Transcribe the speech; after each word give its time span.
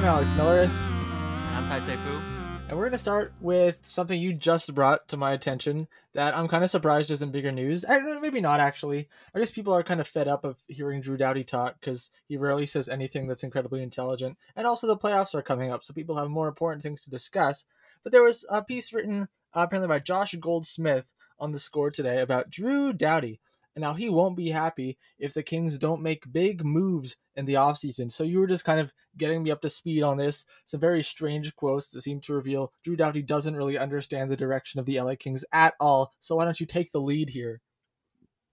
I'm 0.00 0.06
Alex 0.06 0.32
Milleris, 0.32 0.86
And 0.86 1.56
I'm 1.56 1.68
Tai 1.68 1.80
Seifu. 1.80 2.22
and 2.68 2.78
we're 2.78 2.84
going 2.84 2.92
to 2.92 2.96
start 2.96 3.34
with 3.42 3.80
something 3.82 4.18
you 4.18 4.32
just 4.32 4.74
brought 4.74 5.06
to 5.08 5.18
my 5.18 5.32
attention 5.32 5.88
that 6.14 6.34
I'm 6.34 6.48
kind 6.48 6.64
of 6.64 6.70
surprised 6.70 7.10
isn't 7.10 7.32
bigger 7.32 7.52
news. 7.52 7.84
I, 7.86 7.98
maybe 8.18 8.40
not, 8.40 8.60
actually. 8.60 9.10
I 9.34 9.38
guess 9.38 9.50
people 9.50 9.74
are 9.74 9.82
kind 9.82 10.00
of 10.00 10.08
fed 10.08 10.26
up 10.26 10.46
of 10.46 10.56
hearing 10.68 11.02
Drew 11.02 11.18
Doughty 11.18 11.44
talk 11.44 11.78
because 11.78 12.10
he 12.28 12.38
rarely 12.38 12.64
says 12.64 12.88
anything 12.88 13.26
that's 13.26 13.44
incredibly 13.44 13.82
intelligent. 13.82 14.38
And 14.56 14.66
also, 14.66 14.86
the 14.86 14.96
playoffs 14.96 15.34
are 15.34 15.42
coming 15.42 15.70
up, 15.70 15.84
so 15.84 15.92
people 15.92 16.16
have 16.16 16.30
more 16.30 16.48
important 16.48 16.82
things 16.82 17.04
to 17.04 17.10
discuss. 17.10 17.66
But 18.02 18.10
there 18.10 18.24
was 18.24 18.46
a 18.50 18.64
piece 18.64 18.94
written 18.94 19.28
uh, 19.54 19.60
apparently 19.66 19.88
by 19.94 19.98
Josh 19.98 20.34
Goldsmith 20.40 21.12
on 21.38 21.50
the 21.50 21.58
score 21.58 21.90
today 21.90 22.22
about 22.22 22.48
Drew 22.48 22.94
Doughty. 22.94 23.38
And 23.74 23.82
now 23.82 23.94
he 23.94 24.08
won't 24.08 24.36
be 24.36 24.50
happy 24.50 24.98
if 25.18 25.32
the 25.32 25.42
Kings 25.42 25.78
don't 25.78 26.02
make 26.02 26.32
big 26.32 26.64
moves 26.64 27.16
in 27.36 27.44
the 27.44 27.54
offseason. 27.54 28.10
So 28.10 28.24
you 28.24 28.40
were 28.40 28.46
just 28.46 28.64
kind 28.64 28.80
of 28.80 28.92
getting 29.16 29.42
me 29.42 29.50
up 29.50 29.60
to 29.62 29.68
speed 29.68 30.02
on 30.02 30.16
this. 30.16 30.44
Some 30.64 30.80
very 30.80 31.02
strange 31.02 31.54
quotes 31.54 31.88
that 31.90 32.02
seem 32.02 32.20
to 32.22 32.34
reveal 32.34 32.72
Drew 32.82 32.96
Doughty 32.96 33.22
doesn't 33.22 33.56
really 33.56 33.78
understand 33.78 34.30
the 34.30 34.36
direction 34.36 34.80
of 34.80 34.86
the 34.86 35.00
LA 35.00 35.14
Kings 35.18 35.44
at 35.52 35.74
all. 35.78 36.12
So 36.18 36.36
why 36.36 36.44
don't 36.44 36.60
you 36.60 36.66
take 36.66 36.90
the 36.92 37.00
lead 37.00 37.30
here? 37.30 37.60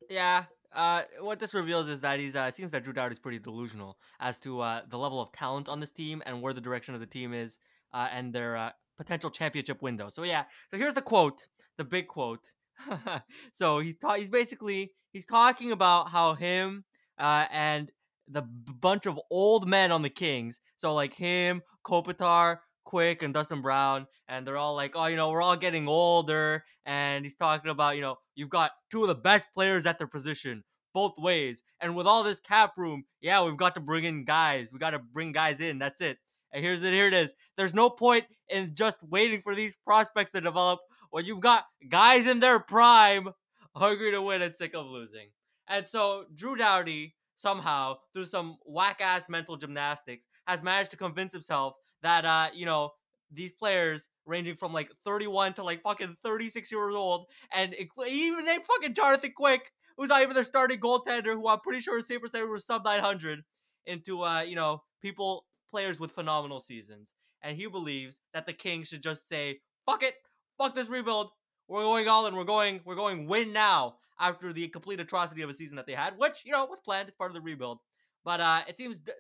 Yeah. 0.09 0.45
Uh, 0.73 1.03
what 1.21 1.39
this 1.39 1.53
reveals 1.53 1.89
is 1.89 2.01
that 2.01 2.19
he's 2.19 2.35
uh, 2.35 2.45
it 2.49 2.53
seems 2.53 2.71
that 2.71 2.83
Drew 2.83 2.93
Doughty 2.93 3.13
is 3.13 3.19
pretty 3.19 3.39
delusional 3.39 3.97
as 4.19 4.37
to 4.39 4.61
uh, 4.61 4.81
the 4.87 4.97
level 4.97 5.19
of 5.19 5.31
talent 5.31 5.67
on 5.67 5.79
this 5.79 5.91
team 5.91 6.21
and 6.25 6.41
where 6.41 6.53
the 6.53 6.61
direction 6.61 6.93
of 6.93 6.99
the 6.99 7.07
team 7.07 7.33
is 7.33 7.57
uh, 7.93 8.07
and 8.11 8.31
their 8.33 8.55
uh, 8.55 8.71
potential 8.97 9.29
championship 9.29 9.81
window. 9.81 10.09
So 10.09 10.23
yeah. 10.23 10.43
So 10.69 10.77
here's 10.77 10.93
the 10.93 11.01
quote, 11.01 11.47
the 11.77 11.85
big 11.85 12.07
quote. 12.07 12.51
so 13.53 13.79
he 13.79 13.93
ta- 13.93 14.15
he's 14.15 14.29
basically 14.29 14.91
he's 15.17 15.25
talking 15.25 15.71
about 15.71 16.09
how 16.09 16.35
him 16.35 16.83
uh, 17.17 17.45
and 17.51 17.91
the 18.27 18.43
bunch 18.43 19.07
of 19.07 19.19
old 19.31 19.67
men 19.67 19.91
on 19.91 20.03
the 20.03 20.11
Kings, 20.11 20.61
so 20.77 20.93
like 20.93 21.15
him, 21.15 21.63
Kopitar, 21.83 22.57
Quick, 22.85 23.23
and 23.23 23.33
Dustin 23.33 23.63
Brown, 23.63 24.05
and 24.27 24.45
they're 24.45 24.57
all 24.57 24.75
like, 24.75 24.91
oh, 24.95 25.07
you 25.07 25.15
know, 25.15 25.31
we're 25.31 25.41
all 25.41 25.57
getting 25.57 25.87
older, 25.87 26.63
and 26.85 27.25
he's 27.25 27.33
talking 27.33 27.71
about, 27.71 27.95
you 27.95 28.01
know, 28.01 28.17
you've 28.35 28.51
got 28.51 28.71
two 28.91 29.01
of 29.01 29.07
the 29.07 29.15
best 29.15 29.47
players 29.55 29.87
at 29.87 29.97
their 29.97 30.07
position 30.07 30.63
both 30.93 31.17
ways, 31.17 31.63
and 31.81 31.95
with 31.95 32.05
all 32.05 32.23
this 32.23 32.39
cap 32.39 32.73
room, 32.77 33.03
yeah, 33.19 33.43
we've 33.43 33.57
got 33.57 33.73
to 33.73 33.81
bring 33.81 34.03
in 34.03 34.23
guys, 34.23 34.71
we 34.71 34.77
got 34.77 34.91
to 34.91 34.99
bring 34.99 35.31
guys 35.31 35.61
in. 35.61 35.79
That's 35.79 35.99
it. 35.99 36.17
And 36.51 36.63
here's 36.63 36.83
it. 36.83 36.93
Here 36.93 37.07
it 37.07 37.13
is. 37.13 37.33
There's 37.55 37.73
no 37.73 37.89
point 37.89 38.25
in 38.49 38.75
just 38.75 38.97
waiting 39.01 39.41
for 39.41 39.55
these 39.55 39.75
prospects 39.75 40.31
to 40.31 40.41
develop 40.41 40.79
when 41.09 41.25
you've 41.25 41.41
got 41.41 41.65
guys 41.89 42.27
in 42.27 42.39
their 42.39 42.59
prime 42.59 43.29
hungry 43.77 44.11
to 44.11 44.21
win 44.21 44.41
and 44.41 44.55
sick 44.55 44.75
of 44.75 44.85
losing. 44.87 45.27
And 45.67 45.87
so 45.87 46.25
Drew 46.33 46.55
Doughty 46.55 47.15
somehow, 47.35 47.97
through 48.13 48.25
some 48.25 48.57
whack 48.65 48.99
ass 49.01 49.29
mental 49.29 49.57
gymnastics, 49.57 50.25
has 50.47 50.63
managed 50.63 50.91
to 50.91 50.97
convince 50.97 51.33
himself 51.33 51.75
that 52.01 52.25
uh, 52.25 52.49
you 52.53 52.65
know, 52.65 52.91
these 53.31 53.51
players 53.51 54.09
ranging 54.25 54.55
from 54.55 54.73
like 54.73 54.91
31 55.05 55.53
to 55.53 55.63
like 55.63 55.81
fucking 55.83 56.15
36 56.23 56.71
years 56.71 56.95
old, 56.95 57.27
and 57.53 57.75
even 58.07 58.45
named 58.45 58.63
fucking 58.65 58.93
Jonathan 58.93 59.33
Quick, 59.35 59.71
who's 59.97 60.09
not 60.09 60.21
even 60.21 60.33
their 60.33 60.43
starting 60.43 60.79
goaltender, 60.79 61.33
who 61.33 61.47
I'm 61.47 61.59
pretty 61.59 61.79
sure 61.79 61.97
his 61.97 62.07
save 62.07 62.21
percentage 62.21 62.49
was 62.49 62.65
sub 62.65 62.85
900, 62.85 63.43
into 63.85 64.23
uh, 64.23 64.41
you 64.41 64.55
know, 64.55 64.83
people 65.01 65.45
players 65.69 65.99
with 65.99 66.11
phenomenal 66.11 66.59
seasons. 66.59 67.09
And 67.41 67.55
he 67.55 67.67
believes 67.67 68.21
that 68.33 68.45
the 68.45 68.53
Kings 68.53 68.87
should 68.87 69.03
just 69.03 69.27
say, 69.27 69.59
fuck 69.85 70.03
it, 70.03 70.15
fuck 70.57 70.75
this 70.75 70.89
rebuild. 70.89 71.31
We're 71.67 71.83
going 71.83 72.07
all 72.07 72.25
in. 72.27 72.35
We're 72.35 72.43
going. 72.43 72.81
We're 72.85 72.95
going 72.95 73.27
win 73.27 73.51
now 73.53 73.95
after 74.19 74.53
the 74.53 74.67
complete 74.69 74.99
atrocity 74.99 75.41
of 75.41 75.49
a 75.49 75.53
season 75.53 75.75
that 75.75 75.85
they 75.85 75.93
had, 75.93 76.17
which 76.17 76.43
you 76.45 76.51
know 76.51 76.65
was 76.65 76.79
planned. 76.79 77.07
It's 77.07 77.17
part 77.17 77.31
of 77.31 77.35
the 77.35 77.41
rebuild. 77.41 77.79
But 78.23 78.39
uh, 78.39 78.61
it 78.67 78.77
seems 78.77 78.99
D- 78.99 79.11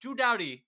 Drew 0.00 0.14
Doughty 0.14 0.64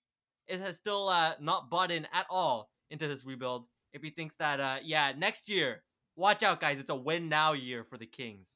is 0.47 0.61
has 0.61 0.75
still 0.75 1.09
uh, 1.09 1.33
not 1.39 1.69
bought 1.69 1.91
in 1.91 2.07
at 2.13 2.25
all 2.29 2.69
into 2.89 3.07
this 3.07 3.25
rebuild. 3.25 3.65
If 3.93 4.01
he 4.01 4.09
thinks 4.09 4.35
that, 4.35 4.59
uh, 4.59 4.77
yeah, 4.83 5.13
next 5.17 5.49
year, 5.49 5.83
watch 6.15 6.43
out, 6.43 6.59
guys. 6.59 6.79
It's 6.79 6.89
a 6.89 6.95
win 6.95 7.29
now 7.29 7.53
year 7.53 7.83
for 7.83 7.97
the 7.97 8.05
Kings. 8.05 8.53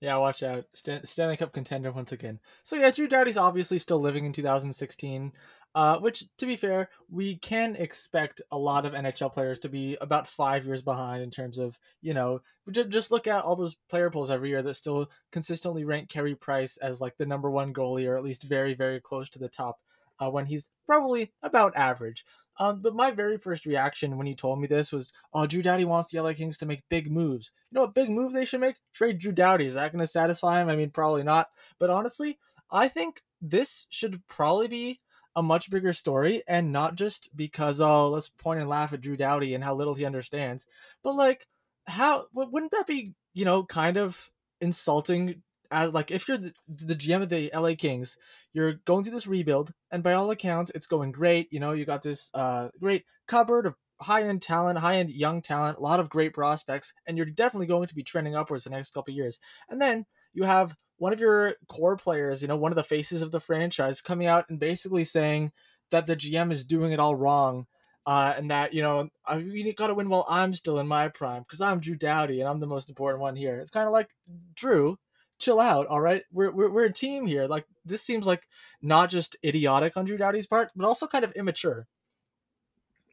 Yeah, 0.00 0.16
watch 0.16 0.42
out. 0.42 0.66
Stan- 0.74 1.06
Stanley 1.06 1.36
Cup 1.36 1.52
contender 1.52 1.90
once 1.90 2.12
again. 2.12 2.38
So 2.62 2.76
yeah, 2.76 2.90
Drew 2.90 3.08
Doughty's 3.08 3.38
obviously 3.38 3.78
still 3.78 4.00
living 4.00 4.26
in 4.26 4.32
2016. 4.32 5.32
Uh, 5.74 5.98
which, 5.98 6.24
to 6.38 6.46
be 6.46 6.54
fair, 6.54 6.88
we 7.10 7.36
can 7.36 7.74
expect 7.74 8.40
a 8.52 8.58
lot 8.58 8.86
of 8.86 8.92
NHL 8.92 9.32
players 9.32 9.58
to 9.58 9.68
be 9.68 9.96
about 10.00 10.28
five 10.28 10.64
years 10.64 10.82
behind 10.82 11.20
in 11.22 11.30
terms 11.30 11.58
of, 11.58 11.76
you 12.00 12.14
know, 12.14 12.40
just 12.70 13.10
look 13.10 13.26
at 13.26 13.42
all 13.42 13.56
those 13.56 13.74
player 13.90 14.08
polls 14.08 14.30
every 14.30 14.50
year 14.50 14.62
that 14.62 14.74
still 14.74 15.10
consistently 15.32 15.84
rank 15.84 16.08
Carey 16.08 16.36
Price 16.36 16.76
as 16.76 17.00
like 17.00 17.16
the 17.16 17.26
number 17.26 17.50
one 17.50 17.74
goalie 17.74 18.08
or 18.08 18.16
at 18.16 18.22
least 18.22 18.44
very, 18.44 18.74
very 18.74 19.00
close 19.00 19.28
to 19.30 19.40
the 19.40 19.48
top 19.48 19.80
uh, 20.20 20.30
when 20.30 20.46
he's 20.46 20.68
probably 20.86 21.32
about 21.42 21.76
average. 21.76 22.24
Um, 22.60 22.80
but 22.80 22.94
my 22.94 23.10
very 23.10 23.36
first 23.36 23.66
reaction 23.66 24.16
when 24.16 24.26
he 24.26 24.34
told 24.34 24.60
me 24.60 24.68
this 24.68 24.92
was, 24.92 25.12
oh, 25.32 25.46
Drew 25.46 25.62
Doughty 25.62 25.84
wants 25.84 26.12
the 26.12 26.20
LA 26.20 26.34
Kings 26.34 26.56
to 26.58 26.66
make 26.66 26.88
big 26.88 27.10
moves. 27.10 27.50
You 27.70 27.76
know 27.76 27.80
what 27.82 27.94
big 27.94 28.10
move 28.10 28.32
they 28.32 28.44
should 28.44 28.60
make? 28.60 28.76
Trade 28.92 29.18
Drew 29.18 29.32
Doughty. 29.32 29.66
Is 29.66 29.74
that 29.74 29.90
going 29.90 30.00
to 30.00 30.06
satisfy 30.06 30.62
him? 30.62 30.68
I 30.68 30.76
mean, 30.76 30.90
probably 30.90 31.24
not. 31.24 31.48
But 31.80 31.90
honestly, 31.90 32.38
I 32.70 32.86
think 32.86 33.22
this 33.42 33.86
should 33.90 34.24
probably 34.28 34.68
be 34.68 35.00
a 35.36 35.42
much 35.42 35.70
bigger 35.70 35.92
story 35.92 36.42
and 36.46 36.72
not 36.72 36.94
just 36.94 37.34
because, 37.36 37.80
oh, 37.80 38.08
let's 38.10 38.28
point 38.28 38.60
and 38.60 38.68
laugh 38.68 38.92
at 38.92 39.00
Drew 39.00 39.16
Doughty 39.16 39.54
and 39.54 39.64
how 39.64 39.74
little 39.74 39.94
he 39.94 40.04
understands. 40.04 40.66
But 41.02 41.14
like, 41.14 41.46
how 41.86 42.26
wouldn't 42.32 42.72
that 42.72 42.86
be, 42.86 43.14
you 43.34 43.44
know, 43.44 43.64
kind 43.64 43.96
of 43.96 44.30
insulting 44.60 45.42
as 45.70 45.92
like 45.92 46.10
if 46.10 46.28
you're 46.28 46.38
the, 46.38 46.52
the 46.68 46.94
GM 46.94 47.22
of 47.22 47.28
the 47.28 47.50
LA 47.54 47.74
Kings, 47.76 48.16
you're 48.52 48.74
going 48.84 49.02
through 49.02 49.12
this 49.12 49.26
rebuild, 49.26 49.72
and 49.90 50.02
by 50.02 50.12
all 50.12 50.30
accounts, 50.30 50.70
it's 50.74 50.86
going 50.86 51.12
great. 51.12 51.52
You 51.52 51.60
know, 51.60 51.72
you 51.72 51.84
got 51.84 52.02
this 52.02 52.30
uh 52.34 52.68
great 52.80 53.04
cupboard 53.26 53.66
of 53.66 53.74
high 54.00 54.22
end 54.22 54.42
talent, 54.42 54.78
high 54.78 54.96
end 54.96 55.10
young 55.10 55.42
talent, 55.42 55.78
a 55.78 55.82
lot 55.82 56.00
of 56.00 56.10
great 56.10 56.32
prospects, 56.32 56.92
and 57.06 57.16
you're 57.16 57.26
definitely 57.26 57.66
going 57.66 57.88
to 57.88 57.94
be 57.94 58.02
trending 58.02 58.36
upwards 58.36 58.64
the 58.64 58.70
next 58.70 58.90
couple 58.94 59.12
years. 59.14 59.38
And 59.68 59.80
then 59.80 60.06
you 60.32 60.44
have 60.44 60.76
one 60.98 61.12
of 61.12 61.20
your 61.20 61.54
core 61.68 61.96
players, 61.96 62.42
you 62.42 62.48
know, 62.48 62.56
one 62.56 62.72
of 62.72 62.76
the 62.76 62.84
faces 62.84 63.22
of 63.22 63.30
the 63.30 63.40
franchise, 63.40 64.00
coming 64.00 64.26
out 64.26 64.46
and 64.48 64.58
basically 64.58 65.04
saying 65.04 65.52
that 65.90 66.06
the 66.06 66.16
GM 66.16 66.52
is 66.52 66.64
doing 66.64 66.92
it 66.92 67.00
all 67.00 67.16
wrong. 67.16 67.66
Uh, 68.06 68.34
and 68.36 68.50
that 68.50 68.74
you 68.74 68.82
know 68.82 69.08
I 69.26 69.36
really 69.36 69.72
got 69.72 69.86
to 69.86 69.94
win 69.94 70.10
while 70.10 70.26
I'm 70.28 70.52
still 70.52 70.78
in 70.78 70.86
my 70.86 71.08
prime 71.08 71.40
because 71.40 71.62
I'm 71.62 71.80
Drew 71.80 71.96
Doughty 71.96 72.40
and 72.40 72.46
I'm 72.50 72.60
the 72.60 72.66
most 72.66 72.90
important 72.90 73.22
one 73.22 73.34
here. 73.34 73.58
It's 73.58 73.70
kind 73.70 73.86
of 73.86 73.94
like 73.94 74.10
Drew, 74.54 74.98
chill 75.38 75.58
out, 75.58 75.86
all 75.86 76.02
right? 76.02 76.22
We're, 76.30 76.52
we're 76.52 76.70
we're 76.70 76.84
a 76.84 76.92
team 76.92 77.26
here. 77.26 77.46
Like 77.46 77.64
this 77.82 78.02
seems 78.02 78.26
like 78.26 78.42
not 78.82 79.08
just 79.08 79.36
idiotic 79.42 79.96
on 79.96 80.04
Drew 80.04 80.18
Doughty's 80.18 80.46
part, 80.46 80.70
but 80.76 80.86
also 80.86 81.06
kind 81.06 81.24
of 81.24 81.32
immature. 81.32 81.86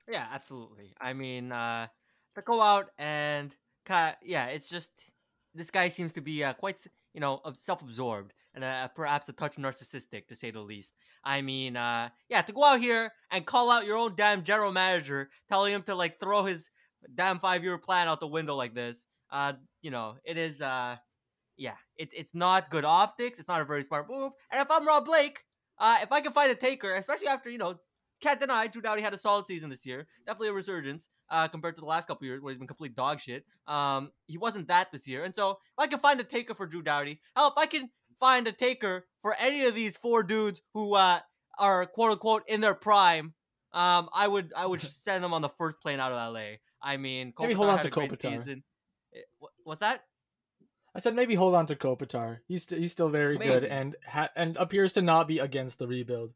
Yeah, 0.09 0.27
absolutely. 0.29 0.93
I 0.99 1.13
mean, 1.13 1.53
uh, 1.53 1.87
to 2.35 2.41
go 2.41 2.61
out 2.61 2.89
and 2.97 3.55
yeah, 4.23 4.47
it's 4.47 4.69
just 4.69 4.91
this 5.53 5.71
guy 5.71 5.89
seems 5.89 6.13
to 6.13 6.21
be 6.21 6.43
uh, 6.43 6.53
quite, 6.53 6.85
you 7.13 7.21
know, 7.21 7.41
self-absorbed 7.53 8.33
and 8.53 8.63
uh, 8.63 8.87
perhaps 8.89 9.29
a 9.29 9.33
touch 9.33 9.55
narcissistic, 9.57 10.27
to 10.27 10.35
say 10.35 10.51
the 10.51 10.59
least. 10.59 10.93
I 11.23 11.41
mean, 11.41 11.77
uh, 11.77 12.09
yeah, 12.29 12.41
to 12.41 12.53
go 12.53 12.63
out 12.63 12.79
here 12.79 13.11
and 13.31 13.45
call 13.45 13.71
out 13.71 13.85
your 13.85 13.97
own 13.97 14.15
damn 14.15 14.43
general 14.43 14.71
manager, 14.71 15.29
telling 15.49 15.73
him 15.73 15.83
to 15.83 15.95
like 15.95 16.19
throw 16.19 16.43
his 16.43 16.69
damn 17.15 17.39
five-year 17.39 17.77
plan 17.77 18.07
out 18.07 18.19
the 18.19 18.27
window 18.27 18.55
like 18.55 18.73
this, 18.73 19.07
uh, 19.31 19.53
you 19.81 19.91
know, 19.91 20.15
it 20.25 20.37
is, 20.37 20.61
uh, 20.61 20.95
yeah, 21.57 21.75
it's 21.97 22.13
it's 22.13 22.33
not 22.33 22.69
good 22.69 22.85
optics. 22.85 23.39
It's 23.39 23.47
not 23.47 23.61
a 23.61 23.65
very 23.65 23.83
smart 23.83 24.09
move. 24.09 24.33
And 24.51 24.61
if 24.61 24.71
I'm 24.71 24.85
Rob 24.85 25.05
Blake, 25.05 25.43
uh, 25.77 25.99
if 26.01 26.11
I 26.11 26.21
can 26.21 26.33
find 26.33 26.51
a 26.51 26.55
taker, 26.55 26.93
especially 26.95 27.27
after 27.27 27.49
you 27.49 27.57
know 27.57 27.75
can't 28.21 28.39
deny 28.39 28.67
Drew 28.67 28.81
Doughty 28.81 29.01
had 29.01 29.13
a 29.13 29.17
solid 29.17 29.47
season 29.47 29.69
this 29.69 29.85
year. 29.85 30.07
Definitely 30.25 30.49
a 30.49 30.53
resurgence 30.53 31.09
uh, 31.29 31.47
compared 31.47 31.75
to 31.75 31.81
the 31.81 31.87
last 31.87 32.07
couple 32.07 32.25
years 32.27 32.41
where 32.41 32.51
he's 32.51 32.57
been 32.59 32.67
complete 32.67 32.95
dog 32.95 33.19
shit. 33.19 33.45
Um, 33.67 34.11
he 34.27 34.37
wasn't 34.37 34.67
that 34.67 34.91
this 34.91 35.07
year. 35.07 35.23
And 35.23 35.35
so 35.35 35.51
if 35.51 35.57
I 35.79 35.87
can 35.87 35.99
find 35.99 36.19
a 36.19 36.23
taker 36.23 36.53
for 36.53 36.65
Drew 36.67 36.81
Doughty, 36.81 37.19
hell, 37.35 37.47
if 37.47 37.57
I 37.57 37.65
can 37.65 37.89
find 38.19 38.47
a 38.47 38.51
taker 38.51 39.05
for 39.21 39.35
any 39.39 39.65
of 39.65 39.75
these 39.75 39.97
four 39.97 40.23
dudes 40.23 40.61
who 40.73 40.93
uh, 40.95 41.19
are 41.59 41.85
quote 41.85 42.11
unquote 42.11 42.43
in 42.47 42.61
their 42.61 42.75
prime, 42.75 43.33
um, 43.73 44.09
I 44.13 44.27
would 44.27 44.51
I 44.55 44.65
would 44.65 44.81
send 45.05 45.23
them 45.23 45.33
on 45.33 45.41
the 45.41 45.49
first 45.49 45.81
plane 45.81 45.99
out 45.99 46.11
of 46.11 46.33
LA. 46.33 46.57
I 46.81 46.97
mean, 46.97 47.33
Maybe 47.39 47.53
hold 47.53 47.69
on 47.69 47.79
to 47.79 47.89
Kopitar. 47.91 48.31
season. 48.31 48.63
Eh, 49.15 49.19
What's 49.63 49.81
that? 49.81 50.03
I 50.93 50.99
said 50.99 51.15
maybe 51.15 51.35
hold 51.35 51.55
on 51.55 51.67
to 51.67 51.75
Kopitar. 51.75 52.39
He's 52.47 52.63
st- 52.63 52.81
he's 52.81 52.91
still 52.91 53.07
very 53.09 53.37
good 53.37 53.63
and 53.63 53.95
ha- 54.05 54.29
and 54.35 54.57
appears 54.57 54.91
to 54.93 55.01
not 55.01 55.25
be 55.27 55.39
against 55.39 55.79
the 55.79 55.87
rebuild. 55.87 56.33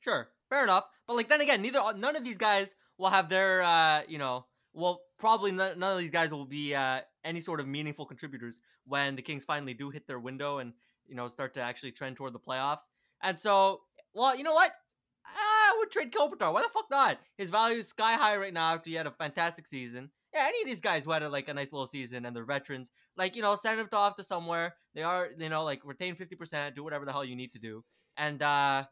Sure, 0.00 0.28
fair 0.52 0.64
enough. 0.64 0.84
But 1.06 1.16
like 1.16 1.28
then 1.28 1.40
again, 1.40 1.62
neither 1.62 1.80
none 1.96 2.16
of 2.16 2.24
these 2.24 2.38
guys 2.38 2.74
will 2.98 3.10
have 3.10 3.28
their 3.28 3.62
uh, 3.62 4.02
you 4.06 4.18
know, 4.18 4.46
well 4.72 5.00
probably 5.18 5.52
none, 5.52 5.78
none 5.78 5.94
of 5.94 5.98
these 5.98 6.10
guys 6.10 6.30
will 6.30 6.44
be 6.44 6.74
uh 6.74 7.00
any 7.24 7.40
sort 7.40 7.60
of 7.60 7.66
meaningful 7.66 8.06
contributors 8.06 8.58
when 8.84 9.16
the 9.16 9.22
Kings 9.22 9.44
finally 9.44 9.74
do 9.74 9.90
hit 9.90 10.06
their 10.06 10.18
window 10.18 10.58
and 10.58 10.72
you 11.06 11.14
know 11.14 11.28
start 11.28 11.54
to 11.54 11.60
actually 11.60 11.92
trend 11.92 12.16
toward 12.16 12.32
the 12.32 12.38
playoffs. 12.38 12.88
And 13.22 13.38
so, 13.38 13.80
well, 14.14 14.36
you 14.36 14.42
know 14.42 14.54
what? 14.54 14.72
I 15.24 15.76
would 15.78 15.90
trade 15.92 16.12
Kopitar. 16.12 16.52
Why 16.52 16.62
the 16.62 16.68
fuck 16.68 16.86
not? 16.90 17.18
His 17.38 17.50
value 17.50 17.78
is 17.78 17.88
sky 17.88 18.14
high 18.14 18.36
right 18.36 18.52
now 18.52 18.74
after 18.74 18.90
he 18.90 18.96
had 18.96 19.06
a 19.06 19.12
fantastic 19.12 19.68
season. 19.68 20.10
Yeah, 20.34 20.46
any 20.48 20.62
of 20.62 20.66
these 20.66 20.80
guys 20.80 21.04
who 21.04 21.12
had 21.12 21.22
a, 21.22 21.28
like 21.28 21.48
a 21.48 21.54
nice 21.54 21.70
little 21.72 21.86
season 21.86 22.24
and 22.26 22.34
they're 22.34 22.44
veterans, 22.44 22.90
like 23.16 23.36
you 23.36 23.42
know, 23.42 23.54
send 23.54 23.78
them 23.78 23.88
off 23.92 24.16
to 24.16 24.24
somewhere. 24.24 24.74
They 24.94 25.02
are, 25.02 25.28
you 25.38 25.48
know, 25.48 25.64
like 25.64 25.80
retain 25.84 26.16
fifty 26.16 26.34
percent, 26.34 26.74
do 26.74 26.82
whatever 26.82 27.04
the 27.04 27.12
hell 27.12 27.24
you 27.24 27.36
need 27.36 27.52
to 27.52 27.58
do, 27.58 27.84
and 28.16 28.42
uh, 28.42 28.84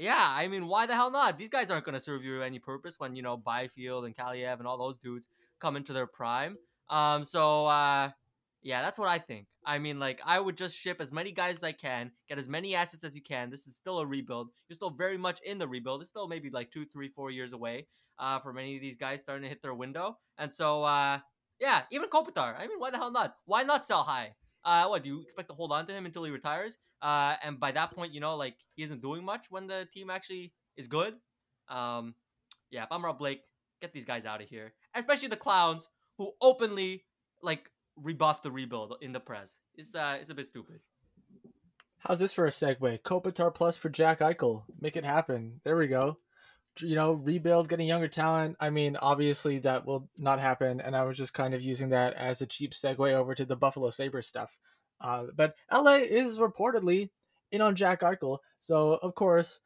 Yeah, 0.00 0.28
I 0.30 0.48
mean, 0.48 0.66
why 0.66 0.86
the 0.86 0.94
hell 0.94 1.10
not? 1.10 1.38
These 1.38 1.50
guys 1.50 1.70
aren't 1.70 1.84
going 1.84 1.94
to 1.94 2.00
serve 2.00 2.24
you 2.24 2.40
any 2.40 2.58
purpose 2.58 2.98
when 2.98 3.14
you 3.14 3.20
know 3.20 3.36
Byfield 3.36 4.06
and 4.06 4.16
Kaliyev 4.16 4.58
and 4.58 4.66
all 4.66 4.78
those 4.78 4.96
dudes 4.96 5.28
come 5.60 5.76
into 5.76 5.92
their 5.92 6.06
prime. 6.06 6.56
Um, 6.88 7.22
so 7.22 7.66
uh, 7.66 8.08
yeah, 8.62 8.80
that's 8.80 8.98
what 8.98 9.10
I 9.10 9.18
think. 9.18 9.46
I 9.66 9.78
mean, 9.78 9.98
like, 9.98 10.18
I 10.24 10.40
would 10.40 10.56
just 10.56 10.74
ship 10.78 11.02
as 11.02 11.12
many 11.12 11.32
guys 11.32 11.56
as 11.56 11.64
I 11.64 11.72
can, 11.72 12.12
get 12.30 12.38
as 12.38 12.48
many 12.48 12.74
assets 12.74 13.04
as 13.04 13.14
you 13.14 13.20
can. 13.20 13.50
This 13.50 13.66
is 13.66 13.76
still 13.76 13.98
a 13.98 14.06
rebuild. 14.06 14.48
You're 14.70 14.76
still 14.76 14.88
very 14.88 15.18
much 15.18 15.42
in 15.42 15.58
the 15.58 15.68
rebuild. 15.68 16.00
It's 16.00 16.08
still 16.08 16.28
maybe 16.28 16.48
like 16.48 16.70
two, 16.70 16.86
three, 16.86 17.10
four 17.10 17.30
years 17.30 17.52
away 17.52 17.86
uh, 18.18 18.38
for 18.38 18.54
many 18.54 18.76
of 18.76 18.80
these 18.80 18.96
guys 18.96 19.20
starting 19.20 19.42
to 19.42 19.50
hit 19.50 19.60
their 19.60 19.74
window. 19.74 20.16
And 20.38 20.52
so, 20.54 20.82
uh, 20.82 21.18
yeah, 21.60 21.82
even 21.92 22.08
Kopitar. 22.08 22.58
I 22.58 22.68
mean, 22.68 22.78
why 22.78 22.90
the 22.90 22.96
hell 22.96 23.12
not? 23.12 23.34
Why 23.44 23.64
not 23.64 23.84
sell 23.84 24.04
high? 24.04 24.32
Uh, 24.64 24.86
what 24.86 25.02
do 25.02 25.08
you 25.08 25.22
expect 25.22 25.48
to 25.48 25.54
hold 25.54 25.72
on 25.72 25.86
to 25.86 25.92
him 25.94 26.06
until 26.06 26.24
he 26.24 26.30
retires? 26.30 26.78
Uh, 27.02 27.36
and 27.42 27.58
by 27.58 27.72
that 27.72 27.92
point, 27.92 28.12
you 28.12 28.20
know, 28.20 28.36
like 28.36 28.56
he 28.74 28.82
isn't 28.82 29.02
doing 29.02 29.24
much 29.24 29.46
when 29.50 29.66
the 29.66 29.88
team 29.94 30.10
actually 30.10 30.52
is 30.76 30.86
good. 30.86 31.14
Um, 31.68 32.14
yeah, 32.70 32.84
if 32.84 32.92
I'm 32.92 33.04
Rob 33.04 33.18
Blake, 33.18 33.40
get 33.80 33.92
these 33.92 34.04
guys 34.04 34.26
out 34.26 34.42
of 34.42 34.48
here, 34.48 34.72
especially 34.94 35.28
the 35.28 35.36
clowns 35.36 35.88
who 36.18 36.32
openly 36.42 37.04
like 37.42 37.70
rebuff 37.96 38.42
the 38.42 38.50
rebuild 38.50 38.96
in 39.00 39.12
the 39.12 39.20
press. 39.20 39.56
It's 39.74 39.94
uh, 39.94 40.18
it's 40.20 40.30
a 40.30 40.34
bit 40.34 40.46
stupid. 40.46 40.80
How's 41.98 42.18
this 42.18 42.32
for 42.32 42.46
a 42.46 42.50
segue? 42.50 43.02
Kopitar 43.02 43.54
plus 43.54 43.76
for 43.76 43.90
Jack 43.90 44.20
Eichel. 44.20 44.64
Make 44.80 44.96
it 44.96 45.04
happen. 45.04 45.60
There 45.64 45.76
we 45.76 45.86
go. 45.86 46.18
You 46.78 46.94
know, 46.94 47.12
rebuild, 47.12 47.68
getting 47.68 47.88
younger 47.88 48.08
talent. 48.08 48.56
I 48.60 48.70
mean, 48.70 48.96
obviously 48.96 49.58
that 49.60 49.86
will 49.86 50.08
not 50.16 50.40
happen, 50.40 50.80
and 50.80 50.96
I 50.96 51.02
was 51.02 51.16
just 51.16 51.34
kind 51.34 51.54
of 51.54 51.62
using 51.62 51.90
that 51.90 52.14
as 52.14 52.40
a 52.40 52.46
cheap 52.46 52.72
segue 52.72 53.12
over 53.12 53.34
to 53.34 53.44
the 53.44 53.56
Buffalo 53.56 53.90
Sabres 53.90 54.26
stuff. 54.26 54.56
Uh, 55.00 55.24
but 55.34 55.54
LA 55.72 55.96
is 55.96 56.38
reportedly 56.38 57.10
in 57.50 57.60
on 57.60 57.74
Jack 57.74 58.00
Eichel, 58.00 58.38
so 58.58 58.92
of 59.02 59.14
course, 59.14 59.60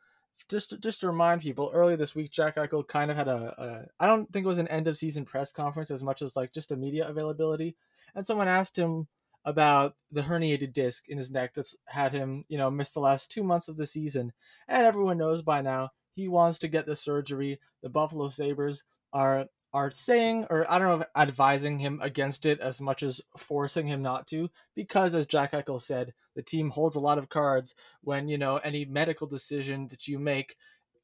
just 0.49 0.81
just 0.81 1.01
to 1.01 1.07
remind 1.07 1.43
people, 1.43 1.71
earlier 1.75 1.97
this 1.97 2.15
week, 2.15 2.31
Jack 2.31 2.57
Eichel 2.57 2.87
kind 2.87 3.11
of 3.11 3.17
had 3.17 3.29
a, 3.29 3.55
a 3.59 4.05
I 4.05 4.07
don't 4.07 4.33
think 4.33 4.45
it 4.45 4.49
was 4.49 4.59
an 4.59 4.69
end 4.69 4.89
of 4.89 4.97
season 4.97 5.25
press 5.25 5.53
conference 5.53 5.91
as 5.91 6.03
much 6.03 6.23
as 6.23 6.37
like 6.37 6.53
just 6.53 6.73
a 6.73 6.77
media 6.77 7.07
availability 7.07 7.77
and 8.15 8.27
someone 8.27 8.49
asked 8.49 8.79
him 8.79 9.09
about 9.45 9.95
the 10.11 10.23
herniated 10.23 10.73
disc 10.73 11.05
in 11.09 11.19
his 11.19 11.31
neck 11.31 11.53
that's 11.55 11.77
had 11.87 12.13
him, 12.13 12.45
you 12.49 12.57
know, 12.57 12.71
miss 12.71 12.91
the 12.93 13.01
last 13.01 13.31
two 13.31 13.43
months 13.43 13.69
of 13.69 13.77
the 13.77 13.87
season. 13.87 14.33
And 14.69 14.87
everyone 14.87 15.19
knows 15.19 15.43
by 15.43 15.61
now 15.61 15.91
he 16.15 16.29
wants 16.29 16.59
to 16.61 16.69
get 16.69 16.87
the 16.87 16.97
surgery. 16.97 17.61
The 17.83 17.91
Buffalo 17.91 18.29
Sabres 18.29 18.85
are 19.13 19.47
are 19.73 19.91
saying, 19.91 20.47
or 20.51 20.71
I 20.71 20.79
don't 20.79 21.01
know, 21.01 21.07
advising 21.17 21.81
him 21.81 21.99
against 22.01 22.47
it 22.47 22.61
as 22.61 22.81
much 22.81 23.03
as 23.03 23.21
forcing 23.37 23.89
him 23.89 24.03
not 24.03 24.29
to, 24.29 24.49
because 24.77 25.17
as 25.17 25.27
Jack 25.27 25.51
Eichel 25.51 25.81
said, 25.81 26.15
the 26.37 26.43
team 26.43 26.71
holds 26.71 26.95
a 26.95 27.01
lot 27.01 27.19
of 27.19 27.29
cards 27.29 27.75
when 28.03 28.29
you 28.29 28.39
know 28.39 28.59
any 28.59 28.85
medical 28.85 29.27
decision 29.27 29.89
that 29.89 30.07
you 30.07 30.19
make 30.19 30.57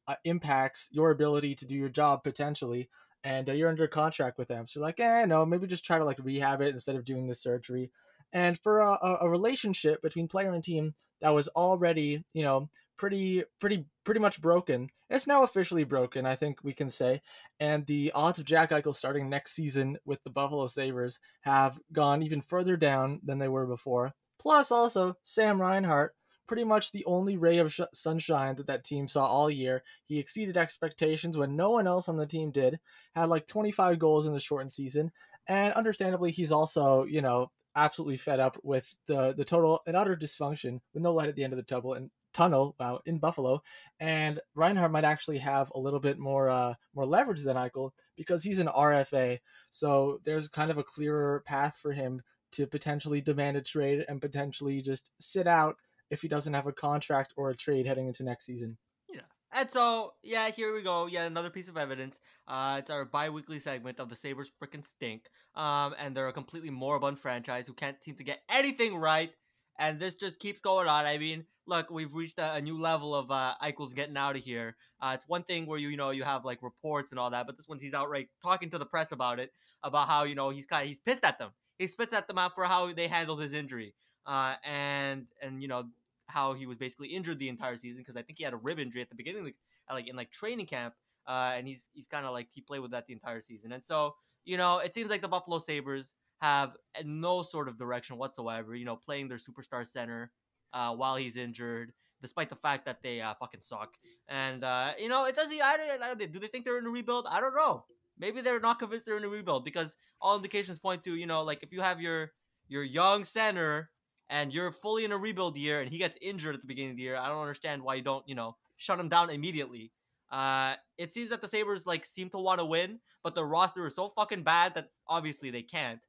uh, 0.06 0.14
impacts 0.24 0.88
your 0.92 1.10
ability 1.10 1.54
to 1.56 1.66
do 1.66 1.74
your 1.74 1.88
job 1.88 2.22
potentially 2.22 2.88
and 3.24 3.50
uh, 3.50 3.52
you're 3.52 3.68
under 3.68 3.86
contract 3.86 4.38
with 4.38 4.48
them. 4.48 4.66
So 4.66 4.80
like, 4.80 5.00
eh, 5.00 5.24
no, 5.26 5.44
maybe 5.44 5.66
just 5.66 5.84
try 5.84 5.98
to 5.98 6.04
like 6.04 6.18
rehab 6.22 6.62
it 6.62 6.68
instead 6.72 6.96
of 6.96 7.04
doing 7.04 7.26
the 7.26 7.34
surgery. 7.34 7.90
And 8.32 8.58
for 8.62 8.80
a, 8.80 9.18
a 9.20 9.28
relationship 9.28 10.00
between 10.02 10.28
player 10.28 10.52
and 10.52 10.62
team 10.62 10.94
that 11.20 11.34
was 11.34 11.48
already, 11.48 12.24
you 12.32 12.42
know, 12.42 12.70
pretty, 13.00 13.42
pretty, 13.58 13.86
pretty 14.04 14.20
much 14.20 14.42
broken, 14.42 14.90
it's 15.08 15.26
now 15.26 15.42
officially 15.42 15.84
broken. 15.84 16.26
I 16.26 16.36
think 16.36 16.62
we 16.62 16.74
can 16.74 16.90
say. 16.90 17.22
And 17.58 17.86
the 17.86 18.12
odds 18.14 18.38
of 18.38 18.44
Jack 18.44 18.70
Eichel 18.70 18.94
starting 18.94 19.30
next 19.30 19.52
season 19.52 19.96
with 20.04 20.22
the 20.22 20.28
Buffalo 20.28 20.66
Sabres 20.66 21.18
have 21.40 21.80
gone 21.94 22.22
even 22.22 22.42
further 22.42 22.76
down 22.76 23.20
than 23.24 23.38
they 23.38 23.48
were 23.48 23.66
before. 23.66 24.12
Plus, 24.38 24.70
also 24.70 25.16
Sam 25.22 25.58
Reinhart 25.62 26.14
pretty 26.46 26.62
much 26.62 26.92
the 26.92 27.04
only 27.06 27.38
ray 27.38 27.56
of 27.56 27.72
sh- 27.72 27.80
sunshine 27.94 28.56
that 28.56 28.66
that 28.66 28.84
team 28.84 29.08
saw 29.08 29.24
all 29.24 29.48
year. 29.48 29.82
He 30.04 30.18
exceeded 30.18 30.58
expectations 30.58 31.38
when 31.38 31.56
no 31.56 31.70
one 31.70 31.86
else 31.86 32.06
on 32.06 32.18
the 32.18 32.26
team 32.26 32.50
did. 32.50 32.80
Had 33.14 33.30
like 33.30 33.46
25 33.46 33.98
goals 33.98 34.26
in 34.26 34.34
the 34.34 34.40
shortened 34.40 34.72
season, 34.72 35.10
and 35.48 35.72
understandably, 35.72 36.32
he's 36.32 36.52
also 36.52 37.04
you 37.04 37.22
know 37.22 37.50
absolutely 37.74 38.18
fed 38.18 38.40
up 38.40 38.58
with 38.62 38.94
the 39.06 39.32
the 39.32 39.44
total 39.44 39.80
and 39.86 39.96
utter 39.96 40.16
dysfunction 40.16 40.80
with 40.92 41.02
no 41.02 41.14
light 41.14 41.30
at 41.30 41.34
the 41.34 41.44
end 41.44 41.54
of 41.54 41.56
the 41.56 41.62
tunnel 41.62 41.94
and 41.94 42.10
tunnel 42.32 42.74
wow, 42.78 43.00
in 43.06 43.18
Buffalo. 43.18 43.62
And 43.98 44.40
Reinhart 44.54 44.92
might 44.92 45.04
actually 45.04 45.38
have 45.38 45.70
a 45.74 45.80
little 45.80 46.00
bit 46.00 46.18
more 46.18 46.48
uh, 46.48 46.74
more 46.94 47.06
leverage 47.06 47.42
than 47.42 47.56
Eichel 47.56 47.90
because 48.16 48.42
he's 48.42 48.58
an 48.58 48.68
RFA. 48.68 49.38
So 49.70 50.20
there's 50.24 50.48
kind 50.48 50.70
of 50.70 50.78
a 50.78 50.84
clearer 50.84 51.42
path 51.46 51.78
for 51.80 51.92
him 51.92 52.22
to 52.52 52.66
potentially 52.66 53.20
demand 53.20 53.56
a 53.56 53.62
trade 53.62 54.04
and 54.08 54.20
potentially 54.20 54.80
just 54.80 55.10
sit 55.20 55.46
out 55.46 55.76
if 56.10 56.22
he 56.22 56.28
doesn't 56.28 56.54
have 56.54 56.66
a 56.66 56.72
contract 56.72 57.32
or 57.36 57.50
a 57.50 57.56
trade 57.56 57.86
heading 57.86 58.06
into 58.06 58.24
next 58.24 58.44
season. 58.44 58.76
Yeah. 59.08 59.20
And 59.52 59.70
so, 59.70 60.14
yeah, 60.22 60.50
here 60.50 60.74
we 60.74 60.82
go. 60.82 61.06
Yet 61.06 61.26
another 61.26 61.50
piece 61.50 61.68
of 61.68 61.76
evidence. 61.76 62.18
Uh, 62.48 62.76
it's 62.80 62.90
our 62.90 63.04
bi-weekly 63.04 63.60
segment 63.60 64.00
of 64.00 64.08
the 64.08 64.16
Sabres 64.16 64.50
freaking 64.62 64.84
stink. 64.84 65.26
Um, 65.54 65.94
and 65.98 66.16
they're 66.16 66.28
a 66.28 66.32
completely 66.32 66.70
moribund 66.70 67.18
franchise 67.18 67.66
who 67.66 67.74
can't 67.74 68.02
seem 68.02 68.16
to 68.16 68.24
get 68.24 68.42
anything 68.48 68.96
right. 68.96 69.32
And 69.80 69.98
this 69.98 70.14
just 70.14 70.38
keeps 70.38 70.60
going 70.60 70.86
on. 70.86 71.06
I 71.06 71.16
mean, 71.18 71.44
look, 71.66 71.90
we've 71.90 72.14
reached 72.14 72.38
a, 72.38 72.54
a 72.54 72.60
new 72.60 72.78
level 72.78 73.14
of 73.14 73.30
uh, 73.30 73.54
Eichel's 73.62 73.94
getting 73.94 74.16
out 74.16 74.36
of 74.36 74.44
here. 74.44 74.76
Uh, 75.00 75.12
it's 75.14 75.26
one 75.26 75.42
thing 75.42 75.64
where 75.64 75.78
you, 75.78 75.88
you 75.88 75.96
know, 75.96 76.10
you 76.10 76.22
have 76.22 76.44
like 76.44 76.62
reports 76.62 77.12
and 77.12 77.18
all 77.18 77.30
that, 77.30 77.46
but 77.46 77.56
this 77.56 77.66
one's 77.66 77.80
he's 77.80 77.94
outright 77.94 78.28
talking 78.42 78.68
to 78.70 78.78
the 78.78 78.84
press 78.84 79.10
about 79.10 79.40
it, 79.40 79.50
about 79.82 80.06
how 80.06 80.24
you 80.24 80.34
know 80.34 80.50
he's 80.50 80.66
kind 80.66 80.86
he's 80.86 81.00
pissed 81.00 81.24
at 81.24 81.38
them. 81.38 81.50
He 81.78 81.86
spits 81.86 82.12
at 82.12 82.28
them 82.28 82.36
out 82.36 82.54
for 82.54 82.64
how 82.64 82.92
they 82.92 83.08
handled 83.08 83.40
his 83.40 83.54
injury. 83.54 83.94
Uh, 84.26 84.56
and 84.64 85.26
and 85.42 85.62
you 85.62 85.68
know 85.68 85.84
how 86.26 86.52
he 86.52 86.66
was 86.66 86.76
basically 86.76 87.08
injured 87.08 87.38
the 87.38 87.48
entire 87.48 87.76
season 87.76 88.02
because 88.02 88.16
I 88.16 88.22
think 88.22 88.38
he 88.38 88.44
had 88.44 88.52
a 88.52 88.58
rib 88.58 88.78
injury 88.78 89.00
at 89.00 89.08
the 89.08 89.16
beginning, 89.16 89.44
like, 89.44 89.56
like 89.90 90.08
in 90.08 90.14
like 90.14 90.30
training 90.30 90.66
camp, 90.66 90.92
uh, 91.26 91.52
and 91.56 91.66
he's 91.66 91.88
he's 91.94 92.06
kind 92.06 92.26
of 92.26 92.32
like 92.32 92.48
he 92.52 92.60
played 92.60 92.80
with 92.80 92.90
that 92.90 93.06
the 93.06 93.14
entire 93.14 93.40
season. 93.40 93.72
And 93.72 93.84
so 93.84 94.14
you 94.44 94.58
know, 94.58 94.78
it 94.78 94.94
seems 94.94 95.10
like 95.10 95.22
the 95.22 95.28
Buffalo 95.28 95.58
Sabres 95.58 96.14
have 96.40 96.76
no 97.04 97.42
sort 97.42 97.68
of 97.68 97.78
direction 97.78 98.16
whatsoever. 98.16 98.74
You 98.74 98.84
know, 98.84 98.96
playing 98.96 99.28
their 99.28 99.38
superstar 99.38 99.86
center 99.86 100.32
uh, 100.72 100.94
while 100.94 101.16
he's 101.16 101.36
injured, 101.36 101.92
despite 102.22 102.48
the 102.50 102.56
fact 102.56 102.84
that 102.86 103.02
they 103.02 103.20
uh, 103.20 103.34
fucking 103.34 103.60
suck. 103.60 103.94
And 104.28 104.64
uh, 104.64 104.92
you 104.98 105.08
know, 105.08 105.26
it 105.26 105.36
doesn't. 105.36 105.60
I 105.60 105.76
don't, 105.76 106.02
I 106.02 106.14
don't. 106.14 106.32
Do 106.32 106.38
they 106.38 106.46
think 106.46 106.64
they're 106.64 106.78
in 106.78 106.86
a 106.86 106.90
rebuild? 106.90 107.26
I 107.28 107.40
don't 107.40 107.54
know. 107.54 107.84
Maybe 108.18 108.40
they're 108.42 108.60
not 108.60 108.78
convinced 108.78 109.06
they're 109.06 109.16
in 109.16 109.24
a 109.24 109.28
rebuild 109.28 109.64
because 109.64 109.96
all 110.20 110.36
indications 110.36 110.78
point 110.78 111.04
to 111.04 111.16
you 111.16 111.26
know, 111.26 111.42
like 111.42 111.62
if 111.62 111.72
you 111.72 111.80
have 111.80 112.00
your 112.00 112.32
your 112.68 112.82
young 112.84 113.24
center 113.24 113.90
and 114.28 114.54
you're 114.54 114.70
fully 114.70 115.04
in 115.04 115.12
a 115.12 115.18
rebuild 115.18 115.56
year 115.56 115.80
and 115.80 115.90
he 115.90 115.98
gets 115.98 116.16
injured 116.22 116.54
at 116.54 116.60
the 116.60 116.66
beginning 116.66 116.92
of 116.92 116.96
the 116.96 117.02
year, 117.02 117.16
I 117.16 117.28
don't 117.28 117.40
understand 117.40 117.82
why 117.82 117.96
you 117.96 118.02
don't, 118.02 118.26
you 118.28 118.34
know, 118.34 118.56
shut 118.76 119.00
him 119.00 119.08
down 119.08 119.30
immediately. 119.30 119.90
Uh, 120.30 120.74
it 120.96 121.12
seems 121.12 121.30
that 121.30 121.40
the 121.40 121.48
Sabres 121.48 121.86
like 121.86 122.04
seem 122.04 122.30
to 122.30 122.38
want 122.38 122.60
to 122.60 122.64
win, 122.64 123.00
but 123.24 123.34
the 123.34 123.44
roster 123.44 123.86
is 123.86 123.96
so 123.96 124.08
fucking 124.08 124.44
bad 124.44 124.74
that 124.74 124.90
obviously 125.08 125.50
they 125.50 125.62
can't. 125.62 126.00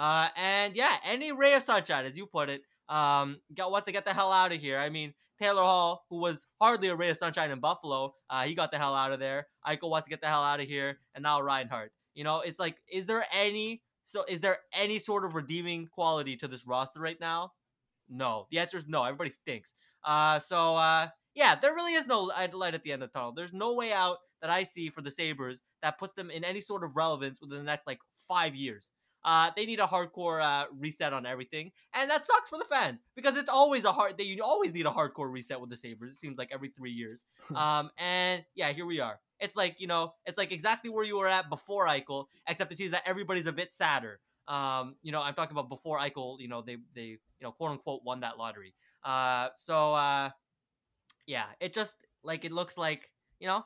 Uh, 0.00 0.28
and 0.34 0.74
yeah, 0.74 0.96
any 1.04 1.30
ray 1.30 1.52
of 1.52 1.62
sunshine, 1.62 2.06
as 2.06 2.16
you 2.16 2.24
put 2.24 2.48
it, 2.48 2.62
um, 2.88 3.38
got 3.54 3.70
what 3.70 3.84
to 3.84 3.92
get 3.92 4.06
the 4.06 4.14
hell 4.14 4.32
out 4.32 4.50
of 4.50 4.58
here. 4.58 4.78
I 4.78 4.88
mean, 4.88 5.12
Taylor 5.38 5.60
Hall, 5.60 6.06
who 6.08 6.20
was 6.20 6.46
hardly 6.58 6.88
a 6.88 6.96
ray 6.96 7.10
of 7.10 7.18
sunshine 7.18 7.50
in 7.50 7.60
Buffalo, 7.60 8.14
uh, 8.30 8.44
he 8.44 8.54
got 8.54 8.72
the 8.72 8.78
hell 8.78 8.94
out 8.94 9.12
of 9.12 9.20
there. 9.20 9.48
Eichel 9.66 9.90
wants 9.90 10.06
to 10.06 10.10
get 10.10 10.22
the 10.22 10.26
hell 10.26 10.42
out 10.42 10.58
of 10.58 10.66
here, 10.66 11.00
and 11.14 11.22
now 11.22 11.42
Reinhart. 11.42 11.92
You 12.14 12.24
know, 12.24 12.40
it's 12.40 12.58
like, 12.58 12.76
is 12.90 13.04
there 13.04 13.26
any 13.30 13.82
so 14.04 14.24
is 14.26 14.40
there 14.40 14.58
any 14.72 14.98
sort 14.98 15.26
of 15.26 15.34
redeeming 15.34 15.86
quality 15.86 16.34
to 16.36 16.48
this 16.48 16.66
roster 16.66 17.00
right 17.00 17.20
now? 17.20 17.52
No. 18.08 18.46
The 18.50 18.58
answer 18.58 18.78
is 18.78 18.88
no. 18.88 19.04
Everybody 19.04 19.30
stinks. 19.30 19.74
Uh, 20.02 20.40
so 20.40 20.76
uh, 20.76 21.08
yeah, 21.34 21.56
there 21.56 21.74
really 21.74 21.92
is 21.92 22.06
no 22.06 22.22
light 22.22 22.74
at 22.74 22.82
the 22.82 22.92
end 22.92 23.02
of 23.02 23.12
the 23.12 23.18
tunnel. 23.18 23.32
There's 23.32 23.52
no 23.52 23.74
way 23.74 23.92
out 23.92 24.16
that 24.40 24.50
I 24.50 24.64
see 24.64 24.88
for 24.88 25.02
the 25.02 25.10
Sabres 25.10 25.62
that 25.82 25.98
puts 25.98 26.14
them 26.14 26.30
in 26.30 26.42
any 26.42 26.62
sort 26.62 26.84
of 26.84 26.96
relevance 26.96 27.40
within 27.42 27.58
the 27.58 27.64
next 27.64 27.86
like 27.86 28.00
five 28.26 28.54
years. 28.54 28.90
Uh, 29.24 29.50
they 29.54 29.66
need 29.66 29.80
a 29.80 29.86
hardcore 29.86 30.42
uh, 30.42 30.66
reset 30.78 31.12
on 31.12 31.26
everything, 31.26 31.70
and 31.94 32.10
that 32.10 32.26
sucks 32.26 32.48
for 32.48 32.58
the 32.58 32.64
fans 32.64 32.98
because 33.14 33.36
it's 33.36 33.50
always 33.50 33.84
a 33.84 33.92
hard. 33.92 34.16
They 34.16 34.38
always 34.40 34.72
need 34.72 34.86
a 34.86 34.90
hardcore 34.90 35.30
reset 35.30 35.60
with 35.60 35.70
the 35.70 35.76
Sabres. 35.76 36.14
It 36.14 36.18
seems 36.18 36.38
like 36.38 36.50
every 36.52 36.68
three 36.68 36.92
years. 36.92 37.24
um, 37.54 37.90
and 37.98 38.44
yeah, 38.54 38.72
here 38.72 38.86
we 38.86 39.00
are. 39.00 39.20
It's 39.38 39.56
like 39.56 39.80
you 39.80 39.86
know, 39.86 40.14
it's 40.24 40.38
like 40.38 40.52
exactly 40.52 40.90
where 40.90 41.04
you 41.04 41.18
were 41.18 41.28
at 41.28 41.50
before 41.50 41.86
Eichel, 41.86 42.26
except 42.48 42.72
it 42.72 42.78
seems 42.78 42.92
that 42.92 43.02
everybody's 43.06 43.46
a 43.46 43.52
bit 43.52 43.72
sadder. 43.72 44.20
Um, 44.48 44.96
you 45.02 45.12
know, 45.12 45.22
I'm 45.22 45.34
talking 45.34 45.56
about 45.56 45.68
before 45.68 45.98
Eichel. 45.98 46.40
You 46.40 46.48
know, 46.48 46.62
they 46.62 46.78
they 46.94 47.02
you 47.02 47.18
know 47.42 47.52
quote 47.52 47.72
unquote 47.72 48.02
won 48.04 48.20
that 48.20 48.38
lottery. 48.38 48.74
Uh, 49.04 49.48
so 49.56 49.94
uh, 49.94 50.30
yeah, 51.26 51.46
it 51.60 51.72
just 51.74 51.94
like 52.22 52.44
it 52.44 52.52
looks 52.52 52.78
like 52.78 53.10
you 53.38 53.46
know 53.46 53.64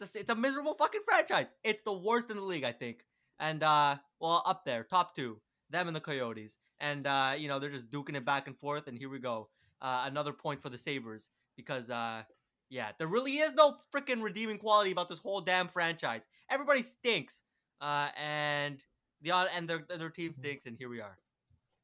it's 0.00 0.14
a, 0.14 0.18
it's 0.18 0.30
a 0.30 0.34
miserable 0.34 0.74
fucking 0.74 1.02
franchise. 1.04 1.46
It's 1.64 1.82
the 1.82 1.92
worst 1.92 2.30
in 2.30 2.36
the 2.36 2.42
league, 2.42 2.64
I 2.64 2.72
think. 2.72 3.04
And 3.42 3.62
uh, 3.62 3.96
well, 4.20 4.42
up 4.46 4.64
there, 4.64 4.84
top 4.84 5.14
two, 5.14 5.40
them 5.68 5.88
and 5.88 5.96
the 5.96 6.00
Coyotes. 6.00 6.58
And 6.80 7.06
uh, 7.06 7.34
you 7.36 7.48
know 7.48 7.58
they're 7.58 7.70
just 7.70 7.90
duking 7.90 8.16
it 8.16 8.24
back 8.24 8.46
and 8.46 8.56
forth. 8.56 8.86
And 8.86 8.96
here 8.96 9.10
we 9.10 9.18
go, 9.18 9.48
uh, 9.82 10.04
another 10.06 10.32
point 10.32 10.62
for 10.62 10.70
the 10.70 10.78
Sabres 10.78 11.28
because 11.56 11.90
uh, 11.90 12.22
yeah, 12.70 12.92
there 12.98 13.08
really 13.08 13.38
is 13.38 13.52
no 13.52 13.76
freaking 13.94 14.22
redeeming 14.22 14.58
quality 14.58 14.92
about 14.92 15.08
this 15.08 15.18
whole 15.18 15.40
damn 15.40 15.68
franchise. 15.68 16.22
Everybody 16.50 16.82
stinks. 16.82 17.42
Uh, 17.80 18.08
and 18.16 18.82
the 19.22 19.32
and 19.32 19.68
their 19.68 19.84
their 19.98 20.08
team 20.08 20.30
mm-hmm. 20.30 20.40
stinks, 20.40 20.66
and 20.66 20.76
here 20.78 20.88
we 20.88 21.00
are. 21.00 21.18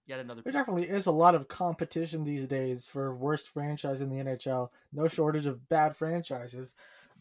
yet 0.06 0.20
another. 0.20 0.42
There 0.42 0.52
definitely 0.52 0.88
is 0.88 1.06
a 1.06 1.12
lot 1.12 1.34
of 1.34 1.48
competition 1.48 2.22
these 2.22 2.46
days 2.46 2.86
for 2.86 3.16
worst 3.16 3.48
franchise 3.48 4.00
in 4.00 4.08
the 4.08 4.22
NHL. 4.22 4.68
No 4.92 5.08
shortage 5.08 5.48
of 5.48 5.68
bad 5.68 5.96
franchises. 5.96 6.74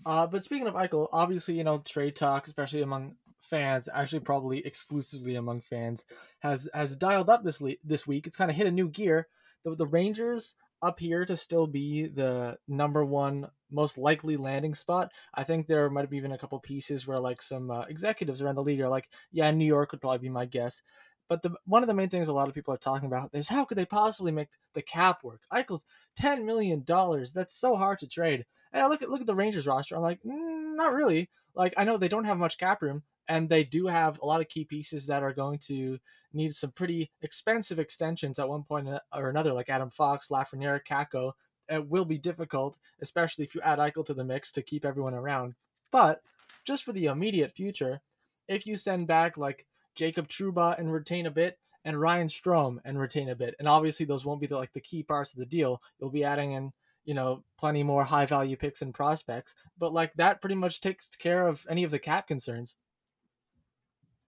Uh, 0.06 0.28
but 0.28 0.44
speaking 0.44 0.68
of 0.68 0.76
Eichel, 0.76 1.08
obviously, 1.12 1.56
you 1.56 1.64
know, 1.64 1.80
trade 1.80 2.16
talk, 2.16 2.46
especially 2.46 2.84
among 2.84 3.16
fans, 3.48 3.90
actually 3.94 4.20
probably 4.20 4.66
exclusively 4.66 5.36
among 5.36 5.62
fans, 5.62 6.06
has 6.40 6.70
has 6.74 6.96
dialed 6.96 7.30
up 7.30 7.44
this 7.44 7.62
le- 7.62 7.76
this 7.84 8.06
week. 8.06 8.28
It's 8.28 8.38
kind 8.38 8.52
of 8.52 8.58
hit 8.58 8.68
a 8.68 8.72
new 8.72 8.90
gear. 8.90 9.28
The, 9.64 9.76
the 9.76 9.88
Rangers 9.88 10.56
appear 10.82 11.26
to 11.26 11.36
still 11.36 11.68
be 11.68 12.08
the 12.08 12.58
number 12.68 13.04
one 13.04 13.50
most 13.72 13.98
likely 13.98 14.38
landing 14.38 14.76
spot. 14.76 15.12
I 15.34 15.44
think 15.44 15.68
there 15.68 15.90
might 15.90 16.02
have 16.02 16.14
even 16.14 16.32
a 16.32 16.38
couple 16.38 16.60
pieces 16.60 17.08
where 17.08 17.20
like 17.20 17.42
some 17.42 17.72
uh, 17.72 17.82
executives 17.90 18.42
around 18.42 18.56
the 18.56 18.64
league 18.64 18.82
are 18.82 18.90
like, 18.90 19.10
yeah, 19.32 19.50
New 19.52 19.66
York 19.66 19.92
would 19.92 20.02
probably 20.02 20.20
be 20.20 20.30
my 20.30 20.46
guess. 20.46 20.82
But 21.30 21.42
the 21.42 21.56
one 21.66 21.84
of 21.84 21.88
the 21.88 21.94
main 21.94 22.10
things 22.10 22.30
a 22.30 22.34
lot 22.34 22.48
of 22.48 22.54
people 22.54 22.74
are 22.74 22.78
talking 22.78 23.08
about 23.08 23.32
is 23.34 23.50
how 23.50 23.66
could 23.66 23.78
they 23.78 23.86
possibly 23.86 24.32
make 24.32 24.50
the 24.74 24.82
cap 24.82 25.24
work? 25.24 25.42
Eichel's 25.52 25.86
ten 26.16 26.46
million 26.46 26.84
dollars. 26.84 27.34
That's 27.34 27.56
so 27.56 27.76
hard 27.76 28.00
to 28.00 28.08
trade. 28.08 28.46
And 28.72 28.82
I 28.82 28.88
look 28.88 29.02
at 29.02 29.10
look 29.10 29.22
at 29.22 29.28
the 29.28 29.36
Rangers 29.36 29.68
roster. 29.68 29.96
I'm 29.96 30.02
like, 30.02 30.22
mm, 30.24 30.76
not 30.76 30.94
really. 30.94 31.30
Like 31.54 31.74
I 31.76 31.84
know 31.84 31.98
they 31.98 32.08
don't 32.08 32.26
have 32.26 32.38
much 32.38 32.58
cap 32.58 32.82
room, 32.82 33.04
and 33.28 33.50
they 33.50 33.64
do 33.64 33.88
have 33.88 34.20
a 34.22 34.26
lot 34.26 34.42
of 34.42 34.50
key 34.50 34.66
pieces 34.66 35.08
that 35.08 35.24
are 35.24 35.34
going 35.34 35.60
to 35.60 36.00
need 36.34 36.54
some 36.54 36.72
pretty 36.72 37.12
expensive 37.22 37.80
extensions 37.80 38.40
at 38.40 38.50
one 38.50 38.64
point 38.64 38.88
or 39.14 39.30
another, 39.30 39.54
like 39.54 39.70
Adam 39.70 39.90
Fox, 39.90 40.30
Lafreniere, 40.30 40.84
Kakko. 40.84 41.34
It 41.70 41.88
will 41.90 42.06
be 42.06 42.18
difficult, 42.18 42.78
especially 43.02 43.44
if 43.44 43.54
you 43.54 43.62
add 43.62 43.80
Eichel 43.80 44.06
to 44.06 44.14
the 44.14 44.24
mix 44.24 44.52
to 44.54 44.62
keep 44.62 44.86
everyone 44.86 45.14
around. 45.14 45.56
But 45.92 46.22
just 46.64 46.84
for 46.84 46.94
the 46.94 47.08
immediate 47.08 47.52
future, 47.52 48.02
if 48.48 48.66
you 48.66 48.76
send 48.76 49.08
back 49.08 49.38
like 49.38 49.66
Jacob 49.96 50.28
Trouba 50.28 50.78
and 50.80 50.92
retain 50.92 51.26
a 51.26 51.32
bit, 51.32 51.58
and 51.88 52.02
Ryan 52.02 52.28
Strome 52.28 52.80
and 52.84 53.00
retain 53.00 53.30
a 53.30 53.36
bit, 53.36 53.56
and 53.60 53.68
obviously 53.68 54.06
those 54.06 54.26
won't 54.26 54.42
be 54.42 54.48
the, 54.48 54.58
like 54.58 54.74
the 54.74 54.82
key 54.82 55.04
parts 55.04 55.34
of 55.34 55.40
the 55.40 55.46
deal. 55.46 55.82
You'll 55.98 56.10
be 56.10 56.26
adding 56.26 56.52
in 56.52 56.74
you 57.06 57.14
know 57.14 57.44
plenty 57.58 57.82
more 57.82 58.04
high 58.04 58.26
value 58.26 58.58
picks 58.58 58.82
and 58.82 58.94
prospects, 58.94 59.56
but 59.78 59.94
like 59.94 60.14
that 60.16 60.42
pretty 60.42 60.56
much 60.56 60.82
takes 60.82 61.08
care 61.16 61.48
of 61.48 61.66
any 61.70 61.86
of 61.86 61.92
the 61.92 61.98
cap 61.98 62.28
concerns. 62.28 62.76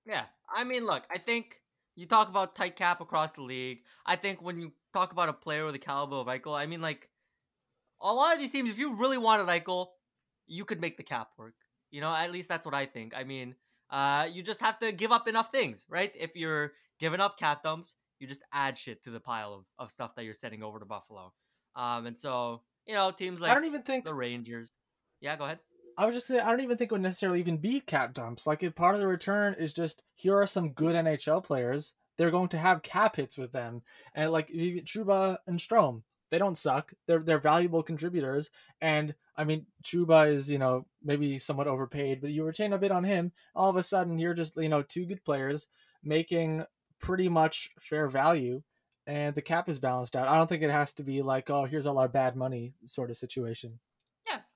Yeah, 0.10 0.24
I 0.52 0.64
mean, 0.64 0.88
look, 0.88 1.04
I 1.12 1.20
think 1.20 1.62
you 1.96 2.08
talk 2.08 2.30
about 2.30 2.56
tight 2.56 2.76
cap 2.76 3.00
across 3.00 3.30
the 3.32 3.44
league. 3.44 3.84
I 4.08 4.16
think 4.16 4.42
when 4.42 4.60
you 4.60 4.72
talk 4.92 5.12
about 5.12 5.30
a 5.30 5.34
player 5.34 5.66
with 5.66 5.74
the 5.74 5.80
caliber 5.80 6.16
of 6.16 6.26
Eichel, 6.26 6.58
I 6.58 6.66
mean, 6.66 6.82
like 6.82 7.10
a 8.02 8.12
lot 8.12 8.34
of 8.34 8.40
these 8.40 8.50
teams, 8.50 8.72
if 8.72 8.80
you 8.80 8.96
really 8.96 9.20
wanted 9.20 9.46
Eichel, 9.46 9.90
you 10.48 10.66
could 10.66 10.82
make 10.82 10.98
the 10.98 11.04
cap 11.04 11.30
work. 11.38 11.54
You 11.92 12.02
know, 12.02 12.12
at 12.12 12.32
least 12.32 12.50
that's 12.50 12.66
what 12.66 12.74
I 12.74 12.88
think. 12.88 13.14
I 13.16 13.24
mean, 13.24 13.54
uh, 13.92 14.28
you 14.32 14.42
just 14.42 14.62
have 14.62 14.80
to 14.80 14.92
give 14.92 15.12
up 15.12 15.28
enough 15.28 15.52
things, 15.52 15.86
right? 15.88 16.12
If 16.16 16.36
you're 16.36 16.74
giving 17.00 17.20
up 17.20 17.38
cap 17.38 17.62
dumps, 17.62 17.96
you 18.20 18.26
just 18.26 18.42
add 18.52 18.80
shit 18.80 19.04
to 19.04 19.12
the 19.12 19.20
pile 19.20 19.54
of, 19.54 19.66
of 19.78 19.92
stuff 19.92 20.16
that 20.16 20.26
you're 20.26 20.34
sending 20.34 20.64
over 20.64 20.80
to 20.80 20.86
Buffalo. 20.86 21.34
Um, 21.76 22.08
and 22.08 22.18
so 22.18 22.64
you 22.88 22.96
know, 22.96 23.12
teams 23.12 23.40
like 23.40 23.52
I 23.52 23.54
don't 23.54 23.66
even 23.66 23.84
think 23.84 24.06
the 24.06 24.14
Rangers. 24.16 24.72
Yeah, 25.22 25.36
go 25.36 25.44
ahead. 25.44 25.60
I 26.00 26.06
was 26.06 26.16
just 26.16 26.28
saying, 26.28 26.40
I 26.40 26.50
don't 26.50 26.62
even 26.62 26.78
think 26.78 26.92
it 26.92 26.94
would 26.94 27.02
necessarily 27.02 27.42
even 27.42 27.58
be 27.58 27.82
cap 27.82 28.14
dumps. 28.14 28.48
Like, 28.48 28.64
if 28.64 28.74
part 28.74 28.96
of 28.96 29.02
the 29.02 29.08
return 29.08 29.54
is 29.60 29.74
just 29.74 30.02
here 30.16 30.38
are 30.38 30.48
some 30.48 30.72
good 30.72 30.96
NHL 30.96 31.44
players, 31.44 31.94
they're 32.18 32.32
going 32.32 32.48
to 32.50 32.58
have 32.58 32.84
cap 32.84 33.18
hits 33.18 33.38
with 33.38 33.52
them, 33.52 33.82
and 34.16 34.32
like 34.32 34.48
Trouba 34.48 35.40
and 35.46 35.60
Strome, 35.60 36.04
they 36.32 36.38
don't 36.38 36.58
suck. 36.58 36.94
They're 37.06 37.20
they're 37.20 37.40
valuable 37.40 37.84
contributors, 37.84 38.50
and 38.80 39.14
I 39.36 39.44
mean 39.44 39.66
Trouba 39.84 40.32
is 40.32 40.50
you 40.50 40.58
know 40.58 40.86
maybe 41.04 41.38
somewhat 41.38 41.68
overpaid, 41.68 42.22
but 42.22 42.32
you 42.32 42.46
retain 42.46 42.72
a 42.72 42.78
bit 42.78 42.92
on 42.92 43.04
him. 43.04 43.34
All 43.54 43.70
of 43.70 43.76
a 43.76 43.84
sudden, 43.84 44.20
you're 44.20 44.34
just 44.34 44.56
you 44.56 44.70
know 44.70 44.84
two 44.84 45.06
good 45.06 45.26
players 45.26 45.68
making 46.02 46.64
pretty 47.02 47.28
much 47.28 47.72
fair 47.78 48.08
value, 48.08 48.62
and 49.06 49.36
the 49.36 49.42
cap 49.42 49.68
is 49.68 49.80
balanced 49.80 50.16
out. 50.16 50.30
I 50.30 50.38
don't 50.38 50.48
think 50.48 50.64
it 50.64 50.72
has 50.72 50.94
to 50.94 51.04
be 51.04 51.22
like 51.22 51.50
oh 51.50 51.66
here's 51.66 51.86
all 51.86 51.98
our 51.98 52.08
bad 52.08 52.38
money 52.38 52.74
sort 52.86 53.10
of 53.10 53.18
situation. 53.18 53.80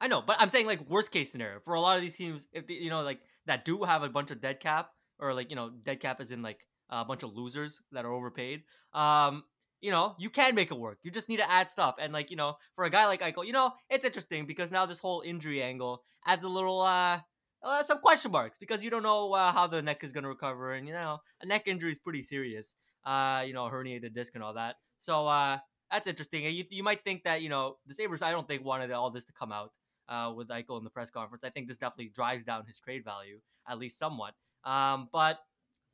I 0.03 0.07
know, 0.07 0.22
but 0.22 0.36
I'm 0.38 0.50
saying 0.50 0.67
like 0.67 0.81
worst 0.89 1.12
case 1.12 1.31
scenario 1.31 1.62
for 1.62 1.75
a 1.75 1.79
lot 1.79 1.95
of 1.95 2.01
these 2.01 2.17
teams, 2.17 2.45
if 2.51 2.67
they, 2.67 2.74
you 2.74 2.89
know 2.89 3.03
like 3.03 3.22
that 3.45 3.63
do 3.63 3.83
have 3.83 4.03
a 4.03 4.10
bunch 4.10 4.31
of 4.31 4.41
dead 4.41 4.60
cap 4.60 4.89
or 5.17 5.33
like 5.33 5.50
you 5.50 5.55
know 5.55 5.72
dead 5.81 6.01
cap 6.01 6.19
is 6.19 6.29
in 6.33 6.41
like 6.41 6.67
a 6.89 7.05
bunch 7.05 7.24
of 7.24 7.33
losers 7.33 7.79
that 7.93 8.03
are 8.03 8.12
overpaid. 8.12 8.63
Um, 8.91 9.45
you 9.79 9.91
know, 9.91 10.15
you 10.19 10.29
can 10.29 10.55
make 10.55 10.72
it 10.72 10.77
work. 10.77 11.00
You 11.03 11.12
just 11.12 11.29
need 11.29 11.38
to 11.38 11.50
add 11.50 11.69
stuff. 11.69 11.95
And 12.01 12.12
like, 12.12 12.31
you 12.31 12.36
know, 12.36 12.55
for 12.75 12.83
a 12.83 12.89
guy 12.89 13.05
like 13.05 13.22
Eichel, 13.22 13.45
you 13.45 13.53
know, 13.53 13.72
it's 13.89 14.03
interesting 14.03 14.45
because 14.45 14.72
now 14.74 14.86
this 14.86 15.00
whole 15.00 15.22
injury 15.22 15.63
angle 15.63 16.03
adds 16.27 16.43
a 16.43 16.50
little 16.50 16.81
uh, 16.81 17.19
uh 17.63 17.83
some 17.83 18.00
question 18.00 18.31
marks 18.31 18.57
because 18.57 18.83
you 18.83 18.89
don't 18.89 19.03
know 19.03 19.31
uh, 19.31 19.53
how 19.53 19.67
the 19.67 19.81
neck 19.81 20.03
is 20.03 20.12
going 20.12 20.24
to 20.24 20.29
recover 20.29 20.74
and 20.74 20.86
you 20.86 20.91
know, 20.91 21.19
a 21.41 21.45
neck 21.45 21.69
injury 21.69 21.91
is 21.91 22.00
pretty 22.00 22.22
serious. 22.22 22.75
Uh, 23.05 23.45
you 23.48 23.53
know, 23.53 23.69
herniated 23.69 24.13
disc 24.13 24.36
and 24.36 24.43
all 24.43 24.55
that. 24.55 24.75
So 25.00 25.27
uh 25.27 25.60
that's 25.91 26.07
interesting. 26.07 26.43
You, 26.43 26.63
you 26.72 26.83
might 26.83 27.03
think 27.03 27.24
that, 27.24 27.41
you 27.43 27.50
know, 27.50 27.77
the 27.86 27.93
Sabres, 27.93 28.24
I 28.24 28.31
don't 28.31 28.48
think 28.48 28.65
wanted 28.65 28.91
all 28.91 29.12
this 29.12 29.25
to 29.25 29.33
come 29.33 29.51
out 29.51 29.72
uh, 30.10 30.33
with 30.36 30.50
Eichel 30.50 30.77
in 30.77 30.83
the 30.83 30.89
press 30.89 31.10
conference. 31.10 31.43
I 31.43 31.50
think 31.50 31.67
this 31.67 31.77
definitely 31.77 32.12
drives 32.13 32.43
down 32.43 32.65
his 32.65 32.79
trade 32.79 33.03
value, 33.03 33.39
at 33.67 33.79
least 33.79 33.98
somewhat. 33.98 34.33
Um, 34.63 35.10
but 35.12 35.39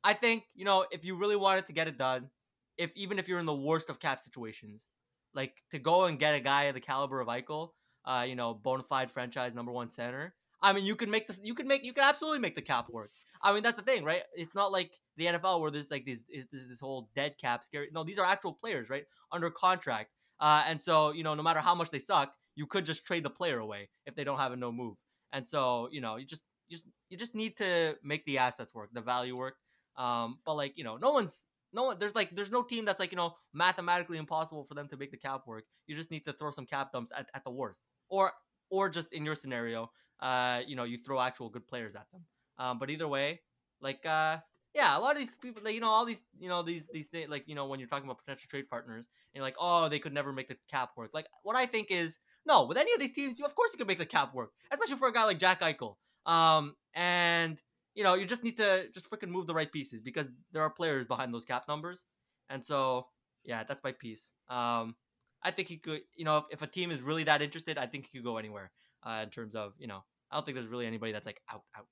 I 0.02 0.14
think, 0.14 0.44
you 0.54 0.64
know, 0.64 0.86
if 0.90 1.04
you 1.04 1.16
really 1.16 1.36
wanted 1.36 1.66
to 1.66 1.72
get 1.72 1.88
it 1.88 1.98
done, 1.98 2.30
if 2.76 2.90
even 2.94 3.18
if 3.18 3.28
you're 3.28 3.40
in 3.40 3.46
the 3.46 3.54
worst 3.54 3.90
of 3.90 4.00
cap 4.00 4.20
situations, 4.20 4.88
like 5.34 5.54
to 5.70 5.78
go 5.78 6.04
and 6.04 6.18
get 6.18 6.34
a 6.34 6.40
guy 6.40 6.64
of 6.64 6.74
the 6.74 6.80
caliber 6.80 7.20
of 7.20 7.28
Eichel, 7.28 7.70
uh, 8.04 8.24
you 8.26 8.34
know, 8.34 8.54
bona 8.54 8.82
fide 8.82 9.10
franchise 9.10 9.54
number 9.54 9.72
one 9.72 9.88
center. 9.88 10.34
I 10.62 10.72
mean, 10.72 10.84
you 10.84 10.96
can 10.96 11.10
make 11.10 11.26
this. 11.26 11.40
You 11.42 11.54
can 11.54 11.66
make. 11.66 11.84
You 11.84 11.92
can 11.92 12.04
absolutely 12.04 12.40
make 12.40 12.54
the 12.54 12.62
cap 12.62 12.88
work. 12.90 13.12
I 13.42 13.54
mean, 13.54 13.62
that's 13.62 13.76
the 13.76 13.82
thing, 13.82 14.04
right? 14.04 14.22
It's 14.34 14.54
not 14.54 14.72
like 14.72 14.92
the 15.16 15.26
NFL 15.26 15.60
where 15.60 15.70
there's 15.70 15.90
like 15.90 16.04
this 16.04 16.20
this, 16.30 16.68
this 16.68 16.80
whole 16.80 17.10
dead 17.14 17.36
cap 17.40 17.64
scary. 17.64 17.88
No, 17.92 18.04
these 18.04 18.18
are 18.18 18.26
actual 18.26 18.52
players, 18.52 18.90
right, 18.90 19.04
under 19.32 19.50
contract. 19.50 20.10
Uh, 20.38 20.64
and 20.66 20.80
so 20.80 21.12
you 21.12 21.22
know, 21.22 21.34
no 21.34 21.42
matter 21.42 21.60
how 21.60 21.74
much 21.74 21.90
they 21.90 21.98
suck, 21.98 22.34
you 22.54 22.66
could 22.66 22.84
just 22.84 23.04
trade 23.04 23.24
the 23.24 23.30
player 23.30 23.58
away 23.58 23.88
if 24.06 24.14
they 24.14 24.24
don't 24.24 24.38
have 24.38 24.52
a 24.52 24.56
no 24.56 24.72
move. 24.72 24.96
And 25.32 25.46
so 25.46 25.88
you 25.92 26.00
know, 26.00 26.16
you 26.16 26.26
just 26.26 26.44
just 26.70 26.84
you 27.08 27.16
just 27.16 27.34
need 27.34 27.56
to 27.58 27.96
make 28.02 28.24
the 28.24 28.38
assets 28.38 28.74
work, 28.74 28.90
the 28.92 29.00
value 29.02 29.36
work. 29.36 29.54
Um, 29.96 30.38
but 30.44 30.54
like 30.54 30.74
you 30.76 30.84
know, 30.84 30.96
no 30.96 31.12
one's 31.12 31.46
no 31.72 31.84
one. 31.84 31.98
There's 31.98 32.14
like 32.14 32.34
there's 32.34 32.50
no 32.50 32.62
team 32.62 32.84
that's 32.84 33.00
like 33.00 33.12
you 33.12 33.16
know 33.16 33.34
mathematically 33.52 34.18
impossible 34.18 34.64
for 34.64 34.74
them 34.74 34.88
to 34.88 34.96
make 34.96 35.10
the 35.10 35.16
cap 35.16 35.42
work. 35.46 35.64
You 35.86 35.94
just 35.94 36.10
need 36.10 36.24
to 36.26 36.32
throw 36.32 36.50
some 36.50 36.66
cap 36.66 36.92
dumps 36.92 37.12
at, 37.16 37.28
at 37.34 37.44
the 37.44 37.50
worst, 37.50 37.80
or 38.08 38.32
or 38.70 38.88
just 38.88 39.12
in 39.12 39.24
your 39.24 39.34
scenario, 39.34 39.90
uh, 40.20 40.60
you 40.66 40.76
know, 40.76 40.84
you 40.84 40.98
throw 41.04 41.20
actual 41.20 41.48
good 41.48 41.66
players 41.66 41.94
at 41.94 42.10
them. 42.12 42.24
Um, 42.58 42.78
but 42.78 42.90
either 42.90 43.08
way, 43.08 43.40
like, 43.80 44.04
uh, 44.06 44.38
yeah, 44.74 44.96
a 44.96 45.00
lot 45.00 45.12
of 45.12 45.18
these 45.18 45.34
people, 45.42 45.62
like, 45.64 45.74
you 45.74 45.80
know, 45.80 45.88
all 45.88 46.04
these, 46.04 46.20
you 46.38 46.48
know, 46.48 46.62
these, 46.62 46.86
these, 46.92 47.08
things, 47.08 47.28
like, 47.28 47.48
you 47.48 47.54
know, 47.54 47.66
when 47.66 47.80
you're 47.80 47.88
talking 47.88 48.04
about 48.04 48.18
potential 48.18 48.46
trade 48.48 48.70
partners, 48.70 49.08
and 49.34 49.42
like, 49.42 49.56
oh, 49.58 49.88
they 49.88 49.98
could 49.98 50.12
never 50.14 50.32
make 50.32 50.48
the 50.48 50.56
cap 50.70 50.90
work. 50.96 51.10
Like, 51.12 51.26
what 51.42 51.56
I 51.56 51.66
think 51.66 51.88
is, 51.90 52.18
no, 52.46 52.66
with 52.66 52.78
any 52.78 52.92
of 52.92 53.00
these 53.00 53.12
teams, 53.12 53.38
you 53.38 53.44
of 53.44 53.54
course 53.54 53.70
you 53.72 53.78
can 53.78 53.86
make 53.86 53.98
the 53.98 54.06
cap 54.06 54.34
work, 54.34 54.50
especially 54.70 54.96
for 54.96 55.08
a 55.08 55.12
guy 55.12 55.24
like 55.24 55.38
Jack 55.38 55.60
Eichel. 55.60 55.96
Um, 56.26 56.74
and 56.94 57.60
you 57.94 58.04
know, 58.04 58.14
you 58.14 58.24
just 58.24 58.44
need 58.44 58.56
to 58.58 58.86
just 58.92 59.10
freaking 59.10 59.28
move 59.28 59.46
the 59.46 59.54
right 59.54 59.70
pieces 59.70 60.00
because 60.00 60.28
there 60.52 60.62
are 60.62 60.70
players 60.70 61.06
behind 61.06 61.34
those 61.34 61.44
cap 61.44 61.64
numbers, 61.68 62.04
and 62.48 62.64
so 62.64 63.06
yeah, 63.44 63.64
that's 63.64 63.82
my 63.82 63.92
piece. 63.92 64.32
Um, 64.48 64.96
I 65.42 65.50
think 65.50 65.68
he 65.68 65.78
could, 65.78 66.02
you 66.14 66.24
know, 66.24 66.38
if, 66.38 66.44
if 66.50 66.62
a 66.62 66.66
team 66.66 66.90
is 66.90 67.00
really 67.00 67.24
that 67.24 67.42
interested, 67.42 67.78
I 67.78 67.86
think 67.86 68.08
he 68.10 68.18
could 68.18 68.24
go 68.24 68.36
anywhere. 68.36 68.70
Uh, 69.02 69.20
in 69.22 69.30
terms 69.30 69.56
of, 69.56 69.72
you 69.78 69.86
know, 69.86 70.04
I 70.30 70.36
don't 70.36 70.44
think 70.44 70.56
there's 70.56 70.68
really 70.68 70.86
anybody 70.86 71.12
that's 71.12 71.24
like 71.26 71.40
out 71.52 71.62
out. 71.76 71.86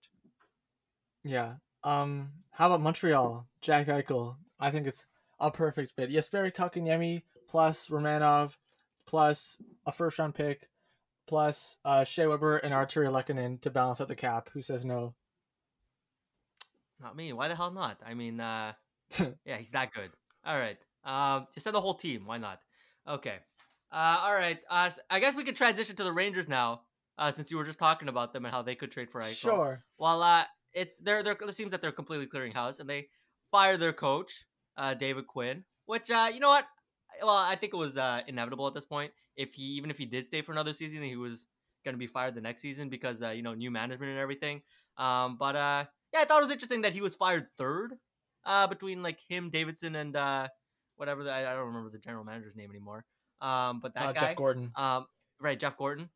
Yeah. 1.24 1.54
Um. 1.84 2.30
How 2.50 2.66
about 2.66 2.80
Montreal? 2.80 3.46
Jack 3.60 3.86
Eichel. 3.86 4.36
I 4.60 4.70
think 4.70 4.86
it's 4.86 5.06
a 5.40 5.50
perfect 5.50 5.92
fit. 5.92 6.10
Yes, 6.10 6.28
Jesperi 6.28 6.54
Kotkaniemi 6.54 7.22
plus 7.48 7.88
Romanov 7.88 8.56
plus 9.08 9.56
a 9.86 9.92
first 9.92 10.18
round 10.18 10.34
pick 10.34 10.68
plus 11.26 11.78
uh, 11.84 12.04
Shea 12.04 12.26
Weber 12.26 12.58
and 12.58 12.72
Artturi 12.72 13.08
Lehkonen 13.10 13.60
to 13.62 13.70
balance 13.70 14.00
out 14.00 14.08
the 14.08 14.14
cap. 14.14 14.50
Who 14.52 14.60
says 14.60 14.84
no? 14.84 15.14
Not 17.00 17.16
me. 17.16 17.32
Why 17.32 17.48
the 17.48 17.56
hell 17.56 17.70
not? 17.70 17.98
I 18.04 18.14
mean, 18.14 18.38
uh, 18.38 18.72
yeah, 19.44 19.56
he's 19.56 19.70
that 19.70 19.92
good. 19.92 20.10
All 20.44 20.58
right. 20.58 20.76
Um, 21.04 21.46
just 21.54 21.64
send 21.64 21.74
the 21.74 21.80
whole 21.80 21.94
team. 21.94 22.26
Why 22.26 22.38
not? 22.38 22.60
Okay. 23.08 23.36
Uh, 23.90 24.18
all 24.20 24.34
right. 24.34 24.58
Uh, 24.70 24.90
I 25.08 25.20
guess 25.20 25.34
we 25.34 25.44
could 25.44 25.56
transition 25.56 25.96
to 25.96 26.04
the 26.04 26.12
Rangers 26.12 26.48
now, 26.48 26.82
uh, 27.16 27.32
since 27.32 27.50
you 27.50 27.56
were 27.56 27.64
just 27.64 27.78
talking 27.78 28.08
about 28.08 28.32
them 28.32 28.44
and 28.44 28.52
how 28.54 28.62
they 28.62 28.74
could 28.74 28.90
trade 28.90 29.10
for 29.10 29.22
Eichel. 29.22 29.34
Sure. 29.34 29.84
Well, 29.96 30.22
uh, 30.22 30.44
it's 30.74 30.98
they're 30.98 31.22
they're 31.22 31.36
it 31.40 31.54
seems 31.54 31.70
that 31.70 31.80
they're 31.80 31.92
completely 31.92 32.26
clearing 32.26 32.52
house 32.52 32.78
and 32.78 32.90
they 32.90 33.08
fire 33.50 33.78
their 33.78 33.94
coach, 33.94 34.44
uh, 34.76 34.92
David 34.92 35.26
Quinn. 35.26 35.64
Which 35.86 36.10
uh, 36.10 36.28
you 36.32 36.40
know 36.40 36.50
what? 36.50 36.66
Well, 37.22 37.36
I 37.36 37.56
think 37.56 37.74
it 37.74 37.76
was 37.76 37.96
uh, 37.96 38.22
inevitable 38.26 38.66
at 38.66 38.74
this 38.74 38.84
point. 38.84 39.12
If 39.36 39.54
he 39.54 39.62
even 39.62 39.90
if 39.90 39.98
he 39.98 40.06
did 40.06 40.26
stay 40.26 40.42
for 40.42 40.52
another 40.52 40.72
season, 40.72 41.02
he 41.02 41.16
was 41.16 41.46
going 41.84 41.94
to 41.94 41.98
be 41.98 42.06
fired 42.06 42.34
the 42.34 42.40
next 42.40 42.60
season 42.60 42.88
because 42.88 43.22
uh, 43.22 43.30
you 43.30 43.42
know 43.42 43.54
new 43.54 43.70
management 43.70 44.10
and 44.10 44.18
everything. 44.18 44.62
Um, 44.96 45.36
but 45.38 45.56
uh, 45.56 45.84
yeah, 46.12 46.20
I 46.20 46.24
thought 46.24 46.40
it 46.40 46.44
was 46.44 46.52
interesting 46.52 46.82
that 46.82 46.92
he 46.92 47.00
was 47.00 47.14
fired 47.14 47.46
third 47.56 47.94
uh, 48.44 48.66
between 48.66 49.02
like 49.02 49.20
him, 49.28 49.50
Davidson, 49.50 49.96
and 49.96 50.16
uh, 50.16 50.48
whatever. 50.96 51.22
The, 51.22 51.30
I, 51.32 51.52
I 51.52 51.54
don't 51.54 51.66
remember 51.66 51.90
the 51.90 51.98
general 51.98 52.24
manager's 52.24 52.56
name 52.56 52.70
anymore. 52.70 53.04
Um, 53.40 53.80
but 53.80 53.94
that 53.94 54.02
uh, 54.02 54.12
guy, 54.12 54.20
Jeff 54.20 54.36
Gorton. 54.36 54.72
Um, 54.74 55.06
right, 55.40 55.58
Jeff 55.58 55.76
Gorton. 55.76 56.08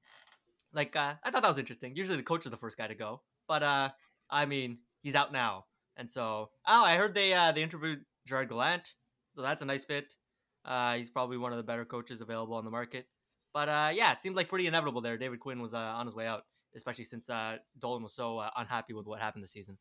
Like 0.72 0.96
uh, 0.96 1.14
I 1.22 1.30
thought 1.30 1.42
that 1.42 1.48
was 1.48 1.58
interesting. 1.58 1.94
Usually 1.96 2.16
the 2.16 2.22
coach 2.22 2.44
is 2.46 2.50
the 2.50 2.56
first 2.56 2.78
guy 2.78 2.86
to 2.86 2.94
go, 2.94 3.22
but 3.46 3.62
uh, 3.62 3.90
I 4.30 4.46
mean 4.46 4.78
he's 5.02 5.14
out 5.14 5.32
now, 5.32 5.66
and 5.96 6.10
so 6.10 6.50
oh, 6.66 6.84
I 6.84 6.96
heard 6.96 7.14
they 7.14 7.34
uh, 7.34 7.52
they 7.52 7.62
interviewed 7.62 8.00
Gerard 8.26 8.48
Gallant. 8.48 8.94
so 9.34 9.42
that's 9.42 9.62
a 9.62 9.66
nice 9.66 9.84
fit. 9.84 10.16
Uh, 10.64 10.94
he's 10.94 11.10
probably 11.10 11.36
one 11.36 11.52
of 11.52 11.58
the 11.58 11.64
better 11.64 11.84
coaches 11.84 12.20
available 12.20 12.54
on 12.54 12.64
the 12.64 12.70
market. 12.70 13.06
But 13.52 13.68
uh, 13.68 13.90
yeah, 13.94 14.12
it 14.12 14.22
seemed 14.22 14.36
like 14.36 14.48
pretty 14.48 14.66
inevitable 14.66 15.00
there. 15.00 15.18
David 15.18 15.40
Quinn 15.40 15.60
was 15.60 15.74
uh, 15.74 15.78
on 15.78 16.06
his 16.06 16.14
way 16.14 16.26
out, 16.26 16.44
especially 16.74 17.04
since 17.04 17.28
uh, 17.28 17.58
Dolan 17.78 18.02
was 18.02 18.14
so 18.14 18.38
uh, 18.38 18.50
unhappy 18.56 18.94
with 18.94 19.06
what 19.06 19.20
happened 19.20 19.42
this 19.42 19.52
season. 19.52 19.78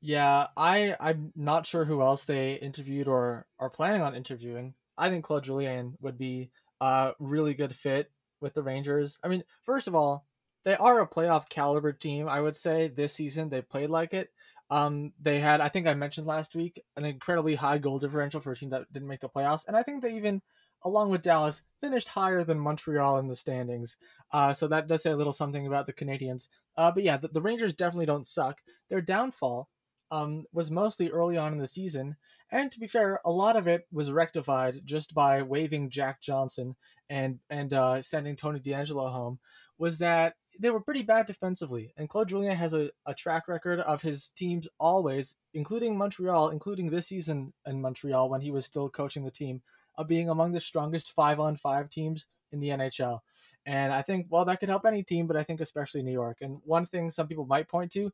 Yeah, 0.00 0.46
I 0.56 0.96
I'm 0.98 1.32
not 1.36 1.66
sure 1.66 1.84
who 1.84 2.00
else 2.00 2.24
they 2.24 2.54
interviewed 2.54 3.08
or 3.08 3.46
are 3.58 3.70
planning 3.70 4.00
on 4.00 4.14
interviewing. 4.14 4.74
I 4.96 5.10
think 5.10 5.24
Claude 5.24 5.44
Julien 5.44 5.96
would 6.00 6.16
be 6.16 6.50
a 6.80 7.12
really 7.18 7.54
good 7.54 7.74
fit 7.74 8.10
with 8.40 8.54
the 8.54 8.62
Rangers. 8.62 9.18
I 9.22 9.28
mean, 9.28 9.42
first 9.62 9.88
of 9.88 9.94
all, 9.94 10.26
they 10.64 10.74
are 10.76 11.00
a 11.00 11.08
playoff 11.08 11.48
caliber 11.48 11.92
team. 11.92 12.28
I 12.28 12.40
would 12.40 12.56
say 12.56 12.88
this 12.88 13.12
season 13.12 13.48
they 13.48 13.62
played 13.62 13.90
like 13.90 14.14
it. 14.14 14.30
Um, 14.70 15.12
they 15.20 15.40
had, 15.40 15.60
I 15.60 15.68
think 15.68 15.88
I 15.88 15.94
mentioned 15.94 16.26
last 16.26 16.54
week, 16.54 16.80
an 16.96 17.04
incredibly 17.04 17.56
high 17.56 17.78
goal 17.78 17.98
differential 17.98 18.40
for 18.40 18.52
a 18.52 18.56
team 18.56 18.68
that 18.70 18.92
didn't 18.92 19.08
make 19.08 19.20
the 19.20 19.28
playoffs, 19.28 19.66
and 19.66 19.76
I 19.76 19.82
think 19.82 20.00
they 20.00 20.14
even, 20.14 20.42
along 20.84 21.10
with 21.10 21.22
Dallas, 21.22 21.62
finished 21.80 22.08
higher 22.08 22.44
than 22.44 22.58
Montreal 22.58 23.18
in 23.18 23.26
the 23.26 23.34
standings. 23.34 23.96
Uh, 24.32 24.52
so 24.52 24.68
that 24.68 24.86
does 24.86 25.02
say 25.02 25.10
a 25.10 25.16
little 25.16 25.32
something 25.32 25.66
about 25.66 25.86
the 25.86 25.92
Canadiens. 25.92 26.48
Uh, 26.76 26.90
but 26.92 27.02
yeah, 27.02 27.16
the, 27.16 27.28
the 27.28 27.42
Rangers 27.42 27.74
definitely 27.74 28.06
don't 28.06 28.26
suck. 28.26 28.60
Their 28.88 29.00
downfall 29.00 29.68
um, 30.12 30.44
was 30.52 30.70
mostly 30.70 31.10
early 31.10 31.36
on 31.36 31.52
in 31.52 31.58
the 31.58 31.66
season, 31.66 32.16
and 32.52 32.70
to 32.70 32.80
be 32.80 32.86
fair, 32.86 33.20
a 33.24 33.30
lot 33.30 33.56
of 33.56 33.66
it 33.66 33.86
was 33.92 34.12
rectified 34.12 34.80
just 34.84 35.14
by 35.14 35.42
waiving 35.42 35.90
Jack 35.90 36.20
Johnson 36.20 36.76
and 37.08 37.40
and 37.50 37.72
uh, 37.72 38.00
sending 38.02 38.36
Tony 38.36 38.60
DeAngelo 38.60 39.10
home. 39.10 39.40
Was 39.78 39.98
that 39.98 40.34
they 40.58 40.70
were 40.70 40.80
pretty 40.80 41.02
bad 41.02 41.26
defensively, 41.26 41.92
and 41.96 42.08
Claude 42.08 42.28
Julien 42.28 42.56
has 42.56 42.74
a, 42.74 42.90
a 43.06 43.14
track 43.14 43.48
record 43.48 43.80
of 43.80 44.02
his 44.02 44.30
teams 44.30 44.68
always, 44.78 45.36
including 45.54 45.96
Montreal, 45.96 46.48
including 46.48 46.90
this 46.90 47.06
season 47.06 47.52
in 47.66 47.80
Montreal 47.80 48.28
when 48.28 48.40
he 48.40 48.50
was 48.50 48.64
still 48.64 48.88
coaching 48.88 49.24
the 49.24 49.30
team, 49.30 49.62
of 49.96 50.08
being 50.08 50.28
among 50.28 50.52
the 50.52 50.60
strongest 50.60 51.12
five 51.12 51.38
on 51.38 51.56
five 51.56 51.90
teams 51.90 52.26
in 52.52 52.60
the 52.60 52.70
NHL. 52.70 53.20
And 53.66 53.92
I 53.92 54.02
think, 54.02 54.26
well, 54.30 54.44
that 54.46 54.58
could 54.58 54.68
help 54.68 54.86
any 54.86 55.02
team, 55.02 55.26
but 55.26 55.36
I 55.36 55.44
think 55.44 55.60
especially 55.60 56.02
New 56.02 56.12
York. 56.12 56.38
And 56.40 56.60
one 56.64 56.86
thing 56.86 57.10
some 57.10 57.28
people 57.28 57.46
might 57.46 57.68
point 57.68 57.92
to 57.92 58.10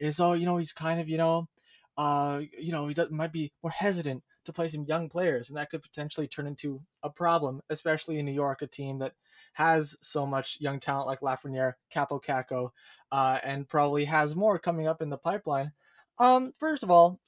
is, 0.00 0.18
oh, 0.20 0.32
you 0.32 0.46
know, 0.46 0.56
he's 0.56 0.72
kind 0.72 1.00
of, 1.00 1.08
you 1.08 1.18
know, 1.18 1.48
uh, 1.96 2.40
you 2.58 2.72
know, 2.72 2.88
he 2.88 2.94
does, 2.94 3.10
might 3.10 3.32
be 3.32 3.52
more 3.62 3.70
hesitant 3.70 4.22
to 4.44 4.52
play 4.52 4.68
some 4.68 4.84
young 4.84 5.08
players, 5.08 5.48
and 5.48 5.56
that 5.56 5.70
could 5.70 5.82
potentially 5.82 6.28
turn 6.28 6.46
into 6.46 6.82
a 7.02 7.10
problem, 7.10 7.62
especially 7.70 8.18
in 8.18 8.26
New 8.26 8.32
York, 8.32 8.62
a 8.62 8.66
team 8.66 8.98
that 8.98 9.14
has 9.56 9.96
so 10.02 10.26
much 10.26 10.60
young 10.60 10.78
talent 10.78 11.06
like 11.06 11.20
Lafreniere, 11.20 11.72
Kaapo 11.90 12.22
Kakko, 12.22 12.72
uh, 13.10 13.38
and 13.42 13.66
probably 13.66 14.04
has 14.04 14.36
more 14.36 14.58
coming 14.58 14.86
up 14.86 15.00
in 15.00 15.08
the 15.08 15.16
pipeline. 15.16 15.72
Um, 16.18 16.52
first 16.58 16.82
of 16.82 16.90
all, 16.90 17.20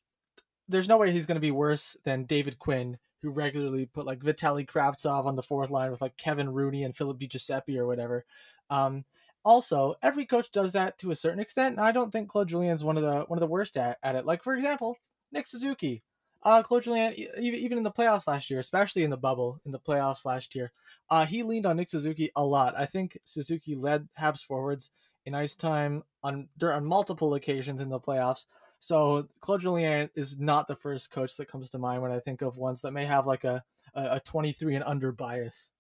there's 0.69 0.89
no 0.89 0.99
way 0.99 1.11
he's 1.11 1.25
going 1.25 1.37
to 1.37 1.41
be 1.41 1.51
worse 1.51 1.97
than 2.05 2.25
David 2.25 2.59
Quinn, 2.59 2.99
who 3.23 3.31
regularly 3.31 3.87
put 3.87 4.05
like 4.05 4.23
Vitali 4.23 4.67
Kravtsov 4.67 5.25
on 5.25 5.37
the 5.37 5.43
fourth 5.43 5.71
line 5.71 5.91
with 5.91 6.03
like 6.03 6.19
Kevin 6.19 6.51
Rooney 6.51 6.85
and 6.85 6.95
Philip 6.95 7.19
DiGiuseppe 7.19 7.79
or 7.79 7.87
whatever. 7.87 8.27
Um, 8.69 9.07
also, 9.43 9.95
every 10.03 10.27
coach 10.27 10.51
does 10.51 10.73
that 10.73 10.99
to 10.99 11.11
a 11.11 11.17
certain 11.17 11.41
extent, 11.41 11.79
and 11.79 11.87
I 11.87 11.93
don't 11.93 12.11
think 12.11 12.29
Claude 12.29 12.49
Julien's 12.49 12.85
one 12.85 12.99
of 12.99 13.05
the 13.05 13.25
one 13.29 13.39
of 13.39 13.41
the 13.41 13.47
worst 13.47 13.79
at, 13.79 13.97
at 14.03 14.17
it. 14.17 14.27
Like 14.27 14.43
for 14.43 14.55
example, 14.55 14.99
Nick 15.33 15.47
Suzuki. 15.47 16.03
Uh, 16.45 16.63
Claude 16.63 16.85
Julien, 16.85 17.15
even 17.41 17.79
in 17.79 17.85
the 17.85 17.91
playoffs 17.91 18.29
last 18.29 18.49
year, 18.49 18.61
especially 18.61 19.03
in 19.03 19.11
the 19.11 19.17
bubble 19.17 19.61
in 19.65 19.73
the 19.73 19.79
playoffs 19.81 20.25
last 20.25 20.55
year, 20.55 20.71
uh, 21.11 21.27
he 21.27 21.43
leaned 21.43 21.67
on 21.67 21.77
Nick 21.77 21.89
Suzuki 21.89 22.31
a 22.37 22.45
lot. 22.45 22.79
I 22.79 22.87
think 22.87 23.19
Suzuki 23.25 23.75
led 23.75 24.09
Habs 24.19 24.45
forwards 24.45 24.91
in 25.27 25.35
ice 25.35 25.55
time 25.55 26.05
on 26.23 26.49
on 26.63 26.85
multiple 26.85 27.35
occasions 27.35 27.81
in 27.81 27.89
the 27.89 28.01
playoffs. 28.01 28.47
So 28.79 29.29
Claude 29.41 29.61
Julien 29.61 30.11
is 30.15 30.39
not 30.39 30.67
the 30.67 30.77
first 30.77 31.11
coach 31.11 31.37
that 31.37 31.51
comes 31.51 31.71
to 31.71 31.79
mind 31.79 32.03
when 32.03 32.13
I 32.13 32.21
think 32.21 32.41
of 32.41 32.57
ones 32.57 32.81
that 32.83 32.93
may 32.93 33.05
have 33.05 33.27
like 33.27 33.45
a 33.45 33.63
a, 33.95 34.17
a 34.17 34.21
23 34.21 34.77
and 34.77 34.85
under 34.85 35.13
bias. 35.13 35.73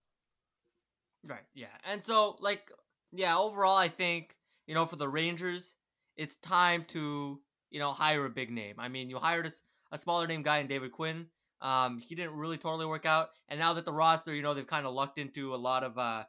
Right. 1.26 1.44
Yeah. 1.54 1.66
And 1.90 2.04
so 2.04 2.37
like 2.40 2.70
yeah, 3.12 3.38
overall 3.38 3.76
I 3.76 3.88
think, 3.88 4.37
you 4.66 4.74
know, 4.74 4.87
for 4.87 4.96
the 4.96 5.09
Rangers, 5.09 5.76
it's 6.16 6.37
time 6.37 6.85
to, 6.88 7.40
you 7.70 7.78
know, 7.78 7.92
hire 7.92 8.26
a 8.26 8.30
big 8.30 8.50
name. 8.50 8.74
I 8.78 8.88
mean, 8.88 9.09
you 9.09 9.18
hired 9.18 9.46
a 9.46 9.50
a 9.90 9.98
smaller 9.98 10.27
name 10.27 10.42
guy 10.42 10.59
in 10.59 10.66
David 10.66 10.92
Quinn. 10.92 11.27
Um, 11.61 11.98
he 11.98 12.14
didn't 12.14 12.37
really 12.37 12.57
totally 12.57 12.87
work 12.87 13.05
out, 13.05 13.31
and 13.48 13.59
now 13.59 13.74
that 13.74 13.85
the 13.85 13.92
roster, 13.92 14.35
you 14.35 14.42
know, 14.42 14.55
they've 14.55 14.66
kind 14.66 14.87
of 14.87 14.94
lucked 14.94 15.18
into 15.18 15.55
a 15.55 15.57
lot 15.57 15.83
of 15.83 15.98
uh, 15.98 16.24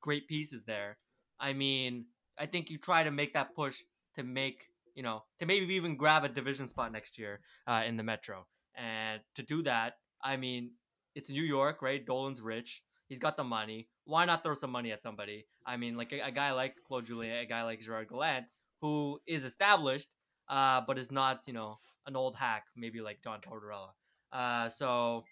great 0.00 0.26
pieces 0.26 0.64
there. 0.64 0.98
I 1.38 1.52
mean, 1.52 2.06
I 2.36 2.46
think 2.46 2.70
you 2.70 2.78
try 2.78 3.04
to 3.04 3.12
make 3.12 3.34
that 3.34 3.54
push 3.54 3.82
to 4.16 4.24
make, 4.24 4.64
you 4.94 5.04
know, 5.04 5.22
to 5.38 5.46
maybe 5.46 5.74
even 5.74 5.96
grab 5.96 6.24
a 6.24 6.28
division 6.28 6.68
spot 6.68 6.90
next 6.90 7.18
year 7.18 7.40
uh, 7.68 7.84
in 7.86 7.96
the 7.96 8.02
Metro, 8.02 8.46
and 8.74 9.20
to 9.36 9.42
do 9.44 9.62
that, 9.62 9.94
I 10.22 10.36
mean, 10.36 10.72
it's 11.14 11.30
New 11.30 11.42
York, 11.42 11.80
right? 11.82 12.04
Dolan's 12.04 12.40
rich. 12.40 12.82
He's 13.06 13.20
got 13.20 13.36
the 13.36 13.44
money. 13.44 13.88
Why 14.06 14.24
not 14.24 14.42
throw 14.42 14.54
some 14.54 14.72
money 14.72 14.90
at 14.90 15.02
somebody? 15.02 15.46
I 15.64 15.76
mean, 15.76 15.96
like 15.96 16.12
a, 16.12 16.20
a 16.20 16.32
guy 16.32 16.50
like 16.52 16.74
Claude 16.86 17.06
Julien, 17.06 17.36
a 17.36 17.46
guy 17.46 17.62
like 17.62 17.80
Gerard 17.80 18.08
Gallant, 18.08 18.46
who 18.80 19.20
is 19.26 19.44
established, 19.44 20.08
uh, 20.48 20.80
but 20.86 20.98
is 20.98 21.12
not, 21.12 21.46
you 21.46 21.52
know, 21.52 21.78
an 22.06 22.16
old 22.16 22.36
hack, 22.36 22.64
maybe 22.76 23.00
like 23.00 23.22
John 23.22 23.40
Tortorella. 23.40 23.90
Uh, 24.32 24.68
so, 24.68 25.24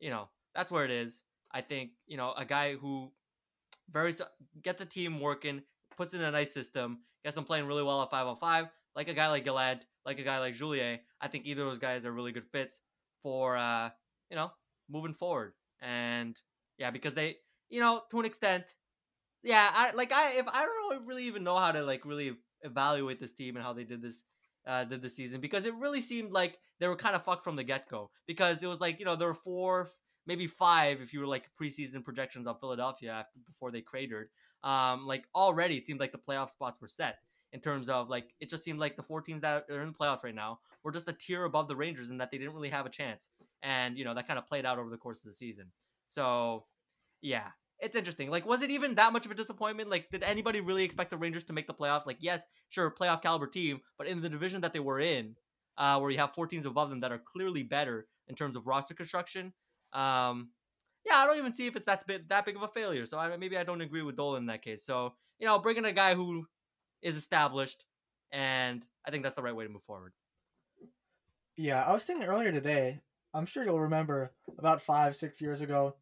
you 0.00 0.10
know, 0.10 0.28
that's 0.54 0.70
where 0.70 0.84
it 0.84 0.90
is. 0.90 1.22
I 1.52 1.60
think, 1.60 1.90
you 2.06 2.16
know, 2.16 2.32
a 2.36 2.44
guy 2.44 2.74
who 2.74 3.12
very 3.90 4.14
gets 4.62 4.78
the 4.78 4.86
team 4.86 5.20
working, 5.20 5.62
puts 5.96 6.14
in 6.14 6.22
a 6.22 6.30
nice 6.30 6.52
system, 6.52 7.00
gets 7.24 7.34
them 7.34 7.44
playing 7.44 7.66
really 7.66 7.82
well 7.82 8.02
at 8.02 8.10
five 8.10 8.26
on 8.26 8.36
five, 8.36 8.66
like 8.94 9.08
a 9.08 9.14
guy 9.14 9.28
like 9.28 9.44
Gallant, 9.44 9.86
like 10.04 10.18
a 10.18 10.22
guy 10.22 10.38
like 10.38 10.54
Julien. 10.54 10.98
I 11.20 11.28
think 11.28 11.46
either 11.46 11.62
of 11.62 11.68
those 11.68 11.78
guys 11.78 12.04
are 12.04 12.12
really 12.12 12.32
good 12.32 12.46
fits 12.52 12.80
for, 13.22 13.56
uh, 13.56 13.90
you 14.30 14.36
know, 14.36 14.50
moving 14.88 15.14
forward. 15.14 15.52
And 15.80 16.38
yeah, 16.78 16.90
because 16.90 17.14
they, 17.14 17.36
you 17.68 17.80
know, 17.80 18.02
to 18.10 18.18
an 18.20 18.26
extent, 18.26 18.64
yeah, 19.42 19.70
I 19.72 19.92
like 19.92 20.12
I 20.12 20.32
if 20.32 20.46
I 20.48 20.64
don't 20.64 21.06
really 21.06 21.24
even 21.24 21.44
know 21.44 21.56
how 21.56 21.72
to 21.72 21.82
like 21.82 22.04
really 22.04 22.36
evaluate 22.62 23.20
this 23.20 23.32
team 23.32 23.56
and 23.56 23.64
how 23.64 23.72
they 23.72 23.84
did 23.84 24.02
this 24.02 24.24
uh, 24.66 24.84
did 24.84 25.02
the 25.02 25.08
season 25.08 25.40
because 25.40 25.64
it 25.64 25.74
really 25.74 26.00
seemed 26.00 26.32
like 26.32 26.58
they 26.80 26.88
were 26.88 26.96
kind 26.96 27.14
of 27.14 27.22
fucked 27.22 27.44
from 27.44 27.56
the 27.56 27.64
get 27.64 27.88
go 27.88 28.10
because 28.26 28.62
it 28.62 28.66
was 28.66 28.80
like 28.80 28.98
you 28.98 29.04
know 29.04 29.16
there 29.16 29.28
were 29.28 29.34
four 29.34 29.88
maybe 30.26 30.46
five 30.46 31.00
if 31.00 31.12
you 31.12 31.20
were 31.20 31.26
like 31.26 31.50
preseason 31.60 32.04
projections 32.04 32.46
on 32.46 32.58
Philadelphia 32.58 33.26
before 33.46 33.70
they 33.70 33.80
cratered. 33.80 34.28
Um, 34.64 35.06
like 35.06 35.26
already 35.34 35.76
it 35.76 35.86
seemed 35.86 36.00
like 36.00 36.12
the 36.12 36.18
playoff 36.18 36.50
spots 36.50 36.80
were 36.80 36.88
set 36.88 37.18
in 37.52 37.60
terms 37.60 37.88
of 37.88 38.08
like 38.08 38.34
it 38.40 38.50
just 38.50 38.64
seemed 38.64 38.80
like 38.80 38.96
the 38.96 39.02
four 39.02 39.20
teams 39.20 39.42
that 39.42 39.64
are 39.70 39.82
in 39.82 39.92
the 39.92 39.98
playoffs 39.98 40.24
right 40.24 40.34
now 40.34 40.58
were 40.82 40.92
just 40.92 41.08
a 41.08 41.12
tier 41.12 41.44
above 41.44 41.68
the 41.68 41.76
Rangers 41.76 42.10
and 42.10 42.20
that 42.20 42.30
they 42.30 42.38
didn't 42.38 42.54
really 42.54 42.70
have 42.70 42.86
a 42.86 42.90
chance. 42.90 43.30
And 43.62 43.96
you 43.96 44.04
know 44.04 44.14
that 44.14 44.26
kind 44.26 44.38
of 44.38 44.46
played 44.46 44.66
out 44.66 44.78
over 44.78 44.90
the 44.90 44.96
course 44.96 45.24
of 45.24 45.30
the 45.30 45.36
season. 45.36 45.70
So 46.08 46.64
yeah, 47.22 47.48
it's 47.80 47.96
interesting. 47.96 48.30
Like, 48.30 48.46
was 48.46 48.62
it 48.62 48.70
even 48.70 48.94
that 48.94 49.12
much 49.12 49.26
of 49.26 49.32
a 49.32 49.34
disappointment? 49.34 49.90
Like, 49.90 50.08
did 50.10 50.22
anybody 50.22 50.60
really 50.60 50.84
expect 50.84 51.10
the 51.10 51.18
Rangers 51.18 51.44
to 51.44 51.52
make 51.52 51.66
the 51.66 51.74
playoffs? 51.74 52.06
Like, 52.06 52.18
yes, 52.20 52.44
sure, 52.68 52.90
playoff 52.90 53.22
caliber 53.22 53.46
team, 53.46 53.80
but 53.98 54.06
in 54.06 54.20
the 54.20 54.28
division 54.28 54.60
that 54.62 54.72
they 54.72 54.80
were 54.80 55.00
in, 55.00 55.36
uh, 55.76 55.98
where 55.98 56.10
you 56.10 56.18
have 56.18 56.34
four 56.34 56.46
teams 56.46 56.66
above 56.66 56.90
them 56.90 57.00
that 57.00 57.12
are 57.12 57.18
clearly 57.18 57.62
better 57.62 58.06
in 58.28 58.34
terms 58.34 58.56
of 58.56 58.66
roster 58.66 58.94
construction, 58.94 59.52
um, 59.92 60.50
yeah, 61.04 61.16
I 61.16 61.26
don't 61.26 61.38
even 61.38 61.54
see 61.54 61.66
if 61.66 61.76
it's 61.76 61.86
that 61.86 62.04
bit 62.06 62.28
that 62.30 62.44
big 62.44 62.56
of 62.56 62.62
a 62.62 62.68
failure. 62.68 63.06
So 63.06 63.18
I, 63.18 63.36
maybe 63.36 63.56
I 63.56 63.62
don't 63.62 63.80
agree 63.80 64.02
with 64.02 64.16
Dolan 64.16 64.42
in 64.42 64.46
that 64.46 64.62
case. 64.62 64.84
So 64.84 65.14
you 65.38 65.46
know, 65.46 65.58
bringing 65.58 65.84
a 65.84 65.92
guy 65.92 66.14
who 66.14 66.46
is 67.02 67.16
established, 67.16 67.84
and 68.32 68.84
I 69.06 69.10
think 69.10 69.22
that's 69.22 69.36
the 69.36 69.42
right 69.42 69.54
way 69.54 69.64
to 69.64 69.70
move 69.70 69.84
forward. 69.84 70.12
Yeah, 71.56 71.84
I 71.84 71.92
was 71.92 72.04
thinking 72.04 72.26
earlier 72.26 72.52
today. 72.52 73.00
I'm 73.34 73.46
sure 73.46 73.64
you'll 73.64 73.80
remember 73.80 74.32
about 74.58 74.80
five, 74.80 75.14
six 75.14 75.40
years 75.40 75.60
ago 75.60 75.94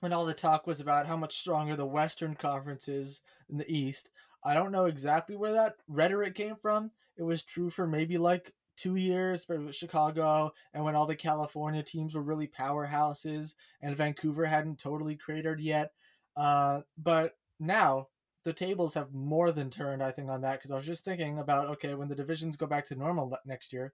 when 0.00 0.12
all 0.12 0.24
the 0.24 0.34
talk 0.34 0.66
was 0.66 0.80
about 0.80 1.06
how 1.06 1.16
much 1.16 1.36
stronger 1.36 1.76
the 1.76 1.86
Western 1.86 2.34
Conference 2.34 2.88
is 2.88 3.22
than 3.48 3.58
the 3.58 3.70
East. 3.70 4.10
I 4.44 4.54
don't 4.54 4.72
know 4.72 4.86
exactly 4.86 5.36
where 5.36 5.52
that 5.52 5.76
rhetoric 5.88 6.34
came 6.34 6.56
from. 6.56 6.90
It 7.16 7.22
was 7.22 7.42
true 7.42 7.70
for 7.70 7.86
maybe 7.86 8.18
like 8.18 8.52
two 8.76 8.96
years 8.96 9.44
for 9.44 9.72
Chicago 9.72 10.52
and 10.74 10.84
when 10.84 10.94
all 10.94 11.06
the 11.06 11.16
California 11.16 11.82
teams 11.82 12.14
were 12.14 12.22
really 12.22 12.46
powerhouses 12.46 13.54
and 13.80 13.96
Vancouver 13.96 14.44
hadn't 14.44 14.78
totally 14.78 15.16
cratered 15.16 15.60
yet. 15.60 15.92
Uh, 16.36 16.82
but 16.98 17.36
now 17.58 18.08
the 18.44 18.52
tables 18.52 18.94
have 18.94 19.12
more 19.12 19.50
than 19.50 19.70
turned, 19.70 20.02
I 20.02 20.10
think, 20.10 20.30
on 20.30 20.42
that 20.42 20.58
because 20.58 20.70
I 20.70 20.76
was 20.76 20.86
just 20.86 21.04
thinking 21.04 21.38
about 21.38 21.68
okay, 21.70 21.94
when 21.94 22.08
the 22.08 22.14
divisions 22.14 22.56
go 22.56 22.66
back 22.66 22.84
to 22.86 22.94
normal 22.94 23.36
next 23.44 23.72
year, 23.72 23.92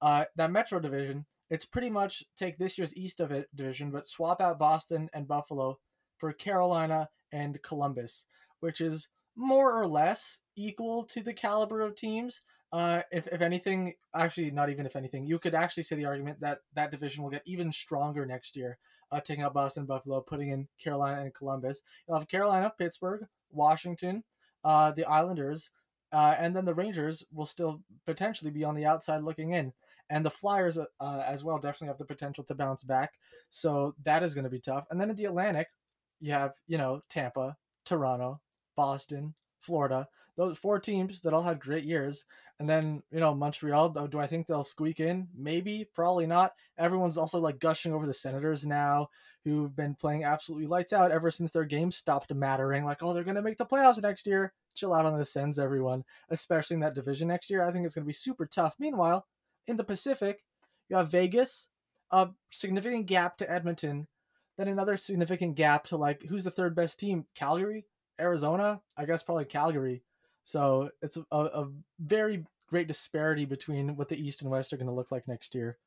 uh, 0.00 0.24
that 0.36 0.50
Metro 0.50 0.80
division 0.80 1.26
it's 1.52 1.66
pretty 1.66 1.90
much 1.90 2.24
take 2.34 2.56
this 2.56 2.78
year's 2.78 2.96
East 2.96 3.20
division, 3.54 3.90
but 3.90 4.06
swap 4.06 4.40
out 4.40 4.58
Boston 4.58 5.10
and 5.12 5.28
Buffalo 5.28 5.78
for 6.16 6.32
Carolina 6.32 7.10
and 7.30 7.62
Columbus, 7.62 8.24
which 8.60 8.80
is 8.80 9.08
more 9.36 9.78
or 9.78 9.86
less 9.86 10.40
equal 10.56 11.04
to 11.04 11.22
the 11.22 11.34
caliber 11.34 11.82
of 11.82 11.94
teams. 11.94 12.40
Uh, 12.72 13.02
if, 13.10 13.26
if 13.26 13.42
anything, 13.42 13.92
actually, 14.14 14.50
not 14.50 14.70
even 14.70 14.86
if 14.86 14.96
anything, 14.96 15.26
you 15.26 15.38
could 15.38 15.54
actually 15.54 15.82
say 15.82 15.94
the 15.94 16.06
argument 16.06 16.40
that 16.40 16.60
that 16.72 16.90
division 16.90 17.22
will 17.22 17.28
get 17.28 17.42
even 17.44 17.70
stronger 17.70 18.24
next 18.24 18.56
year, 18.56 18.78
uh, 19.10 19.20
taking 19.20 19.44
out 19.44 19.52
Boston, 19.52 19.84
Buffalo, 19.84 20.22
putting 20.22 20.48
in 20.48 20.66
Carolina 20.82 21.20
and 21.20 21.34
Columbus. 21.34 21.82
You'll 22.08 22.18
have 22.18 22.28
Carolina, 22.28 22.72
Pittsburgh, 22.78 23.26
Washington, 23.50 24.24
uh, 24.64 24.92
the 24.92 25.04
Islanders, 25.04 25.70
uh, 26.12 26.34
and 26.38 26.56
then 26.56 26.64
the 26.64 26.74
Rangers 26.74 27.26
will 27.30 27.44
still 27.44 27.82
potentially 28.06 28.50
be 28.50 28.64
on 28.64 28.74
the 28.74 28.86
outside 28.86 29.22
looking 29.22 29.50
in. 29.50 29.74
And 30.12 30.24
the 30.24 30.30
Flyers 30.30 30.78
uh, 30.78 31.22
as 31.26 31.42
well 31.42 31.58
definitely 31.58 31.88
have 31.88 31.98
the 31.98 32.04
potential 32.04 32.44
to 32.44 32.54
bounce 32.54 32.84
back. 32.84 33.14
So 33.48 33.94
that 34.04 34.22
is 34.22 34.34
going 34.34 34.44
to 34.44 34.50
be 34.50 34.60
tough. 34.60 34.86
And 34.90 35.00
then 35.00 35.08
in 35.08 35.16
the 35.16 35.24
Atlantic, 35.24 35.68
you 36.20 36.32
have 36.32 36.52
you 36.68 36.78
know 36.78 37.00
Tampa, 37.08 37.56
Toronto, 37.86 38.40
Boston, 38.76 39.34
Florida. 39.58 40.06
Those 40.36 40.58
four 40.58 40.78
teams 40.78 41.20
that 41.22 41.34
all 41.34 41.42
had 41.42 41.60
great 41.60 41.84
years. 41.84 42.24
And 42.58 42.68
then, 42.68 43.02
you 43.10 43.20
know, 43.20 43.34
Montreal, 43.34 43.90
do 43.90 44.18
I 44.18 44.26
think 44.26 44.46
they'll 44.46 44.62
squeak 44.62 45.00
in? 45.00 45.28
Maybe, 45.36 45.86
probably 45.94 46.26
not. 46.26 46.52
Everyone's 46.78 47.18
also 47.18 47.38
like 47.38 47.58
gushing 47.58 47.92
over 47.92 48.06
the 48.06 48.14
Senators 48.14 48.66
now, 48.66 49.08
who've 49.44 49.74
been 49.74 49.94
playing 49.94 50.24
absolutely 50.24 50.68
lights 50.68 50.92
out 50.92 51.10
ever 51.10 51.30
since 51.30 51.50
their 51.50 51.64
game 51.64 51.90
stopped 51.90 52.32
mattering. 52.32 52.84
Like, 52.84 53.02
oh, 53.02 53.12
they're 53.12 53.24
going 53.24 53.34
to 53.34 53.42
make 53.42 53.58
the 53.58 53.66
playoffs 53.66 54.02
next 54.02 54.26
year. 54.26 54.52
Chill 54.74 54.94
out 54.94 55.04
on 55.04 55.18
the 55.18 55.24
Sens, 55.24 55.58
everyone, 55.58 56.02
especially 56.30 56.74
in 56.74 56.80
that 56.80 56.94
division 56.94 57.28
next 57.28 57.50
year. 57.50 57.62
I 57.62 57.70
think 57.70 57.84
it's 57.84 57.94
going 57.94 58.04
to 58.04 58.08
be 58.08 58.12
super 58.12 58.46
tough. 58.46 58.74
Meanwhile, 58.78 59.26
in 59.66 59.76
the 59.76 59.84
Pacific, 59.84 60.44
you 60.88 60.96
have 60.96 61.10
Vegas, 61.10 61.68
a 62.10 62.30
significant 62.50 63.06
gap 63.06 63.36
to 63.38 63.50
Edmonton, 63.50 64.06
then 64.58 64.68
another 64.68 64.96
significant 64.96 65.54
gap 65.56 65.84
to 65.84 65.96
like 65.96 66.22
who's 66.24 66.44
the 66.44 66.50
third 66.50 66.74
best 66.74 66.98
team? 66.98 67.26
Calgary, 67.34 67.86
Arizona, 68.20 68.80
I 68.96 69.06
guess 69.06 69.22
probably 69.22 69.46
Calgary. 69.46 70.02
So 70.44 70.90
it's 71.00 71.16
a, 71.16 71.36
a 71.36 71.68
very 72.00 72.44
great 72.68 72.88
disparity 72.88 73.44
between 73.44 73.96
what 73.96 74.08
the 74.08 74.20
East 74.20 74.42
and 74.42 74.50
West 74.50 74.72
are 74.72 74.76
going 74.76 74.88
to 74.88 74.92
look 74.92 75.12
like 75.12 75.28
next 75.28 75.54
year. 75.54 75.78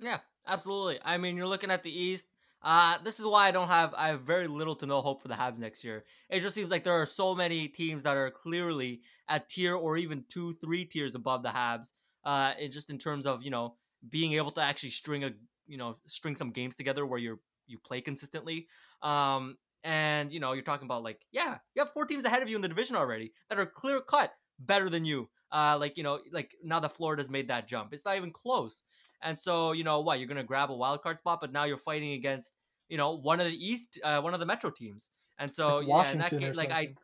Yeah, 0.00 0.18
absolutely. 0.46 0.98
I 1.04 1.18
mean, 1.18 1.36
you're 1.36 1.46
looking 1.46 1.70
at 1.70 1.82
the 1.82 1.96
East. 1.96 2.24
Uh, 2.62 2.98
this 3.04 3.20
is 3.20 3.26
why 3.26 3.46
I 3.46 3.50
don't 3.52 3.68
have 3.68 3.94
I 3.96 4.08
have 4.08 4.22
very 4.22 4.48
little 4.48 4.74
to 4.76 4.86
no 4.86 5.00
hope 5.00 5.22
for 5.22 5.28
the 5.28 5.34
Habs 5.34 5.58
next 5.58 5.84
year. 5.84 6.04
It 6.28 6.40
just 6.40 6.54
seems 6.54 6.70
like 6.70 6.82
there 6.82 7.00
are 7.00 7.06
so 7.06 7.34
many 7.34 7.68
teams 7.68 8.02
that 8.02 8.16
are 8.16 8.30
clearly 8.30 9.02
at 9.28 9.48
tier 9.48 9.76
or 9.76 9.96
even 9.96 10.24
two, 10.28 10.54
three 10.54 10.84
tiers 10.84 11.14
above 11.14 11.44
the 11.44 11.50
Habs. 11.50 11.92
Uh, 12.28 12.52
just 12.68 12.90
in 12.90 12.98
terms 12.98 13.24
of 13.24 13.42
you 13.42 13.50
know 13.50 13.74
being 14.10 14.34
able 14.34 14.50
to 14.50 14.60
actually 14.60 14.90
string 14.90 15.24
a 15.24 15.30
you 15.66 15.78
know 15.78 15.96
string 16.06 16.36
some 16.36 16.50
games 16.50 16.76
together 16.76 17.06
where 17.06 17.18
you're 17.18 17.40
you 17.66 17.78
play 17.78 18.02
consistently. 18.02 18.66
Um, 19.00 19.56
and 19.82 20.30
you 20.30 20.38
know 20.38 20.52
you're 20.52 20.62
talking 20.62 20.84
about 20.84 21.02
like 21.02 21.24
yeah 21.32 21.56
you 21.74 21.80
have 21.80 21.90
four 21.94 22.04
teams 22.04 22.24
ahead 22.24 22.42
of 22.42 22.50
you 22.50 22.56
in 22.56 22.60
the 22.60 22.68
division 22.68 22.96
already 22.96 23.32
that 23.48 23.58
are 23.58 23.64
clear 23.64 24.00
cut 24.02 24.32
better 24.58 24.90
than 24.90 25.04
you 25.04 25.30
uh 25.52 25.78
like 25.80 25.96
you 25.96 26.02
know 26.02 26.18
like 26.32 26.50
now 26.62 26.80
that 26.80 26.96
florida's 26.96 27.30
made 27.30 27.46
that 27.48 27.68
jump 27.68 27.94
it's 27.94 28.04
not 28.04 28.16
even 28.16 28.30
close. 28.30 28.82
And 29.22 29.40
so 29.40 29.72
you 29.72 29.84
know 29.84 30.00
what 30.00 30.18
you're 30.18 30.28
gonna 30.28 30.44
grab 30.44 30.70
a 30.70 30.74
wild 30.74 31.00
card 31.02 31.18
spot 31.18 31.40
but 31.40 31.52
now 31.52 31.64
you're 31.64 31.78
fighting 31.78 32.12
against 32.12 32.50
you 32.90 32.98
know 32.98 33.16
one 33.16 33.40
of 33.40 33.46
the 33.46 33.56
east 33.56 33.98
uh, 34.04 34.20
one 34.20 34.34
of 34.34 34.40
the 34.40 34.46
metro 34.46 34.70
teams. 34.70 35.08
And 35.38 35.54
so 35.54 35.78
like 35.78 35.88
yeah 35.88 36.14
that 36.14 36.38
game, 36.38 36.52
like 36.54 36.72
i 36.72 36.94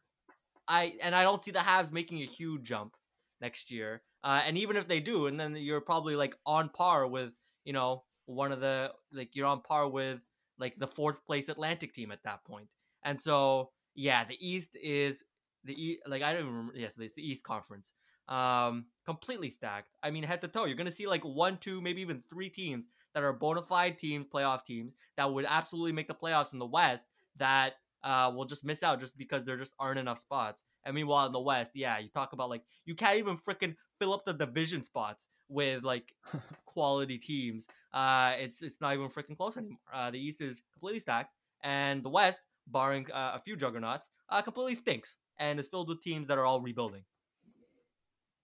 i 0.68 0.92
and 1.00 1.14
i 1.14 1.22
don't 1.22 1.42
see 1.44 1.52
the 1.52 1.60
Habs 1.60 1.92
making 1.92 2.18
a 2.18 2.26
huge 2.26 2.62
jump 2.62 2.96
next 3.40 3.70
year 3.70 4.02
uh 4.24 4.42
and 4.44 4.58
even 4.58 4.76
if 4.76 4.88
they 4.88 4.98
do 4.98 5.26
and 5.26 5.38
then 5.38 5.54
you're 5.54 5.80
probably 5.80 6.16
like 6.16 6.34
on 6.44 6.68
par 6.68 7.06
with 7.06 7.30
you 7.64 7.72
know 7.72 8.02
one 8.26 8.50
of 8.50 8.60
the 8.60 8.92
like 9.12 9.36
you're 9.36 9.46
on 9.46 9.60
par 9.60 9.88
with 9.88 10.20
like 10.58 10.76
the 10.76 10.86
fourth 10.86 11.24
place 11.24 11.48
Atlantic 11.48 11.92
team 11.92 12.12
at 12.12 12.22
that 12.24 12.44
point. 12.44 12.68
And 13.04 13.20
so 13.20 13.70
yeah, 13.94 14.24
the 14.24 14.36
East 14.40 14.70
is 14.80 15.24
the 15.64 16.00
like 16.06 16.22
I 16.22 16.32
don't 16.32 16.46
remember. 16.46 16.72
Yes, 16.74 16.82
yeah, 16.82 16.88
so 16.88 17.02
it's 17.02 17.14
the 17.14 17.28
East 17.28 17.44
Conference. 17.44 17.92
Um, 18.28 18.86
completely 19.04 19.50
stacked. 19.50 19.90
I 20.02 20.10
mean, 20.10 20.22
head 20.24 20.40
to 20.40 20.48
toe. 20.48 20.64
You're 20.64 20.76
gonna 20.76 20.90
see 20.90 21.06
like 21.06 21.22
one, 21.22 21.58
two, 21.58 21.80
maybe 21.80 22.00
even 22.00 22.22
three 22.30 22.48
teams 22.48 22.88
that 23.14 23.22
are 23.22 23.32
bona 23.32 23.62
fide 23.62 23.98
teams, 23.98 24.26
playoff 24.32 24.64
teams 24.64 24.94
that 25.16 25.32
would 25.32 25.46
absolutely 25.48 25.92
make 25.92 26.08
the 26.08 26.14
playoffs 26.14 26.52
in 26.52 26.58
the 26.58 26.66
West. 26.66 27.06
That 27.36 27.74
uh, 28.02 28.30
will 28.34 28.44
just 28.44 28.64
miss 28.64 28.82
out 28.82 29.00
just 29.00 29.18
because 29.18 29.44
there 29.44 29.56
just 29.56 29.74
aren't 29.78 29.98
enough 29.98 30.18
spots. 30.18 30.62
And 30.84 30.94
meanwhile, 30.94 31.26
in 31.26 31.32
the 31.32 31.40
West, 31.40 31.72
yeah, 31.74 31.98
you 31.98 32.08
talk 32.08 32.32
about 32.32 32.50
like 32.50 32.62
you 32.84 32.94
can't 32.94 33.18
even 33.18 33.36
freaking 33.36 33.74
fill 33.98 34.12
up 34.12 34.24
the 34.24 34.32
division 34.32 34.82
spots 34.82 35.28
with 35.48 35.82
like 35.82 36.12
quality 36.66 37.18
teams. 37.18 37.66
Uh, 37.92 38.34
it's 38.38 38.62
it's 38.62 38.80
not 38.80 38.94
even 38.94 39.08
freaking 39.08 39.36
close 39.36 39.56
anymore. 39.56 39.78
Uh, 39.92 40.10
the 40.10 40.18
East 40.18 40.40
is 40.40 40.62
completely 40.72 41.00
stacked, 41.00 41.32
and 41.62 42.02
the 42.02 42.10
West, 42.10 42.40
barring 42.66 43.06
uh, 43.12 43.32
a 43.34 43.40
few 43.40 43.56
juggernauts, 43.56 44.08
uh, 44.30 44.42
completely 44.42 44.74
stinks 44.74 45.16
and 45.38 45.58
is 45.58 45.68
filled 45.68 45.88
with 45.88 46.02
teams 46.02 46.28
that 46.28 46.38
are 46.38 46.44
all 46.44 46.60
rebuilding. 46.60 47.04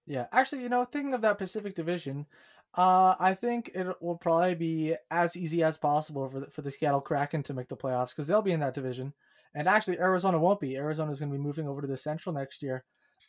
Yeah, 0.06 0.26
actually, 0.32 0.62
you 0.62 0.68
know, 0.68 0.84
thinking 0.84 1.12
of 1.12 1.20
that 1.20 1.38
Pacific 1.38 1.74
Division, 1.74 2.26
uh, 2.76 3.14
I 3.20 3.34
think 3.34 3.70
it 3.74 3.86
will 4.00 4.16
probably 4.16 4.54
be 4.54 4.96
as 5.10 5.36
easy 5.36 5.62
as 5.62 5.78
possible 5.78 6.28
for 6.28 6.40
the, 6.40 6.50
for 6.50 6.62
the 6.62 6.70
Seattle 6.70 7.00
Kraken 7.00 7.42
to 7.44 7.54
make 7.54 7.68
the 7.68 7.76
playoffs 7.76 8.10
because 8.10 8.26
they'll 8.26 8.42
be 8.42 8.52
in 8.52 8.60
that 8.60 8.74
division. 8.74 9.12
And 9.54 9.68
actually, 9.68 9.98
Arizona 9.98 10.38
won't 10.38 10.60
be. 10.60 10.76
Arizona 10.76 11.10
is 11.10 11.20
going 11.20 11.30
to 11.30 11.38
be 11.38 11.42
moving 11.42 11.68
over 11.68 11.80
to 11.80 11.86
the 11.86 11.96
Central 11.96 12.34
next 12.34 12.62
year. 12.62 12.84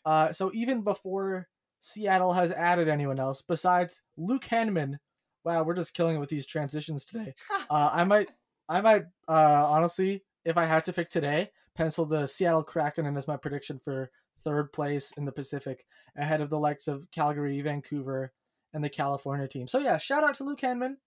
Uh, 0.06 0.32
so 0.32 0.52
even 0.54 0.82
before 0.82 1.48
Seattle 1.82 2.34
has 2.34 2.52
added 2.52 2.88
anyone 2.88 3.20
else 3.20 3.42
besides 3.42 4.04
Luke 4.16 4.46
Henman. 4.46 5.00
Wow, 5.44 5.64
we're 5.64 5.74
just 5.74 5.96
killing 5.96 6.16
it 6.16 6.20
with 6.20 6.30
these 6.30 6.46
transitions 6.46 7.06
today. 7.06 7.34
uh, 7.70 7.90
I 7.92 8.04
might, 8.04 8.30
I 8.70 8.82
might, 8.82 9.06
uh, 9.28 9.66
honestly, 9.68 10.24
if 10.46 10.58
I 10.58 10.66
had 10.66 10.86
to 10.86 10.94
pick 10.94 11.10
today, 11.10 11.50
pencil 11.76 12.06
the 12.06 12.28
Seattle 12.28 12.64
Kraken 12.64 13.08
in 13.08 13.18
as 13.18 13.28
my 13.28 13.36
prediction 13.36 13.80
for 13.84 14.12
third 14.44 14.72
place 14.72 15.12
in 15.18 15.26
the 15.26 15.32
Pacific, 15.32 15.84
ahead 16.16 16.40
of 16.40 16.52
the 16.52 16.60
likes 16.60 16.88
of 16.88 17.10
Calgary, 17.12 17.60
Vancouver, 17.62 18.32
and 18.74 18.84
the 18.84 18.90
California 18.90 19.48
team. 19.48 19.68
So 19.68 19.80
yeah, 19.80 19.98
shout 19.98 20.24
out 20.24 20.36
to 20.36 20.44
Luke 20.44 20.62
Henman, 20.62 20.98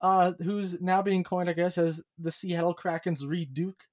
uh, 0.00 0.32
who's 0.42 0.80
now 0.80 1.02
being 1.02 1.24
coined, 1.24 1.50
I 1.50 1.54
guess, 1.54 1.76
as 1.76 2.00
the 2.18 2.30
Seattle 2.30 2.74
Kraken's 2.74 3.26
Reid 3.26 3.52
Duke. 3.52 3.84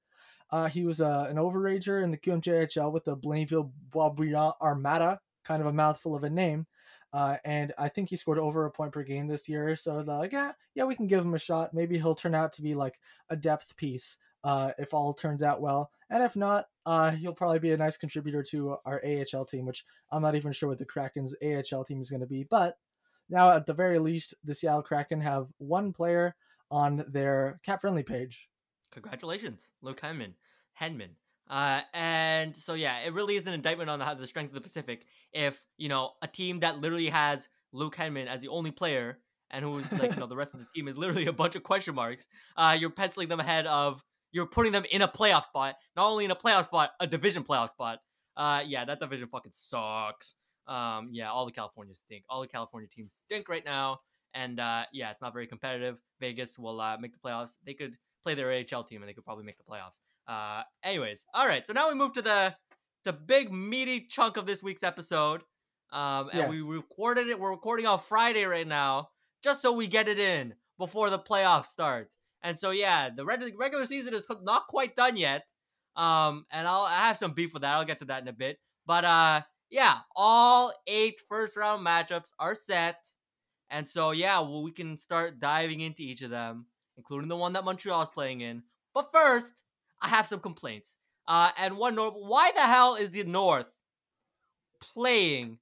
Uh, 0.52 0.68
he 0.68 0.86
was 0.86 1.02
uh, 1.02 1.28
an 1.30 1.36
overager 1.36 2.02
in 2.02 2.12
the 2.12 2.18
QMJHL 2.18 2.94
with 2.94 3.04
the 3.04 3.18
Blainville 3.18 3.72
Boisbriand 3.90 4.54
Armada 4.62 5.20
kind 5.44 5.62
of 5.62 5.68
a 5.68 5.74
mouthful 5.74 6.16
of 6.16 6.24
a 6.24 6.30
name. 6.30 6.66
Uh, 7.12 7.38
and 7.44 7.74
I 7.78 7.90
think 7.90 8.10
he 8.10 8.16
scored 8.16 8.38
over 8.38 8.66
a 8.66 8.72
point 8.72 8.92
per 8.92 9.04
game 9.04 9.28
this 9.28 9.50
year. 9.50 9.76
So 9.76 10.02
they're 10.02 10.18
like, 10.18 10.32
yeah, 10.32 10.52
yeah, 10.76 10.84
we 10.84 10.96
can 10.96 11.08
give 11.08 11.26
him 11.26 11.34
a 11.34 11.40
shot. 11.40 11.74
Maybe 11.74 11.98
he'll 11.98 12.16
turn 12.16 12.36
out 12.36 12.54
to 12.54 12.62
be 12.62 12.76
like 12.76 13.00
a 13.30 13.36
depth 13.36 13.76
piece 13.78 14.18
uh, 14.44 14.72
if 14.78 14.94
all 14.94 15.14
turns 15.14 15.42
out 15.42 15.62
well. 15.62 15.92
And 16.10 16.24
if 16.24 16.36
not, 16.36 16.66
uh, 16.86 17.12
he'll 17.12 17.34
probably 17.34 17.60
be 17.60 17.72
a 17.72 17.78
nice 17.78 17.98
contributor 17.98 18.44
to 18.44 18.78
our 18.86 19.02
AHL 19.04 19.46
team, 19.46 19.66
which 19.66 19.86
I'm 20.12 20.22
not 20.22 20.36
even 20.36 20.52
sure 20.52 20.70
what 20.70 20.78
the 20.78 20.86
Kraken's 20.86 21.36
AHL 21.44 21.84
team 21.84 22.00
is 22.00 22.10
going 22.10 22.22
to 22.22 22.28
be. 22.28 22.44
But 22.44 22.78
now, 23.30 23.52
at 23.52 23.66
the 23.66 23.74
very 23.74 24.00
least, 24.00 24.34
the 24.44 24.56
Seattle 24.56 24.82
Kraken 24.82 25.22
have 25.22 25.48
one 25.58 25.94
player 25.94 26.36
on 26.72 27.04
their 27.08 27.60
cap 27.64 27.82
friendly 27.82 28.04
page. 28.04 28.50
Congratulations, 28.92 29.70
Luke 29.82 30.02
Henman. 30.02 30.34
Henman. 30.80 31.12
Uh, 31.50 31.82
and 31.94 32.56
so 32.56 32.76
yeah, 32.76 33.00
it 33.00 33.14
really 33.14 33.36
is 33.36 33.48
an 33.48 33.54
indictment 33.54 33.90
on 33.90 34.00
the, 34.00 34.14
the 34.14 34.28
strength 34.28 34.50
of 34.50 34.56
the 34.56 34.62
Pacific. 34.62 35.06
If 35.34 35.64
you 35.78 35.90
know 35.90 36.12
a 36.22 36.28
team 36.28 36.60
that 36.60 36.80
literally 36.80 37.10
has 37.10 37.50
Luke 37.72 37.96
Henman 37.96 38.28
as 38.28 38.42
the 38.42 38.50
only 38.50 38.72
player, 38.72 39.20
and 39.50 39.66
who's 39.66 39.92
like 39.94 40.14
you 40.14 40.20
know 40.20 40.28
the 40.28 40.36
rest 40.36 40.54
of 40.54 40.60
the 40.60 40.68
team 40.76 40.88
is 40.88 40.98
literally 40.98 41.26
a 41.26 41.34
bunch 41.34 41.56
of 41.56 41.64
question 41.64 41.96
marks, 41.96 42.28
uh, 42.56 42.78
you're 42.80 42.92
penciling 42.92 43.30
them 43.30 43.40
ahead 43.40 43.66
of 43.66 44.04
you're 44.32 44.46
putting 44.46 44.72
them 44.72 44.86
in 44.92 45.02
a 45.02 45.08
playoff 45.08 45.46
spot, 45.46 45.76
not 45.96 46.10
only 46.10 46.26
in 46.26 46.32
a 46.32 46.36
playoff 46.36 46.66
spot, 46.66 46.92
a 47.00 47.08
division 47.08 47.44
playoff 47.44 47.70
spot. 47.70 48.00
Uh, 48.38 48.62
yeah, 48.66 48.86
that 48.86 49.00
division 49.00 49.28
fucking 49.28 49.52
sucks. 49.54 50.36
Um, 50.68 51.10
yeah, 51.12 51.32
all 51.32 51.46
the 51.46 51.52
California 51.52 51.96
stink. 51.96 52.26
All 52.30 52.42
the 52.42 52.48
California 52.48 52.88
teams 52.88 53.16
stink 53.26 53.50
right 53.50 53.66
now, 53.66 54.02
and 54.36 54.60
uh, 54.60 54.84
yeah, 54.94 55.10
it's 55.10 55.22
not 55.22 55.34
very 55.34 55.48
competitive. 55.48 55.98
Vegas 56.20 56.60
will 56.60 56.80
uh, 56.80 56.98
make 57.00 57.12
the 57.12 57.20
playoffs. 57.20 57.58
They 57.66 57.74
could 57.74 57.98
play 58.24 58.36
their 58.36 58.52
AHL 58.52 58.84
team, 58.84 59.02
and 59.02 59.10
they 59.10 59.14
could 59.14 59.26
probably 59.26 59.46
make 59.46 59.58
the 59.58 59.64
playoffs. 59.64 60.00
Uh, 60.30 60.62
anyways, 60.84 61.26
all 61.34 61.48
right. 61.48 61.66
So 61.66 61.74
now 61.74 61.90
we 61.90 61.96
move 61.96 62.14
to 62.14 62.22
the 62.22 62.56
the 63.04 63.14
big 63.14 63.52
meaty 63.52 64.02
chunk 64.02 64.38
of 64.38 64.46
this 64.46 64.62
week's 64.62 64.84
episode. 64.84 65.42
Um, 65.92 66.30
and 66.32 66.42
yes. 66.42 66.50
we 66.50 66.62
recorded 66.62 67.28
it. 67.28 67.40
We're 67.40 67.50
recording 67.50 67.88
on 67.88 68.00
Friday 68.00 68.44
right 68.44 68.68
now, 68.68 69.10
just 69.44 69.62
so 69.64 69.74
we 69.74 69.88
get 69.88 70.08
it 70.08 70.20
in 70.20 70.54
before 70.78 71.10
the 71.10 71.18
playoffs 71.18 71.66
start. 71.66 72.12
And 72.44 72.60
so 72.60 72.70
yeah, 72.70 73.10
the 73.10 73.26
regular 73.26 73.86
season 73.88 74.14
is 74.14 74.28
not 74.44 74.68
quite 74.68 74.96
done 74.96 75.18
yet. 75.18 75.46
Um, 75.96 76.46
and 76.52 76.68
I'll 76.68 76.84
I 76.84 77.08
have 77.08 77.18
some 77.18 77.34
beef 77.34 77.52
with 77.54 77.64
that. 77.64 77.74
I'll 77.74 77.86
get 77.86 78.00
to 78.00 78.06
that 78.06 78.22
in 78.22 78.28
a 78.28 78.34
bit. 78.34 78.60
But 78.86 79.06
uh, 79.06 79.42
yeah, 79.72 79.98
all 80.16 80.72
eight 80.86 81.20
first 81.28 81.58
round 81.58 81.86
matchups 81.86 82.34
are 82.38 82.54
set. 82.54 83.08
And 83.72 83.90
so 83.90 84.12
yeah, 84.12 84.40
well, 84.42 84.62
we 84.62 84.72
can 84.72 85.00
start 85.00 85.40
diving 85.40 85.80
into 85.82 86.04
each 86.04 86.22
of 86.22 86.30
them, 86.30 86.68
including 86.98 87.30
the 87.30 87.36
one 87.36 87.54
that 87.54 87.66
Montreal 87.66 88.04
is 88.04 88.10
playing 88.10 88.42
in. 88.42 88.62
But 88.94 89.10
first, 89.12 89.54
I 90.02 90.10
have 90.10 90.28
some 90.28 90.40
complaints. 90.40 90.98
Uh, 91.28 91.52
and 91.58 91.78
one 91.78 91.96
why 91.96 92.52
the 92.56 92.62
hell 92.62 92.96
is 92.96 93.12
the 93.12 93.24
North 93.24 93.68
playing 94.82 95.60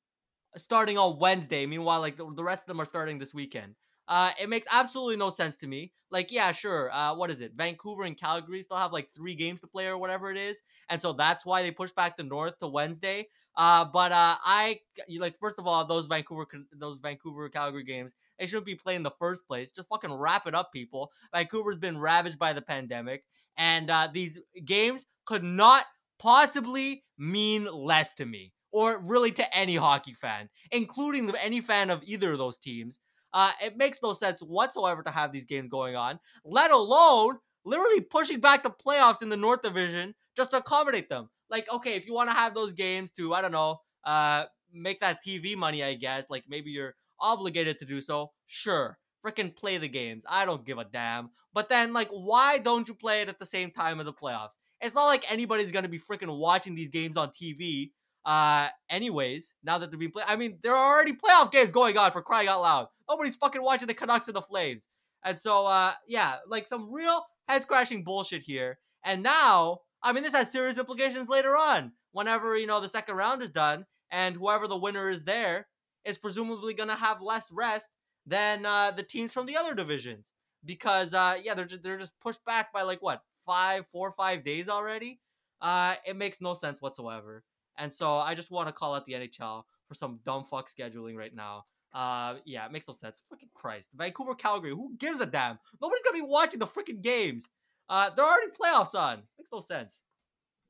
starting 0.56 0.98
on 0.98 1.20
Wednesday? 1.20 1.66
Meanwhile, 1.66 2.02
like 2.02 2.18
the, 2.18 2.32
the 2.34 2.44
rest 2.44 2.64
of 2.64 2.68
them 2.68 2.80
are 2.80 2.86
starting 2.86 3.20
this 3.20 3.34
weekend. 3.34 3.76
Uh, 4.08 4.32
it 4.42 4.48
makes 4.48 4.68
absolutely 4.72 5.18
no 5.18 5.30
sense 5.30 5.58
to 5.58 5.68
me. 5.68 5.92
Like, 6.10 6.32
yeah, 6.32 6.54
sure. 6.54 6.90
Uh, 6.94 7.14
what 7.16 7.30
is 7.30 7.42
it? 7.42 7.52
Vancouver 7.56 8.04
and 8.04 8.18
Calgary 8.18 8.62
still 8.62 8.78
have 8.78 8.94
like 8.94 9.10
three 9.14 9.36
games 9.36 9.60
to 9.60 9.68
play 9.68 9.88
or 9.88 9.98
whatever 9.98 10.32
it 10.32 10.38
is, 10.38 10.64
and 10.90 11.02
so 11.02 11.12
that's 11.12 11.46
why 11.46 11.62
they 11.62 11.72
push 11.72 11.92
back 11.92 12.16
the 12.16 12.24
North 12.24 12.58
to 12.60 12.68
Wednesday. 12.68 13.28
Uh, 13.58 13.84
but 13.84 14.12
uh, 14.14 14.38
I 14.46 14.80
like 15.18 15.38
first 15.40 15.60
of 15.60 15.68
all 15.68 15.84
those 15.84 16.08
Vancouver 16.08 16.48
those 16.72 17.02
Vancouver 17.02 17.50
Calgary 17.50 17.84
games 17.84 18.16
they 18.40 18.46
shouldn't 18.46 18.66
be 18.66 18.76
playing 18.76 18.98
in 18.98 19.04
the 19.04 19.12
first 19.20 19.48
place. 19.48 19.72
Just 19.72 19.90
fucking 19.90 20.14
wrap 20.14 20.48
it 20.48 20.56
up, 20.56 20.72
people. 20.72 21.12
Vancouver's 21.34 21.78
been 21.78 21.98
ravaged 21.98 22.40
by 22.40 22.54
the 22.54 22.62
pandemic. 22.62 23.24
And 23.58 23.90
uh, 23.90 24.10
these 24.14 24.40
games 24.66 25.06
could 25.26 25.44
not 25.44 25.86
possibly 26.20 27.04
mean 27.18 27.66
less 27.66 28.14
to 28.16 28.26
me, 28.26 28.54
or 28.72 29.00
really 29.00 29.32
to 29.34 29.58
any 29.58 29.76
hockey 29.76 30.14
fan, 30.14 30.50
including 30.72 31.34
any 31.38 31.62
fan 31.62 31.90
of 31.90 32.04
either 32.04 32.32
of 32.34 32.38
those 32.38 32.58
teams. 32.58 33.00
Uh, 33.34 33.52
it 33.62 33.78
makes 33.78 34.00
no 34.02 34.14
sense 34.14 34.42
whatsoever 34.42 35.04
to 35.04 35.12
have 35.12 35.32
these 35.32 35.46
games 35.46 35.70
going 35.70 35.96
on, 35.96 36.20
let 36.46 36.72
alone 36.72 37.38
literally 37.66 38.02
pushing 38.02 38.40
back 38.40 38.64
the 38.64 38.70
playoffs 38.72 39.22
in 39.22 39.30
the 39.30 39.38
North 39.38 39.62
Division 39.62 40.16
just 40.36 40.52
to 40.52 40.58
accommodate 40.58 41.10
them. 41.10 41.30
Like, 41.50 41.72
okay, 41.72 41.96
if 41.96 42.06
you 42.08 42.14
want 42.14 42.30
to 42.30 42.36
have 42.36 42.54
those 42.54 42.74
games 42.74 43.12
to, 43.12 43.34
I 43.34 43.42
don't 43.42 43.52
know, 43.52 43.78
uh, 44.04 44.46
make 44.72 45.00
that 45.02 45.24
TV 45.24 45.56
money, 45.56 45.84
I 45.84 45.94
guess, 45.96 46.26
like 46.30 46.46
maybe 46.48 46.72
you're 46.72 46.96
obligated 47.20 47.80
to 47.80 47.86
do 47.86 48.02
so, 48.02 48.32
sure. 48.46 48.98
Freaking 49.28 49.56
play 49.56 49.78
the 49.78 49.90
games. 49.90 50.24
I 50.30 50.46
don't 50.46 50.66
give 50.66 50.78
a 50.78 50.86
damn. 50.86 51.32
But 51.54 51.70
then, 51.70 51.92
like, 51.92 52.10
why 52.10 52.60
don't 52.60 52.88
you 52.88 52.94
play 52.94 53.22
it 53.22 53.30
at 53.30 53.40
the 53.40 53.46
same 53.46 53.72
time 53.72 54.00
of 54.00 54.06
the 54.06 54.14
playoffs? 54.14 54.58
It's 54.80 54.96
not 54.96 55.06
like 55.06 55.26
anybody's 55.30 55.72
gonna 55.72 55.90
be 55.90 56.00
freaking 56.00 56.38
watching 56.38 56.76
these 56.76 56.90
games 56.90 57.18
on 57.18 57.30
TV. 57.30 57.92
Uh, 58.24 58.68
anyways, 58.90 59.56
now 59.64 59.78
that 59.78 59.90
they're 59.90 60.00
being 60.00 60.12
played, 60.12 60.26
I 60.28 60.36
mean, 60.36 60.60
there 60.62 60.76
are 60.76 60.94
already 60.96 61.14
playoff 61.14 61.52
games 61.52 61.72
going 61.72 61.98
on 61.98 62.12
for 62.12 62.22
crying 62.22 62.48
out 62.48 62.62
loud. 62.62 62.88
Nobody's 63.10 63.36
fucking 63.36 63.62
watching 63.62 63.88
the 63.88 63.94
Canucks 63.94 64.28
and 64.28 64.36
the 64.36 64.42
Flames. 64.42 64.88
And 65.24 65.40
so, 65.40 65.66
uh, 65.66 65.94
yeah, 66.08 66.36
like 66.48 66.68
some 66.68 66.94
real 66.94 67.26
head 67.48 67.64
scratching 67.64 68.04
bullshit 68.04 68.44
here. 68.44 68.80
And 69.04 69.24
now, 69.24 69.80
I 70.04 70.14
mean, 70.14 70.24
this 70.24 70.34
has 70.34 70.52
serious 70.52 70.78
implications 70.78 71.28
later 71.28 71.56
on. 71.58 71.92
Whenever, 72.12 72.56
you 72.56 72.68
know, 72.68 72.80
the 72.80 72.90
second 72.90 73.16
round 73.16 73.42
is 73.42 73.50
done 73.50 73.86
and 74.12 74.36
whoever 74.36 74.68
the 74.68 74.78
winner 74.78 75.10
is 75.10 75.24
there 75.24 75.68
is 76.06 76.18
presumably 76.18 76.74
to 76.74 76.96
have 76.96 77.22
less 77.22 77.52
rest 77.52 77.88
than 78.28 78.66
uh, 78.66 78.92
the 78.92 79.04
teams 79.04 79.34
from 79.34 79.48
the 79.48 79.58
other 79.58 79.74
divisions. 79.74 80.34
Because, 80.64 81.14
uh, 81.14 81.38
yeah, 81.42 81.54
they're 81.54 81.66
just, 81.66 81.82
they're 81.82 81.98
just 81.98 82.20
pushed 82.20 82.44
back 82.46 82.72
by 82.74 82.84
like 82.84 83.02
what, 83.02 83.22
five, 83.46 83.86
four 83.92 84.12
five 84.12 84.44
days 84.44 84.70
already? 84.70 85.20
Uh, 85.62 85.96
it 86.06 86.16
makes 86.16 86.40
no 86.40 86.54
sense 86.54 86.82
whatsoever. 86.82 87.44
And 87.78 87.92
so 87.92 88.18
I 88.18 88.36
just 88.36 88.52
want 88.52 88.68
to 88.68 88.74
call 88.74 88.94
out 88.94 89.06
the 89.06 89.14
NHL 89.14 89.64
for 89.88 89.94
some 89.94 90.20
dumb 90.24 90.44
fuck 90.44 90.70
scheduling 90.70 91.16
right 91.16 91.34
now. 91.34 91.66
Uh, 91.94 92.36
yeah, 92.46 92.66
it 92.66 92.72
makes 92.72 92.88
no 92.88 92.94
sense. 92.94 93.22
Freaking 93.32 93.54
Christ. 93.54 93.90
Vancouver, 93.96 94.36
Calgary, 94.36 94.72
who 94.72 94.94
gives 94.98 95.20
a 95.20 95.26
damn? 95.26 95.58
Nobody's 95.82 96.04
gonna 96.04 96.18
be 96.18 96.30
watching 96.30 96.60
the 96.60 96.68
freaking 96.68 97.02
games. 97.02 97.50
Uh, 97.90 98.10
they're 98.10 98.26
already 98.26 98.52
playoffs 98.52 98.94
on. 98.94 99.24
Makes 99.38 99.52
no 99.52 99.60
sense. 99.62 100.02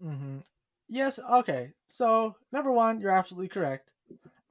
Mm-hmm. 0.04 0.38
Yes. 0.88 1.20
Okay. 1.20 1.72
So 1.88 2.36
number 2.52 2.72
one, 2.72 3.02
you're 3.02 3.12
absolutely 3.12 3.50
correct, 3.50 3.90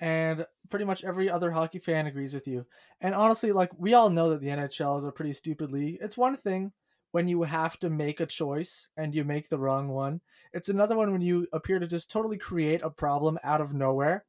and 0.00 0.44
pretty 0.68 0.84
much 0.84 1.04
every 1.04 1.30
other 1.30 1.50
hockey 1.50 1.78
fan 1.78 2.06
agrees 2.06 2.34
with 2.34 2.46
you. 2.46 2.66
And 3.00 3.14
honestly, 3.14 3.52
like 3.52 3.70
we 3.78 3.94
all 3.94 4.10
know 4.10 4.30
that 4.30 4.40
the 4.40 4.48
NHL 4.48 4.98
is 4.98 5.04
a 5.04 5.12
pretty 5.12 5.32
stupid 5.32 5.70
league. 5.70 5.98
It's 6.00 6.18
one 6.18 6.36
thing 6.36 6.72
when 7.12 7.28
you 7.28 7.42
have 7.44 7.78
to 7.78 7.88
make 7.88 8.20
a 8.20 8.26
choice 8.26 8.88
and 8.96 9.14
you 9.14 9.24
make 9.24 9.48
the 9.48 9.58
wrong 9.58 9.88
one. 9.88 10.20
It's 10.52 10.68
another 10.68 10.96
one 10.96 11.12
when 11.12 11.22
you 11.22 11.46
appear 11.52 11.78
to 11.78 11.86
just 11.86 12.10
totally 12.10 12.36
create 12.36 12.82
a 12.82 12.90
problem 12.90 13.38
out 13.42 13.60
of 13.60 13.72
nowhere 13.72 14.24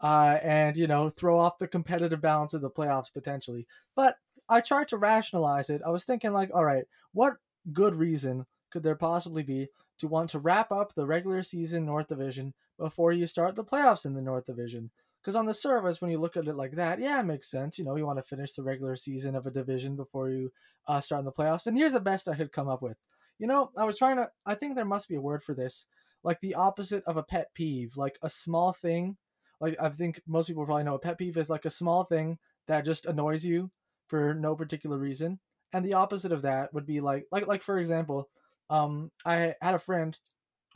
uh, 0.00 0.38
and 0.42 0.76
you 0.76 0.86
know 0.86 1.08
throw 1.08 1.38
off 1.38 1.58
the 1.58 1.68
competitive 1.68 2.20
balance 2.20 2.54
of 2.54 2.60
the 2.60 2.70
playoffs 2.70 3.12
potentially. 3.12 3.66
But 3.94 4.16
I 4.48 4.60
tried 4.60 4.88
to 4.88 4.98
rationalize 4.98 5.70
it. 5.70 5.82
I 5.84 5.90
was 5.90 6.04
thinking 6.04 6.32
like, 6.32 6.50
all 6.52 6.64
right, 6.64 6.84
what 7.12 7.34
good 7.72 7.94
reason 7.94 8.46
could 8.70 8.82
there 8.82 8.96
possibly 8.96 9.42
be 9.42 9.68
to 9.98 10.08
want 10.08 10.28
to 10.30 10.38
wrap 10.38 10.72
up 10.72 10.94
the 10.94 11.06
regular 11.06 11.40
season 11.42 11.86
North 11.86 12.08
Division 12.08 12.52
before 12.78 13.12
you 13.12 13.26
start 13.26 13.54
the 13.54 13.64
playoffs 13.64 14.04
in 14.04 14.14
the 14.14 14.20
North 14.20 14.44
Division? 14.44 14.90
Because 15.24 15.36
on 15.36 15.46
the 15.46 15.54
surface, 15.54 16.02
when 16.02 16.10
you 16.10 16.18
look 16.18 16.36
at 16.36 16.46
it 16.46 16.54
like 16.54 16.72
that, 16.72 17.00
yeah, 17.00 17.18
it 17.18 17.24
makes 17.24 17.50
sense. 17.50 17.78
You 17.78 17.86
know, 17.86 17.96
you 17.96 18.04
want 18.04 18.18
to 18.18 18.22
finish 18.22 18.52
the 18.52 18.62
regular 18.62 18.94
season 18.94 19.34
of 19.34 19.46
a 19.46 19.50
division 19.50 19.96
before 19.96 20.28
you 20.28 20.52
uh, 20.86 21.00
start 21.00 21.20
in 21.20 21.24
the 21.24 21.32
playoffs. 21.32 21.66
And 21.66 21.78
here's 21.78 21.94
the 21.94 22.00
best 22.00 22.28
I 22.28 22.34
could 22.34 22.52
come 22.52 22.68
up 22.68 22.82
with. 22.82 22.98
You 23.38 23.46
know, 23.46 23.70
I 23.76 23.84
was 23.84 23.96
trying 23.96 24.16
to. 24.16 24.28
I 24.44 24.54
think 24.54 24.76
there 24.76 24.84
must 24.84 25.08
be 25.08 25.14
a 25.14 25.20
word 25.20 25.42
for 25.42 25.54
this, 25.54 25.86
like 26.22 26.40
the 26.40 26.54
opposite 26.54 27.02
of 27.04 27.16
a 27.16 27.22
pet 27.22 27.48
peeve, 27.54 27.96
like 27.96 28.18
a 28.22 28.28
small 28.28 28.72
thing 28.72 29.16
like 29.60 29.76
I 29.80 29.88
think 29.88 30.20
most 30.26 30.48
people 30.48 30.64
probably 30.66 30.84
know 30.84 30.94
a 30.94 30.98
pet 30.98 31.18
peeve 31.18 31.36
is 31.36 31.50
like 31.50 31.64
a 31.64 31.70
small 31.70 32.04
thing 32.04 32.38
that 32.66 32.84
just 32.84 33.06
annoys 33.06 33.46
you 33.46 33.70
for 34.06 34.34
no 34.34 34.54
particular 34.54 34.98
reason. 34.98 35.40
And 35.72 35.84
the 35.84 35.94
opposite 35.94 36.32
of 36.32 36.42
that 36.42 36.72
would 36.74 36.86
be 36.86 37.00
like 37.00 37.26
like 37.32 37.46
like 37.46 37.62
for 37.62 37.78
example, 37.78 38.28
um 38.70 39.10
I 39.24 39.54
had 39.60 39.74
a 39.74 39.78
friend 39.78 40.18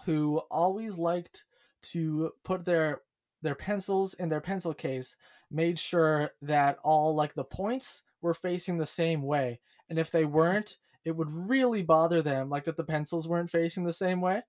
who 0.06 0.38
always 0.50 0.96
liked 0.96 1.44
to 1.82 2.32
put 2.44 2.64
their 2.64 3.00
their 3.42 3.55
pencils 3.55 4.14
in 4.14 4.29
their 4.29 4.40
pencil 4.40 4.74
case, 4.74 5.16
made 5.51 5.79
sure 5.79 6.31
that 6.42 6.79
all 6.83 7.14
like 7.14 7.35
the 7.35 7.44
points 7.44 8.03
were 8.20 8.35
facing 8.35 8.79
the 8.79 8.87
same 8.87 9.22
way. 9.22 9.61
And 9.88 9.98
if 9.98 10.11
they 10.11 10.24
weren't, 10.27 10.79
it 11.05 11.16
would 11.16 11.31
really 11.31 11.83
bother 11.83 12.22
them 12.22 12.51
like 12.51 12.64
that 12.64 12.77
the 12.77 12.85
pencils 12.85 13.29
weren't 13.29 13.51
facing 13.51 13.85
the 13.85 13.92
same 13.92 14.20
way. 14.20 14.42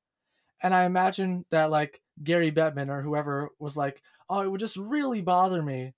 And 0.61 0.73
I 0.73 0.83
imagine 0.83 1.45
that 1.51 1.69
like 1.69 2.01
Gary 2.21 2.51
Bettman 2.51 2.89
or 2.89 3.01
whoever 3.01 3.49
was 3.59 3.77
like, 3.77 4.01
oh, 4.29 4.41
it 4.41 4.51
would 4.51 4.59
just 4.59 4.77
really 4.77 5.21
bother 5.21 5.63
me 5.63 5.93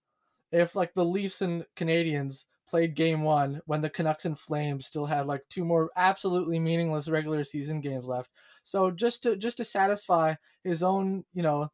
if 0.52 0.76
like 0.76 0.94
the 0.94 1.06
Leafs 1.06 1.42
and 1.42 1.66
Canadiens 1.76 2.46
played 2.68 2.96
game 2.96 3.22
one 3.22 3.62
when 3.66 3.82
the 3.82 3.90
Canucks 3.90 4.26
and 4.26 4.38
Flames 4.38 4.86
still 4.86 5.06
had 5.06 5.26
like 5.26 5.42
two 5.50 5.66
more 5.66 5.90
absolutely 5.96 6.60
meaningless 6.60 7.10
regular 7.10 7.44
season 7.44 7.82
games 7.82 8.08
left. 8.08 8.30
So 8.64 8.92
just 8.92 9.24
to 9.24 9.36
just 9.36 9.58
to 9.58 9.64
satisfy 9.64 10.36
his 10.64 10.84
own, 10.84 11.26
you 11.34 11.42
know, 11.42 11.70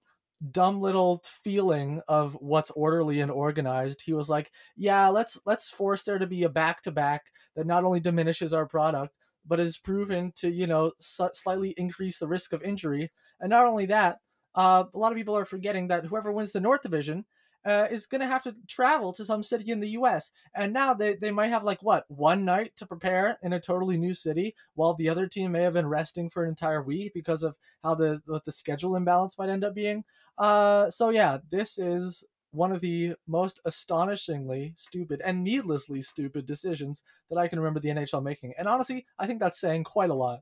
dumb 0.51 0.81
little 0.81 1.21
feeling 1.25 2.01
of 2.07 2.33
what's 2.33 2.71
orderly 2.71 3.21
and 3.21 3.31
organized, 3.31 4.01
he 4.05 4.13
was 4.13 4.29
like, 4.29 4.51
"Yeah, 4.75 5.07
let's 5.09 5.39
let's 5.45 5.69
force 5.69 6.03
there 6.03 6.19
to 6.19 6.27
be 6.27 6.43
a 6.43 6.49
back 6.49 6.81
to 6.83 6.91
back 6.91 7.25
that 7.55 7.67
not 7.67 7.83
only 7.83 7.99
diminishes 7.99 8.53
our 8.53 8.67
product 8.67 9.17
but 9.47 9.59
is 9.59 9.77
proven 9.77 10.31
to 10.35 10.51
you 10.51 10.67
know 10.67 10.91
slightly 10.99 11.73
increase 11.77 12.19
the 12.19 12.27
risk 12.27 12.53
of 12.53 12.61
injury. 12.63 13.11
And 13.39 13.49
not 13.49 13.65
only 13.65 13.85
that, 13.87 14.17
uh, 14.55 14.83
a 14.93 14.97
lot 14.97 15.11
of 15.11 15.17
people 15.17 15.37
are 15.37 15.45
forgetting 15.45 15.87
that 15.87 16.05
whoever 16.05 16.31
wins 16.31 16.51
the 16.51 16.59
North 16.59 16.81
Division 16.81 17.25
uh, 17.65 17.87
is 17.91 18.05
going 18.05 18.21
to 18.21 18.27
have 18.27 18.43
to 18.43 18.55
travel 18.67 19.11
to 19.13 19.25
some 19.25 19.43
city 19.43 19.71
in 19.71 19.79
the 19.79 19.89
U.S. 19.89 20.31
And 20.55 20.73
now 20.73 20.93
they, 20.93 21.15
they 21.15 21.31
might 21.31 21.47
have 21.47 21.63
like 21.63 21.81
what 21.81 22.05
one 22.07 22.45
night 22.45 22.75
to 22.77 22.85
prepare 22.85 23.37
in 23.43 23.53
a 23.53 23.59
totally 23.59 23.97
new 23.97 24.13
city, 24.13 24.55
while 24.75 24.93
the 24.93 25.09
other 25.09 25.27
team 25.27 25.51
may 25.51 25.63
have 25.63 25.73
been 25.73 25.87
resting 25.87 26.29
for 26.29 26.43
an 26.43 26.49
entire 26.49 26.81
week 26.81 27.13
because 27.13 27.43
of 27.43 27.57
how 27.83 27.95
the 27.95 28.21
the, 28.25 28.41
the 28.45 28.51
schedule 28.51 28.95
imbalance 28.95 29.37
might 29.37 29.49
end 29.49 29.63
up 29.63 29.75
being. 29.75 30.03
Uh, 30.37 30.89
so 30.89 31.09
yeah, 31.09 31.37
this 31.49 31.77
is 31.77 32.23
one 32.51 32.71
of 32.71 32.81
the 32.81 33.13
most 33.27 33.59
astonishingly 33.65 34.73
stupid 34.75 35.21
and 35.23 35.43
needlessly 35.43 36.01
stupid 36.01 36.45
decisions 36.45 37.03
that 37.29 37.37
I 37.37 37.47
can 37.47 37.59
remember 37.59 37.79
the 37.79 37.89
NHL 37.89 38.23
making. 38.23 38.53
And 38.57 38.67
honestly, 38.67 39.05
I 39.19 39.27
think 39.27 39.39
that's 39.39 39.59
saying 39.59 39.83
quite 39.83 40.09
a 40.09 40.15
lot. 40.15 40.41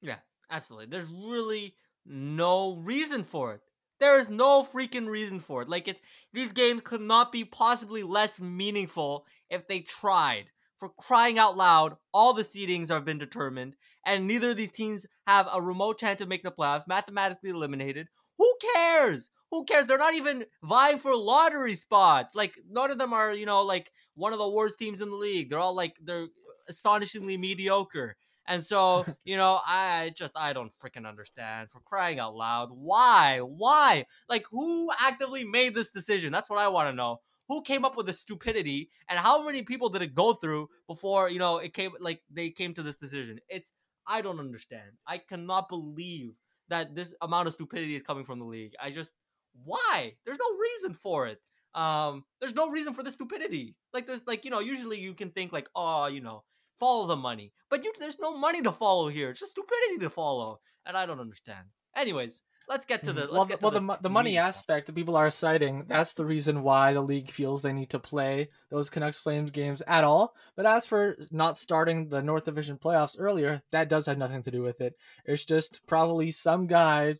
Yeah, 0.00 0.18
absolutely. 0.50 0.86
There's 0.86 1.10
really 1.10 1.74
no 2.04 2.76
reason 2.76 3.24
for 3.24 3.54
it. 3.54 3.60
There 4.00 4.18
is 4.18 4.28
no 4.28 4.62
freaking 4.62 5.08
reason 5.08 5.40
for 5.40 5.62
it. 5.62 5.68
Like 5.68 5.88
it's 5.88 6.00
these 6.32 6.52
games 6.52 6.82
could 6.84 7.00
not 7.00 7.32
be 7.32 7.44
possibly 7.44 8.02
less 8.02 8.40
meaningful 8.40 9.26
if 9.50 9.66
they 9.66 9.80
tried. 9.80 10.46
For 10.76 10.90
crying 10.90 11.38
out 11.38 11.56
loud, 11.56 11.96
all 12.12 12.34
the 12.34 12.42
seedings 12.42 12.88
have 12.88 13.06
been 13.06 13.16
determined, 13.16 13.76
and 14.04 14.26
neither 14.26 14.50
of 14.50 14.58
these 14.58 14.70
teams 14.70 15.06
have 15.26 15.48
a 15.50 15.62
remote 15.62 15.98
chance 15.98 16.20
of 16.20 16.28
making 16.28 16.50
the 16.50 16.52
playoffs, 16.52 16.86
mathematically 16.86 17.48
eliminated. 17.48 18.08
Who 18.36 18.54
cares? 18.74 19.30
who 19.50 19.64
cares? 19.64 19.86
They're 19.86 19.98
not 19.98 20.14
even 20.14 20.44
vying 20.62 20.98
for 20.98 21.14
lottery 21.14 21.74
spots. 21.74 22.34
Like 22.34 22.54
none 22.68 22.90
of 22.90 22.98
them 22.98 23.12
are, 23.12 23.32
you 23.34 23.46
know, 23.46 23.62
like 23.62 23.90
one 24.14 24.32
of 24.32 24.38
the 24.38 24.48
worst 24.48 24.78
teams 24.78 25.00
in 25.00 25.10
the 25.10 25.16
league. 25.16 25.50
They're 25.50 25.58
all 25.58 25.74
like 25.74 25.94
they're 26.02 26.26
astonishingly 26.68 27.36
mediocre. 27.36 28.16
And 28.48 28.64
so, 28.64 29.04
you 29.24 29.36
know, 29.36 29.60
I 29.66 30.12
just 30.16 30.32
I 30.36 30.52
don't 30.52 30.72
freaking 30.78 31.06
understand 31.06 31.70
for 31.70 31.80
crying 31.80 32.18
out 32.18 32.34
loud. 32.34 32.70
Why? 32.72 33.40
Why? 33.40 34.06
Like 34.28 34.46
who 34.50 34.90
actively 34.98 35.44
made 35.44 35.74
this 35.74 35.90
decision? 35.90 36.32
That's 36.32 36.50
what 36.50 36.58
I 36.58 36.68
want 36.68 36.88
to 36.88 36.94
know. 36.94 37.20
Who 37.48 37.62
came 37.62 37.84
up 37.84 37.96
with 37.96 38.06
the 38.06 38.12
stupidity 38.12 38.90
and 39.08 39.20
how 39.20 39.44
many 39.44 39.62
people 39.62 39.88
did 39.88 40.02
it 40.02 40.14
go 40.16 40.32
through 40.32 40.68
before, 40.88 41.30
you 41.30 41.38
know, 41.38 41.58
it 41.58 41.74
came 41.74 41.92
like 42.00 42.22
they 42.30 42.50
came 42.50 42.74
to 42.74 42.82
this 42.82 42.96
decision? 42.96 43.38
It's 43.48 43.72
I 44.06 44.20
don't 44.20 44.40
understand. 44.40 44.92
I 45.06 45.18
cannot 45.18 45.68
believe 45.68 46.34
that 46.68 46.94
this 46.94 47.14
amount 47.22 47.48
of 47.48 47.54
stupidity 47.54 47.94
is 47.94 48.02
coming 48.02 48.24
from 48.24 48.38
the 48.38 48.44
league. 48.44 48.72
I 48.82 48.90
just 48.90 49.12
why? 49.64 50.14
There's 50.24 50.38
no 50.38 50.56
reason 50.58 50.94
for 50.94 51.26
it. 51.28 51.40
Um, 51.74 52.24
there's 52.40 52.54
no 52.54 52.70
reason 52.70 52.94
for 52.94 53.02
the 53.02 53.10
stupidity. 53.10 53.76
Like 53.92 54.06
there's 54.06 54.22
like 54.26 54.44
you 54.44 54.50
know 54.50 54.60
usually 54.60 54.98
you 54.98 55.14
can 55.14 55.30
think 55.30 55.52
like 55.52 55.68
oh 55.74 56.06
you 56.06 56.20
know 56.20 56.42
follow 56.78 57.06
the 57.06 57.16
money, 57.16 57.52
but 57.70 57.84
you 57.84 57.92
there's 57.98 58.18
no 58.18 58.36
money 58.36 58.62
to 58.62 58.72
follow 58.72 59.08
here. 59.08 59.30
It's 59.30 59.40
just 59.40 59.52
stupidity 59.52 59.98
to 60.00 60.10
follow, 60.10 60.60
and 60.84 60.96
I 60.96 61.06
don't 61.06 61.20
understand. 61.20 61.66
Anyways, 61.96 62.42
let's 62.68 62.86
get 62.86 63.04
to 63.04 63.12
the 63.12 63.22
mm-hmm. 63.22 63.34
well, 63.34 63.46
to 63.46 63.58
well 63.60 63.70
the, 63.70 63.98
the 64.02 64.10
money 64.10 64.38
aspect 64.38 64.86
that 64.86 64.94
people 64.94 65.16
are 65.16 65.30
citing 65.30 65.84
that's 65.86 66.14
the 66.14 66.26
reason 66.26 66.62
why 66.62 66.92
the 66.92 67.00
league 67.00 67.30
feels 67.30 67.62
they 67.62 67.72
need 67.72 67.90
to 67.90 67.98
play 67.98 68.48
those 68.70 68.90
Canucks 68.90 69.20
Flames 69.20 69.52
games 69.52 69.82
at 69.86 70.02
all 70.02 70.34
but 70.56 70.66
as 70.66 70.84
for 70.84 71.16
not 71.30 71.56
starting 71.56 72.08
the 72.08 72.22
North 72.22 72.44
Division 72.44 72.76
playoffs 72.76 73.16
earlier 73.18 73.62
that 73.70 73.88
does 73.88 74.06
have 74.06 74.18
nothing 74.18 74.42
to 74.42 74.50
do 74.50 74.62
with 74.62 74.80
it 74.80 74.94
it's 75.24 75.44
just 75.44 75.86
probably 75.86 76.32
some 76.32 76.66
guy 76.66 77.14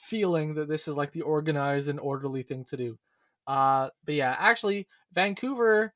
feeling 0.00 0.54
that 0.54 0.68
this 0.68 0.88
is 0.88 0.96
like 0.96 1.12
the 1.12 1.20
organized 1.20 1.88
and 1.88 2.00
orderly 2.00 2.42
thing 2.42 2.64
to 2.64 2.76
do. 2.76 2.98
Uh, 3.46 3.90
but 4.04 4.14
yeah, 4.14 4.34
actually, 4.38 4.88
Vancouver 5.12 5.92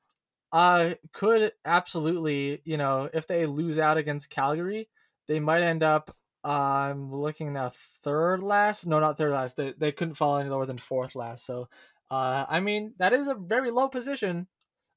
uh, 0.55 0.95
could 1.13 1.51
absolutely, 1.65 2.63
you 2.65 2.77
know, 2.77 3.11
if 3.13 3.27
they 3.27 3.45
lose 3.45 3.77
out 3.77 3.99
against 3.99 4.31
Calgary, 4.31 4.89
they 5.27 5.41
might 5.41 5.63
end 5.63 5.83
up. 5.83 6.17
I'm 6.45 7.13
looking 7.13 7.53
now 7.53 7.73
third 8.05 8.41
last. 8.41 8.87
No, 8.87 9.01
not 9.01 9.19
third 9.19 9.33
last. 9.33 9.57
They, 9.57 9.73
they 9.73 9.91
couldn't 9.91 10.15
fall 10.15 10.39
any 10.39 10.49
lower 10.49 10.65
than 10.65 10.79
fourth 10.79 11.17
last. 11.17 11.45
So, 11.45 11.69
uh, 12.09 12.45
I 12.49 12.61
mean, 12.61 12.95
that 12.99 13.13
is 13.13 13.27
a 13.27 13.35
very 13.35 13.73
low 13.73 13.89
position. 13.89 14.47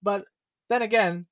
But 0.04 0.26
then 0.70 0.84
again, 0.84 1.26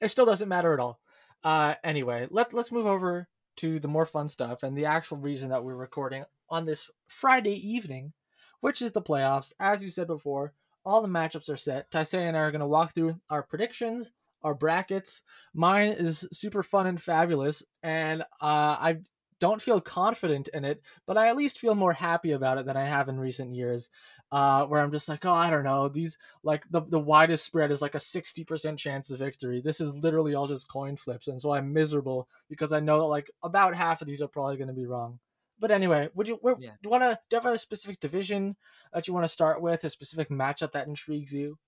it 0.00 0.08
still 0.08 0.26
doesn't 0.26 0.48
matter 0.48 0.72
at 0.72 0.78
all. 0.78 1.00
Uh, 1.42 1.74
anyway, 1.82 2.28
let 2.30 2.54
let's 2.54 2.70
move 2.70 2.86
over 2.86 3.26
to 3.56 3.80
the 3.80 3.88
more 3.88 4.06
fun 4.06 4.28
stuff 4.28 4.62
and 4.62 4.76
the 4.76 4.86
actual 4.86 5.16
reason 5.16 5.48
that 5.50 5.64
we're 5.64 5.74
recording 5.74 6.24
on 6.48 6.64
this 6.64 6.92
Friday 7.08 7.56
evening, 7.68 8.12
which 8.60 8.80
is 8.80 8.92
the 8.92 9.02
playoffs. 9.02 9.52
As 9.58 9.82
you 9.82 9.90
said 9.90 10.06
before, 10.06 10.52
all 10.84 11.00
the 11.00 11.08
matchups 11.08 11.50
are 11.50 11.56
set. 11.56 11.90
Taisei 11.90 12.28
and 12.28 12.36
I 12.36 12.40
are 12.40 12.50
going 12.50 12.60
to 12.60 12.66
walk 12.66 12.94
through 12.94 13.20
our 13.30 13.42
predictions, 13.42 14.12
our 14.42 14.54
brackets. 14.54 15.22
Mine 15.54 15.88
is 15.88 16.28
super 16.32 16.62
fun 16.62 16.86
and 16.86 17.00
fabulous, 17.00 17.62
and 17.82 18.22
uh, 18.22 18.76
I 18.80 18.98
don't 19.40 19.62
feel 19.62 19.80
confident 19.80 20.48
in 20.54 20.64
it, 20.64 20.80
but 21.06 21.18
I 21.18 21.28
at 21.28 21.36
least 21.36 21.58
feel 21.58 21.74
more 21.74 21.92
happy 21.92 22.32
about 22.32 22.58
it 22.58 22.66
than 22.66 22.76
I 22.76 22.86
have 22.86 23.08
in 23.08 23.18
recent 23.18 23.54
years. 23.54 23.90
Uh, 24.32 24.66
where 24.66 24.80
I'm 24.80 24.90
just 24.90 25.08
like, 25.08 25.24
oh, 25.26 25.32
I 25.32 25.48
don't 25.48 25.62
know, 25.62 25.88
these 25.88 26.18
like 26.42 26.64
the 26.68 26.82
the 26.88 26.98
widest 26.98 27.44
spread 27.44 27.70
is 27.70 27.80
like 27.80 27.94
a 27.94 28.00
sixty 28.00 28.42
percent 28.42 28.80
chance 28.80 29.10
of 29.10 29.20
victory. 29.20 29.60
This 29.60 29.80
is 29.80 29.94
literally 29.94 30.34
all 30.34 30.48
just 30.48 30.68
coin 30.68 30.96
flips, 30.96 31.28
and 31.28 31.40
so 31.40 31.52
I'm 31.52 31.72
miserable 31.72 32.26
because 32.48 32.72
I 32.72 32.80
know 32.80 32.98
that 32.98 33.06
like 33.06 33.30
about 33.44 33.76
half 33.76 34.00
of 34.00 34.08
these 34.08 34.22
are 34.22 34.28
probably 34.28 34.56
going 34.56 34.68
to 34.68 34.74
be 34.74 34.86
wrong. 34.86 35.20
But 35.58 35.70
anyway, 35.70 36.08
would 36.14 36.28
you 36.28 36.38
where, 36.40 36.56
Yeah. 36.58 36.70
do 36.70 36.76
you 36.84 36.90
want 36.90 37.02
to 37.04 37.18
do 37.28 37.36
you 37.36 37.40
have 37.42 37.52
a 37.54 37.58
specific 37.58 38.00
division 38.00 38.56
that 38.92 39.06
you 39.06 39.14
want 39.14 39.24
to 39.24 39.28
start 39.28 39.62
with, 39.62 39.84
a 39.84 39.90
specific 39.90 40.28
matchup 40.28 40.72
that 40.72 40.86
intrigues 40.86 41.32
you? 41.32 41.58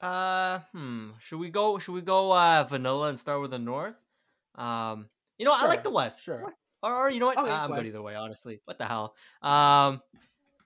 Uh, 0.00 0.60
hmm. 0.72 1.10
Should 1.20 1.38
we 1.38 1.50
go? 1.50 1.78
Should 1.78 1.92
we 1.92 2.02
go 2.02 2.32
uh 2.32 2.64
vanilla 2.64 3.08
and 3.08 3.18
start 3.18 3.40
with 3.40 3.50
the 3.50 3.58
north? 3.58 3.96
Um, 4.54 5.08
you 5.38 5.44
know, 5.46 5.54
I 5.54 5.66
like 5.66 5.82
the 5.82 5.90
west. 5.90 6.22
sure. 6.22 6.52
Or, 6.82 7.06
or 7.06 7.10
you 7.10 7.20
know 7.20 7.26
what? 7.26 7.38
Uh, 7.38 7.42
I'm 7.42 7.72
good 7.72 7.86
either 7.86 8.02
way. 8.02 8.14
Honestly, 8.14 8.60
what 8.64 8.78
the 8.78 8.84
hell? 8.84 9.14
Um, 9.42 10.00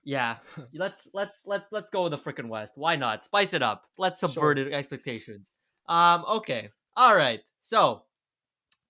yeah. 0.03 0.37
let's 0.73 1.09
let's 1.13 1.43
let's 1.45 1.65
let's 1.71 1.89
go 1.89 2.03
with 2.03 2.11
the 2.11 2.17
freaking 2.17 2.49
west. 2.49 2.73
Why 2.75 2.95
not? 2.95 3.23
Spice 3.23 3.53
it 3.53 3.63
up. 3.63 3.85
Let's 3.97 4.19
subvert 4.19 4.59
it 4.59 4.73
expectations. 4.73 5.51
Um, 5.87 6.25
okay. 6.27 6.69
All 6.95 7.15
right. 7.15 7.41
So 7.61 8.03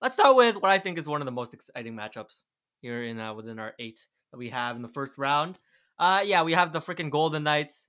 let's 0.02 0.16
start 0.16 0.36
with 0.36 0.56
what 0.62 0.72
I 0.72 0.80
think 0.80 0.98
is 0.98 1.08
one 1.08 1.22
of 1.22 1.26
the 1.26 1.32
most 1.32 1.54
exciting 1.54 1.96
matchups 1.96 2.44
here 2.84 3.02
in 3.02 3.20
uh, 3.20 3.34
within 3.34 3.58
our 3.58 3.74
eight 3.80 4.06
that 4.32 4.38
we 4.38 4.50
have 4.50 4.76
in 4.76 4.84
the 4.84 4.88
first 4.88 5.18
round. 5.18 5.58
Uh, 5.98 6.22
yeah, 6.24 6.44
we 6.44 6.54
have 6.54 6.74
the 6.74 6.82
freaking 6.82 7.10
Golden 7.10 7.44
Knights, 7.44 7.88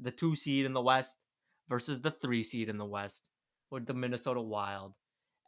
the 0.00 0.10
two 0.10 0.36
seed 0.36 0.64
in 0.64 0.72
the 0.72 0.80
West, 0.80 1.16
versus 1.68 2.00
the 2.00 2.12
three 2.12 2.42
seed 2.42 2.70
in 2.70 2.78
the 2.78 2.86
West 2.86 3.22
with 3.70 3.86
the 3.86 3.94
Minnesota 3.94 4.40
Wild. 4.40 4.94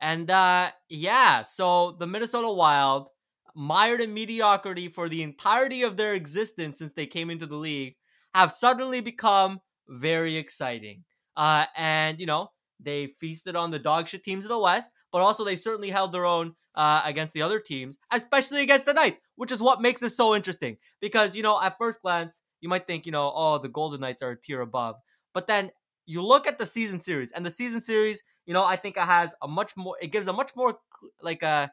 And 0.01 0.31
uh, 0.31 0.71
yeah, 0.89 1.43
so 1.43 1.93
the 1.93 2.07
Minnesota 2.07 2.51
Wild, 2.51 3.09
mired 3.55 4.01
in 4.01 4.15
mediocrity 4.15 4.89
for 4.89 5.09
the 5.09 5.23
entirety 5.23 5.83
of 5.83 5.97
their 5.97 6.15
existence 6.15 6.79
since 6.79 6.93
they 6.93 7.07
came 7.07 7.31
into 7.31 7.47
the 7.47 7.57
league, 7.57 7.95
have 8.35 8.51
suddenly 8.51 9.01
become 9.01 9.61
very 9.89 10.37
exciting. 10.37 11.05
Uh, 11.37 11.67
and 11.77 12.19
you 12.19 12.27
know, 12.27 12.51
they 12.81 13.09
feasted 13.21 13.55
on 13.55 13.71
the 13.71 13.79
dog 13.79 14.09
shit 14.09 14.25
teams 14.25 14.45
of 14.45 14.49
the 14.49 14.59
West, 14.59 14.91
but 15.13 15.21
also 15.21 15.45
they 15.45 15.57
certainly 15.57 15.91
held 15.91 16.13
their 16.13 16.27
own 16.27 16.55
uh, 16.75 17.03
against 17.05 17.33
the 17.33 17.43
other 17.43 17.61
teams, 17.61 17.99
especially 18.11 18.63
against 18.63 18.87
the 18.87 18.95
Knights, 18.95 19.19
which 19.37 19.53
is 19.53 19.61
what 19.61 19.83
makes 19.83 20.01
this 20.01 20.17
so 20.17 20.35
interesting. 20.35 20.77
Because 21.01 21.37
you 21.37 21.43
know, 21.43 21.61
at 21.61 21.79
first 21.79 22.03
glance, 22.03 22.43
you 22.61 22.69
might 22.69 22.87
think, 22.87 23.07
you 23.07 23.13
know, 23.13 23.33
oh, 23.35 23.59
the 23.59 23.69
Golden 23.69 24.01
Knights 24.01 24.23
are 24.23 24.31
a 24.31 24.41
tier 24.41 24.61
above, 24.61 24.97
but 25.35 25.47
then 25.47 25.71
you 26.07 26.23
look 26.23 26.47
at 26.47 26.59
the 26.59 26.67
season 26.67 27.01
series, 27.01 27.33
and 27.33 27.47
the 27.47 27.51
season 27.51 27.81
series, 27.81 28.23
you 28.47 28.55
know, 28.55 28.65
I 28.65 28.77
think 28.77 28.97
it 28.97 29.05
has 29.05 29.35
a 29.43 29.49
much 29.49 29.77
more, 29.77 29.97
it 30.01 30.09
gives 30.09 30.27
a 30.27 30.33
much 30.33 30.55
more 30.57 30.79
like 31.21 31.43
a, 31.43 31.71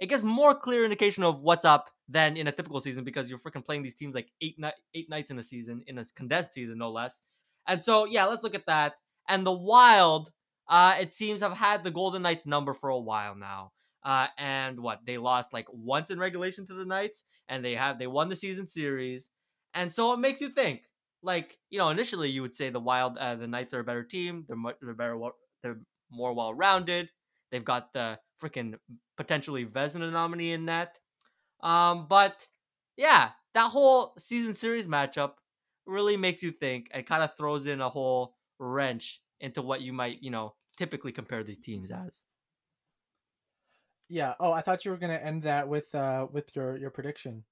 it 0.00 0.06
gives 0.06 0.24
more 0.24 0.54
clear 0.54 0.84
indication 0.84 1.24
of 1.24 1.40
what's 1.40 1.64
up 1.64 1.90
than 2.08 2.36
in 2.36 2.46
a 2.46 2.52
typical 2.52 2.80
season 2.80 3.04
because 3.04 3.28
you're 3.28 3.38
freaking 3.38 3.64
playing 3.64 3.82
these 3.82 3.94
teams 3.94 4.14
like 4.14 4.30
eight 4.40 4.54
ni- 4.58 4.70
eight 4.94 5.10
nights 5.10 5.30
in 5.30 5.38
a 5.38 5.42
season 5.42 5.82
in 5.86 5.98
a 5.98 6.04
condensed 6.16 6.54
season, 6.54 6.78
no 6.78 6.90
less. 6.90 7.22
And 7.66 7.82
so, 7.82 8.06
yeah, 8.06 8.24
let's 8.24 8.42
look 8.42 8.54
at 8.54 8.66
that. 8.66 8.94
And 9.28 9.46
the 9.46 9.52
Wild, 9.52 10.32
uh, 10.68 10.96
it 10.98 11.12
seems 11.12 11.42
have 11.42 11.52
had 11.52 11.84
the 11.84 11.90
Golden 11.90 12.22
Knights 12.22 12.46
number 12.46 12.72
for 12.72 12.88
a 12.88 12.98
while 12.98 13.34
now. 13.34 13.72
Uh, 14.04 14.28
and 14.38 14.80
what 14.80 15.00
they 15.04 15.18
lost 15.18 15.52
like 15.52 15.66
once 15.70 16.10
in 16.10 16.18
regulation 16.18 16.64
to 16.66 16.74
the 16.74 16.84
Knights, 16.84 17.24
and 17.48 17.64
they 17.64 17.74
have 17.74 17.98
they 17.98 18.06
won 18.06 18.28
the 18.28 18.36
season 18.36 18.66
series, 18.66 19.30
and 19.74 19.92
so 19.92 20.12
it 20.12 20.18
makes 20.18 20.40
you 20.40 20.48
think. 20.48 20.82
Like 21.20 21.58
you 21.68 21.78
know, 21.78 21.90
initially 21.90 22.30
you 22.30 22.42
would 22.42 22.54
say 22.54 22.70
the 22.70 22.78
Wild, 22.80 23.18
uh, 23.18 23.34
the 23.34 23.48
Knights 23.48 23.74
are 23.74 23.80
a 23.80 23.84
better 23.84 24.04
team. 24.04 24.44
They're 24.46 24.56
much, 24.56 24.76
they're 24.80 24.94
better, 24.94 25.18
they're 25.62 25.80
more 26.10 26.32
well 26.32 26.54
rounded. 26.54 27.10
They've 27.50 27.64
got 27.64 27.92
the 27.92 28.20
freaking 28.40 28.74
potentially 29.16 29.66
Vezina 29.66 30.12
nominee 30.12 30.52
in 30.52 30.64
net. 30.64 30.98
Um, 31.60 32.06
but 32.08 32.46
yeah, 32.96 33.30
that 33.54 33.70
whole 33.70 34.14
season 34.18 34.54
series 34.54 34.86
matchup 34.86 35.32
really 35.86 36.16
makes 36.16 36.42
you 36.42 36.50
think 36.50 36.88
and 36.92 37.06
kind 37.06 37.22
of 37.22 37.36
throws 37.36 37.66
in 37.66 37.80
a 37.80 37.88
whole 37.88 38.36
wrench 38.58 39.20
into 39.40 39.62
what 39.62 39.80
you 39.80 39.92
might, 39.92 40.22
you 40.22 40.30
know, 40.30 40.54
typically 40.76 41.12
compare 41.12 41.42
these 41.42 41.60
teams 41.60 41.90
as. 41.90 42.22
Yeah. 44.08 44.34
Oh, 44.40 44.52
I 44.52 44.60
thought 44.62 44.84
you 44.84 44.90
were 44.90 44.96
gonna 44.96 45.14
end 45.14 45.42
that 45.42 45.68
with 45.68 45.94
uh 45.94 46.26
with 46.32 46.54
your 46.56 46.76
your 46.76 46.90
prediction. 46.90 47.44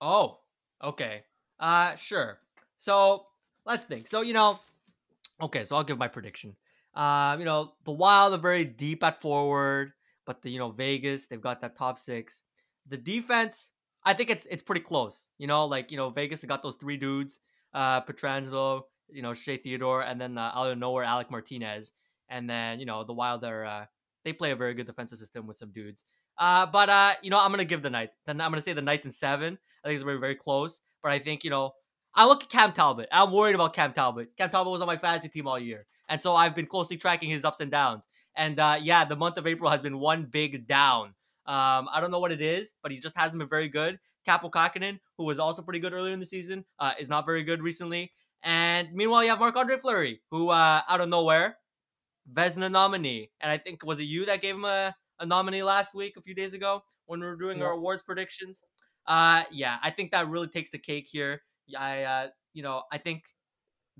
Oh, 0.00 0.40
okay. 0.82 1.22
Uh, 1.58 1.96
sure. 1.96 2.38
So 2.76 3.26
let's 3.64 3.84
think. 3.84 4.08
So 4.08 4.22
you 4.22 4.32
know, 4.32 4.58
okay. 5.40 5.64
So 5.64 5.76
I'll 5.76 5.84
give 5.84 5.98
my 5.98 6.08
prediction. 6.08 6.56
Um, 6.94 7.38
you 7.40 7.44
know, 7.44 7.74
the 7.84 7.92
Wild 7.92 8.34
are 8.34 8.38
very 8.38 8.64
deep 8.64 9.02
at 9.02 9.20
forward, 9.20 9.92
but 10.26 10.42
the 10.42 10.50
you 10.50 10.58
know 10.58 10.70
Vegas 10.70 11.26
they've 11.26 11.40
got 11.40 11.60
that 11.60 11.76
top 11.76 11.98
six. 11.98 12.42
The 12.88 12.96
defense, 12.96 13.70
I 14.04 14.12
think 14.14 14.30
it's 14.30 14.46
it's 14.46 14.62
pretty 14.62 14.82
close. 14.82 15.30
You 15.38 15.46
know, 15.46 15.66
like 15.66 15.90
you 15.90 15.96
know 15.96 16.10
Vegas 16.10 16.42
has 16.42 16.48
got 16.48 16.62
those 16.62 16.76
three 16.76 16.96
dudes, 16.96 17.40
uh, 17.72 18.00
Pietrangelo, 18.02 18.82
you 19.08 19.22
know 19.22 19.32
Shea 19.32 19.56
Theodore, 19.56 20.02
and 20.02 20.20
then 20.20 20.36
uh, 20.36 20.52
out 20.54 20.70
of 20.70 20.78
nowhere 20.78 21.04
Alec 21.04 21.30
Martinez, 21.30 21.92
and 22.28 22.50
then 22.50 22.80
you 22.80 22.86
know 22.86 23.04
the 23.04 23.12
Wild 23.12 23.44
are 23.44 23.64
uh, 23.64 23.84
they 24.24 24.32
play 24.32 24.50
a 24.50 24.56
very 24.56 24.74
good 24.74 24.86
defensive 24.86 25.18
system 25.18 25.46
with 25.46 25.56
some 25.56 25.70
dudes. 25.72 26.04
Uh, 26.38 26.66
but 26.66 26.88
uh, 26.88 27.12
you 27.22 27.30
know 27.30 27.40
I'm 27.40 27.50
gonna 27.50 27.64
give 27.64 27.82
the 27.82 27.90
Knights. 27.90 28.14
Then 28.26 28.40
I'm 28.40 28.50
gonna 28.50 28.62
say 28.62 28.72
the 28.72 28.82
Knights 28.82 29.06
in 29.06 29.12
seven. 29.12 29.58
I 29.84 29.88
think 29.88 29.96
it's 29.96 30.04
very 30.04 30.18
very 30.18 30.34
close. 30.34 30.80
But 31.02 31.12
I 31.12 31.18
think 31.18 31.44
you 31.44 31.50
know 31.50 31.72
I 32.14 32.26
look 32.26 32.42
at 32.44 32.50
Cam 32.50 32.72
Talbot. 32.72 33.08
I'm 33.12 33.32
worried 33.32 33.54
about 33.54 33.74
Cam 33.74 33.92
Talbot. 33.92 34.28
Cam 34.36 34.50
Talbot 34.50 34.70
was 34.70 34.80
on 34.80 34.86
my 34.86 34.96
fantasy 34.96 35.28
team 35.28 35.46
all 35.46 35.58
year, 35.58 35.86
and 36.08 36.22
so 36.22 36.34
I've 36.34 36.54
been 36.54 36.66
closely 36.66 36.96
tracking 36.96 37.30
his 37.30 37.44
ups 37.44 37.60
and 37.60 37.70
downs. 37.70 38.06
And 38.36 38.58
uh, 38.58 38.78
yeah, 38.82 39.04
the 39.04 39.16
month 39.16 39.38
of 39.38 39.46
April 39.46 39.70
has 39.70 39.80
been 39.80 39.98
one 39.98 40.24
big 40.24 40.66
down. 40.66 41.14
Um, 41.46 41.88
I 41.92 42.00
don't 42.00 42.10
know 42.10 42.20
what 42.20 42.32
it 42.32 42.40
is, 42.40 42.74
but 42.82 42.90
he 42.90 42.98
just 42.98 43.16
hasn't 43.16 43.38
been 43.38 43.48
very 43.48 43.68
good. 43.68 43.98
Kaapo 44.26 44.50
Kahkonen, 44.50 44.98
who 45.18 45.24
was 45.24 45.38
also 45.38 45.62
pretty 45.62 45.78
good 45.78 45.92
earlier 45.92 46.12
in 46.12 46.18
the 46.18 46.26
season, 46.26 46.64
uh, 46.78 46.92
is 46.98 47.08
not 47.08 47.26
very 47.26 47.42
good 47.42 47.62
recently. 47.62 48.12
And 48.42 48.92
meanwhile, 48.92 49.22
you 49.22 49.30
have 49.30 49.38
Marc 49.38 49.56
Andre 49.56 49.76
Fleury, 49.76 50.20
who 50.30 50.50
uh, 50.50 50.82
out 50.88 51.00
of 51.00 51.08
nowhere, 51.08 51.58
Vezina 52.32 52.70
nominee. 52.70 53.30
And 53.40 53.50
I 53.50 53.58
think 53.58 53.84
was 53.84 54.00
it 54.00 54.04
you 54.04 54.24
that 54.26 54.42
gave 54.42 54.54
him 54.54 54.64
a, 54.64 54.94
a 55.20 55.26
nominee 55.26 55.62
last 55.62 55.94
week, 55.94 56.16
a 56.16 56.22
few 56.22 56.34
days 56.34 56.54
ago, 56.54 56.82
when 57.06 57.20
we 57.20 57.26
were 57.26 57.36
doing 57.36 57.62
our 57.62 57.72
awards 57.72 58.02
predictions. 58.02 58.62
Uh, 59.06 59.44
yeah, 59.50 59.76
I 59.82 59.90
think 59.90 60.12
that 60.12 60.28
really 60.28 60.48
takes 60.48 60.70
the 60.70 60.78
cake 60.78 61.06
here. 61.10 61.42
I, 61.78 62.02
uh, 62.02 62.26
you 62.52 62.62
know, 62.62 62.82
I 62.90 62.98
think 62.98 63.24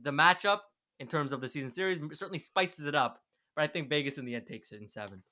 the 0.00 0.10
matchup 0.10 0.60
in 1.00 1.06
terms 1.06 1.32
of 1.32 1.40
the 1.40 1.48
season 1.48 1.70
series 1.70 1.98
certainly 2.12 2.38
spices 2.38 2.86
it 2.86 2.94
up, 2.94 3.20
but 3.54 3.64
I 3.64 3.66
think 3.66 3.88
Vegas 3.88 4.18
in 4.18 4.24
the 4.24 4.34
end 4.34 4.46
takes 4.46 4.72
it 4.72 4.80
in 4.80 4.88
seven. 4.88 5.22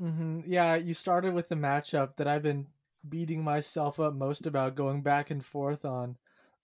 mm-hmm. 0.00 0.40
Yeah, 0.44 0.76
you 0.76 0.94
started 0.94 1.34
with 1.34 1.48
the 1.48 1.54
matchup 1.54 2.16
that 2.16 2.26
I've 2.26 2.42
been 2.42 2.66
beating 3.08 3.42
myself 3.42 4.00
up 4.00 4.14
most 4.14 4.46
about 4.46 4.74
going 4.74 5.02
back 5.02 5.30
and 5.30 5.44
forth 5.44 5.84
on. 5.84 6.16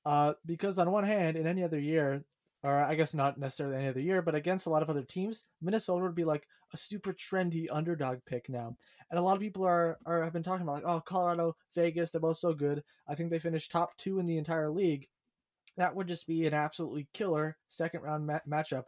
Uh, 0.05 0.35
because 0.45 0.79
on 0.79 0.91
one 0.91 1.05
hand, 1.05 1.37
in 1.37 1.47
any 1.47 1.65
other 1.65 1.81
year, 1.81 2.25
or 2.67 2.83
I 2.83 2.97
guess 2.97 3.15
not 3.15 3.39
necessarily 3.39 3.77
any 3.77 3.89
other 3.89 4.01
year, 4.01 4.23
but 4.23 4.35
against 4.35 4.67
a 4.67 4.71
lot 4.71 4.83
of 4.83 4.91
other 4.91 5.05
teams, 5.05 5.45
Minnesota 5.63 6.03
would 6.03 6.17
be 6.17 6.25
like 6.25 6.49
a 6.73 6.77
super 6.77 7.13
trendy 7.13 7.67
underdog 7.71 8.19
pick 8.27 8.49
now. 8.49 8.77
And 9.09 9.21
a 9.21 9.23
lot 9.23 9.37
of 9.37 9.41
people 9.41 9.65
are, 9.65 9.99
are 10.05 10.25
have 10.25 10.33
been 10.33 10.43
talking 10.43 10.63
about 10.63 10.83
like, 10.83 10.85
oh, 10.85 11.01
Colorado, 11.01 11.55
Vegas, 11.77 12.11
they're 12.11 12.21
both 12.21 12.39
so 12.39 12.53
good. 12.53 12.83
I 13.07 13.15
think 13.15 13.31
they 13.31 13.39
finished 13.39 13.71
top 13.71 13.97
two 13.97 14.19
in 14.19 14.27
the 14.27 14.37
entire 14.37 14.69
league. 14.69 15.07
That 15.77 15.95
would 15.95 16.09
just 16.09 16.27
be 16.27 16.45
an 16.45 16.55
absolutely 16.55 17.07
killer 17.15 17.57
second 17.69 18.01
round 18.01 18.27
ma- 18.27 18.41
matchup. 18.49 18.85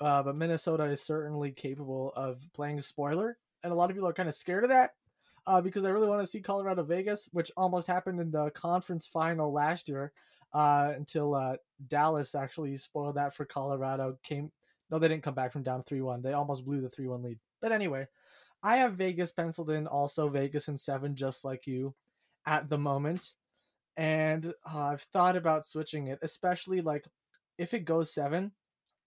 Uh, 0.00 0.24
but 0.24 0.34
Minnesota 0.34 0.84
is 0.84 1.00
certainly 1.00 1.52
capable 1.52 2.10
of 2.16 2.44
playing 2.52 2.80
spoiler, 2.80 3.38
and 3.62 3.72
a 3.72 3.76
lot 3.76 3.90
of 3.90 3.96
people 3.96 4.08
are 4.08 4.14
kind 4.14 4.28
of 4.28 4.34
scared 4.34 4.64
of 4.64 4.70
that 4.70 4.90
uh, 5.46 5.60
because 5.60 5.84
I 5.84 5.90
really 5.90 6.08
want 6.08 6.20
to 6.20 6.26
see 6.26 6.40
Colorado 6.40 6.82
Vegas, 6.82 7.28
which 7.32 7.52
almost 7.56 7.86
happened 7.86 8.18
in 8.18 8.32
the 8.32 8.50
conference 8.50 9.06
final 9.06 9.52
last 9.52 9.88
year 9.88 10.12
uh, 10.52 10.92
until 10.96 11.34
uh, 11.34 11.56
Dallas 11.86 12.34
actually 12.34 12.76
spoiled 12.76 13.16
that 13.16 13.34
for 13.34 13.44
Colorado. 13.44 14.18
Came 14.22 14.50
no, 14.90 14.98
they 14.98 15.08
didn't 15.08 15.22
come 15.22 15.34
back 15.34 15.52
from 15.52 15.62
down 15.62 15.82
three 15.82 16.00
one. 16.00 16.22
They 16.22 16.32
almost 16.32 16.64
blew 16.64 16.80
the 16.80 16.88
three 16.88 17.06
one 17.06 17.22
lead. 17.22 17.38
But 17.60 17.72
anyway, 17.72 18.06
I 18.62 18.78
have 18.78 18.94
Vegas 18.94 19.32
penciled 19.32 19.70
in, 19.70 19.86
also 19.86 20.28
Vegas 20.28 20.68
in 20.68 20.76
seven, 20.76 21.14
just 21.14 21.44
like 21.44 21.66
you, 21.66 21.94
at 22.46 22.68
the 22.68 22.78
moment. 22.78 23.32
And 23.96 24.52
uh, 24.72 24.86
I've 24.88 25.02
thought 25.02 25.36
about 25.36 25.66
switching 25.66 26.08
it, 26.08 26.18
especially 26.22 26.80
like 26.80 27.04
if 27.58 27.74
it 27.74 27.84
goes 27.84 28.12
seven. 28.12 28.52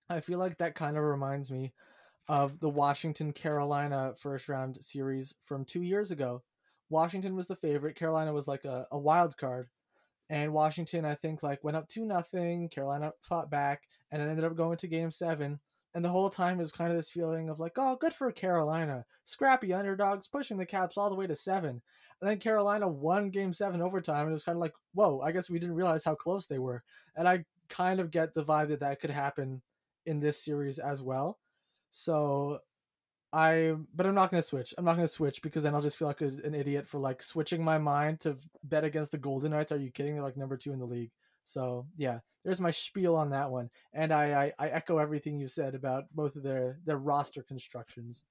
I 0.09 0.19
feel 0.19 0.37
like 0.37 0.57
that 0.57 0.75
kind 0.75 0.97
of 0.97 1.03
reminds 1.03 1.49
me 1.49 1.73
of 2.27 2.59
the 2.59 2.69
Washington 2.69 3.33
Carolina 3.33 4.13
first 4.17 4.47
round 4.47 4.77
series 4.83 5.35
from 5.41 5.65
two 5.65 5.81
years 5.81 6.11
ago. 6.11 6.43
Washington 6.89 7.35
was 7.35 7.47
the 7.47 7.55
favorite. 7.55 7.95
Carolina 7.95 8.33
was 8.33 8.47
like 8.47 8.65
a, 8.65 8.85
a 8.91 8.99
wild 8.99 9.35
card. 9.37 9.69
And 10.29 10.53
Washington, 10.53 11.05
I 11.05 11.15
think, 11.15 11.43
like 11.43 11.63
went 11.63 11.77
up 11.77 11.87
two 11.87 12.05
nothing. 12.05 12.69
Carolina 12.69 13.11
fought 13.21 13.49
back, 13.49 13.83
and 14.11 14.21
it 14.21 14.27
ended 14.27 14.45
up 14.45 14.55
going 14.55 14.77
to 14.77 14.87
Game 14.87 15.11
Seven. 15.11 15.59
And 15.95 16.03
the 16.03 16.09
whole 16.09 16.29
time 16.29 16.59
is 16.59 16.71
kind 16.71 16.89
of 16.89 16.97
this 16.97 17.11
feeling 17.11 17.49
of 17.49 17.59
like, 17.59 17.73
oh, 17.77 17.95
good 17.97 18.13
for 18.13 18.31
Carolina, 18.31 19.05
scrappy 19.25 19.73
underdogs 19.73 20.27
pushing 20.27 20.57
the 20.57 20.65
Caps 20.65 20.97
all 20.97 21.09
the 21.09 21.15
way 21.15 21.27
to 21.27 21.35
seven. 21.35 21.81
And 22.19 22.29
then 22.29 22.39
Carolina 22.39 22.87
won 22.87 23.29
Game 23.29 23.53
Seven 23.53 23.81
overtime, 23.81 24.21
and 24.21 24.29
it 24.29 24.33
was 24.33 24.43
kind 24.43 24.55
of 24.55 24.61
like, 24.61 24.73
whoa, 24.93 25.21
I 25.21 25.31
guess 25.31 25.49
we 25.49 25.59
didn't 25.59 25.75
realize 25.75 26.03
how 26.03 26.15
close 26.15 26.47
they 26.47 26.57
were. 26.57 26.83
And 27.15 27.27
I 27.27 27.45
kind 27.69 27.99
of 27.99 28.11
get 28.11 28.33
the 28.33 28.43
vibe 28.43 28.69
that 28.69 28.79
that 28.79 28.99
could 28.99 29.11
happen 29.11 29.61
in 30.05 30.19
this 30.19 30.43
series 30.43 30.79
as 30.79 31.03
well. 31.03 31.37
So 31.89 32.59
I, 33.33 33.73
but 33.95 34.05
I'm 34.05 34.13
not 34.13 34.29
gonna 34.29 34.43
switch. 34.43 34.75
I'm 34.77 34.85
not 34.85 34.95
gonna 34.95 35.07
switch 35.07 35.41
because 35.41 35.63
then 35.63 35.73
I'll 35.73 35.81
just 35.81 35.97
feel 35.97 36.07
like 36.07 36.21
an 36.21 36.53
idiot 36.53 36.87
for 36.87 36.99
like 36.99 37.23
switching 37.23 37.63
my 37.63 37.79
mind 37.79 38.19
to 38.21 38.37
bet 38.63 38.83
against 38.83 39.11
the 39.11 39.17
Golden 39.17 39.51
Knights. 39.51 39.71
Are 39.71 39.77
you 39.77 39.89
kidding? 39.89 40.13
They're 40.13 40.23
like 40.23 40.37
number 40.37 40.55
two 40.55 40.71
in 40.71 40.79
the 40.79 40.85
league. 40.85 41.09
So 41.43 41.87
yeah, 41.97 42.19
there's 42.45 42.61
my 42.61 42.69
spiel 42.69 43.15
on 43.15 43.31
that 43.31 43.49
one, 43.49 43.71
and 43.91 44.13
I, 44.13 44.45
I, 44.45 44.51
I 44.59 44.67
echo 44.69 44.99
everything 44.99 45.39
you 45.39 45.47
said 45.47 45.73
about 45.73 46.05
both 46.13 46.35
of 46.35 46.43
their 46.43 46.79
their 46.85 46.97
roster 46.97 47.41
constructions. 47.41 48.23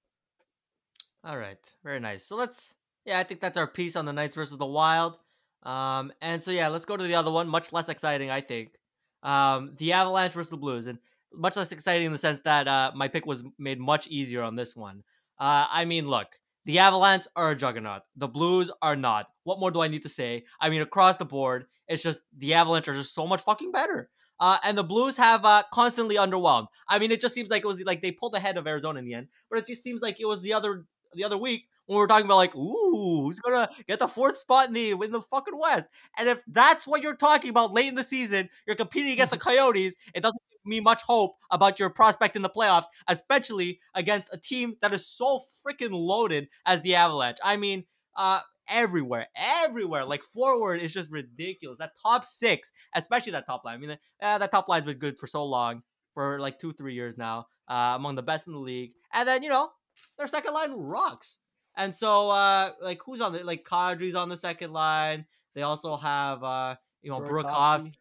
All 1.25 1.37
right, 1.37 1.59
very 1.83 2.01
nice. 2.01 2.25
So 2.25 2.37
let's 2.37 2.77
yeah, 3.05 3.19
I 3.19 3.25
think 3.25 3.41
that's 3.41 3.59
our 3.59 3.67
piece 3.67 3.97
on 3.97 4.05
the 4.05 4.13
Knights 4.13 4.37
versus 4.37 4.57
the 4.57 4.67
Wild. 4.67 5.19
Um, 5.65 6.13
and 6.23 6.41
so 6.41 6.53
yeah, 6.53 6.69
let's 6.69 6.85
go 6.85 6.97
to 6.97 7.05
the 7.05 7.17
other 7.17 7.31
one, 7.31 7.49
much 7.49 7.73
less 7.73 7.89
exciting, 7.89 8.31
I 8.31 8.41
think. 8.41 8.79
Um, 9.23 9.73
the 9.79 9.93
Avalanche 9.93 10.33
versus 10.33 10.51
the 10.51 10.57
Blues, 10.57 10.87
and 10.87 10.99
much 11.35 11.57
less 11.57 11.73
exciting 11.73 12.07
in 12.07 12.13
the 12.13 12.19
sense 12.19 12.41
that 12.41 12.69
uh, 12.69 12.93
my 12.95 13.09
pick 13.09 13.27
was 13.27 13.45
made 13.59 13.81
much 13.81 14.07
easier 14.09 14.43
on 14.43 14.57
this 14.57 14.77
one. 14.77 15.03
Uh, 15.39 15.67
I 15.71 15.85
mean, 15.85 16.07
look, 16.07 16.29
the 16.65 16.79
Avalanche 16.79 17.27
are 17.35 17.51
a 17.51 17.57
juggernaut. 17.57 18.03
The 18.17 18.29
Blues 18.29 18.71
are 18.81 18.97
not. 18.97 19.27
What 19.45 19.59
more 19.59 19.71
do 19.71 19.81
I 19.81 19.89
need 19.89 20.03
to 20.05 20.09
say? 20.09 20.45
I 20.61 20.71
mean, 20.71 20.83
across 20.83 21.17
the 21.17 21.25
board, 21.25 21.67
it's 21.89 22.03
just 22.03 22.21
the 22.37 22.55
Avalanche 22.55 22.89
are 22.89 22.95
just 22.95 23.15
so 23.15 23.27
much 23.27 23.43
fucking 23.43 23.73
better. 23.73 24.11
Uh, 24.39 24.59
and 24.65 24.77
the 24.77 24.85
Blues 24.85 25.17
have 25.17 25.45
uh, 25.45 25.63
constantly 25.73 26.17
underwhelmed. 26.17 26.67
I 26.89 26.99
mean, 26.99 27.13
it 27.13 27.21
just 27.21 27.35
seems 27.35 27.51
like 27.51 27.63
it 27.63 27.67
was 27.67 27.81
like 27.83 28.03
they 28.03 28.13
pulled 28.13 28.35
ahead 28.35 28.57
of 28.57 28.67
Arizona 28.67 28.99
in 28.99 29.05
the 29.05 29.15
end, 29.15 29.29
but 29.51 29.59
it 29.59 29.67
just 29.67 29.83
seems 29.83 30.01
like 30.01 30.21
it 30.21 30.27
was 30.27 30.43
the 30.43 30.53
other 30.53 30.85
the 31.15 31.25
other 31.25 31.37
week 31.39 31.67
when 31.87 31.99
we 31.99 32.05
are 32.05 32.09
talking 32.09 32.25
about 32.27 32.37
like, 32.37 32.55
ooh, 32.57 33.23
who's 33.23 33.39
gonna 33.41 33.69
get 33.87 33.99
the 33.99 34.09
fourth 34.09 34.37
spot 34.37 34.69
in 34.69 34.75
the 34.75 34.91
in 34.93 35.13
the 35.13 35.21
fucking 35.21 35.57
West? 35.57 35.89
And 36.17 36.29
if 36.29 36.43
that's 36.47 36.87
what 36.87 37.03
you're 37.03 37.17
talking 37.17 37.51
about 37.51 37.73
late 37.73 37.89
in 37.89 37.95
the 37.95 38.03
season, 38.03 38.49
you're 38.67 38.77
competing 38.77 39.13
against 39.13 39.33
the 39.33 39.39
Coyotes. 39.39 39.95
It 40.15 40.23
doesn't 40.23 40.43
me 40.65 40.81
much 40.81 41.03
hope 41.03 41.37
about 41.51 41.79
your 41.79 41.91
prospect 41.91 42.37
in 42.37 42.43
the 42.43 42.51
playoffs, 42.51 42.87
especially 43.09 43.81
against 43.95 44.29
a 44.33 44.39
team 44.39 44.77
that 44.81 44.93
is 44.93 45.07
so 45.07 45.41
freaking 45.65 45.93
loaded 45.93 46.49
as 46.67 46.81
the 46.83 46.95
Avalanche. 46.95 47.39
I 47.43 47.57
mean, 47.57 47.85
uh, 48.17 48.41
everywhere, 48.69 49.27
everywhere. 49.37 50.05
Like 50.05 50.23
forward 50.23 50.81
is 50.81 50.93
just 50.93 51.11
ridiculous. 51.11 51.79
That 51.79 51.93
top 52.01 52.25
six, 52.25 52.73
especially 52.95 53.33
that 53.33 53.47
top 53.47 53.65
line. 53.65 53.75
I 53.75 53.79
mean, 53.79 53.99
uh, 54.21 54.39
that 54.39 54.53
top 54.53 54.69
line's 54.69 54.87
been 54.87 54.99
good 54.99 55.19
for 55.19 55.27
so 55.27 55.45
long, 55.45 55.83
for 56.15 56.41
like 56.41 56.59
two, 56.59 56.73
three 56.73 56.95
years 56.95 57.17
now, 57.17 57.47
uh, 57.69 57.95
among 57.97 58.15
the 58.15 58.23
best 58.23 58.47
in 58.47 58.53
the 58.53 58.59
league. 58.59 58.93
And 59.13 59.29
then 59.29 59.43
you 59.43 59.49
know 59.49 59.71
their 60.19 60.27
second 60.27 60.55
line 60.55 60.73
rocks. 60.73 61.39
And 61.75 61.95
so, 61.95 62.31
uh, 62.31 62.73
like, 62.83 63.01
who's 63.05 63.23
on 63.23 63.33
the 63.33 63.45
like 63.45 63.65
Kadri's 63.65 64.15
on 64.15 64.29
the 64.29 64.37
second 64.37 64.73
line. 64.73 65.25
They 65.55 65.63
also 65.63 65.97
have 65.97 66.43
uh, 66.45 66.77
you 67.03 67.11
know, 67.11 67.21
Burakovsky 67.21 67.93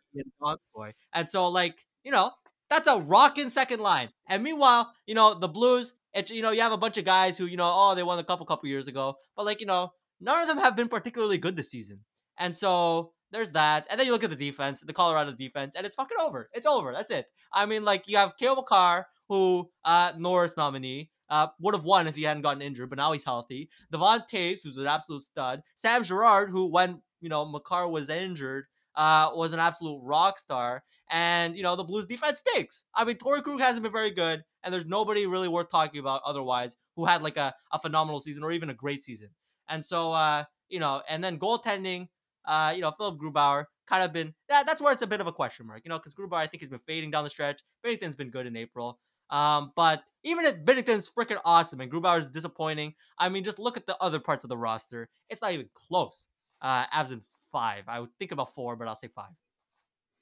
and 1.13 1.29
so, 1.29 1.49
like, 1.49 1.85
you 2.03 2.11
know, 2.11 2.31
that's 2.71 2.87
a 2.87 2.97
rocking 2.97 3.49
second 3.49 3.81
line. 3.81 4.09
And 4.29 4.41
meanwhile, 4.41 4.93
you 5.05 5.13
know, 5.13 5.37
the 5.37 5.49
Blues, 5.49 5.93
it, 6.13 6.29
you 6.29 6.41
know, 6.41 6.51
you 6.51 6.61
have 6.61 6.71
a 6.71 6.77
bunch 6.77 6.97
of 6.97 7.03
guys 7.03 7.37
who, 7.37 7.45
you 7.45 7.57
know, 7.57 7.69
oh, 7.71 7.95
they 7.95 8.01
won 8.01 8.17
a 8.17 8.23
couple 8.23 8.45
couple 8.45 8.69
years 8.69 8.87
ago, 8.87 9.15
but 9.35 9.45
like, 9.45 9.59
you 9.59 9.67
know, 9.67 9.91
none 10.21 10.41
of 10.41 10.47
them 10.47 10.57
have 10.57 10.77
been 10.77 10.87
particularly 10.87 11.37
good 11.37 11.57
this 11.57 11.69
season. 11.69 11.99
And 12.39 12.55
so 12.55 13.11
there's 13.31 13.51
that. 13.51 13.87
And 13.91 13.99
then 13.99 14.07
you 14.07 14.13
look 14.13 14.23
at 14.23 14.29
the 14.29 14.37
defense, 14.37 14.79
the 14.79 14.93
Colorado 14.93 15.33
defense, 15.33 15.73
and 15.75 15.85
it's 15.85 15.95
fucking 15.97 16.17
over. 16.19 16.49
It's 16.53 16.65
over. 16.65 16.93
That's 16.93 17.11
it. 17.11 17.25
I 17.53 17.65
mean, 17.65 17.83
like 17.83 18.07
you 18.07 18.15
have 18.15 18.37
Cale 18.39 18.55
Makar, 18.55 19.05
who 19.27 19.69
uh 19.83 20.13
Norris 20.17 20.55
nominee. 20.57 21.11
Uh, 21.29 21.47
would 21.61 21.73
have 21.73 21.85
won 21.85 22.07
if 22.07 22.15
he 22.17 22.23
hadn't 22.23 22.41
gotten 22.41 22.61
injured, 22.61 22.89
but 22.89 22.97
now 22.97 23.13
he's 23.13 23.23
healthy. 23.23 23.69
Devon 23.89 24.23
Toews, 24.29 24.59
who's 24.65 24.75
an 24.75 24.85
absolute 24.85 25.23
stud. 25.23 25.61
Sam 25.77 26.03
Girard, 26.03 26.49
who 26.49 26.69
when 26.69 27.01
you 27.21 27.29
know 27.29 27.45
Makar 27.45 27.87
was 27.87 28.09
injured, 28.09 28.65
uh, 28.95 29.29
was 29.33 29.53
an 29.53 29.59
absolute 29.61 30.01
rock 30.03 30.39
star. 30.39 30.83
And 31.11 31.57
you 31.57 31.63
know 31.63 31.75
the 31.75 31.83
Blues 31.83 32.05
defense 32.05 32.39
stinks. 32.39 32.85
I 32.95 33.03
mean, 33.03 33.17
Torey 33.17 33.43
Krug 33.43 33.59
hasn't 33.59 33.83
been 33.83 33.91
very 33.91 34.11
good, 34.11 34.43
and 34.63 34.73
there's 34.73 34.85
nobody 34.85 35.25
really 35.25 35.49
worth 35.49 35.69
talking 35.69 35.99
about 35.99 36.21
otherwise 36.25 36.77
who 36.95 37.05
had 37.05 37.21
like 37.21 37.37
a, 37.37 37.53
a 37.73 37.81
phenomenal 37.81 38.21
season 38.21 38.43
or 38.43 38.51
even 38.51 38.69
a 38.69 38.73
great 38.73 39.03
season. 39.03 39.29
And 39.67 39.85
so, 39.85 40.13
uh, 40.13 40.45
you 40.69 40.79
know, 40.79 41.01
and 41.09 41.23
then 41.23 41.37
goaltending, 41.37 42.07
uh, 42.45 42.71
you 42.75 42.81
know, 42.81 42.91
Philipp 42.91 43.19
Grubauer 43.19 43.65
kind 43.87 44.03
of 44.03 44.13
been 44.13 44.33
that, 44.47 44.65
that's 44.65 44.81
where 44.81 44.93
it's 44.93 45.01
a 45.01 45.07
bit 45.07 45.21
of 45.21 45.27
a 45.27 45.33
question 45.33 45.67
mark, 45.67 45.81
you 45.83 45.89
know, 45.89 45.97
because 45.97 46.15
Grubauer 46.15 46.37
I 46.37 46.47
think 46.47 46.61
has 46.61 46.69
been 46.69 46.79
fading 46.87 47.11
down 47.11 47.23
the 47.23 47.29
stretch. 47.29 47.61
Binnington's 47.83 48.15
been 48.15 48.29
good 48.29 48.47
in 48.47 48.55
April. 48.55 48.99
Um, 49.29 49.71
but 49.75 50.03
even 50.23 50.45
if 50.45 50.63
Binnington's 50.65 51.09
freaking 51.09 51.39
awesome 51.45 51.79
and 51.79 51.91
Grubauer's 51.91 52.27
disappointing, 52.29 52.95
I 53.17 53.29
mean, 53.29 53.43
just 53.43 53.59
look 53.59 53.77
at 53.77 53.87
the 53.87 53.97
other 54.01 54.19
parts 54.19 54.43
of 54.43 54.49
the 54.49 54.57
roster. 54.57 55.09
It's 55.29 55.41
not 55.41 55.53
even 55.53 55.69
close. 55.73 56.25
Uh, 56.61 56.85
Avs 56.87 57.13
in 57.13 57.21
five. 57.51 57.85
I 57.87 57.99
would 57.99 58.09
think 58.19 58.31
about 58.31 58.53
four, 58.53 58.75
but 58.75 58.87
I'll 58.87 58.95
say 58.95 59.07
five. 59.07 59.31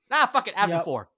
Nah, 0.10 0.26
fuck 0.28 0.47
it. 0.47 0.55
Avs 0.55 0.70
yep. 0.70 0.80
in 0.80 0.86
four. 0.86 1.10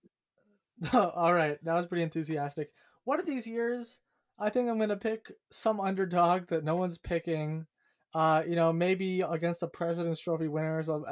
All 0.93 1.33
right, 1.33 1.63
that 1.63 1.73
was 1.75 1.85
pretty 1.85 2.03
enthusiastic. 2.03 2.71
One 3.03 3.19
of 3.19 3.25
these 3.25 3.47
years, 3.47 3.99
I 4.39 4.49
think 4.49 4.69
I'm 4.69 4.79
gonna 4.79 4.97
pick 4.97 5.31
some 5.51 5.79
underdog 5.79 6.47
that 6.47 6.63
no 6.63 6.75
one's 6.75 6.97
picking. 6.97 7.67
Uh, 8.13 8.43
you 8.45 8.55
know, 8.55 8.73
maybe 8.73 9.21
against 9.21 9.61
the 9.61 9.67
President's 9.67 10.19
Trophy 10.19 10.49
winners. 10.49 10.89
I'll, 10.89 11.05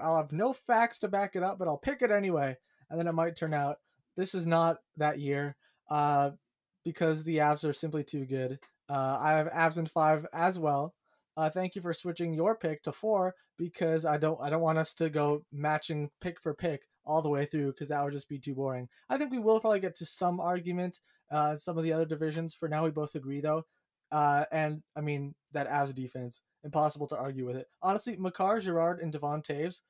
I'll 0.00 0.16
have 0.16 0.32
no 0.32 0.54
facts 0.54 1.00
to 1.00 1.08
back 1.08 1.36
it 1.36 1.42
up, 1.42 1.58
but 1.58 1.68
I'll 1.68 1.76
pick 1.76 2.00
it 2.00 2.10
anyway, 2.10 2.56
and 2.88 2.98
then 2.98 3.08
it 3.08 3.12
might 3.12 3.36
turn 3.36 3.52
out 3.52 3.76
this 4.16 4.34
is 4.34 4.46
not 4.46 4.78
that 4.96 5.18
year 5.18 5.56
uh, 5.90 6.30
because 6.84 7.24
the 7.24 7.38
Avs 7.38 7.68
are 7.68 7.72
simply 7.72 8.02
too 8.02 8.24
good. 8.24 8.58
Uh, 8.88 9.18
I 9.20 9.32
have 9.32 9.48
Avs 9.48 9.78
in 9.78 9.86
five 9.86 10.26
as 10.32 10.58
well. 10.58 10.94
Uh, 11.36 11.50
thank 11.50 11.74
you 11.74 11.82
for 11.82 11.92
switching 11.92 12.32
your 12.32 12.56
pick 12.56 12.82
to 12.84 12.92
four 12.92 13.34
because 13.58 14.06
I 14.06 14.16
don't 14.16 14.40
I 14.40 14.48
don't 14.48 14.62
want 14.62 14.78
us 14.78 14.94
to 14.94 15.10
go 15.10 15.42
matching 15.52 16.10
pick 16.20 16.40
for 16.40 16.54
pick 16.54 16.82
all 17.06 17.22
the 17.22 17.30
way 17.30 17.44
through 17.44 17.72
because 17.72 17.88
that 17.88 18.02
would 18.02 18.12
just 18.12 18.28
be 18.28 18.38
too 18.38 18.54
boring. 18.54 18.88
I 19.08 19.18
think 19.18 19.30
we 19.30 19.38
will 19.38 19.60
probably 19.60 19.80
get 19.80 19.94
to 19.96 20.04
some 20.04 20.40
argument 20.40 21.00
uh, 21.30 21.56
some 21.56 21.76
of 21.76 21.84
the 21.84 21.92
other 21.92 22.04
divisions. 22.04 22.54
For 22.54 22.68
now, 22.68 22.84
we 22.84 22.90
both 22.90 23.14
agree 23.14 23.40
though. 23.40 23.64
Uh, 24.12 24.44
and 24.52 24.82
I 24.96 25.00
mean 25.00 25.34
that 25.52 25.68
Avs 25.68 25.94
defense, 25.94 26.42
impossible 26.62 27.08
to 27.08 27.16
argue 27.16 27.44
with 27.44 27.56
it. 27.56 27.66
Honestly, 27.82 28.16
Makar, 28.16 28.60
Girard, 28.60 29.00
and 29.00 29.12
Devon 29.12 29.42
Toews 29.42 29.80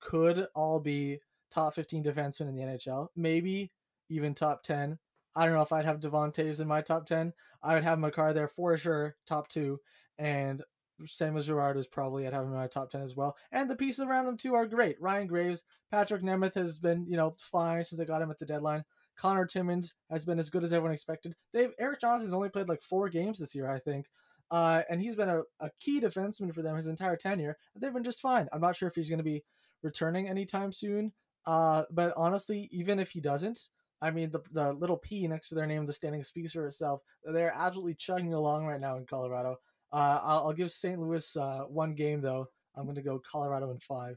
could 0.00 0.46
all 0.54 0.80
be 0.80 1.18
top 1.50 1.74
15 1.74 2.04
defensemen 2.04 2.48
in 2.48 2.54
the 2.54 2.62
NHL, 2.62 3.08
maybe 3.16 3.72
even 4.08 4.34
top 4.34 4.62
10. 4.62 4.98
I 5.36 5.44
don't 5.44 5.54
know 5.54 5.62
if 5.62 5.72
I'd 5.72 5.84
have 5.84 6.00
Devon 6.00 6.30
Toews 6.30 6.60
in 6.60 6.68
my 6.68 6.82
top 6.82 7.06
10. 7.06 7.32
I 7.62 7.74
would 7.74 7.82
have 7.82 7.98
Makar 7.98 8.32
there 8.32 8.46
for 8.46 8.76
sure, 8.76 9.16
top 9.26 9.48
two. 9.48 9.80
And 10.18 10.62
same 11.04 11.36
as 11.36 11.46
Girard 11.46 11.76
is 11.76 11.86
probably 11.86 12.26
I'd 12.26 12.32
have 12.32 12.44
him 12.44 12.52
in 12.52 12.58
my 12.58 12.66
top 12.66 12.90
10 12.90 13.00
as 13.00 13.16
well. 13.16 13.36
And 13.52 13.68
the 13.68 13.76
pieces 13.76 14.04
around 14.04 14.26
them 14.26 14.36
too 14.36 14.54
are 14.54 14.66
great. 14.66 15.00
Ryan 15.00 15.26
Graves, 15.26 15.64
Patrick 15.90 16.22
Nemeth 16.22 16.54
has 16.54 16.78
been, 16.78 17.06
you 17.06 17.16
know, 17.16 17.34
fine 17.38 17.84
since 17.84 17.98
they 17.98 18.04
got 18.04 18.22
him 18.22 18.30
at 18.30 18.38
the 18.38 18.46
deadline. 18.46 18.84
Connor 19.16 19.46
Timmins 19.46 19.94
has 20.10 20.24
been 20.24 20.38
as 20.38 20.50
good 20.50 20.64
as 20.64 20.72
everyone 20.72 20.92
expected. 20.92 21.34
They've 21.52 21.72
Erik 21.78 22.00
Johnson's 22.00 22.32
only 22.32 22.48
played 22.48 22.68
like 22.68 22.82
four 22.82 23.08
games 23.08 23.38
this 23.38 23.54
year, 23.54 23.70
I 23.70 23.78
think. 23.78 24.06
Uh, 24.50 24.82
and 24.90 25.00
he's 25.00 25.16
been 25.16 25.28
a, 25.28 25.40
a 25.60 25.70
key 25.80 26.00
defenseman 26.00 26.54
for 26.54 26.62
them 26.62 26.76
his 26.76 26.86
entire 26.86 27.16
tenure. 27.16 27.56
They've 27.76 27.92
been 27.92 28.04
just 28.04 28.20
fine. 28.20 28.48
I'm 28.52 28.60
not 28.60 28.76
sure 28.76 28.88
if 28.88 28.94
he's 28.94 29.08
going 29.08 29.18
to 29.18 29.24
be 29.24 29.42
returning 29.82 30.28
anytime 30.28 30.72
soon. 30.72 31.12
Uh, 31.46 31.84
but 31.90 32.12
honestly, 32.16 32.68
even 32.70 32.98
if 32.98 33.10
he 33.10 33.20
doesn't, 33.20 33.68
I 34.02 34.10
mean, 34.10 34.30
the, 34.30 34.40
the 34.52 34.72
little 34.72 34.98
P 34.98 35.26
next 35.26 35.48
to 35.48 35.54
their 35.54 35.66
name, 35.66 35.86
the 35.86 35.92
standing 35.92 36.22
speaks 36.22 36.52
for 36.52 36.66
itself. 36.66 37.00
They're 37.24 37.54
absolutely 37.54 37.94
chugging 37.94 38.34
along 38.34 38.66
right 38.66 38.80
now 38.80 38.96
in 38.96 39.06
Colorado. 39.06 39.56
Uh, 39.92 40.20
I'll, 40.22 40.46
I'll, 40.46 40.52
give 40.52 40.70
St. 40.70 40.98
Louis 40.98 41.36
uh, 41.36 41.60
one 41.68 41.94
game, 41.94 42.20
though. 42.20 42.46
I'm 42.76 42.84
going 42.84 42.96
to 42.96 43.02
go 43.02 43.20
Colorado 43.30 43.70
in 43.70 43.78
five. 43.78 44.16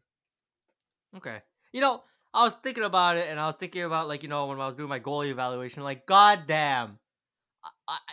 Okay. 1.16 1.38
You 1.72 1.82
know, 1.82 2.04
I 2.34 2.44
was 2.44 2.54
thinking 2.56 2.84
about 2.84 3.18
it, 3.18 3.28
and 3.30 3.40
I 3.40 3.48
was 3.48 3.56
thinking 3.56 3.84
about, 3.84 4.08
like, 4.08 4.24
you 4.24 4.30
know, 4.30 4.48
when 4.48 4.60
I 4.60 4.66
was 4.66 4.76
doing 4.76 4.90
my 4.90 5.00
goalie 5.00 5.32
evaluation, 5.32 5.84
like, 5.84 6.06
goddamn. 6.06 7.00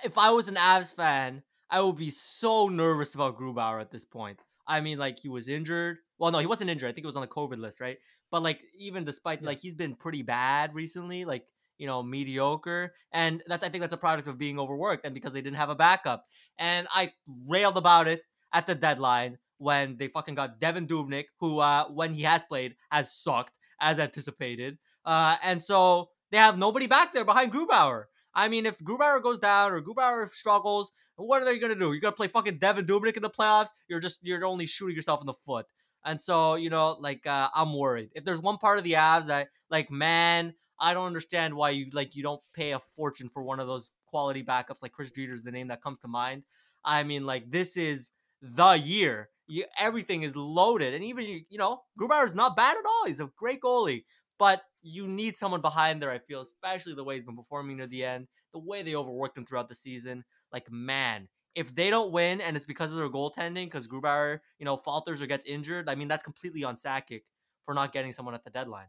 If 0.05 0.19
I 0.19 0.31
was 0.31 0.49
an 0.49 0.57
Avs 0.57 0.95
fan, 0.95 1.43
I 1.71 1.81
would 1.81 1.97
be 1.97 2.11
so 2.11 2.69
nervous 2.69 3.15
about 3.15 3.39
Grubauer 3.39 3.81
at 3.81 3.91
this 3.91 4.05
point. 4.05 4.41
I 4.67 4.81
mean, 4.81 4.99
like, 4.99 5.19
he 5.19 5.29
was 5.29 5.49
injured. 5.49 5.99
Well, 6.19 6.31
no, 6.31 6.39
he 6.39 6.47
wasn't 6.47 6.71
injured. 6.71 6.89
I 6.89 6.93
think 6.93 7.05
he 7.05 7.07
was 7.07 7.17
on 7.17 7.23
the 7.23 7.29
COVID 7.29 7.59
list, 7.59 7.81
right? 7.81 7.99
But, 8.31 8.43
like, 8.43 8.61
even 8.79 9.05
despite, 9.05 9.43
yeah. 9.43 9.49
like, 9.49 9.61
he's 9.61 9.75
been 9.75 9.95
pretty 9.95 10.23
bad 10.23 10.75
recently. 10.75 11.25
Like, 11.25 11.47
you 11.79 11.87
know, 11.87 12.03
mediocre. 12.03 12.95
And 13.13 13.43
that's 13.47 13.65
I 13.65 13.69
think 13.69 13.83
that's 13.83 13.95
a 13.95 13.99
product 13.99 14.29
of 14.29 14.39
being 14.39 14.59
overworked 14.59 15.05
and 15.05 15.15
because 15.15 15.33
they 15.33 15.43
didn't 15.43 15.57
have 15.57 15.71
a 15.71 15.75
backup. 15.75 16.27
And 16.59 16.87
I 16.93 17.13
railed 17.49 17.77
about 17.77 18.09
it 18.09 18.23
at 18.53 18.67
the 18.67 18.75
deadline 18.75 19.39
when 19.59 19.97
they 19.97 20.09
fucking 20.09 20.35
got 20.35 20.61
Devan 20.61 20.87
Dubnyk, 20.87 21.25
who 21.41 21.59
uh, 21.59 21.87
when 21.89 22.15
he 22.15 22.23
has 22.23 22.43
played 22.43 22.77
has 22.91 23.13
sucked 23.13 23.59
as 23.81 23.99
anticipated. 23.99 24.79
Uh, 25.05 25.37
and 25.43 25.63
so 25.63 26.11
they 26.31 26.39
have 26.39 26.59
nobody 26.59 26.87
back 26.87 27.13
there 27.13 27.25
behind 27.25 27.53
Grubauer. 27.53 28.05
I 28.35 28.49
mean, 28.49 28.67
if 28.67 28.79
Grubauer 28.79 29.23
goes 29.23 29.39
down 29.39 29.73
or 29.73 29.81
Grubauer 29.81 30.29
struggles, 30.31 30.91
what 31.17 31.41
are 31.41 31.45
they 31.45 31.59
gonna 31.59 31.77
do? 31.77 31.93
You're 31.93 32.01
gonna 32.01 32.13
play 32.13 32.29
fucking 32.29 32.59
Devan 32.59 32.87
Dubnyk 32.87 33.17
in 33.17 33.23
the 33.23 33.31
playoffs? 33.31 33.69
You're 33.89 34.01
just 34.01 34.19
you're 34.23 34.45
only 34.45 34.67
shooting 34.67 34.97
yourself 34.97 35.21
in 35.21 35.27
the 35.27 35.35
foot. 35.35 35.67
And 36.05 36.21
so, 36.21 36.57
you 36.57 36.71
know, 36.71 36.97
like 37.01 37.27
uh, 37.27 37.49
I'm 37.55 37.77
worried. 37.77 38.11
If 38.15 38.25
there's 38.25 38.41
one 38.41 38.59
part 38.59 38.79
of 38.79 38.85
the 38.85 38.93
Avs 38.93 39.27
that, 39.27 39.49
like, 39.71 39.91
man, 39.91 40.55
I 40.79 40.95
don't 40.95 41.07
understand 41.07 41.55
why 41.55 41.71
you 41.71 41.87
like 41.93 42.17
you 42.17 42.23
don't 42.23 42.41
pay 42.55 42.73
a 42.73 42.81
fortune 42.97 43.29
for 43.29 43.43
one 43.43 43.61
of 43.61 43.67
those 43.67 43.91
quality 44.07 44.43
backups 44.43 44.83
like 44.83 44.93
Chris 44.93 45.11
Driedger 45.11 45.33
is 45.33 45.43
the 45.43 45.53
name 45.53 45.69
that 45.69 45.83
comes 45.83 45.99
to 46.01 46.09
mind. 46.09 46.43
I 46.85 47.03
mean, 47.05 47.25
like 47.27 47.51
this 47.51 47.77
is 47.77 48.11
the 48.43 48.73
year. 48.73 49.31
You, 49.47 49.65
everything 49.79 50.23
is 50.23 50.35
loaded, 50.35 50.95
and 50.95 51.05
even 51.05 51.27
you 51.27 51.59
know 51.59 51.83
Grubauer 52.01 52.25
is 52.25 52.35
not 52.35 52.57
bad 52.57 52.77
at 52.77 52.85
all. 52.87 53.07
He's 53.07 53.21
a 53.21 53.31
great 53.37 53.61
goalie, 53.61 54.05
but 54.39 54.63
you 54.83 55.07
need 55.07 55.37
someone 55.37 55.61
behind 55.61 56.03
there. 56.03 56.11
I 56.11 56.19
feel, 56.19 56.41
especially 56.41 56.95
the 56.95 57.05
way 57.05 57.17
he's 57.17 57.25
been 57.25 57.37
performing 57.37 57.77
near 57.77 57.87
the 57.87 58.05
end, 58.05 58.27
the 58.53 58.59
way 58.59 58.83
they 58.83 58.97
overworked 58.97 59.37
him 59.37 59.45
throughout 59.45 59.69
the 59.69 59.75
season. 59.75 60.25
Like 60.53 60.71
man, 60.71 61.29
if 61.55 61.75
they 61.75 61.91
don't 61.91 62.13
win 62.13 62.41
and 62.41 62.57
it's 62.57 62.65
because 62.65 62.91
of 62.91 62.99
their 62.99 63.09
goaltending, 63.09 63.67
because 63.67 63.87
Grubauer, 63.87 64.41
you 64.59 64.65
know, 64.65 64.77
falters 64.77 65.21
or 65.23 65.27
gets 65.27 65.47
injured, 65.47 65.89
I 65.89 65.95
mean 65.95 66.09
that's 66.09 66.23
completely 66.23 66.65
on 66.65 66.77
Sakic 66.77 67.23
for 67.65 67.75
not 67.75 67.93
getting 67.93 68.13
someone 68.13 68.35
at 68.35 68.45
the 68.45 68.51
deadline. 68.51 68.89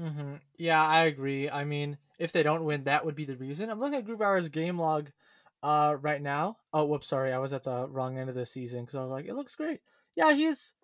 Mm-hmm. 0.00 0.34
Yeah, 0.58 0.84
I 0.84 1.04
agree. 1.04 1.48
I 1.48 1.64
mean, 1.64 1.98
if 2.18 2.32
they 2.32 2.42
don't 2.42 2.64
win, 2.64 2.84
that 2.84 3.04
would 3.04 3.14
be 3.14 3.24
the 3.24 3.36
reason. 3.36 3.70
I'm 3.70 3.80
looking 3.80 3.98
at 3.98 4.06
Grubauer's 4.06 4.48
game 4.48 4.78
log 4.78 5.10
uh, 5.62 5.96
right 6.00 6.20
now. 6.20 6.58
Oh, 6.72 6.86
whoops, 6.86 7.08
sorry, 7.08 7.32
I 7.32 7.38
was 7.38 7.52
at 7.52 7.62
the 7.62 7.88
wrong 7.88 8.18
end 8.18 8.28
of 8.28 8.34
the 8.34 8.46
season 8.46 8.80
because 8.80 8.96
I 8.96 9.02
was 9.02 9.10
like, 9.10 9.26
it 9.26 9.34
looks 9.34 9.54
great. 9.54 9.80
Yeah, 10.16 10.32
he's. 10.32 10.74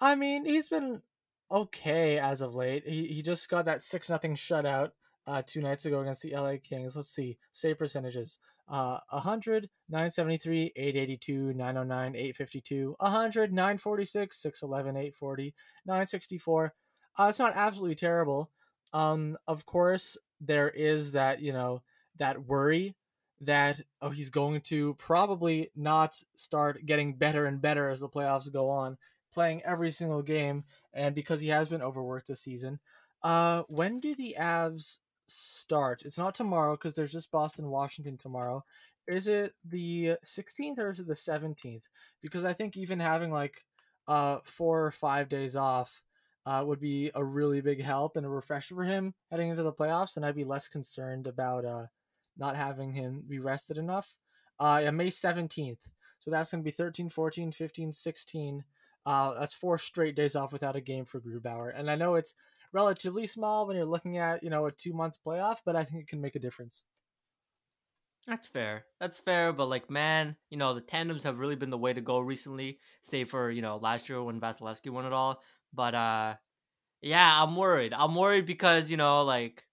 I 0.00 0.14
mean, 0.14 0.44
he's 0.44 0.68
been 0.68 1.02
okay 1.50 2.18
as 2.18 2.40
of 2.42 2.54
late. 2.54 2.86
He 2.86 3.06
he 3.06 3.22
just 3.22 3.48
got 3.50 3.64
that 3.66 3.82
six 3.82 4.08
nothing 4.08 4.34
shutout 4.34 4.90
uh, 5.26 5.42
two 5.44 5.60
nights 5.60 5.84
ago 5.86 6.00
against 6.00 6.22
the 6.22 6.34
LA 6.34 6.54
Kings. 6.62 6.96
Let's 6.96 7.10
see 7.10 7.38
save 7.52 7.78
percentages. 7.78 8.38
Uh, 8.68 9.00
100, 9.10 9.68
973, 9.88 10.72
882, 10.76 11.52
909, 11.54 12.14
852, 12.14 12.94
100, 12.98 13.52
946, 13.52 14.40
611, 14.40 14.96
840, 14.96 15.54
964. 15.86 16.74
Uh, 17.20 17.26
it's 17.28 17.38
not 17.38 17.52
absolutely 17.54 17.94
terrible. 17.94 18.50
Um, 18.94 19.36
of 19.46 19.66
course, 19.66 20.16
there 20.40 20.70
is 20.70 21.12
that 21.12 21.42
you 21.42 21.52
know 21.52 21.82
that 22.18 22.46
worry 22.46 22.96
that 23.42 23.78
oh 24.00 24.08
he's 24.08 24.30
going 24.30 24.62
to 24.62 24.94
probably 24.94 25.68
not 25.76 26.22
start 26.34 26.86
getting 26.86 27.12
better 27.12 27.44
and 27.44 27.60
better 27.60 27.90
as 27.90 28.00
the 28.00 28.08
playoffs 28.08 28.50
go 28.50 28.70
on, 28.70 28.96
playing 29.34 29.60
every 29.64 29.90
single 29.90 30.22
game, 30.22 30.64
and 30.94 31.14
because 31.14 31.42
he 31.42 31.48
has 31.48 31.68
been 31.68 31.82
overworked 31.82 32.26
this 32.26 32.40
season. 32.40 32.80
Uh, 33.22 33.64
when 33.68 34.00
do 34.00 34.14
the 34.14 34.36
Avs 34.40 34.96
start? 35.28 36.02
It's 36.06 36.18
not 36.18 36.34
tomorrow 36.34 36.74
because 36.74 36.94
there's 36.94 37.12
just 37.12 37.30
Boston 37.30 37.68
Washington 37.68 38.16
tomorrow. 38.16 38.64
Is 39.06 39.26
it 39.26 39.52
the 39.62 40.16
16th 40.24 40.78
or 40.78 40.90
is 40.90 41.00
it 41.00 41.06
the 41.06 41.12
17th? 41.12 41.82
Because 42.22 42.46
I 42.46 42.54
think 42.54 42.78
even 42.78 42.98
having 42.98 43.30
like 43.30 43.62
uh 44.08 44.38
four 44.42 44.86
or 44.86 44.90
five 44.90 45.28
days 45.28 45.54
off 45.54 46.00
uh, 46.46 46.62
would 46.66 46.80
be 46.80 47.10
a 47.14 47.24
really 47.24 47.60
big 47.60 47.82
help 47.82 48.16
and 48.16 48.26
a 48.26 48.28
refresher 48.28 48.74
for 48.74 48.84
him 48.84 49.14
heading 49.30 49.50
into 49.50 49.62
the 49.62 49.72
playoffs, 49.72 50.16
and 50.16 50.24
I'd 50.24 50.34
be 50.34 50.44
less 50.44 50.68
concerned 50.68 51.26
about 51.26 51.64
uh, 51.64 51.86
not 52.36 52.56
having 52.56 52.92
him 52.92 53.22
be 53.28 53.38
rested 53.38 53.78
enough. 53.78 54.16
Uh, 54.58 54.80
yeah, 54.82 54.90
May 54.90 55.08
17th. 55.08 55.78
So 56.18 56.30
that's 56.30 56.50
going 56.50 56.62
to 56.62 56.64
be 56.64 56.70
13, 56.70 57.08
14, 57.08 57.52
15, 57.52 57.92
16. 57.92 58.64
Uh, 59.06 59.34
that's 59.38 59.54
four 59.54 59.78
straight 59.78 60.14
days 60.14 60.36
off 60.36 60.52
without 60.52 60.76
a 60.76 60.80
game 60.80 61.06
for 61.06 61.20
Grubauer. 61.20 61.72
And 61.74 61.90
I 61.90 61.94
know 61.94 62.14
it's 62.14 62.34
relatively 62.72 63.26
small 63.26 63.66
when 63.66 63.76
you're 63.76 63.86
looking 63.86 64.18
at, 64.18 64.42
you 64.42 64.50
know, 64.50 64.66
a 64.66 64.72
two 64.72 64.92
month 64.92 65.16
playoff, 65.26 65.58
but 65.64 65.76
I 65.76 65.84
think 65.84 66.02
it 66.02 66.08
can 66.08 66.20
make 66.20 66.36
a 66.36 66.40
difference. 66.40 66.82
That's 68.26 68.48
fair. 68.48 68.84
That's 69.00 69.18
fair, 69.18 69.52
but 69.52 69.70
like, 69.70 69.90
man, 69.90 70.36
you 70.50 70.58
know, 70.58 70.74
the 70.74 70.82
tandems 70.82 71.22
have 71.22 71.38
really 71.38 71.56
been 71.56 71.70
the 71.70 71.78
way 71.78 71.94
to 71.94 72.02
go 72.02 72.20
recently, 72.20 72.78
save 73.02 73.30
for, 73.30 73.50
you 73.50 73.62
know, 73.62 73.78
last 73.78 74.08
year 74.10 74.22
when 74.22 74.40
Vasilevskiy 74.40 74.90
won 74.90 75.06
it 75.06 75.12
all. 75.12 75.42
But 75.72 75.94
uh 75.94 76.34
yeah, 77.02 77.42
I'm 77.42 77.56
worried. 77.56 77.94
I'm 77.94 78.14
worried 78.14 78.46
because, 78.46 78.90
you 78.90 78.96
know, 78.96 79.22
like 79.24 79.64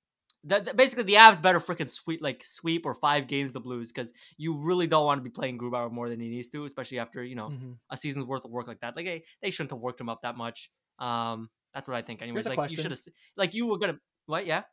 that, 0.45 0.77
basically 0.77 1.03
the 1.03 1.15
Avs 1.15 1.41
better 1.41 1.59
freaking 1.59 1.89
sweep 1.89 2.21
like 2.21 2.43
sweep 2.45 2.85
or 2.85 2.95
five 2.95 3.27
games 3.27 3.51
the 3.51 3.59
Blues 3.59 3.91
because 3.91 4.13
you 4.37 4.55
really 4.55 4.87
don't 4.87 5.05
want 5.05 5.19
to 5.19 5.23
be 5.23 5.29
playing 5.29 5.57
Grubauer 5.57 5.91
more 5.91 6.09
than 6.09 6.19
he 6.19 6.29
needs 6.29 6.49
to, 6.49 6.65
especially 6.65 6.99
after 6.99 7.23
you 7.23 7.35
know 7.35 7.49
mm-hmm. 7.49 7.71
a 7.89 7.97
season's 7.97 8.25
worth 8.25 8.45
of 8.45 8.51
work 8.51 8.67
like 8.67 8.79
that. 8.79 8.95
Like 8.95 9.05
they, 9.05 9.23
they 9.41 9.49
shouldn't 9.49 9.71
have 9.71 9.79
worked 9.79 9.99
him 9.99 10.09
up 10.09 10.21
that 10.21 10.37
much. 10.37 10.71
Um, 10.99 11.49
that's 11.73 11.87
what 11.87 11.97
I 11.97 12.01
think. 12.01 12.21
Anyways, 12.21 12.47
like 12.47 12.55
question. 12.55 12.77
you 12.77 12.81
should 12.81 12.91
have 12.91 12.99
like 13.35 13.53
you 13.53 13.67
were 13.67 13.77
gonna 13.77 13.99
what? 14.25 14.45
Yeah. 14.45 14.63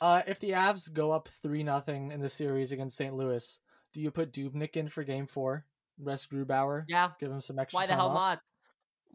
Uh, 0.00 0.22
if 0.26 0.40
the 0.40 0.50
Avs 0.50 0.92
go 0.92 1.12
up 1.12 1.28
three 1.42 1.62
nothing 1.62 2.10
in 2.10 2.20
the 2.20 2.28
series 2.28 2.72
against 2.72 2.96
St. 2.96 3.14
Louis, 3.14 3.60
do 3.92 4.00
you 4.00 4.10
put 4.10 4.32
Dubnyk 4.32 4.76
in 4.76 4.88
for 4.88 5.04
Game 5.04 5.26
Four? 5.26 5.64
Rest 5.98 6.30
Grubauer. 6.30 6.84
Yeah. 6.88 7.10
Give 7.18 7.30
him 7.30 7.40
some 7.40 7.58
extra. 7.58 7.78
Why 7.78 7.86
the 7.86 7.94
hell 7.94 8.08
off? 8.08 8.14
not? 8.14 8.40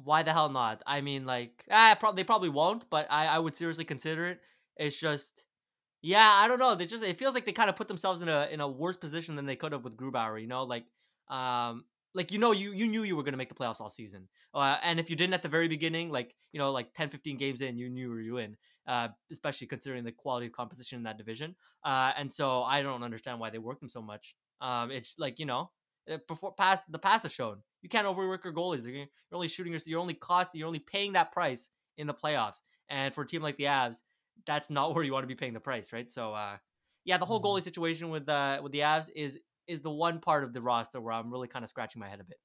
Why 0.03 0.23
the 0.23 0.31
hell 0.33 0.49
not? 0.49 0.81
I 0.87 1.01
mean, 1.01 1.25
like, 1.25 1.65
ah, 1.69 1.95
pro- 1.99 2.13
they 2.13 2.23
probably 2.23 2.49
won't, 2.49 2.89
but 2.89 3.07
I, 3.09 3.27
I 3.27 3.39
would 3.39 3.55
seriously 3.55 3.83
consider 3.85 4.27
it. 4.27 4.41
It's 4.77 4.95
just, 4.97 5.45
yeah, 6.01 6.29
I 6.29 6.47
don't 6.47 6.59
know. 6.59 6.75
They 6.75 6.85
just 6.85 7.03
it 7.03 7.17
feels 7.19 7.33
like 7.33 7.45
they 7.45 7.51
kind 7.53 7.69
of 7.69 7.75
put 7.75 7.87
themselves 7.89 8.21
in 8.21 8.29
a 8.29 8.47
in 8.51 8.61
a 8.61 8.67
worse 8.67 8.97
position 8.97 9.35
than 9.35 9.45
they 9.45 9.55
could 9.57 9.73
have 9.73 9.83
with 9.83 9.97
Grubauer. 9.97 10.41
You 10.41 10.47
know, 10.47 10.63
like, 10.63 10.85
um, 11.29 11.85
like 12.15 12.31
you 12.31 12.39
know, 12.39 12.51
you 12.53 12.73
you 12.73 12.87
knew 12.87 13.03
you 13.03 13.15
were 13.17 13.23
gonna 13.23 13.37
make 13.37 13.49
the 13.49 13.55
playoffs 13.55 13.81
all 13.81 13.89
season, 13.89 14.29
uh, 14.53 14.77
and 14.83 14.99
if 14.99 15.09
you 15.09 15.15
didn't 15.17 15.33
at 15.35 15.43
the 15.43 15.49
very 15.49 15.67
beginning, 15.67 16.11
like 16.11 16.35
you 16.53 16.59
know, 16.59 16.71
like 16.71 16.93
10, 16.93 17.09
15 17.09 17.37
games 17.37 17.61
in, 17.61 17.77
you 17.77 17.89
knew 17.89 18.17
you 18.17 18.33
were 18.33 18.39
in. 18.41 18.57
Uh, 18.87 19.09
especially 19.31 19.67
considering 19.67 20.03
the 20.03 20.11
quality 20.11 20.47
of 20.47 20.51
composition 20.51 20.97
in 20.97 21.03
that 21.03 21.15
division. 21.17 21.55
Uh, 21.83 22.11
and 22.17 22.33
so 22.33 22.63
I 22.63 22.81
don't 22.81 23.03
understand 23.03 23.39
why 23.39 23.51
they 23.51 23.59
work 23.59 23.79
them 23.79 23.89
so 23.89 24.01
much. 24.01 24.35
Um, 24.61 24.89
it's 24.89 25.15
like 25.19 25.37
you 25.39 25.45
know, 25.45 25.71
before 26.27 26.53
past 26.53 26.83
the 26.89 26.99
past 26.99 27.23
has 27.23 27.31
shown 27.31 27.61
you 27.81 27.89
can't 27.89 28.07
overwork 28.07 28.43
your 28.43 28.53
goalies. 28.53 28.85
You're 28.85 29.07
only 29.31 29.47
shooting 29.47 29.73
your, 29.73 29.81
you're 29.85 29.99
only 29.99 30.13
cost, 30.13 30.51
you're 30.53 30.67
only 30.67 30.79
paying 30.79 31.13
that 31.13 31.31
price 31.31 31.69
in 31.97 32.07
the 32.07 32.13
playoffs. 32.13 32.61
And 32.89 33.13
for 33.13 33.23
a 33.23 33.27
team 33.27 33.41
like 33.41 33.57
the 33.57 33.65
Avs, 33.65 34.01
that's 34.45 34.69
not 34.69 34.93
where 34.95 35.03
you 35.03 35.13
want 35.13 35.23
to 35.23 35.27
be 35.27 35.35
paying 35.35 35.53
the 35.53 35.59
price, 35.59 35.93
right? 35.93 36.11
So, 36.11 36.33
uh, 36.33 36.57
yeah, 37.05 37.17
the 37.17 37.25
whole 37.25 37.41
goalie 37.41 37.57
mm-hmm. 37.57 37.63
situation 37.63 38.09
with 38.09 38.27
uh 38.27 38.59
with 38.61 38.71
the 38.71 38.79
Avs 38.79 39.09
is 39.15 39.39
is 39.67 39.81
the 39.81 39.91
one 39.91 40.19
part 40.19 40.43
of 40.43 40.53
the 40.53 40.61
roster 40.61 40.99
where 40.99 41.13
I'm 41.13 41.31
really 41.31 41.47
kind 41.47 41.63
of 41.63 41.69
scratching 41.69 41.99
my 41.99 42.09
head 42.09 42.19
a 42.19 42.23
bit. 42.23 42.39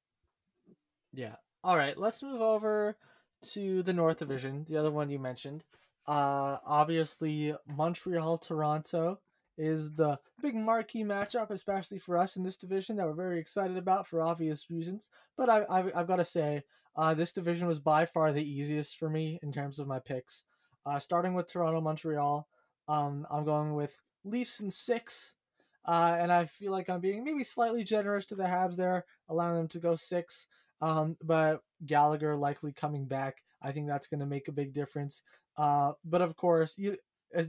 Yeah. 1.13 1.37
All 1.63 1.77
right, 1.77 1.99
let's 1.99 2.23
move 2.23 2.43
over 2.43 2.97
to 3.53 3.83
the 3.83 3.93
North 3.93 4.19
Division, 4.19 4.65
the 4.69 4.77
other 4.77 4.91
one 4.91 5.09
you 5.09 5.19
mentioned. 5.19 5.65
Uh, 6.07 6.59
obviously 6.67 7.55
Montreal, 7.67 8.37
Toronto 8.37 9.21
is 9.57 9.95
the 9.95 10.19
big 10.43 10.55
marquee 10.55 11.05
matchup, 11.05 11.51
especially 11.51 11.99
for 11.99 12.19
us 12.19 12.37
in 12.37 12.43
this 12.43 12.57
division 12.57 12.97
that 12.97 13.07
we're 13.07 13.15
very 13.15 13.39
excited 13.39 13.77
about 13.77 14.07
for 14.07 14.23
obvious 14.23 14.71
reasons. 14.71 15.09
But 15.37 15.49
I, 15.49 15.65
I, 15.69 15.83
have 15.97 16.09
got 16.09 16.17
to 16.17 16.25
say, 16.25 16.63
uh, 16.97 17.15
this 17.15 17.33
division 17.33 17.69
was 17.69 17.81
by 17.81 18.07
far 18.07 18.33
the 18.33 18.49
easiest 18.49 18.97
for 18.97 19.09
me 19.09 19.39
in 19.43 19.53
terms 19.53 19.79
of 19.79 19.87
my 19.87 19.99
picks. 19.99 20.45
Uh, 20.87 20.99
starting 20.99 21.35
with 21.35 21.51
Toronto, 21.51 21.81
Montreal, 21.81 22.47
um, 22.89 23.27
I'm 23.31 23.45
going 23.45 23.75
with 23.75 24.01
Leafs 24.25 24.61
in 24.61 24.71
six. 24.71 25.35
Uh, 25.87 26.17
and 26.19 26.33
I 26.33 26.47
feel 26.47 26.73
like 26.73 26.89
I'm 26.89 27.01
being 27.01 27.25
maybe 27.25 27.45
slightly 27.45 27.85
generous 27.85 28.25
to 28.27 28.35
the 28.35 28.45
Habs 28.45 28.77
there, 28.77 29.05
allowing 29.29 29.57
them 29.57 29.69
to 29.69 29.79
go 29.79 29.95
six. 29.95 30.47
Um, 30.81 31.17
but 31.23 31.61
Gallagher 31.85 32.37
likely 32.37 32.73
coming 32.73 33.07
back, 33.07 33.43
I 33.63 33.73
think 33.73 33.89
that's 33.89 34.07
going 34.07 34.21
to 34.21 34.27
make 34.27 34.49
a 34.49 34.53
big 34.53 34.73
difference. 34.73 35.23
Uh, 35.57 35.93
but 36.05 36.23
of 36.23 36.37
course, 36.37 36.77
you 36.79 36.97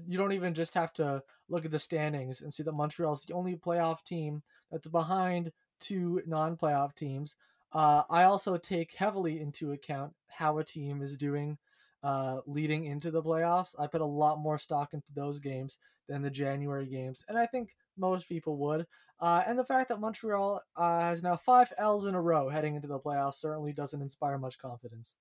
you 0.06 0.18
don't 0.18 0.34
even 0.34 0.54
just 0.54 0.74
have 0.74 0.94
to 0.94 1.22
look 1.50 1.66
at 1.66 1.72
the 1.72 1.80
standings 1.80 2.42
and 2.42 2.54
see 2.54 2.64
that 2.64 2.74
Montreal 2.74 3.14
is 3.14 3.24
the 3.24 3.34
only 3.34 3.56
playoff 3.56 4.04
team 4.04 4.42
that's 4.72 4.88
behind 4.88 5.52
two 5.80 6.22
non-playoff 6.26 6.96
teams. 6.96 7.36
Uh, 7.74 8.04
I 8.10 8.24
also 8.24 8.58
take 8.58 8.96
heavily 8.96 9.42
into 9.42 9.72
account 9.72 10.14
how 10.30 10.58
a 10.58 10.64
team 10.64 11.02
is 11.02 11.18
doing 11.18 11.58
uh, 12.04 12.42
leading 12.46 12.86
into 12.86 13.12
the 13.12 13.24
playoffs. 13.24 13.76
I 13.80 13.88
put 13.88 14.02
a 14.02 14.06
lot 14.06 14.40
more 14.40 14.58
stock 14.58 14.94
into 14.94 15.12
those 15.14 15.40
games 15.40 15.80
than 16.08 16.22
the 16.22 16.30
January 16.30 16.86
games, 16.86 17.26
and 17.28 17.38
I 17.38 17.48
think 17.48 17.76
most 17.98 18.30
people 18.30 18.58
would. 18.58 18.86
Uh, 19.20 19.44
and 19.48 19.58
the 19.58 19.66
fact 19.66 19.90
that 19.90 20.00
Montreal 20.00 20.62
uh, 20.76 21.02
has 21.02 21.24
now 21.24 21.36
five 21.36 21.72
L's 21.78 22.06
in 22.06 22.14
a 22.14 22.22
row 22.22 22.50
heading 22.50 22.76
into 22.76 22.88
the 22.88 23.00
playoffs 23.00 23.36
certainly 23.36 23.74
doesn't 23.74 24.02
inspire 24.02 24.38
much 24.38 24.60
confidence. 24.60 25.16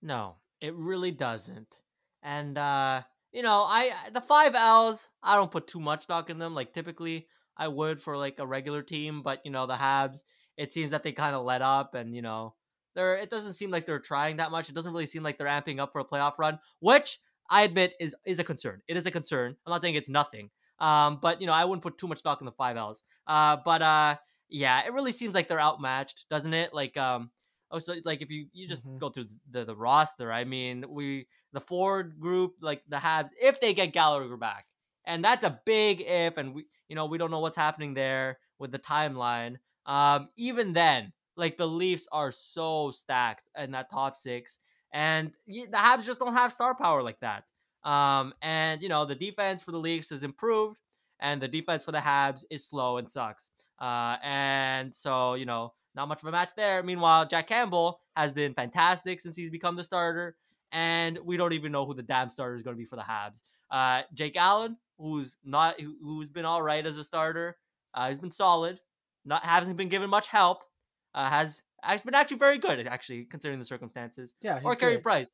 No, 0.00 0.36
it 0.60 0.74
really 0.74 1.12
doesn't. 1.12 1.78
And 2.22 2.58
uh, 2.58 3.02
you 3.32 3.42
know, 3.42 3.62
I 3.62 3.92
the 4.12 4.20
five 4.20 4.54
L's, 4.54 5.08
I 5.22 5.36
don't 5.36 5.50
put 5.50 5.66
too 5.66 5.80
much 5.80 6.02
stock 6.02 6.30
in 6.30 6.38
them. 6.38 6.54
Like 6.54 6.72
typically, 6.72 7.26
I 7.56 7.68
would 7.68 8.00
for 8.00 8.16
like 8.16 8.38
a 8.38 8.46
regular 8.46 8.82
team, 8.82 9.22
but 9.22 9.40
you 9.44 9.50
know, 9.50 9.66
the 9.66 9.74
Habs, 9.74 10.22
it 10.56 10.72
seems 10.72 10.90
that 10.92 11.02
they 11.02 11.12
kind 11.12 11.34
of 11.34 11.44
let 11.44 11.62
up, 11.62 11.94
and 11.94 12.14
you 12.14 12.22
know, 12.22 12.54
they're 12.94 13.16
it 13.16 13.30
doesn't 13.30 13.54
seem 13.54 13.70
like 13.70 13.86
they're 13.86 13.98
trying 13.98 14.36
that 14.36 14.50
much. 14.50 14.68
It 14.68 14.74
doesn't 14.74 14.92
really 14.92 15.06
seem 15.06 15.22
like 15.22 15.38
they're 15.38 15.46
amping 15.46 15.80
up 15.80 15.92
for 15.92 16.00
a 16.00 16.04
playoff 16.04 16.38
run, 16.38 16.58
which 16.80 17.18
I 17.50 17.62
admit 17.62 17.94
is 18.00 18.14
is 18.26 18.38
a 18.38 18.44
concern. 18.44 18.82
It 18.88 18.96
is 18.96 19.06
a 19.06 19.10
concern. 19.10 19.56
I'm 19.66 19.70
not 19.70 19.82
saying 19.82 19.94
it's 19.94 20.08
nothing, 20.08 20.50
um, 20.78 21.18
but 21.20 21.40
you 21.40 21.46
know, 21.46 21.52
I 21.54 21.64
wouldn't 21.64 21.82
put 21.82 21.98
too 21.98 22.08
much 22.08 22.18
stock 22.18 22.40
in 22.40 22.44
the 22.44 22.52
five 22.52 22.76
L's. 22.76 23.02
Uh, 23.26 23.56
but 23.64 23.82
uh, 23.82 24.16
yeah, 24.48 24.84
it 24.84 24.92
really 24.92 25.12
seems 25.12 25.34
like 25.34 25.48
they're 25.48 25.60
outmatched, 25.60 26.26
doesn't 26.30 26.52
it? 26.52 26.74
Like 26.74 26.96
um, 26.98 27.30
oh, 27.72 27.78
so 27.78 27.94
like 28.04 28.22
if 28.22 28.30
you 28.30 28.46
you 28.52 28.68
just 28.68 28.86
mm-hmm. 28.86 28.98
go 28.98 29.08
through 29.08 29.26
the 29.50 29.64
the 29.64 29.74
roster, 29.74 30.30
I 30.30 30.44
mean, 30.44 30.84
we 30.88 31.26
the 31.52 31.60
Ford 31.60 32.20
group, 32.20 32.54
like 32.60 32.82
the 32.88 32.98
Habs, 32.98 33.30
if 33.40 33.60
they 33.60 33.74
get 33.74 33.92
Gallagher 33.92 34.36
back, 34.36 34.66
and 35.04 35.24
that's 35.24 35.44
a 35.44 35.60
big 35.64 36.02
if, 36.02 36.36
and 36.36 36.54
we 36.54 36.66
you 36.88 36.94
know 36.94 37.06
we 37.06 37.18
don't 37.18 37.30
know 37.30 37.40
what's 37.40 37.56
happening 37.56 37.94
there 37.94 38.38
with 38.58 38.70
the 38.70 38.78
timeline. 38.78 39.56
Um, 39.86 40.28
even 40.36 40.72
then, 40.72 41.12
like 41.36 41.56
the 41.56 41.66
Leafs 41.66 42.06
are 42.12 42.30
so 42.30 42.92
stacked 42.92 43.50
in 43.58 43.72
that 43.72 43.90
top 43.90 44.16
six, 44.16 44.58
and 44.92 45.32
the 45.46 45.66
Habs 45.72 46.04
just 46.04 46.20
don't 46.20 46.34
have 46.34 46.52
star 46.52 46.74
power 46.74 47.02
like 47.02 47.20
that. 47.20 47.44
Um, 47.84 48.32
and 48.42 48.82
you 48.82 48.88
know 48.88 49.04
the 49.04 49.16
defense 49.16 49.62
for 49.62 49.72
the 49.72 49.78
Leafs 49.78 50.10
has 50.10 50.22
improved, 50.22 50.78
and 51.20 51.40
the 51.40 51.48
defense 51.48 51.84
for 51.84 51.92
the 51.92 51.98
Habs 51.98 52.44
is 52.50 52.66
slow 52.66 52.98
and 52.98 53.08
sucks. 53.08 53.50
Uh, 53.80 54.16
and 54.22 54.94
so 54.94 55.34
you 55.34 55.46
know 55.46 55.72
not 55.94 56.08
much 56.08 56.22
of 56.22 56.28
a 56.28 56.32
match 56.32 56.50
there. 56.56 56.82
Meanwhile, 56.82 57.26
Jack 57.26 57.46
Campbell 57.46 58.00
has 58.16 58.32
been 58.32 58.54
fantastic 58.54 59.20
since 59.20 59.36
he's 59.36 59.50
become 59.50 59.76
the 59.76 59.84
starter, 59.84 60.36
and 60.70 61.18
we 61.24 61.36
don't 61.36 61.52
even 61.52 61.72
know 61.72 61.84
who 61.84 61.94
the 61.94 62.02
damn 62.02 62.28
starter 62.28 62.54
is 62.54 62.62
going 62.62 62.76
to 62.76 62.78
be 62.78 62.86
for 62.86 62.96
the 62.96 63.02
Habs. 63.02 63.42
Uh, 63.70 64.02
Jake 64.14 64.36
Allen, 64.36 64.76
who's 64.98 65.36
not, 65.44 65.80
who's 65.80 66.30
been 66.30 66.44
all 66.44 66.62
right 66.62 66.84
as 66.84 66.98
a 66.98 67.04
starter, 67.04 67.56
uh, 67.94 68.08
he's 68.08 68.18
been 68.18 68.30
solid. 68.30 68.80
Not 69.24 69.44
hasn't 69.44 69.76
been 69.76 69.88
given 69.88 70.10
much 70.10 70.28
help. 70.28 70.64
Uh, 71.14 71.28
has 71.28 71.62
has 71.82 72.02
been 72.02 72.14
actually 72.14 72.38
very 72.38 72.58
good, 72.58 72.86
actually 72.86 73.24
considering 73.24 73.58
the 73.58 73.64
circumstances. 73.64 74.34
Yeah, 74.42 74.60
or 74.64 74.74
Carey 74.74 74.98
Price. 74.98 75.30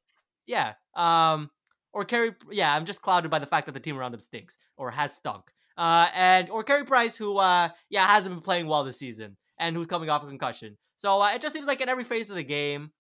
Yeah. 0.47 0.75
Um. 0.95 1.51
Or 1.95 2.05
Carey. 2.05 2.33
Yeah, 2.51 2.75
I'm 2.75 2.85
just 2.85 3.01
clouded 3.01 3.31
by 3.31 3.39
the 3.39 3.47
fact 3.47 3.67
that 3.67 3.73
the 3.73 3.81
team 3.81 3.97
around 3.97 4.13
him 4.13 4.21
stinks 4.21 4.59
or 4.77 4.91
has 4.91 5.15
stunk. 5.15 5.53
Uh. 5.79 6.09
And 6.15 6.51
or 6.51 6.65
Carey 6.65 6.85
Price, 6.85 7.17
who 7.17 7.39
uh 7.39 7.71
yeah 7.89 8.07
hasn't 8.07 8.35
been 8.35 8.43
playing 8.43 8.67
well 8.67 8.85
this 8.85 8.99
season 8.99 9.39
and 9.59 9.77
who's 9.77 9.87
coming 9.87 10.11
off 10.11 10.23
a 10.23 10.27
concussion. 10.27 10.77
So 10.97 11.21
uh, 11.21 11.33
it 11.35 11.43
just 11.43 11.55
seems 11.55 11.67
like 11.67 11.81
in 11.81 11.89
every 11.89 12.05
phase 12.05 12.31
of 12.31 12.37
the 12.37 12.45
game, 12.45 12.91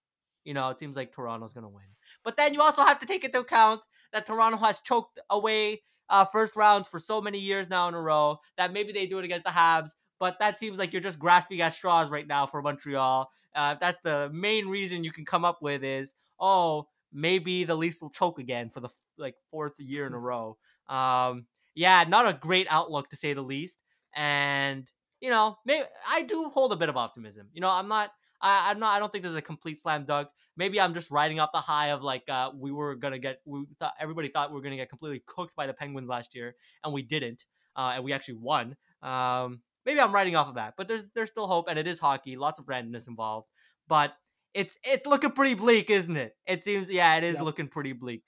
you 0.45 0.55
know, 0.55 0.71
it 0.71 0.79
seems 0.79 0.97
like 0.97 1.13
Toronto's 1.13 1.53
gonna 1.53 1.69
win. 1.69 1.85
But 2.25 2.37
then 2.37 2.55
you 2.55 2.61
also 2.61 2.83
have 2.83 2.99
to 3.01 3.07
take 3.07 3.25
into 3.25 3.41
account 3.41 3.83
that 4.13 4.27
Toronto 4.27 4.59
has 4.59 4.81
choked 4.81 5.19
away 5.31 5.83
uh, 6.11 6.25
first 6.27 6.57
rounds 6.57 6.89
for 6.89 6.99
so 6.99 7.21
many 7.21 7.39
years 7.39 7.69
now 7.69 7.89
in 7.89 7.95
a 7.95 8.01
row 8.01 8.39
that 8.57 8.73
maybe 8.73 8.93
they 8.93 9.07
do 9.07 9.19
it 9.19 9.25
against 9.25 9.45
the 9.45 9.51
Habs. 9.51 9.91
But 10.19 10.39
that 10.41 10.59
seems 10.59 10.79
like 10.79 10.93
you're 10.93 11.03
just 11.03 11.19
grasping 11.19 11.61
at 11.61 11.75
straws 11.75 12.11
right 12.11 12.27
now 12.27 12.47
for 12.47 12.63
Montreal. 12.63 13.31
Uh, 13.55 13.77
that's 13.81 14.01
the 14.01 14.31
main 14.33 14.69
reason 14.69 15.05
you 15.05 15.13
can 15.13 15.25
come 15.25 15.45
up 15.45 15.63
with 15.63 15.85
is, 15.85 16.15
oh, 16.41 16.87
maybe 17.13 17.65
the 17.65 17.77
Leafs 17.77 18.03
will 18.03 18.11
choke 18.11 18.39
again 18.39 18.71
for 18.71 18.81
the 18.81 18.89
like 19.17 19.35
fourth 19.51 19.79
year 19.79 20.07
in 20.07 20.15
a 20.15 20.19
row. 20.19 20.57
Um, 20.89 21.47
yeah, 21.75 22.05
not 22.09 22.27
a 22.27 22.33
great 22.33 22.67
outlook 22.71 23.11
to 23.11 23.17
say 23.17 23.33
the 23.33 23.43
least. 23.43 23.79
And 24.15 24.91
you 25.21 25.31
know, 25.31 25.59
maybe 25.64 25.85
I 26.09 26.23
do 26.23 26.51
hold 26.51 26.73
a 26.73 26.77
bit 26.77 26.89
of 26.89 26.97
optimism. 26.97 27.49
You 27.53 27.61
know, 27.61 27.71
I'm 27.71 27.89
not, 27.89 28.11
I, 28.41 28.71
I'm 28.71 28.79
not, 28.79 28.95
I 28.95 28.99
don't 28.99 29.11
think 29.11 29.25
this 29.25 29.33
is 29.33 29.39
a 29.39 29.43
complete 29.43 29.79
slam 29.79 30.05
dunk. 30.05 30.29
Maybe 30.57 30.81
I'm 30.81 30.95
just 30.95 31.11
riding 31.11 31.41
off 31.41 31.51
the 31.53 31.59
high 31.59 31.91
of 31.91 32.03
like 32.03 32.25
uh, 32.29 32.51
we 32.55 32.73
were 32.73 32.95
gonna 32.95 33.19
get, 33.19 33.41
we 33.45 33.64
thought 33.79 33.95
everybody 34.01 34.29
thought 34.29 34.51
we 34.51 34.57
were 34.57 34.62
gonna 34.62 34.77
get 34.77 34.89
completely 34.89 35.23
cooked 35.27 35.55
by 35.57 35.66
the 35.66 35.75
Penguins 35.75 36.09
last 36.09 36.35
year, 36.35 36.55
and 36.85 36.93
we 36.93 37.03
didn't, 37.03 37.45
uh, 37.77 37.93
and 37.95 38.05
we 38.05 38.12
actually 38.12 38.35
won. 38.35 38.77
Um, 39.03 39.61
maybe 39.87 40.01
I'm 40.01 40.12
riding 40.14 40.37
off 40.37 40.49
of 40.49 40.57
that, 40.57 40.75
but 40.77 40.89
there's 40.89 41.07
there's 41.14 41.29
still 41.29 41.47
hope, 41.47 41.66
and 41.69 41.79
it 41.79 41.87
is 41.87 41.99
hockey, 41.99 42.37
lots 42.37 42.59
of 42.59 42.66
randomness 42.66 43.09
involved, 43.09 43.49
but 43.87 44.14
it's 44.55 44.77
it's 44.83 45.07
looking 45.07 45.31
pretty 45.31 45.55
bleak, 45.55 45.91
isn't 45.91 46.16
it? 46.16 46.37
It 46.47 46.64
seems, 46.64 46.91
yeah, 46.91 47.16
it 47.16 47.25
is 47.25 47.37
yep. 47.37 47.45
looking 47.45 47.69
pretty 47.69 47.93
bleak. 47.93 48.25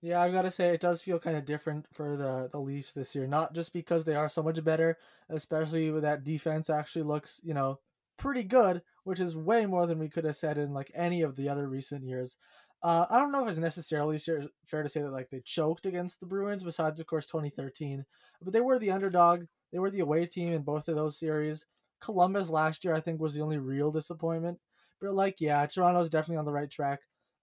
Yeah, 0.00 0.20
I've 0.22 0.32
got 0.32 0.42
to 0.42 0.50
say 0.50 0.68
it 0.68 0.80
does 0.80 1.02
feel 1.02 1.18
kind 1.18 1.36
of 1.36 1.44
different 1.44 1.86
for 1.92 2.16
the 2.16 2.48
the 2.52 2.60
Leafs 2.60 2.92
this 2.92 3.14
year. 3.16 3.26
Not 3.26 3.54
just 3.54 3.72
because 3.72 4.04
they 4.04 4.14
are 4.14 4.28
so 4.28 4.42
much 4.42 4.62
better, 4.62 4.96
especially 5.28 5.90
with 5.90 6.02
that 6.04 6.24
defense 6.24 6.70
actually 6.70 7.02
looks, 7.02 7.40
you 7.42 7.52
know, 7.54 7.80
pretty 8.16 8.44
good, 8.44 8.82
which 9.04 9.18
is 9.20 9.36
way 9.36 9.66
more 9.66 9.86
than 9.86 9.98
we 9.98 10.08
could 10.08 10.24
have 10.24 10.36
said 10.36 10.56
in 10.58 10.72
like 10.72 10.90
any 10.94 11.22
of 11.22 11.34
the 11.36 11.48
other 11.48 11.68
recent 11.68 12.04
years. 12.04 12.36
Uh, 12.82 13.06
I 13.10 13.18
don't 13.18 13.32
know 13.32 13.42
if 13.42 13.50
it's 13.50 13.58
necessarily 13.58 14.18
fair 14.66 14.82
to 14.84 14.88
say 14.88 15.02
that 15.02 15.10
like 15.10 15.30
they 15.30 15.40
choked 15.44 15.84
against 15.86 16.20
the 16.20 16.26
Bruins, 16.26 16.62
besides 16.62 17.00
of 17.00 17.06
course 17.06 17.26
2013, 17.26 18.04
but 18.40 18.52
they 18.52 18.60
were 18.60 18.78
the 18.78 18.92
underdog. 18.92 19.46
They 19.72 19.80
were 19.80 19.90
the 19.90 20.00
away 20.00 20.26
team 20.26 20.52
in 20.52 20.62
both 20.62 20.86
of 20.88 20.94
those 20.96 21.18
series. 21.18 21.66
Columbus 22.00 22.50
last 22.50 22.84
year, 22.84 22.94
I 22.94 23.00
think, 23.00 23.20
was 23.20 23.34
the 23.34 23.42
only 23.42 23.58
real 23.58 23.90
disappointment. 23.90 24.60
But 25.00 25.14
like, 25.14 25.40
yeah, 25.40 25.66
Toronto's 25.66 26.08
definitely 26.10 26.38
on 26.38 26.44
the 26.44 26.52
right 26.52 26.70
track. 26.70 27.00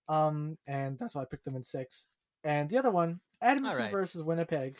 Um, 0.08 0.58
and 0.68 0.98
that's 0.98 1.16
why 1.16 1.24
I 1.24 1.26
picked 1.26 1.44
them 1.46 1.56
in 1.58 1.64
six. 1.64 2.08
And 2.46 2.70
the 2.70 2.78
other 2.78 2.92
one, 2.92 3.20
Edmonton 3.42 3.82
right. 3.82 3.92
versus 3.92 4.24
Winnipeg. 4.24 4.78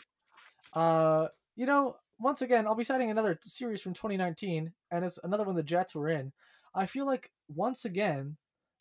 Uh, 0.74 1.28
you 1.56 1.66
know, 1.66 1.96
once 2.18 2.40
again, 2.40 2.66
I'll 2.66 2.74
be 2.74 2.84
citing 2.84 3.10
another 3.10 3.36
series 3.42 3.82
from 3.82 3.92
2019, 3.92 4.72
and 4.90 5.04
it's 5.04 5.18
another 5.24 5.44
one 5.44 5.56
the 5.56 5.62
Jets 5.62 5.94
were 5.94 6.08
in. 6.08 6.32
I 6.74 6.86
feel 6.86 7.06
like 7.06 7.30
once 7.48 7.84
again, 7.84 8.36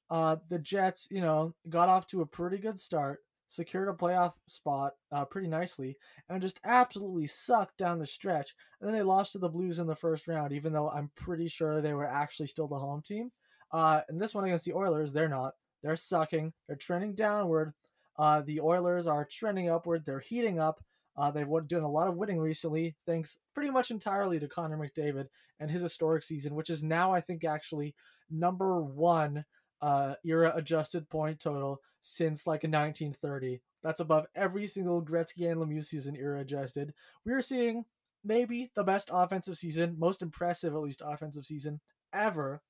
uh, 0.09 0.38
the 0.49 0.59
Jets, 0.59 1.07
you 1.09 1.21
know, 1.21 1.53
got 1.69 1.89
off 1.89 2.05
to 2.07 2.21
a 2.21 2.25
pretty 2.25 2.59
good 2.59 2.77
start, 2.77 3.19
secured 3.47 3.89
a 3.89 3.93
playoff 3.93 4.33
spot 4.47 4.93
uh, 5.11 5.25
pretty 5.25 5.47
nicely, 5.47 5.97
and 6.29 6.41
just 6.41 6.59
absolutely 6.63 7.25
sucked 7.25 7.77
down 7.77 7.99
the 7.99 8.05
stretch. 8.05 8.53
And 8.79 8.88
then 8.88 8.95
they 8.95 9.03
lost 9.03 9.31
to 9.31 9.39
the 9.39 9.49
Blues 9.49 9.79
in 9.79 9.88
the 9.88 9.95
first 9.95 10.27
round, 10.27 10.53
even 10.53 10.73
though 10.73 10.89
I'm 10.89 11.09
pretty 11.15 11.47
sure 11.47 11.81
they 11.81 11.93
were 11.93 12.05
actually 12.05 12.47
still 12.47 12.67
the 12.67 12.77
home 12.77 13.01
team. 13.01 13.31
Uh, 13.71 14.01
and 14.09 14.21
this 14.21 14.36
one 14.36 14.43
against 14.43 14.65
the 14.65 14.73
Oilers, 14.73 15.11
they're 15.11 15.27
not. 15.27 15.53
They're 15.81 15.95
sucking. 15.95 16.51
They're 16.67 16.77
trending 16.77 17.15
downward. 17.15 17.73
Uh, 18.18 18.41
the 18.41 18.61
Oilers 18.61 19.07
are 19.07 19.28
trending 19.30 19.70
upward. 19.70 20.05
They're 20.05 20.20
heating 20.20 20.59
up. 20.59 20.84
Uh, 21.18 21.32
they've 21.32 21.47
done 21.68 21.84
a 21.84 21.89
lot 21.89 22.07
of 22.07 22.18
winning 22.18 22.39
recently, 22.39 22.95
thanks 23.05 23.38
pretty 23.53 23.70
much 23.70 23.89
entirely 23.89 24.38
to 24.39 24.47
Connor 24.49 24.78
McDavid 24.78 25.28
and 25.59 25.72
his 25.72 25.82
historic 25.82 26.24
season, 26.24 26.55
which 26.55 26.70
is 26.70 26.84
now, 26.84 27.13
I 27.13 27.22
think, 27.22 27.45
actually 27.45 27.95
number 28.30 28.82
one 28.82 29.45
uh, 29.82 30.16
era 30.26 30.51
adjusted 30.55 31.09
point 31.09 31.39
total 31.39 31.80
since 32.01 32.45
like 32.45 32.63
1930. 32.63 33.61
That's 33.82 34.01
above 34.01 34.26
every 34.36 34.66
single 34.66 35.03
Gretzky 35.03 35.49
and 35.49 35.61
Lemieux 35.61 35.86
season 35.86 36.16
era 36.16 36.41
adjusted. 36.41 36.93
We're 37.26 37.41
seeing 37.41 37.86
maybe 38.24 38.72
the 38.76 38.84
best 38.84 39.09
offensive 39.13 39.57
season, 39.57 39.95
most 39.97 40.22
impressive 40.22 40.74
at 40.74 40.82
least 40.82 41.01
offensive 41.05 41.45
season 41.45 41.80
ever. 42.11 42.61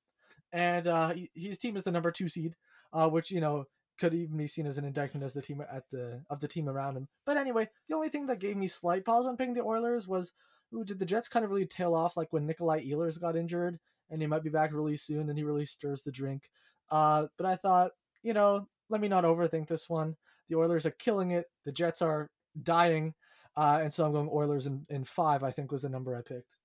And 0.52 0.86
uh, 0.86 1.14
his 1.34 1.58
team 1.58 1.76
is 1.76 1.84
the 1.84 1.90
number 1.90 2.12
two 2.12 2.28
seed, 2.28 2.54
uh, 2.92 3.08
which 3.08 3.30
you 3.30 3.40
know 3.40 3.64
could 3.98 4.14
even 4.14 4.36
be 4.36 4.46
seen 4.46 4.66
as 4.66 4.78
an 4.78 4.84
indictment 4.84 5.24
as 5.24 5.34
the 5.34 5.42
team 5.42 5.60
at 5.60 5.88
the 5.90 6.22
of 6.30 6.40
the 6.40 6.48
team 6.48 6.68
around 6.68 6.96
him. 6.96 7.08
But 7.24 7.36
anyway, 7.36 7.68
the 7.88 7.94
only 7.94 8.08
thing 8.08 8.26
that 8.26 8.40
gave 8.40 8.56
me 8.56 8.66
slight 8.66 9.04
pause 9.04 9.26
on 9.26 9.36
picking 9.36 9.54
the 9.54 9.62
Oilers 9.62 10.06
was, 10.06 10.32
ooh, 10.74 10.84
did 10.84 10.98
the 10.98 11.06
Jets 11.06 11.28
kind 11.28 11.44
of 11.44 11.50
really 11.50 11.66
tail 11.66 11.94
off 11.94 12.16
like 12.16 12.32
when 12.32 12.46
Nikolai 12.46 12.84
Ehlers 12.84 13.20
got 13.20 13.36
injured 13.36 13.78
and 14.10 14.20
he 14.20 14.26
might 14.26 14.42
be 14.42 14.50
back 14.50 14.72
really 14.72 14.96
soon 14.96 15.28
and 15.28 15.38
he 15.38 15.44
really 15.44 15.64
stirs 15.64 16.02
the 16.02 16.12
drink. 16.12 16.50
Uh, 16.90 17.26
but 17.36 17.46
I 17.46 17.56
thought, 17.56 17.92
you 18.22 18.32
know, 18.32 18.68
let 18.88 19.00
me 19.00 19.08
not 19.08 19.24
overthink 19.24 19.68
this 19.68 19.88
one. 19.88 20.16
The 20.48 20.56
Oilers 20.56 20.86
are 20.86 20.92
killing 20.92 21.32
it. 21.32 21.46
The 21.64 21.72
Jets 21.72 22.02
are 22.02 22.30
dying. 22.62 23.14
Uh, 23.56 23.80
and 23.82 23.92
so 23.92 24.04
I'm 24.04 24.12
going 24.12 24.28
Oilers 24.32 24.66
in, 24.66 24.86
in 24.90 25.04
five, 25.04 25.42
I 25.42 25.50
think 25.50 25.72
was 25.72 25.82
the 25.82 25.88
number 25.88 26.14
I 26.14 26.22
picked. 26.22 26.56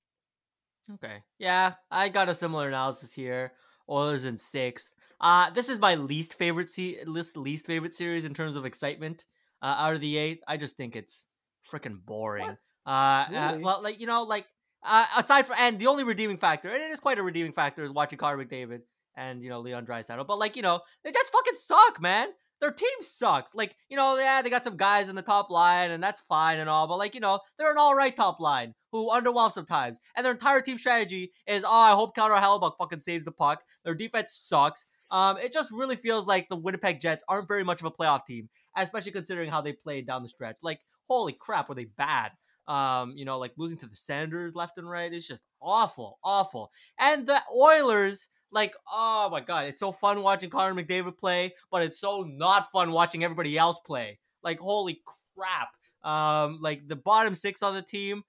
Okay. 0.96 1.24
Yeah, 1.40 1.74
I 1.90 2.10
got 2.10 2.30
a 2.30 2.36
similar 2.36 2.68
analysis 2.68 3.14
here. 3.14 3.54
Oilers 3.90 4.26
in 4.26 4.38
sixth. 4.38 4.92
Uh, 5.22 5.52
this 5.52 5.70
is 5.70 5.80
my 5.80 5.96
least 5.96 6.34
favorite 6.34 6.72
se- 6.72 7.04
list 7.06 7.38
least 7.38 7.68
favorite 7.68 7.94
series 7.94 8.26
in 8.26 8.34
terms 8.34 8.56
of 8.56 8.66
excitement. 8.66 9.26
Uh, 9.62 9.76
out 9.78 9.94
of 9.94 10.02
the 10.02 10.18
eight, 10.18 10.42
I 10.48 10.58
just 10.58 10.76
think 10.76 10.96
it's 10.96 11.28
freaking 11.72 12.04
boring. 12.04 12.48
What? 12.48 12.58
Uh, 12.92 13.26
really? 13.30 13.44
uh, 13.44 13.60
well, 13.60 13.84
like 13.84 14.00
you 14.00 14.08
know, 14.08 14.24
like 14.24 14.48
uh, 14.84 15.06
aside 15.16 15.46
from 15.46 15.58
and 15.60 15.78
the 15.80 15.88
only 15.88 16.04
redeeming 16.04 16.38
factor, 16.38 16.70
and 16.70 16.82
it 16.82 16.90
is 16.90 17.00
quite 17.00 17.20
a 17.20 17.24
redeeming 17.24 17.54
factor, 17.54 17.84
is 17.84 17.92
watching 17.92 18.18
Connor 18.18 18.44
McDavid 18.44 18.82
and 19.16 19.44
you 19.44 19.50
know 19.50 19.60
Leon 19.60 19.86
Draisaitl. 19.86 20.26
But 20.26 20.40
like 20.40 20.56
you 20.56 20.64
know, 20.64 20.82
the 21.04 21.12
Jets 21.12 21.30
fucking 21.30 21.56
suck, 21.56 22.02
man. 22.02 22.30
Their 22.60 22.72
team 22.72 22.90
sucks. 23.00 23.54
Like 23.54 23.76
you 23.90 23.98
know, 23.98 24.18
yeah, 24.18 24.42
they 24.42 24.50
got 24.50 24.64
some 24.64 24.78
guys 24.78 25.10
in 25.10 25.16
the 25.16 25.22
top 25.22 25.52
line, 25.52 25.92
and 25.92 26.04
that's 26.04 26.22
fine 26.22 26.60
and 26.60 26.70
all. 26.70 26.88
But 26.88 26.98
like 26.98 27.14
you 27.14 27.22
know, 27.22 27.40
they're 27.58 27.72
an 27.72 27.78
all 27.78 27.96
right 27.96 28.16
top 28.16 28.40
line 28.40 28.74
who 28.92 29.10
underwhelm 29.10 29.52
sometimes, 29.52 30.00
and 30.16 30.26
their 30.26 30.34
entire 30.34 30.62
team 30.62 30.78
strategy 30.78 31.32
is, 31.48 31.64
oh, 31.64 31.70
I 31.72 31.92
hope 31.92 32.16
Connor 32.16 32.36
Hellebuyck 32.36 32.74
fucking 32.78 33.00
saves 33.00 33.26
the 33.26 33.32
puck. 33.32 33.64
Their 33.86 33.96
defense 33.96 34.34
sucks. 34.34 34.86
Um, 35.12 35.38
it 35.38 35.52
just 35.52 35.72
really 35.72 35.98
feels 35.98 36.26
like 36.26 36.48
the 36.50 36.56
Winnipeg 36.56 37.00
Jets 37.00 37.24
aren't 37.28 37.48
very 37.48 37.64
much 37.64 37.82
of 37.82 37.86
a 37.86 37.92
playoff 37.92 38.26
team, 38.26 38.50
especially 38.78 39.12
considering 39.12 39.52
how 39.52 39.62
they 39.62 39.74
played 39.74 40.08
down 40.08 40.24
the 40.24 40.30
stretch. 40.30 40.58
Like, 40.64 40.80
holy 41.08 41.34
crap, 41.34 41.70
were 41.70 41.76
they 41.76 41.86
bad? 41.86 42.32
Um, 42.68 43.14
you 43.18 43.26
know, 43.26 43.38
like 43.38 43.52
losing 43.58 43.78
to 43.80 43.88
the 43.88 43.96
Senators 43.96 44.56
left 44.56 44.78
and 44.78 44.90
right 44.90 45.12
is 45.12 45.28
just 45.28 45.44
awful, 45.62 46.20
awful. 46.24 46.72
And 46.98 47.28
the 47.28 47.42
Oilers, 47.54 48.30
like, 48.52 48.74
oh 48.90 49.30
my 49.30 49.42
god, 49.42 49.66
it's 49.66 49.82
so 49.82 49.92
fun 49.92 50.22
watching 50.22 50.50
Connor 50.50 50.82
McDavid 50.82 51.18
play, 51.18 51.54
but 51.70 51.84
it's 51.84 52.00
so 52.00 52.24
not 52.24 52.72
fun 52.72 52.92
watching 52.92 53.24
everybody 53.24 53.58
else 53.58 53.80
play. 53.86 54.20
Like, 54.44 54.60
holy 54.60 55.02
crap. 55.36 55.70
Um, 56.04 56.60
like 56.62 56.88
the 56.88 56.96
bottom 56.96 57.36
six 57.36 57.62
on 57.62 57.76
the 57.76 57.82
team 57.82 58.24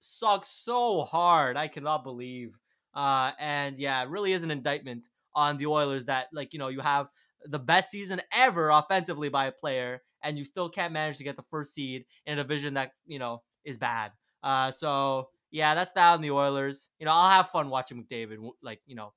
sucks 0.00 0.48
so 0.48 1.02
hard. 1.02 1.56
I 1.56 1.68
cannot 1.68 2.04
believe. 2.04 2.58
Uh, 2.94 3.32
and 3.38 3.78
yeah, 3.78 4.02
it 4.02 4.08
really 4.08 4.32
is 4.32 4.42
an 4.42 4.50
indictment 4.50 5.08
on 5.34 5.58
the 5.58 5.66
Oilers 5.66 6.06
that 6.06 6.28
like 6.32 6.52
you 6.52 6.58
know 6.58 6.68
you 6.68 6.80
have 6.80 7.08
the 7.44 7.58
best 7.58 7.90
season 7.90 8.20
ever 8.32 8.70
offensively 8.70 9.28
by 9.28 9.46
a 9.46 9.52
player 9.52 10.02
and 10.22 10.38
you 10.38 10.44
still 10.44 10.68
can't 10.68 10.92
manage 10.92 11.18
to 11.18 11.24
get 11.24 11.36
the 11.36 11.44
first 11.50 11.74
seed 11.74 12.04
in 12.26 12.38
a 12.38 12.42
division 12.42 12.74
that 12.74 12.92
you 13.06 13.18
know 13.18 13.42
is 13.64 13.78
bad. 13.78 14.12
Uh, 14.42 14.70
so 14.70 15.28
yeah, 15.50 15.74
that's 15.74 15.92
that 15.92 16.14
on 16.14 16.20
the 16.20 16.30
Oilers. 16.30 16.90
You 16.98 17.06
know, 17.06 17.12
I'll 17.12 17.30
have 17.30 17.50
fun 17.50 17.68
watching 17.68 18.02
McDavid 18.02 18.38
like 18.62 18.80
you 18.86 18.94
know, 18.94 19.12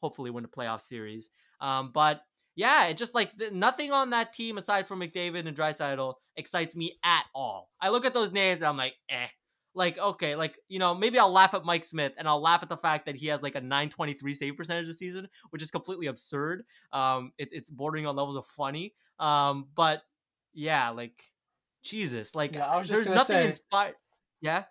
hopefully 0.00 0.30
win 0.30 0.42
the 0.42 0.48
playoff 0.48 0.80
series. 0.80 1.30
Um, 1.60 1.90
but 1.92 2.22
yeah, 2.56 2.86
it 2.86 2.96
just 2.96 3.14
like 3.14 3.30
nothing 3.52 3.92
on 3.92 4.10
that 4.10 4.32
team 4.32 4.58
aside 4.58 4.88
from 4.88 5.00
McDavid 5.00 5.46
and 5.46 5.56
Draisaitl 5.56 6.14
excites 6.36 6.74
me 6.74 6.98
at 7.04 7.24
all. 7.34 7.70
I 7.80 7.90
look 7.90 8.04
at 8.04 8.14
those 8.14 8.32
names 8.32 8.60
and 8.60 8.68
I'm 8.68 8.76
like, 8.76 8.94
eh. 9.08 9.28
Like 9.74 9.98
okay, 9.98 10.34
like 10.34 10.58
you 10.68 10.78
know, 10.78 10.94
maybe 10.94 11.18
I'll 11.18 11.30
laugh 11.30 11.54
at 11.54 11.64
Mike 11.64 11.84
Smith 11.84 12.12
and 12.18 12.26
I'll 12.26 12.40
laugh 12.40 12.62
at 12.62 12.68
the 12.68 12.76
fact 12.76 13.06
that 13.06 13.14
he 13.16 13.26
has 13.28 13.42
like 13.42 13.54
a 13.54 13.60
923 13.60 14.34
save 14.34 14.56
percentage 14.56 14.86
this 14.86 14.98
season, 14.98 15.28
which 15.50 15.62
is 15.62 15.70
completely 15.70 16.06
absurd. 16.08 16.64
Um, 16.92 17.32
it's 17.38 17.52
it's 17.52 17.70
bordering 17.70 18.06
on 18.06 18.16
levels 18.16 18.36
of 18.36 18.46
funny. 18.46 18.94
Um, 19.18 19.68
but 19.74 20.02
yeah, 20.52 20.90
like 20.90 21.22
Jesus, 21.82 22.34
like 22.34 22.54
Yeah, 22.54 22.66
I 22.66 22.78
was 22.78 22.88
there's 22.88 23.00
just 23.00 23.06
gonna 23.08 23.16
nothing 23.18 23.42
say- 23.42 23.48
inspired. 23.48 23.94
Yeah, 24.40 24.64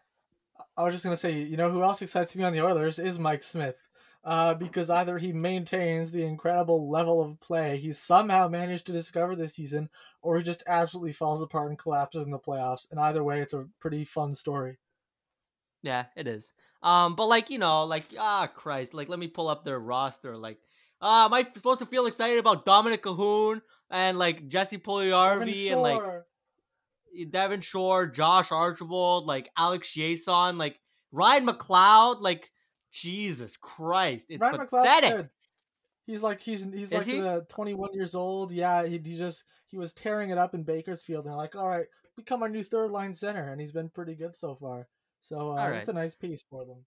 I 0.76 0.84
was 0.84 0.94
just 0.94 1.04
gonna 1.04 1.16
say, 1.16 1.40
you 1.40 1.58
know, 1.58 1.70
who 1.70 1.84
else 1.84 2.02
excites 2.02 2.36
me 2.36 2.44
on 2.44 2.54
the 2.54 2.66
Oilers 2.66 3.00
is 3.00 3.20
Mike 3.20 3.44
Smith, 3.44 3.88
uh, 4.24 4.54
because 4.54 4.90
either 4.90 5.18
he 5.18 5.32
maintains 5.34 6.12
the 6.12 6.24
incredible 6.26 6.90
level 6.90 7.22
of 7.22 7.40
play 7.40 7.78
he 7.78 7.92
somehow 7.92 8.48
managed 8.48 8.86
to 8.88 8.92
discover 8.92 9.36
this 9.36 9.56
season, 9.56 9.90
or 10.22 10.38
he 10.38 10.44
just 10.44 10.64
absolutely 10.68 11.14
falls 11.14 11.42
apart 11.42 11.70
and 11.70 11.78
collapses 11.78 12.24
in 12.26 12.32
the 12.32 12.40
playoffs. 12.40 12.88
And 12.92 13.00
either 13.00 13.24
way, 13.24 13.42
it's 13.42 13.54
a 13.54 13.68
pretty 13.80 14.04
fun 14.06 14.34
story. 14.34 14.78
Yeah, 15.84 16.06
it 16.16 16.28
is. 16.28 16.54
Um, 16.82 17.16
but 17.16 17.28
like 17.28 17.50
you 17.50 17.58
know, 17.60 17.86
like 17.86 18.06
ah 18.18 18.48
Christ, 18.48 18.94
like 18.94 19.10
let 19.10 19.20
me 19.20 19.28
pull 19.28 19.48
up 19.48 19.64
their 19.64 19.80
roster. 19.80 20.38
Like, 20.38 20.60
uh, 21.02 21.26
am 21.26 21.34
I 21.34 21.48
supposed 21.56 21.80
to 21.80 21.86
feel 21.86 22.06
excited 22.06 22.40
about 22.40 22.66
Dominik 22.66 23.00
Kahun 23.00 23.62
and 23.90 24.18
like 24.18 24.48
Jesse 24.48 24.78
Puljujarvi 24.78 25.72
and 25.72 25.82
like 25.82 26.00
Sure. 26.00 26.26
Devin 27.30 27.62
Shore, 27.62 28.06
Josh 28.08 28.52
Archibald, 28.52 29.26
like 29.26 29.50
Alex 29.58 29.90
Chiasson, 29.90 30.58
like 30.58 30.80
Ryan 31.12 31.48
McLeod, 31.48 32.22
like 32.22 32.52
Jesus 32.92 33.58
Christ, 33.58 34.28
it's 34.30 34.42
Ryan 34.42 34.58
pathetic. 34.58 35.16
good. 35.16 35.30
He's 36.06 36.24
like 36.24 36.42
he's 36.42 36.64
he's 36.66 36.92
Is 36.92 36.94
like 36.94 37.06
he? 37.06 37.22
uh, 37.22 37.42
21 37.50 37.94
years 37.94 38.16
old. 38.16 38.52
Yeah, 38.52 38.86
he, 38.86 38.94
he 38.94 39.18
just 39.18 39.44
he 39.68 39.78
was 39.78 39.94
tearing 39.94 40.30
it 40.30 40.38
up 40.38 40.54
in 40.54 40.64
Bakersfield. 40.64 41.26
And 41.26 41.32
they're 41.32 41.38
like, 41.38 41.56
all 41.56 41.68
right, 41.68 41.86
become 42.16 42.42
our 42.44 42.50
new 42.50 42.64
third 42.64 42.92
line 42.92 43.14
center, 43.14 43.50
and 43.52 43.60
he's 43.60 43.74
been 43.74 43.90
pretty 43.90 44.16
good 44.16 44.34
so 44.34 44.56
far. 44.56 44.88
So 45.20 45.52
uh, 45.52 45.56
All 45.62 45.70
it's 45.72 45.88
a 45.90 45.94
nice 45.94 46.16
piece 46.16 46.44
for 46.44 46.66
them. 46.66 46.78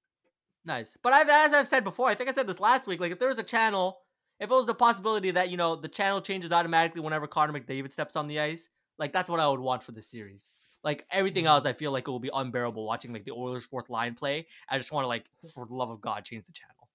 Nice, 0.65 0.97
but 1.03 1.13
I've 1.13 1.29
as 1.29 1.53
I've 1.53 1.69
said 1.69 1.85
before, 1.85 2.09
I 2.09 2.15
think 2.15 2.29
I 2.29 2.33
said 2.33 2.47
this 2.47 2.61
last 2.61 2.87
week. 2.87 3.01
Like, 3.01 3.13
if 3.13 3.19
there 3.19 3.29
was 3.29 3.39
a 3.39 3.43
channel, 3.43 4.01
if 4.39 4.51
it 4.51 4.55
was 4.55 4.67
the 4.67 4.75
possibility 4.75 5.31
that 5.31 5.49
you 5.51 5.57
know 5.57 5.75
the 5.77 5.89
channel 5.89 6.21
changes 6.21 6.53
automatically 6.53 7.01
whenever 7.01 7.27
Connor 7.27 7.59
McDavid 7.59 7.93
steps 7.93 8.15
on 8.17 8.29
the 8.29 8.41
ice, 8.41 8.69
like 8.99 9.13
that's 9.13 9.31
what 9.31 9.41
I 9.41 9.49
would 9.49 9.61
want 9.61 9.83
for 9.83 9.93
the 9.93 10.03
series. 10.03 10.51
Like 10.85 11.07
everything 11.11 11.45
Mhm. 11.45 11.49
else, 11.49 11.65
I 11.67 11.73
feel 11.73 11.93
like 11.93 12.07
it 12.09 12.11
will 12.11 12.21
be 12.21 12.31
unbearable 12.33 12.85
watching 12.87 13.13
like 13.13 13.25
the 13.25 13.33
Oilers' 13.33 13.67
fourth 13.67 13.89
line 13.91 14.15
play. 14.15 14.47
I 14.69 14.77
just 14.79 14.93
want 14.93 15.05
to 15.05 15.09
like, 15.09 15.25
for 15.55 15.67
the 15.67 15.75
love 15.75 15.91
of 15.91 16.01
God, 16.01 16.25
change 16.25 16.45
the 16.47 16.53
channel. 16.53 16.89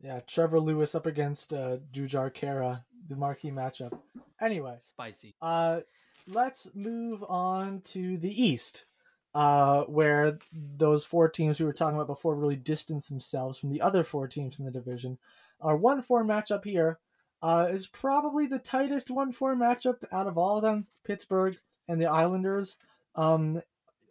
Yeah, 0.00 0.20
Trevor 0.20 0.58
Lewis 0.58 0.94
up 0.94 1.06
against 1.06 1.52
uh, 1.52 1.78
Jujhar 1.92 2.32
Khaira, 2.34 2.84
the 3.06 3.16
marquee 3.16 3.50
matchup. 3.50 3.98
Anyway, 4.40 4.76
Spicy. 4.82 5.34
uh, 5.40 5.80
let's 6.26 6.68
move 6.74 7.22
on 7.28 7.80
to 7.82 8.18
the 8.18 8.42
East, 8.42 8.86
uh, 9.34 9.84
where 9.84 10.38
those 10.52 11.04
four 11.04 11.28
teams 11.28 11.58
we 11.58 11.66
were 11.66 11.72
talking 11.72 11.96
about 11.96 12.06
before 12.06 12.36
really 12.36 12.56
distance 12.56 13.08
themselves 13.08 13.58
from 13.58 13.70
the 13.70 13.80
other 13.80 14.04
four 14.04 14.28
teams 14.28 14.58
in 14.58 14.64
the 14.64 14.70
division. 14.70 15.18
Our 15.60 15.76
one-four 15.76 16.24
matchup 16.24 16.64
here 16.64 16.98
uh, 17.42 17.68
is 17.70 17.86
probably 17.86 18.46
the 18.46 18.58
tightest 18.58 19.10
one-four 19.10 19.56
matchup 19.56 20.04
out 20.12 20.26
of 20.26 20.36
all 20.36 20.56
of 20.56 20.62
them. 20.62 20.86
Pittsburgh 21.04 21.58
and 21.88 22.00
the 22.00 22.10
Islanders. 22.10 22.76
Um, 23.14 23.62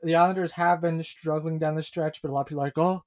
the 0.04 0.16
Islanders 0.16 0.52
have 0.54 0.82
been 0.82 1.02
struggling 1.04 1.60
down 1.60 1.76
the 1.76 1.82
stretch, 1.82 2.22
but 2.22 2.32
a 2.32 2.34
lot 2.34 2.42
of 2.42 2.48
people 2.48 2.64
are 2.64 2.68
like, 2.68 2.78
"Oh, 2.78 3.04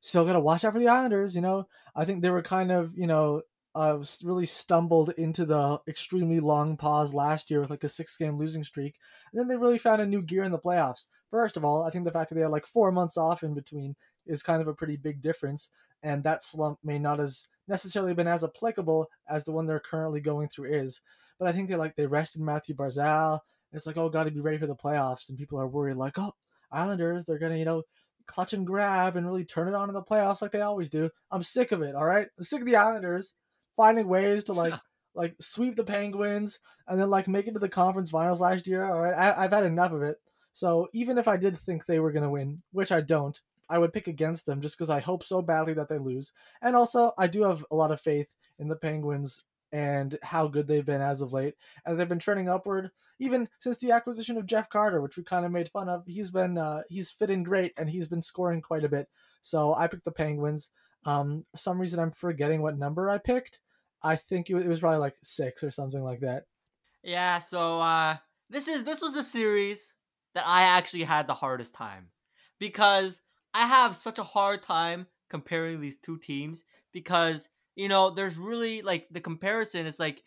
still 0.00 0.24
gotta 0.24 0.40
watch 0.40 0.64
out 0.64 0.72
for 0.72 0.78
the 0.78 0.88
Islanders." 0.88 1.36
You 1.36 1.42
know, 1.42 1.68
I 1.94 2.04
think 2.04 2.22
they 2.22 2.30
were 2.30 2.42
kind 2.42 2.72
of, 2.72 2.96
you 2.96 3.06
know, 3.06 3.42
uh, 3.74 3.98
s- 4.00 4.22
really 4.24 4.44
stumbled 4.44 5.10
into 5.16 5.44
the 5.44 5.78
extremely 5.88 6.40
long 6.40 6.76
pause 6.76 7.14
last 7.14 7.50
year 7.50 7.60
with 7.60 7.70
like 7.70 7.84
a 7.84 7.88
six 7.88 8.16
game 8.16 8.38
losing 8.38 8.64
streak. 8.64 8.96
And 9.32 9.38
then 9.38 9.48
they 9.48 9.56
really 9.56 9.78
found 9.78 10.02
a 10.02 10.06
new 10.06 10.22
gear 10.22 10.44
in 10.44 10.52
the 10.52 10.58
playoffs. 10.58 11.06
First 11.30 11.56
of 11.56 11.64
all, 11.64 11.84
I 11.84 11.90
think 11.90 12.04
the 12.04 12.12
fact 12.12 12.30
that 12.30 12.34
they 12.34 12.40
had 12.40 12.50
like 12.50 12.66
four 12.66 12.90
months 12.90 13.16
off 13.16 13.42
in 13.42 13.54
between 13.54 13.94
is 14.26 14.42
kind 14.42 14.60
of 14.60 14.68
a 14.68 14.74
pretty 14.74 14.96
big 14.96 15.20
difference. 15.20 15.70
And 16.02 16.22
that 16.24 16.42
slump 16.42 16.78
may 16.82 16.98
not 16.98 17.20
as 17.20 17.48
necessarily 17.66 18.14
been 18.14 18.28
as 18.28 18.44
applicable 18.44 19.08
as 19.28 19.44
the 19.44 19.52
one 19.52 19.66
they're 19.66 19.80
currently 19.80 20.20
going 20.20 20.48
through 20.48 20.72
is. 20.72 21.00
But 21.38 21.48
I 21.48 21.52
think 21.52 21.68
they 21.68 21.76
like 21.76 21.96
they 21.96 22.06
rested 22.06 22.42
Mathew 22.42 22.74
Barzal. 22.74 23.40
It's 23.72 23.86
like, 23.86 23.96
oh, 23.96 24.08
got 24.08 24.24
to 24.24 24.30
be 24.30 24.40
ready 24.40 24.58
for 24.58 24.66
the 24.66 24.74
playoffs. 24.74 25.28
And 25.28 25.36
people 25.36 25.60
are 25.60 25.68
worried, 25.68 25.96
like, 25.96 26.18
oh, 26.18 26.32
Islanders, 26.72 27.24
they're 27.24 27.38
going 27.38 27.52
to, 27.52 27.58
you 27.58 27.64
know, 27.64 27.82
clutch 28.26 28.52
and 28.52 28.66
grab 28.66 29.16
and 29.16 29.26
really 29.26 29.44
turn 29.44 29.68
it 29.68 29.74
on 29.74 29.88
in 29.88 29.94
the 29.94 30.02
playoffs 30.02 30.40
like 30.40 30.52
they 30.52 30.60
always 30.60 30.88
do. 30.88 31.10
I'm 31.30 31.42
sick 31.42 31.72
of 31.72 31.82
it, 31.82 31.94
all 31.94 32.04
right? 32.04 32.28
I'm 32.38 32.44
sick 32.44 32.60
of 32.60 32.66
the 32.66 32.76
Islanders 32.76 33.34
finding 33.78 34.08
ways 34.08 34.44
to 34.44 34.52
like 34.52 34.74
like 35.14 35.34
sweep 35.40 35.76
the 35.76 35.84
Penguins 35.84 36.58
and 36.86 37.00
then 37.00 37.08
like 37.08 37.28
make 37.28 37.46
it 37.46 37.54
to 37.54 37.58
the 37.58 37.68
conference 37.68 38.10
finals 38.10 38.42
last 38.42 38.66
year. 38.66 38.84
All 38.84 39.00
right, 39.00 39.14
I, 39.14 39.44
I've 39.44 39.52
had 39.52 39.64
enough 39.64 39.92
of 39.92 40.02
it. 40.02 40.18
So 40.52 40.88
even 40.92 41.16
if 41.16 41.26
I 41.26 41.38
did 41.38 41.56
think 41.56 41.86
they 41.86 42.00
were 42.00 42.12
gonna 42.12 42.30
win, 42.30 42.62
which 42.72 42.92
I 42.92 43.00
don't, 43.00 43.40
I 43.70 43.78
would 43.78 43.92
pick 43.92 44.08
against 44.08 44.46
them 44.46 44.60
just 44.60 44.76
because 44.76 44.90
I 44.90 45.00
hope 45.00 45.22
so 45.22 45.42
badly 45.42 45.74
that 45.74 45.88
they 45.88 45.98
lose. 45.98 46.32
And 46.62 46.74
also, 46.74 47.12
I 47.18 47.26
do 47.26 47.42
have 47.42 47.64
a 47.70 47.76
lot 47.76 47.90
of 47.90 48.00
faith 48.00 48.34
in 48.58 48.68
the 48.68 48.76
Penguins 48.76 49.44
and 49.70 50.16
how 50.22 50.48
good 50.48 50.66
they've 50.66 50.86
been 50.86 51.02
as 51.02 51.20
of 51.20 51.32
late. 51.32 51.54
And 51.84 51.98
they've 51.98 52.08
been 52.08 52.18
trending 52.18 52.48
upward 52.48 52.90
even 53.18 53.48
since 53.58 53.76
the 53.76 53.92
acquisition 53.92 54.38
of 54.38 54.46
Jeff 54.46 54.70
Carter, 54.70 55.00
which 55.00 55.16
we 55.16 55.22
kind 55.22 55.44
of 55.44 55.52
made 55.52 55.68
fun 55.68 55.88
of. 55.88 56.04
He's 56.06 56.30
been 56.30 56.56
uh, 56.56 56.82
he's 56.88 57.10
fitting 57.10 57.42
great 57.42 57.72
and 57.76 57.90
he's 57.90 58.08
been 58.08 58.22
scoring 58.22 58.62
quite 58.62 58.84
a 58.84 58.88
bit. 58.88 59.08
So 59.42 59.74
I 59.74 59.86
picked 59.86 60.04
the 60.04 60.12
Penguins. 60.12 60.70
Um, 61.06 61.42
for 61.52 61.58
some 61.58 61.80
reason 61.80 62.00
I'm 62.00 62.10
forgetting 62.10 62.62
what 62.62 62.78
number 62.78 63.10
I 63.10 63.18
picked. 63.18 63.60
I 64.02 64.16
think 64.16 64.50
it 64.50 64.54
was, 64.54 64.80
probably 64.80 64.98
like 64.98 65.16
six 65.22 65.64
or 65.64 65.70
something 65.70 66.02
like 66.02 66.20
that. 66.20 66.44
Yeah, 67.02 67.38
so 67.38 67.80
uh 67.80 68.16
this 68.50 68.68
is 68.68 68.84
this 68.84 69.00
was 69.00 69.14
the 69.14 69.22
series 69.22 69.94
that 70.34 70.46
I 70.46 70.62
actually 70.62 71.04
had 71.04 71.26
the 71.26 71.34
hardest 71.34 71.74
time 71.74 72.10
because 72.58 73.20
I 73.54 73.66
have 73.66 73.96
such 73.96 74.18
a 74.18 74.24
hard 74.24 74.62
time 74.62 75.06
comparing 75.28 75.80
these 75.80 75.96
two 75.96 76.18
teams 76.18 76.64
because 76.92 77.50
you 77.76 77.88
know 77.88 78.10
there's 78.10 78.38
really 78.38 78.82
like 78.82 79.08
the 79.10 79.20
comparison 79.20 79.86
is 79.86 79.98
like 79.98 80.22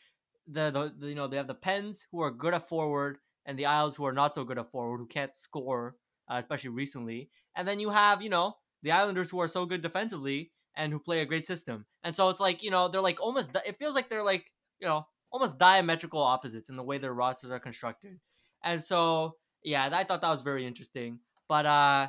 the, 0.48 0.72
the, 0.72 0.94
the 0.98 1.10
you 1.10 1.16
know 1.16 1.28
they 1.28 1.38
have 1.38 1.48
the 1.48 1.56
Pens 1.56 2.08
who 2.12 2.22
are 2.22 2.32
good 2.32 2.54
at 2.54 2.68
forward 2.68 3.18
and 3.46 3.58
the 3.58 3.66
Isles 3.66 3.96
who 3.96 4.06
are 4.06 4.14
not 4.14 4.36
so 4.36 4.44
good 4.44 4.58
at 4.58 4.72
forward 4.72 4.98
who 4.98 5.08
can't 5.08 5.36
score 5.36 5.96
uh, 6.30 6.36
especially 6.38 6.70
recently 6.70 7.30
and 7.56 7.68
then 7.68 7.80
you 7.80 7.90
have 7.90 8.22
you 8.22 8.30
know 8.30 8.56
the 8.84 8.92
Islanders 8.92 9.30
who 9.30 9.40
are 9.40 9.48
so 9.48 9.66
good 9.66 9.82
defensively 9.82 10.52
and 10.76 10.94
who 10.94 11.00
play 11.00 11.22
a 11.22 11.26
great 11.26 11.46
system 11.46 11.86
and 12.04 12.16
so 12.16 12.30
it's 12.30 12.40
like 12.40 12.64
you 12.64 12.72
know 12.72 12.88
they're 12.88 13.02
like 13.02 13.20
almost 13.22 13.56
it 13.66 13.78
feels 13.78 13.96
like 13.96 14.10
they're 14.10 14.24
like 14.24 14.52
you 14.80 14.88
know 14.88 15.06
almost 15.32 15.58
diametrical 15.58 16.22
opposites 16.22 16.70
in 16.70 16.76
the 16.76 16.84
way 16.84 16.98
their 16.98 17.14
rosters 17.14 17.52
are 17.52 17.60
constructed. 17.60 18.20
And 18.64 18.84
so, 18.84 19.38
yeah, 19.64 19.90
I 19.92 20.04
thought 20.04 20.22
that 20.22 20.30
was 20.30 20.42
very 20.42 20.66
interesting. 20.66 21.20
But 21.48 21.66
uh 21.66 22.08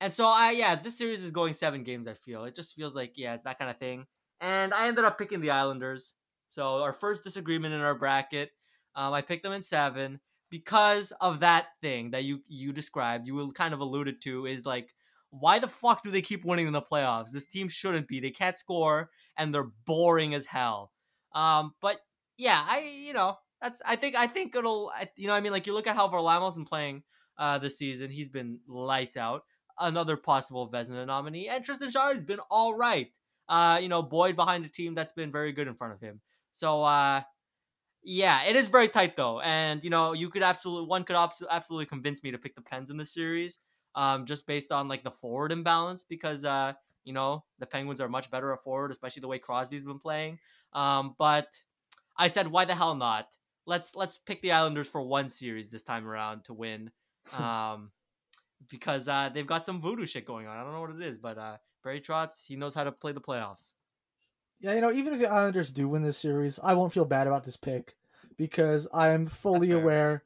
and 0.00 0.14
so 0.14 0.26
I 0.26 0.52
yeah, 0.52 0.76
this 0.76 0.98
series 0.98 1.24
is 1.24 1.30
going 1.30 1.54
7 1.54 1.82
games 1.84 2.08
I 2.08 2.14
feel. 2.14 2.44
It 2.44 2.54
just 2.54 2.74
feels 2.74 2.94
like 2.94 3.12
yeah, 3.16 3.34
it's 3.34 3.44
that 3.44 3.58
kind 3.58 3.70
of 3.70 3.78
thing. 3.78 4.06
And 4.40 4.74
I 4.74 4.88
ended 4.88 5.04
up 5.04 5.18
picking 5.18 5.40
the 5.40 5.50
Islanders. 5.50 6.14
So 6.50 6.82
our 6.82 6.92
first 6.92 7.24
disagreement 7.24 7.74
in 7.74 7.80
our 7.80 7.98
bracket, 7.98 8.50
um 8.96 9.12
I 9.12 9.22
picked 9.22 9.42
them 9.44 9.52
in 9.52 9.62
7 9.62 10.20
because 10.50 11.12
of 11.20 11.40
that 11.40 11.68
thing 11.82 12.10
that 12.12 12.24
you 12.24 12.40
you 12.46 12.72
described, 12.72 13.26
you 13.26 13.52
kind 13.52 13.74
of 13.74 13.80
alluded 13.80 14.22
to 14.22 14.46
is 14.46 14.66
like 14.66 14.93
why 15.40 15.58
the 15.58 15.68
fuck 15.68 16.02
do 16.02 16.10
they 16.10 16.22
keep 16.22 16.44
winning 16.44 16.66
in 16.66 16.72
the 16.72 16.82
playoffs? 16.82 17.30
This 17.30 17.46
team 17.46 17.68
shouldn't 17.68 18.08
be. 18.08 18.20
They 18.20 18.30
can't 18.30 18.58
score 18.58 19.10
and 19.36 19.54
they're 19.54 19.70
boring 19.86 20.34
as 20.34 20.46
hell. 20.46 20.92
Um, 21.34 21.74
but 21.80 21.96
yeah, 22.36 22.64
I 22.66 22.80
you 22.80 23.12
know 23.12 23.36
that's 23.60 23.80
I 23.84 23.96
think 23.96 24.14
I 24.16 24.26
think 24.26 24.54
it'll 24.54 24.92
you 25.16 25.26
know 25.26 25.34
I 25.34 25.40
mean 25.40 25.52
like 25.52 25.66
you 25.66 25.74
look 25.74 25.86
at 25.86 25.96
how 25.96 26.08
Varlamov's 26.08 26.56
been 26.56 26.64
playing 26.64 27.02
uh 27.38 27.58
this 27.58 27.78
season, 27.78 28.10
he's 28.10 28.28
been 28.28 28.60
lights 28.68 29.16
out. 29.16 29.42
Another 29.78 30.16
possible 30.16 30.70
Vezina 30.70 31.04
nominee, 31.04 31.48
and 31.48 31.64
Tristan 31.64 31.90
Jarry's 31.90 32.22
been 32.22 32.38
all 32.48 32.76
right. 32.76 33.08
Uh, 33.48 33.78
you 33.82 33.88
know 33.88 34.02
Boyd 34.02 34.36
behind 34.36 34.64
a 34.64 34.68
team 34.68 34.94
that's 34.94 35.12
been 35.12 35.32
very 35.32 35.52
good 35.52 35.66
in 35.66 35.74
front 35.74 35.92
of 35.92 36.00
him. 36.00 36.20
So 36.54 36.82
uh, 36.84 37.22
yeah, 38.04 38.44
it 38.44 38.54
is 38.54 38.68
very 38.68 38.86
tight 38.86 39.16
though, 39.16 39.40
and 39.40 39.82
you 39.82 39.90
know 39.90 40.12
you 40.12 40.30
could 40.30 40.42
absolutely 40.42 40.86
one 40.86 41.02
could 41.02 41.16
abs- 41.16 41.42
absolutely 41.50 41.86
convince 41.86 42.22
me 42.22 42.30
to 42.30 42.38
pick 42.38 42.54
the 42.54 42.62
Pens 42.62 42.90
in 42.90 42.96
this 42.96 43.12
series, 43.12 43.58
um, 43.94 44.26
just 44.26 44.46
based 44.46 44.72
on 44.72 44.88
like 44.88 45.04
the 45.04 45.10
forward 45.10 45.52
imbalance 45.52 46.04
because 46.08 46.44
uh 46.44 46.72
you 47.04 47.12
know 47.12 47.44
the 47.58 47.66
Penguins 47.66 48.00
are 48.00 48.08
much 48.08 48.30
better 48.30 48.52
at 48.52 48.62
forward, 48.62 48.90
especially 48.90 49.20
the 49.20 49.28
way 49.28 49.38
Crosby's 49.38 49.84
been 49.84 49.98
playing. 49.98 50.38
Um, 50.72 51.14
but 51.18 51.48
I 52.16 52.28
said, 52.28 52.48
why 52.48 52.64
the 52.64 52.74
hell 52.74 52.94
not? 52.94 53.28
Let's 53.66 53.94
let's 53.94 54.18
pick 54.18 54.42
the 54.42 54.52
Islanders 54.52 54.88
for 54.88 55.02
one 55.02 55.28
series 55.28 55.70
this 55.70 55.82
time 55.82 56.06
around 56.06 56.44
to 56.44 56.54
win. 56.54 56.90
Um, 57.38 57.90
because 58.68 59.08
uh, 59.08 59.30
they've 59.32 59.46
got 59.46 59.64
some 59.66 59.80
voodoo 59.80 60.06
shit 60.06 60.26
going 60.26 60.46
on. 60.46 60.56
I 60.56 60.62
don't 60.62 60.72
know 60.72 60.80
what 60.80 60.90
it 60.90 61.02
is, 61.02 61.18
but 61.18 61.38
uh, 61.38 61.56
Barry 61.82 62.00
Trotz, 62.00 62.46
he 62.46 62.56
knows 62.56 62.74
how 62.74 62.84
to 62.84 62.92
play 62.92 63.12
the 63.12 63.20
playoffs. 63.20 63.72
Yeah, 64.60 64.74
you 64.74 64.80
know, 64.80 64.92
even 64.92 65.12
if 65.14 65.20
the 65.20 65.26
Islanders 65.26 65.72
do 65.72 65.88
win 65.88 66.02
this 66.02 66.16
series, 66.16 66.58
I 66.62 66.74
won't 66.74 66.92
feel 66.92 67.04
bad 67.04 67.26
about 67.26 67.44
this 67.44 67.56
pick 67.56 67.94
because 68.36 68.88
I'm 68.94 69.26
fully 69.26 69.72
aware 69.72 70.22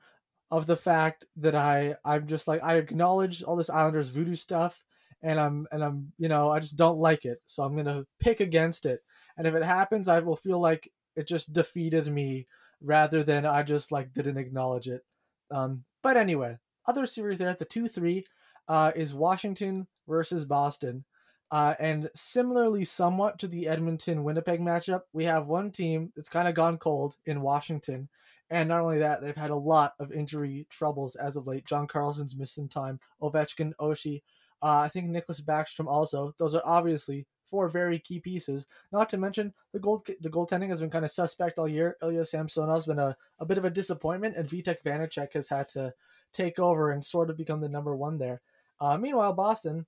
of 0.50 0.66
the 0.66 0.76
fact 0.76 1.26
that 1.36 1.54
I 1.54 1.96
I'm 2.04 2.26
just 2.26 2.48
like 2.48 2.62
I 2.62 2.76
acknowledge 2.76 3.42
all 3.42 3.56
this 3.56 3.70
Islanders 3.70 4.08
voodoo 4.08 4.34
stuff 4.34 4.82
and 5.22 5.38
I'm 5.38 5.66
and 5.72 5.84
I'm 5.84 6.12
you 6.18 6.28
know 6.28 6.50
I 6.50 6.60
just 6.60 6.76
don't 6.76 6.98
like 6.98 7.24
it 7.24 7.38
so 7.44 7.62
I'm 7.62 7.76
gonna 7.76 8.04
pick 8.20 8.40
against 8.40 8.86
it 8.86 9.00
and 9.36 9.46
if 9.46 9.54
it 9.54 9.64
happens 9.64 10.08
I 10.08 10.20
will 10.20 10.36
feel 10.36 10.58
like 10.58 10.90
it 11.16 11.26
just 11.26 11.52
defeated 11.52 12.08
me 12.08 12.46
rather 12.80 13.22
than 13.22 13.44
I 13.44 13.62
just 13.62 13.92
like 13.92 14.12
didn't 14.12 14.38
acknowledge 14.38 14.88
it 14.88 15.02
um 15.50 15.84
but 16.02 16.16
anyway 16.16 16.56
other 16.88 17.04
series 17.04 17.38
there 17.38 17.48
at 17.48 17.58
the 17.58 17.66
2-3 17.66 18.24
uh, 18.68 18.92
is 18.96 19.14
Washington 19.14 19.86
versus 20.08 20.44
Boston. 20.44 21.04
Uh, 21.50 21.74
and 21.78 22.08
similarly, 22.14 22.84
somewhat 22.84 23.38
to 23.38 23.48
the 23.48 23.68
Edmonton 23.68 24.22
Winnipeg 24.22 24.60
matchup, 24.60 25.02
we 25.12 25.24
have 25.24 25.46
one 25.46 25.70
team 25.70 26.12
that's 26.14 26.28
kind 26.28 26.46
of 26.46 26.54
gone 26.54 26.76
cold 26.76 27.16
in 27.24 27.40
Washington. 27.40 28.08
And 28.50 28.68
not 28.68 28.80
only 28.80 28.98
that, 28.98 29.20
they've 29.20 29.36
had 29.36 29.50
a 29.50 29.56
lot 29.56 29.92
of 29.98 30.10
injury 30.10 30.66
troubles 30.70 31.16
as 31.16 31.36
of 31.36 31.46
late. 31.46 31.66
John 31.66 31.86
Carlson's 31.86 32.34
some 32.50 32.68
time. 32.68 32.98
Ovechkin, 33.20 33.72
Oshie, 33.78 34.22
uh, 34.62 34.78
I 34.78 34.88
think 34.88 35.08
Nicklas 35.08 35.42
Backstrom 35.42 35.86
also. 35.86 36.34
Those 36.38 36.54
are 36.54 36.62
obviously 36.64 37.26
four 37.44 37.68
very 37.68 37.98
key 37.98 38.20
pieces. 38.20 38.66
Not 38.92 39.08
to 39.10 39.18
mention 39.18 39.54
the 39.72 39.78
gold 39.78 40.06
the 40.20 40.30
goaltending 40.30 40.68
has 40.68 40.80
been 40.80 40.90
kind 40.90 41.04
of 41.04 41.10
suspect 41.10 41.58
all 41.58 41.68
year. 41.68 41.96
Ilya 42.02 42.22
Samsonov's 42.22 42.86
been 42.86 42.98
a, 42.98 43.16
a 43.38 43.46
bit 43.46 43.58
of 43.58 43.64
a 43.64 43.70
disappointment, 43.70 44.36
and 44.36 44.48
Vitek 44.48 44.82
Vanecek 44.84 45.32
has 45.34 45.48
had 45.48 45.68
to 45.70 45.94
take 46.32 46.58
over 46.58 46.90
and 46.90 47.04
sort 47.04 47.30
of 47.30 47.36
become 47.36 47.60
the 47.60 47.68
number 47.68 47.94
one 47.94 48.18
there. 48.18 48.40
Uh, 48.80 48.96
meanwhile, 48.96 49.32
Boston, 49.32 49.86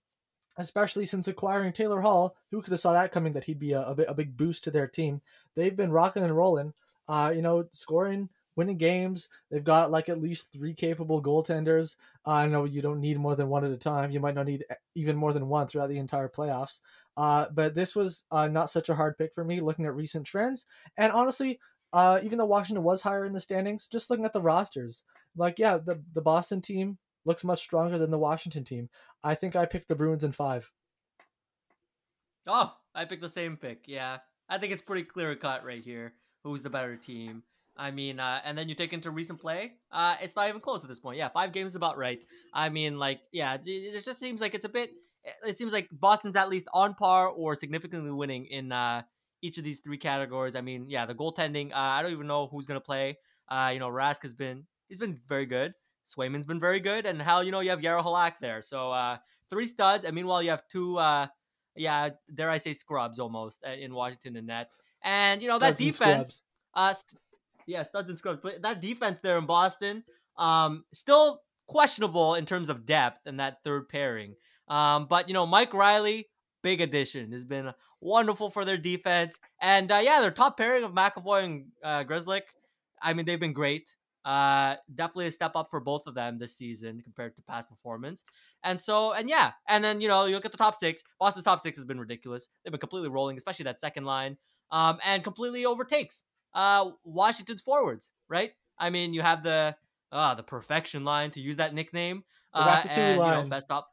especially 0.57 1.05
since 1.05 1.29
acquiring 1.29 1.73
Taylor 1.73 2.01
Hall, 2.01 2.37
who 2.51 2.63
could 2.63 2.73
have 2.73 2.81
saw 2.81 2.93
that 2.93 3.13
coming 3.13 3.33
that 3.35 3.45
he'd 3.45 3.59
be 3.59 3.73
a, 3.73 3.83
a, 3.83 3.95
bit, 3.95 4.07
a 4.09 4.15
big 4.15 4.37
boost 4.37 4.65
to 4.65 4.71
their 4.71 4.87
team. 4.87 5.21
They've 5.55 5.77
been 5.77 5.93
rocking 5.93 6.23
and 6.23 6.37
rolling. 6.37 6.75
Uh, 7.09 7.33
you 7.35 7.43
know, 7.43 7.65
scoring 7.73 8.29
winning 8.57 8.76
games. 8.76 9.28
They've 9.51 9.64
got 9.64 9.90
like 9.90 10.09
at 10.09 10.20
least 10.20 10.53
three 10.53 10.74
capable 10.74 11.22
goaltenders. 11.22 11.96
Uh, 12.26 12.32
I 12.32 12.46
know 12.46 12.64
you 12.64 12.82
don't 12.82 13.01
need 13.01 13.18
more 13.18 13.36
than 13.36 13.48
one 13.48 13.64
at 13.64 13.70
a 13.70 13.76
time. 13.76 14.11
You 14.11 14.20
might 14.20 14.34
not 14.34 14.46
need 14.46 14.64
even 14.94 15.16
more 15.16 15.32
than 15.32 15.48
one 15.48 15.66
throughout 15.66 15.88
the 15.88 15.98
entire 15.98 16.28
playoffs. 16.28 16.80
Uh, 17.16 17.46
but 17.53 17.74
this 17.74 17.94
was 17.94 18.24
uh, 18.30 18.48
not 18.48 18.70
such 18.70 18.88
a 18.88 18.94
hard 18.94 19.16
pick 19.18 19.34
for 19.34 19.44
me 19.44 19.61
looking 19.61 19.86
at 19.86 19.94
recent 19.94 20.26
trends. 20.26 20.64
And 20.96 21.12
honestly, 21.12 21.59
uh, 21.92 22.20
even 22.22 22.38
though 22.38 22.46
Washington 22.46 22.84
was 22.84 23.03
higher 23.03 23.24
in 23.24 23.32
the 23.32 23.40
standings, 23.40 23.88
just 23.88 24.11
looking 24.11 24.24
at 24.24 24.32
the 24.32 24.40
rosters, 24.40 25.05
like, 25.36 25.59
yeah, 25.59 25.76
the, 25.76 26.03
the 26.12 26.22
Boston 26.22 26.61
team 26.61 26.98
looks 27.26 27.44
much 27.44 27.61
stronger 27.61 27.98
than 27.98 28.11
the 28.11 28.18
Washington 28.18 28.64
team. 28.64 28.88
I 29.24 29.34
think 29.34 29.57
I 29.57 29.66
picked 29.66 29.88
the 29.88 29.96
Bruins 29.96 30.24
in 30.24 30.32
five. 30.32 30.70
Oh, 32.46 32.74
I 32.94 33.05
picked 33.05 33.22
the 33.22 33.28
same 33.28 33.57
pick. 33.57 33.84
Yeah. 33.86 34.18
I 34.48 34.59
think 34.59 34.72
it's 34.72 34.82
pretty 34.82 35.03
clear 35.03 35.34
cut 35.36 35.64
right 35.64 35.82
here 35.82 36.14
who's 36.42 36.62
the 36.62 36.70
better 36.70 36.96
team. 36.96 37.42
I 37.81 37.91
mean, 37.91 38.20
uh, 38.20 38.41
and 38.45 38.57
then 38.59 38.68
you 38.68 38.74
take 38.74 38.93
into 38.93 39.11
recent 39.11 39.41
play, 39.41 39.72
uh, 39.91 40.16
it's 40.20 40.37
not 40.37 40.49
even 40.51 40.61
close 40.61 40.83
at 40.83 40.89
this 40.89 41.01
point. 41.01 41.16
Yeah, 41.16 41.31
five 41.31 41.51
games 41.53 41.72
is 41.72 41.76
about 41.76 41.97
right. 41.97 42.20
I 42.53 42.68
mean, 42.68 42.99
like, 42.99 43.20
yeah, 43.33 43.57
it 43.64 44.05
just 44.05 44.18
seems 44.18 44.43
like 44.43 44.55
it's 44.55 44.66
a 44.66 44.68
bit. 44.68 44.93
It 45.47 45.57
seems 45.57 45.72
like 45.72 45.89
Boston's 45.91 46.37
at 46.37 46.51
least 46.51 46.68
on 46.74 46.95
par 46.95 47.28
or 47.28 47.55
significantly 47.55 48.12
winning 48.12 48.47
in 48.47 48.70
uh, 48.70 49.03
each 49.41 49.57
of 49.57 49.64
these 49.64 49.81
three 49.81 49.97
categories. 49.97 50.57
I 50.57 50.61
mean, 50.61 50.91
yeah, 50.91 51.07
the 51.07 51.14
goaltending. 51.14 51.72
Uh, 51.72 51.76
I 51.76 52.03
don't 52.03 52.12
even 52.12 52.26
know 52.26 52.49
who's 52.49 52.66
gonna 52.66 52.81
play. 52.81 53.18
Uh, 53.49 53.70
you 53.72 53.81
know, 53.81 53.89
Rask 53.89 54.22
has 54.22 54.35
been 54.35 54.66
he's 54.89 54.99
been 54.99 55.18
very 55.26 55.47
good. 55.47 55.72
Swayman's 56.07 56.47
been 56.47 56.61
very 56.61 56.81
good, 56.81 57.07
and 57.07 57.20
hell, 57.20 57.43
you 57.43 57.51
know, 57.51 57.61
you 57.61 57.70
have 57.70 57.81
Jaro 57.81 58.03
Halak 58.05 58.35
there. 58.41 58.61
So 58.61 58.91
uh, 58.91 59.16
three 59.49 59.66
studs, 59.66 60.05
and 60.05 60.14
meanwhile, 60.14 60.43
you 60.43 60.51
have 60.51 60.68
two. 60.68 60.99
Uh, 60.99 61.28
yeah, 61.76 62.11
dare 62.35 62.51
I 62.51 62.59
say 62.59 62.74
scrubs 62.74 63.18
almost 63.18 63.64
uh, 63.66 63.70
in 63.70 63.95
Washington 63.95 64.37
and 64.37 64.47
net. 64.49 64.70
And 65.03 65.41
you 65.41 65.49
know 65.49 65.57
studs 65.57 65.78
that 65.78 65.85
defense. 65.85 66.45
Uh, 66.74 66.93
st- 66.93 67.20
yeah, 67.67 67.83
studs 67.83 68.09
and 68.09 68.19
scrubs. 68.19 68.41
But 68.43 68.63
that 68.63 68.81
defense 68.81 69.21
there 69.23 69.39
in 69.39 69.47
Boston, 69.47 70.05
um, 70.37 70.85
still 70.93 71.43
questionable 71.67 72.35
in 72.35 72.47
terms 72.47 72.69
of 72.69 72.85
depth 72.85 73.27
in 73.27 73.37
that 73.37 73.63
third 73.63 73.89
pairing. 73.89 74.35
Um, 74.69 75.07
but 75.07 75.29
you 75.29 75.35
know, 75.35 75.47
Mike 75.47 75.73
Reilly, 75.73 76.29
big 76.63 76.81
addition, 76.81 77.33
has 77.33 77.45
been 77.45 77.73
wonderful 78.01 78.51
for 78.51 78.65
their 78.65 78.77
defense. 78.77 79.39
And 79.61 79.91
uh, 79.91 80.01
yeah, 80.03 80.21
their 80.21 80.31
top 80.31 80.57
pairing 80.57 80.85
of 80.85 80.93
McAvoy 80.93 81.45
and 81.45 81.65
uh, 81.83 82.05
Grzelcyk, 82.05 82.43
I 83.01 83.13
mean, 83.13 83.27
they've 83.27 83.41
been 83.41 83.53
great. 83.53 83.97
Uh, 84.25 84.77
definitely 84.95 85.29
a 85.29 85.33
step 85.33 85.53
up 85.55 85.71
for 85.71 85.81
both 85.81 86.07
of 86.07 86.15
them 86.15 86.39
this 86.39 86.55
season 86.57 87.01
compared 87.01 87.35
to 87.37 87.43
past 87.43 87.71
performance. 87.71 88.23
And 88.65 88.79
so, 88.79 89.13
and 89.13 89.31
yeah, 89.31 89.53
and 89.69 89.83
then 89.83 90.01
you 90.01 90.09
know, 90.09 90.27
you 90.27 90.35
look 90.35 90.45
at 90.45 90.53
the 90.53 90.59
top 90.59 90.75
six. 90.75 91.03
Boston's 91.19 91.45
top 91.45 91.61
six 91.61 91.79
has 91.79 91.85
been 91.85 92.01
ridiculous. 92.01 92.49
They've 92.65 92.73
been 92.73 92.81
completely 92.81 93.09
rolling, 93.09 93.37
especially 93.37 93.65
that 93.65 93.81
second 93.81 94.05
line, 94.05 94.37
um, 94.71 94.99
and 95.05 95.25
completely 95.25 95.65
overtakes 95.65 96.25
uh, 96.55 96.90
Washington's 97.05 97.62
forwards, 97.62 98.12
right? 98.28 98.53
I 98.78 98.90
mean, 98.90 99.14
you 99.14 99.22
have 99.22 99.42
the 99.42 99.76
uh, 100.12 100.34
the 100.34 100.42
perfection 100.42 101.05
line 101.05 101.30
to 101.32 101.40
use 101.40 101.57
that 101.57 101.74
nickname. 101.74 102.24
The 102.55 102.61
uh, 102.61 102.76
Ratatouille 102.76 102.98
and, 102.98 103.20
line. 103.20 103.38
You 103.38 103.44
know, 103.44 103.51
best 103.51 103.68
top, 103.68 103.88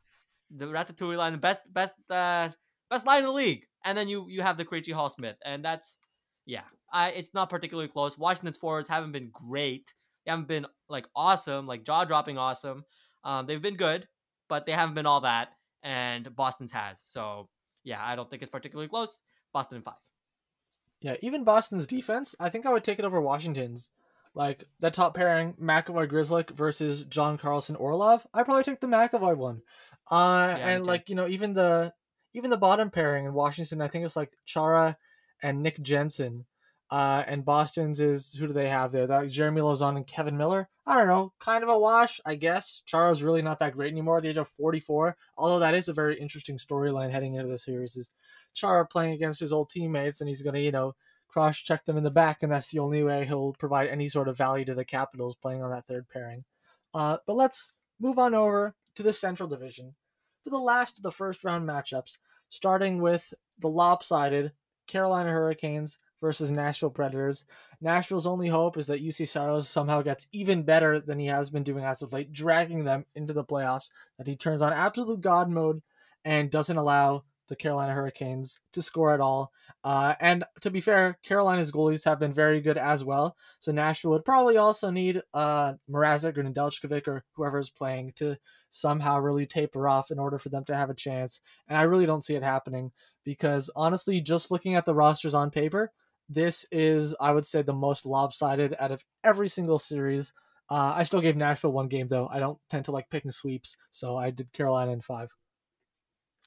the 0.50 0.66
Ratatouille 0.66 1.18
line, 1.18 1.34
the 1.34 1.38
best 1.38 1.62
best 1.72 1.94
uh, 2.10 2.50
best 2.90 3.06
line 3.06 3.20
in 3.20 3.26
the 3.26 3.32
league. 3.32 3.66
And 3.86 3.98
then 3.98 4.08
you 4.08 4.28
you 4.30 4.42
have 4.42 4.58
the 4.58 4.66
Krejci 4.66 4.94
Hall 4.94 5.10
Smith, 5.10 5.38
and 5.46 5.64
that's 5.64 6.00
yeah, 6.46 6.64
I, 6.92 7.12
it's 7.12 7.34
not 7.34 7.50
particularly 7.50 7.90
close. 7.90 8.18
Washington's 8.18 8.58
forwards 8.58 8.88
haven't 8.88 9.12
been 9.12 9.30
great. 9.32 9.94
They 10.26 10.32
haven't 10.32 10.48
been 10.48 10.66
like 10.90 11.08
awesome, 11.16 11.68
like 11.68 11.84
jaw 11.84 12.06
dropping 12.06 12.38
awesome. 12.38 12.84
Um, 13.24 13.46
they've 13.46 13.62
been 13.62 13.76
good, 13.76 14.08
but 14.50 14.66
they 14.66 14.72
haven't 14.72 14.96
been 14.96 15.06
all 15.06 15.22
that. 15.22 15.50
And 15.84 16.36
Boston's 16.36 16.72
has. 16.72 17.02
So 17.06 17.50
yeah, 17.84 18.04
I 18.04 18.16
don't 18.16 18.30
think 18.30 18.42
it's 18.42 18.52
particularly 18.52 18.90
close. 18.90 19.22
Boston 19.54 19.78
in 19.78 19.84
five. 19.84 19.96
Yeah, 21.02 21.16
even 21.22 21.44
Boston's 21.44 21.88
defense, 21.88 22.36
I 22.40 22.50
think 22.50 22.66
I 22.66 22.72
would 22.72 22.84
take 22.84 23.00
it 23.00 23.06
over 23.06 23.22
Washington's. 23.22 23.90
Like 24.34 24.66
that 24.82 24.94
top 24.94 25.16
pairing, 25.16 25.54
McAvoy 25.54 26.08
Grzelcyk 26.08 26.52
versus 26.52 27.04
John 27.06 27.38
Carlson 27.38 27.76
Orlov. 27.76 28.26
I 28.34 28.44
probably 28.44 28.64
take 28.64 28.80
the 28.80 28.88
McAvoy 28.88 29.36
one. 29.36 29.62
Uh, 30.12 30.56
yeah, 30.58 30.70
and 30.70 30.86
like 30.86 31.10
you 31.10 31.16
know, 31.16 31.28
even 31.28 31.54
the 31.54 31.94
even 32.34 32.52
the 32.52 32.58
bottom 32.58 32.92
pairing 32.92 33.26
in 33.26 33.34
Washington, 33.34 33.82
I 33.82 33.88
think 33.88 34.06
it's 34.06 34.16
like 34.16 34.32
Chara 34.46 34.96
and 35.42 35.64
Nick 35.64 35.82
Jensen. 35.82 36.46
Uh, 36.90 37.22
and 37.28 37.44
Boston's 37.44 38.00
is 38.00 38.34
who 38.34 38.48
do 38.48 38.54
they 38.54 38.70
have 38.70 38.92
there? 38.92 39.08
That 39.08 39.30
Jeremy 39.30 39.62
Lauzon 39.62 39.98
and 39.98 40.08
Kevan 40.08 40.38
Miller. 40.38 40.70
I 40.86 40.96
don't 40.96 41.08
know, 41.08 41.34
kind 41.40 41.64
of 41.64 41.70
a 41.70 41.78
wash, 41.78 42.22
I 42.26 42.36
guess. 42.36 42.82
Chara's 42.86 43.22
really 43.22 43.42
not 43.42 43.60
that 43.60 43.74
great 43.74 43.92
anymore 43.92 44.18
at 44.18 44.24
the 44.24 44.30
age 44.30 44.38
of 44.38 44.48
44. 44.48 45.18
Although 45.38 45.60
that 45.60 45.76
is 45.76 45.90
a 45.90 45.94
very 45.94 46.18
interesting 46.18 46.58
storyline 46.58 47.12
heading 47.12 47.34
into 47.34 47.50
the 47.50 47.58
series. 47.58 47.98
Is 47.98 48.10
Chara 48.54 48.88
playing 48.88 49.14
against 49.14 49.42
his 49.42 49.52
old 49.52 49.70
teammates, 49.70 50.22
and 50.22 50.30
he's 50.30 50.42
gonna, 50.42 50.60
you 50.60 50.72
know, 50.72 50.96
cross 51.28 51.60
check 51.60 51.84
them 51.84 51.98
in 51.98 52.04
the 52.04 52.12
back, 52.12 52.42
and 52.42 52.54
that's 52.54 52.72
the 52.72 52.80
only 52.80 53.04
way 53.04 53.26
he'll 53.26 53.54
provide 53.54 53.88
any 53.90 54.08
sort 54.08 54.30
of 54.30 54.38
value 54.38 54.64
to 54.64 54.74
the 54.74 54.86
Capitals 54.86 55.36
playing 55.36 55.62
on 55.62 55.72
that 55.72 55.86
third 55.86 56.08
pairing. 56.08 56.44
Uh, 56.94 57.18
but 57.28 57.36
let's 57.36 57.74
move 58.00 58.18
on 58.18 58.34
over 58.34 58.76
to 58.96 59.04
the 59.04 59.12
Central 59.12 59.50
Division 59.50 59.96
for 60.44 60.52
the 60.52 60.58
last 60.58 60.98
of 60.98 61.04
the 61.04 61.12
first 61.12 61.44
round 61.44 61.68
matchups, 61.68 62.18
starting 62.48 63.02
with 63.02 63.34
the 63.60 63.68
lopsided 63.68 64.54
Carolina 64.88 65.32
Hurricanes 65.32 66.00
versus 66.22 66.52
Nashville 66.52 66.90
Predators. 66.90 67.46
Nashville's 67.82 68.28
only 68.28 68.48
hope 68.48 68.78
is 68.78 68.88
that 68.88 69.02
Juuse 69.02 69.28
Saros 69.28 69.70
somehow 69.70 70.02
gets 70.02 70.28
even 70.32 70.64
better 70.64 71.00
than 71.00 71.20
he 71.20 71.28
has 71.28 71.50
been 71.50 71.64
doing 71.64 71.84
as 71.84 72.02
of 72.02 72.14
late, 72.14 72.32
dragging 72.32 72.84
them 72.84 73.06
into 73.16 73.34
the 73.34 73.46
playoffs, 73.46 73.90
that 74.18 74.28
he 74.28 74.36
turns 74.36 74.62
on 74.62 74.74
absolute 74.74 75.22
God 75.22 75.50
mode 75.50 75.82
and 76.26 76.50
doesn't 76.50 76.78
allow 76.78 77.24
the 77.48 77.56
Carolina 77.56 77.94
Hurricanes 77.94 78.60
to 78.74 78.82
score 78.82 79.14
at 79.14 79.22
all. 79.22 79.52
Uh, 79.84 80.16
and 80.20 80.44
to 80.62 80.70
be 80.70 80.82
fair, 80.82 81.18
Carolina's 81.24 81.72
goalies 81.72 82.06
have 82.06 82.20
been 82.20 82.34
very 82.34 82.62
good 82.62 82.78
as 82.78 83.04
well. 83.04 83.36
So 83.60 83.72
Nashville 83.72 84.12
would 84.12 84.26
probably 84.26 84.58
also 84.58 84.90
need 84.90 85.22
uh, 85.34 85.74
Mrazek 85.90 86.38
or 86.38 86.44
Nedeljkovic 86.44 87.08
or 87.08 87.24
whoever 87.34 87.58
is 87.58 87.70
playing 87.70 88.14
to 88.18 88.38
somehow 88.70 89.20
really 89.20 89.46
taper 89.46 89.88
off 89.88 90.12
in 90.12 90.20
order 90.20 90.38
for 90.38 90.50
them 90.50 90.66
to 90.66 90.76
have 90.76 90.90
a 90.90 90.96
chance. 90.96 91.42
And 91.68 91.78
I 91.78 91.84
really 91.84 92.06
don't 92.06 92.24
see 92.24 92.36
it 92.36 92.44
happening 92.44 92.92
because 93.24 93.70
honestly, 93.76 94.22
just 94.22 94.52
looking 94.52 94.76
at 94.76 94.86
the 94.86 94.96
rosters 94.96 95.34
on 95.34 95.52
paper, 95.52 95.92
this 96.30 96.66
is, 96.72 97.16
I 97.20 97.32
would 97.32 97.46
say, 97.46 97.62
the 97.62 97.74
most 97.74 98.06
lopsided 98.06 98.76
out 98.80 98.92
of 98.92 99.04
every 99.24 99.48
single 99.48 99.80
series. 99.80 100.34
Uh, 100.70 100.94
I 100.98 101.04
still 101.04 101.22
gave 101.22 101.38
Nashville 101.38 101.72
one 101.72 101.88
game 101.88 102.08
though. 102.08 102.28
I 102.28 102.40
don't 102.40 102.60
tend 102.70 102.86
to 102.86 102.92
like 102.92 103.10
picking 103.10 103.32
sweeps, 103.32 103.78
so 103.90 104.18
I 104.18 104.32
did 104.32 104.52
Carolina 104.52 104.92
in 104.92 105.02
five. 105.02 105.30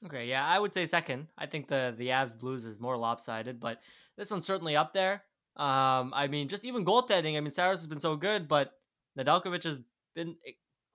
Okay, 0.05 0.27
yeah, 0.27 0.45
I 0.45 0.59
would 0.59 0.73
say 0.73 0.85
second. 0.85 1.27
I 1.37 1.45
think 1.45 1.67
the 1.67 1.93
the 1.97 2.07
Avs 2.07 2.37
Blues 2.37 2.65
is 2.65 2.79
more 2.79 2.97
lopsided, 2.97 3.59
but 3.59 3.79
this 4.17 4.29
one's 4.29 4.45
certainly 4.45 4.75
up 4.75 4.93
there. 4.93 5.23
Um, 5.57 6.13
I 6.15 6.27
mean, 6.29 6.47
just 6.47 6.65
even 6.65 6.85
goaltending. 6.85 7.35
I 7.35 7.39
mean, 7.39 7.51
Saros 7.51 7.79
has 7.79 7.87
been 7.87 7.99
so 7.99 8.15
good, 8.15 8.47
but 8.47 8.73
Nedeljkovic 9.17 9.63
has 9.63 9.79
been 10.15 10.35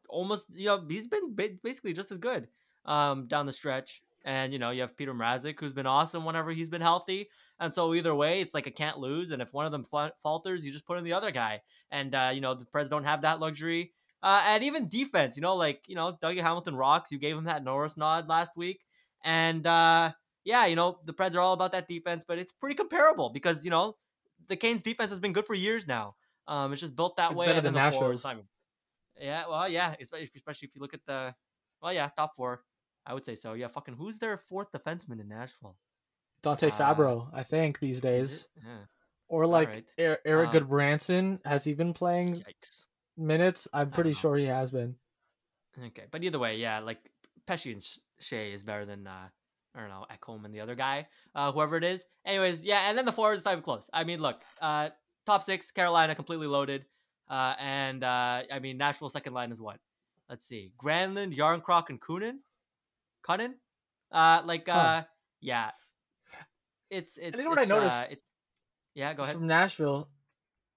almost, 0.09 0.47
you 0.53 0.67
know, 0.67 0.85
he's 0.89 1.07
been 1.07 1.35
basically 1.63 1.93
just 1.93 2.11
as 2.11 2.19
good 2.19 2.49
um, 2.85 3.27
down 3.27 3.47
the 3.47 3.53
stretch. 3.53 4.03
And 4.25 4.53
you 4.53 4.59
know, 4.59 4.71
you 4.71 4.81
have 4.81 4.97
Petr 4.97 5.15
Mrazek, 5.15 5.61
who's 5.61 5.73
been 5.73 5.87
awesome 5.87 6.25
whenever 6.25 6.51
he's 6.51 6.69
been 6.69 6.81
healthy. 6.81 7.29
And 7.59 7.75
so 7.75 7.95
either 7.95 8.15
way, 8.15 8.41
it's 8.41 8.55
like 8.55 8.67
a 8.67 8.71
can't 8.71 8.99
lose. 8.99 9.31
And 9.31 9.41
if 9.41 9.53
one 9.53 9.67
of 9.67 9.73
them 9.73 9.87
falters, 10.23 10.65
you 10.65 10.73
just 10.73 10.87
put 10.87 10.99
in 10.99 11.05
the 11.05 11.15
other 11.15 11.31
guy. 11.31 11.63
And 11.91 12.15
uh, 12.15 12.31
you 12.35 12.41
know 12.41 12.55
the 12.55 12.65
Preds 12.65 12.91
don't 12.91 13.05
have 13.05 13.23
that 13.23 13.41
luxury. 13.41 13.93
Uh, 14.23 14.43
and 14.47 14.65
even 14.65 14.89
defense, 14.89 15.37
you 15.37 15.43
know, 15.43 15.55
like 15.55 15.83
you 15.87 15.95
know 15.95 16.17
Dougie 16.23 16.41
Hamilton 16.41 16.77
rocks. 16.77 17.13
You 17.13 17.19
gave 17.19 17.37
him 17.37 17.45
that 17.45 17.65
Norris 17.65 17.97
nod 17.97 18.29
last 18.29 18.53
week, 18.57 18.81
and 19.25 19.67
uh, 19.67 20.13
yeah, 20.45 20.67
you 20.67 20.77
know 20.77 20.99
the 21.05 21.13
Preds 21.13 21.37
are 21.37 21.41
all 21.41 21.53
about 21.53 21.73
that 21.73 21.89
defense, 21.89 22.25
but 22.27 22.39
it's 22.39 22.53
pretty 22.53 22.75
comparable 22.75 23.31
because 23.31 23.65
you 23.65 23.71
know 23.71 23.97
the 24.49 24.57
Canes 24.57 24.83
defense 24.83 25.11
has 25.11 25.21
been 25.21 25.33
good 25.33 25.47
for 25.47 25.55
years 25.55 25.87
now. 25.87 26.17
Um, 26.49 26.73
it's 26.73 26.81
just 26.81 26.97
built 26.97 27.17
that 27.17 27.33
it's 27.33 27.41
way. 27.41 27.47
Better 27.47 27.61
than 27.61 27.75
Nashville's. 27.75 28.27
Yeah, 29.21 29.45
well, 29.49 29.69
yeah, 29.69 29.95
especially 30.01 30.69
if 30.69 30.75
you 30.75 30.81
look 30.81 30.93
at 30.93 31.05
the, 31.07 31.35
well, 31.81 31.93
yeah, 31.93 32.09
top 32.17 32.37
four. 32.37 32.63
I 33.07 33.15
would 33.15 33.25
say 33.25 33.35
so. 33.35 33.55
Yeah, 33.55 33.69
fucking 33.69 33.95
who's 33.95 34.19
their 34.19 34.37
fourth 34.37 34.73
defenseman 34.73 35.21
in 35.21 35.29
Nashville? 35.29 35.77
Dante 36.47 36.69
uh, 36.69 36.71
Fabbro, 36.71 37.29
I 37.33 37.43
think 37.43 37.81
these 37.81 38.01
days. 38.01 38.47
Yeah. 38.65 38.85
Or 39.29 39.47
like 39.49 39.69
right. 39.69 39.85
er- 39.99 40.21
Erik 40.25 40.51
um, 40.51 40.55
Gudbranson, 40.55 41.45
has 41.45 41.65
he 41.65 41.75
been 41.75 41.93
playing 41.93 42.37
yikes. 42.37 42.85
minutes? 43.17 43.67
I'm 43.75 43.91
pretty 43.91 44.13
sure 44.13 44.37
he 44.37 44.45
has 44.45 44.71
been. 44.71 44.95
Okay, 45.87 46.05
but 46.13 46.23
either 46.23 46.39
way, 46.39 46.57
yeah, 46.57 46.79
like 46.79 46.99
Pesce 47.49 47.67
and 47.67 47.83
Skjei 48.21 48.55
is 48.55 48.63
better 48.63 48.87
than 48.87 49.09
uh, 49.09 49.29
I 49.75 49.81
don't 49.81 49.89
know 49.89 50.07
Ekholm 50.09 50.45
and 50.45 50.55
the 50.55 50.61
other 50.61 50.77
guy, 50.77 51.09
uh, 51.35 51.51
whoever 51.51 51.77
it 51.77 51.83
is. 51.83 52.05
Anyways, 52.25 52.65
yeah, 52.65 52.89
and 52.89 52.97
then 52.97 53.05
the 53.05 53.13
forwards 53.13 53.43
type 53.43 53.59
of 53.59 53.65
close. 53.65 53.91
I 53.93 54.05
mean, 54.05 54.23
look, 54.23 54.41
uh, 54.63 54.91
top 55.27 55.43
six, 55.43 55.73
Carolina 55.73 56.15
completely 56.15 56.47
loaded, 56.47 56.87
uh, 57.29 57.55
and 57.59 58.05
uh, 58.05 58.43
I 58.53 58.61
mean 58.61 58.79
Nashville 58.79 59.11
second 59.11 59.35
line 59.35 59.51
is 59.51 59.61
what? 59.61 59.81
Let's 60.31 60.47
see, 60.47 60.73
Granlund, 60.81 61.37
Järnkrok, 61.37 61.91
and 61.91 62.01
Kunin, 62.01 62.39
Kunin, 63.29 63.55
uh, 64.13 64.43
like, 64.45 64.69
uh, 64.69 64.73
huh. 64.73 65.03
yeah, 65.41 65.71
it's 66.91 67.17
it's. 67.17 67.37
You 67.37 67.45
know 67.45 67.51
what 67.51 67.59
I 67.59 67.65
noticed? 67.65 68.05
Uh, 68.05 68.13
it's, 68.13 68.25
yeah, 68.95 69.13
go 69.15 69.23
ahead. 69.23 69.37
From 69.37 69.47
Nashville, 69.47 70.09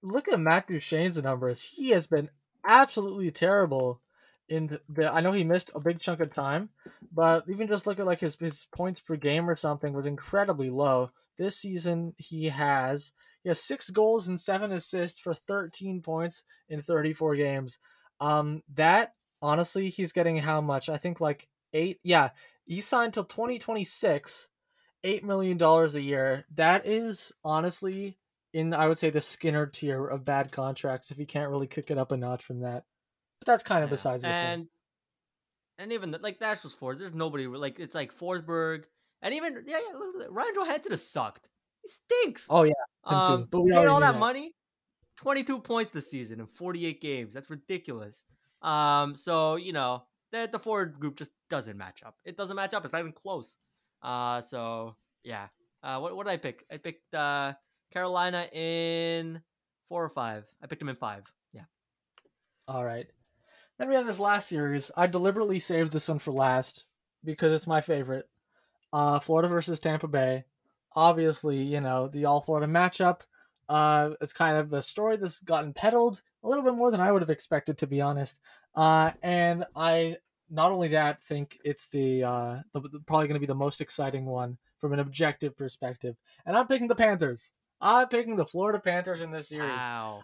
look 0.02 0.28
at 0.28 0.40
Matt 0.40 0.68
Duchene's 0.68 1.22
numbers. 1.22 1.64
He 1.64 1.90
has 1.92 2.08
been 2.08 2.30
absolutely 2.66 3.32
terrible 3.32 4.02
in 4.50 4.80
the 4.90 5.12
I 5.12 5.22
know 5.22 5.32
he 5.32 5.44
missed 5.44 5.72
a 5.76 5.80
big 5.80 6.00
chunk 6.00 6.20
of 6.20 6.30
time, 6.30 6.70
but 7.14 7.46
even 7.48 7.68
just 7.68 7.88
look 7.88 8.00
at 8.00 8.06
like 8.06 8.20
his 8.20 8.36
his 8.36 8.66
points 8.76 9.00
per 9.00 9.16
game 9.16 9.50
or 9.50 9.56
something 9.56 9.94
was 9.94 10.08
incredibly 10.08 10.70
low. 10.70 11.10
This 11.38 11.58
season 11.58 12.14
he 12.18 12.50
has 12.50 13.12
he 13.44 13.50
has 13.50 13.62
six 13.62 13.90
goals 13.90 14.28
and 14.28 14.40
seven 14.40 14.72
assists 14.72 15.20
for 15.20 15.34
13 15.34 16.02
points 16.02 16.44
in 16.68 16.82
34 16.82 17.36
games. 17.36 17.80
Um 18.20 18.64
that 18.74 19.14
honestly 19.42 19.90
he's 19.90 20.12
getting 20.12 20.38
how 20.38 20.62
much? 20.62 20.90
I 20.90 20.98
think 20.98 21.22
like 21.22 21.48
eight 21.74 22.00
yeah, 22.04 22.30
he 22.66 22.82
signed 22.82 23.14
till 23.14 23.24
2026, 23.24 24.50
eight 25.04 25.24
million 25.24 25.58
dollars 25.58 25.96
a 25.96 26.02
year. 26.02 26.46
That 26.56 26.86
is 26.86 27.32
honestly 27.44 28.18
in 28.54 28.74
I 28.74 28.88
would 28.88 28.98
say 28.98 29.10
the 29.10 29.22
Skinner 29.22 29.66
tier 29.66 30.06
of 30.06 30.26
bad 30.26 30.52
contracts 30.52 31.12
if 31.12 31.18
he 31.18 31.26
can't 31.26 31.50
really 31.50 31.68
kick 31.68 31.92
it 31.92 31.98
up 31.98 32.12
a 32.12 32.18
notch 32.18 32.44
from 32.44 32.62
that. 32.62 32.86
But 33.40 33.46
that's 33.46 33.64
kind 33.64 33.84
of 33.84 33.90
yeah. 33.90 33.94
besides 33.94 34.24
the 34.24 34.30
and, 34.30 34.60
point. 34.62 34.70
And 35.78 35.94
even 35.94 36.12
the, 36.12 36.18
like 36.20 36.42
Nashville's 36.42 36.74
forwards, 36.74 37.00
there's 37.00 37.14
nobody 37.14 37.48
like 37.48 37.80
it's 37.80 37.96
like 37.96 38.16
Forsberg 38.16 38.86
and 39.22 39.34
even 39.34 39.64
yeah, 39.66 39.78
yeah 39.78 40.26
Ryan 40.30 40.54
Johansen 40.56 40.92
has 40.92 41.06
sucked. 41.06 41.50
He 41.84 41.90
stinks. 41.90 42.48
Oh 42.50 42.64
yeah, 42.64 42.74
um, 43.06 43.48
But 43.50 43.62
we 43.62 43.74
all 43.74 44.00
that, 44.02 44.14
that 44.14 44.20
money, 44.20 44.54
22 45.18 45.60
points 45.60 45.92
this 45.92 46.10
season 46.10 46.40
in 46.40 46.48
48 46.48 47.02
games. 47.02 47.34
That's 47.34 47.50
ridiculous. 47.50 48.26
Um, 48.62 49.16
so 49.16 49.56
you 49.56 49.72
know 49.72 50.04
that 50.32 50.52
the 50.52 50.60
forward 50.60 51.00
group 51.00 51.16
just 51.16 51.32
doesn't 51.50 51.78
match 51.78 52.04
up. 52.06 52.16
It 52.26 52.36
doesn't 52.36 52.56
match 52.56 52.74
up. 52.74 52.84
It's 52.84 52.92
not 52.92 53.00
even 53.00 53.14
close. 53.14 53.58
Uh, 54.02 54.42
so 54.42 54.96
yeah. 55.24 55.48
Uh, 55.84 56.00
what 56.00 56.16
what 56.16 56.26
did 56.26 56.34
I 56.34 56.38
pick? 56.38 56.66
I 56.72 56.78
picked 56.78 57.14
uh 57.14 57.54
Carolina 57.92 58.48
in 58.52 59.42
four 59.88 60.04
or 60.04 60.10
five. 60.10 60.46
I 60.62 60.68
picked 60.68 60.80
them 60.80 60.90
in 60.90 60.96
five. 60.96 61.24
Yeah. 61.54 61.64
All 62.68 62.86
right. 62.86 63.08
Then 63.78 63.88
we 63.88 63.96
have 63.96 64.06
this 64.06 64.20
last 64.20 64.50
series. 64.50 64.92
I 64.98 65.08
deliberately 65.08 65.60
saved 65.60 65.92
this 65.92 66.10
one 66.10 66.20
for 66.20 66.32
last 66.32 66.86
because 67.24 67.54
it's 67.54 67.68
my 67.68 67.82
favorite. 67.82 68.28
Uh, 68.92 69.20
Florida 69.20 69.48
versus 69.48 69.80
Tampa 69.80 70.08
Bay. 70.08 70.44
Obviously, 70.96 71.62
you 71.62 71.80
know, 71.80 72.08
the 72.08 72.26
all 72.26 72.42
Florida 72.42 72.68
matchup. 72.68 73.22
Uh, 73.70 74.12
it's 74.20 74.34
kind 74.34 74.58
of 74.58 74.74
a 74.74 74.82
story 74.82 75.16
that's 75.16 75.40
gotten 75.40 75.74
peddled 75.74 76.22
a 76.44 76.50
little 76.50 76.64
bit 76.64 76.74
more 76.74 76.92
than 76.92 77.00
I 77.00 77.12
would 77.12 77.22
have 77.22 77.30
expected, 77.30 77.78
to 77.78 77.88
be 77.88 78.02
honest. 78.02 78.40
Uh, 78.76 79.12
and 79.22 79.64
I 79.76 80.18
not 80.50 80.72
only 80.72 80.90
that 80.90 81.22
think 81.24 81.60
it's 81.64 81.88
the, 81.88 82.24
uh, 82.24 82.58
the, 82.74 82.82
the 82.82 83.00
probably 83.06 83.28
going 83.28 83.36
to 83.36 83.40
be 83.40 83.46
the 83.46 83.56
most 83.56 83.82
exciting 83.82 84.26
one 84.26 84.58
from 84.80 84.94
an 84.94 85.00
objective 85.00 85.56
perspective. 85.56 86.16
And 86.46 86.58
I'm 86.58 86.68
picking 86.68 86.88
the 86.88 86.96
Panthers. 86.96 87.52
I'm 87.82 88.08
picking 88.08 88.36
the 88.36 88.46
Florida 88.46 88.80
Panthers 88.80 89.22
in 89.22 89.32
this 89.32 89.50
series. 89.50 89.70
Wow. 89.70 90.22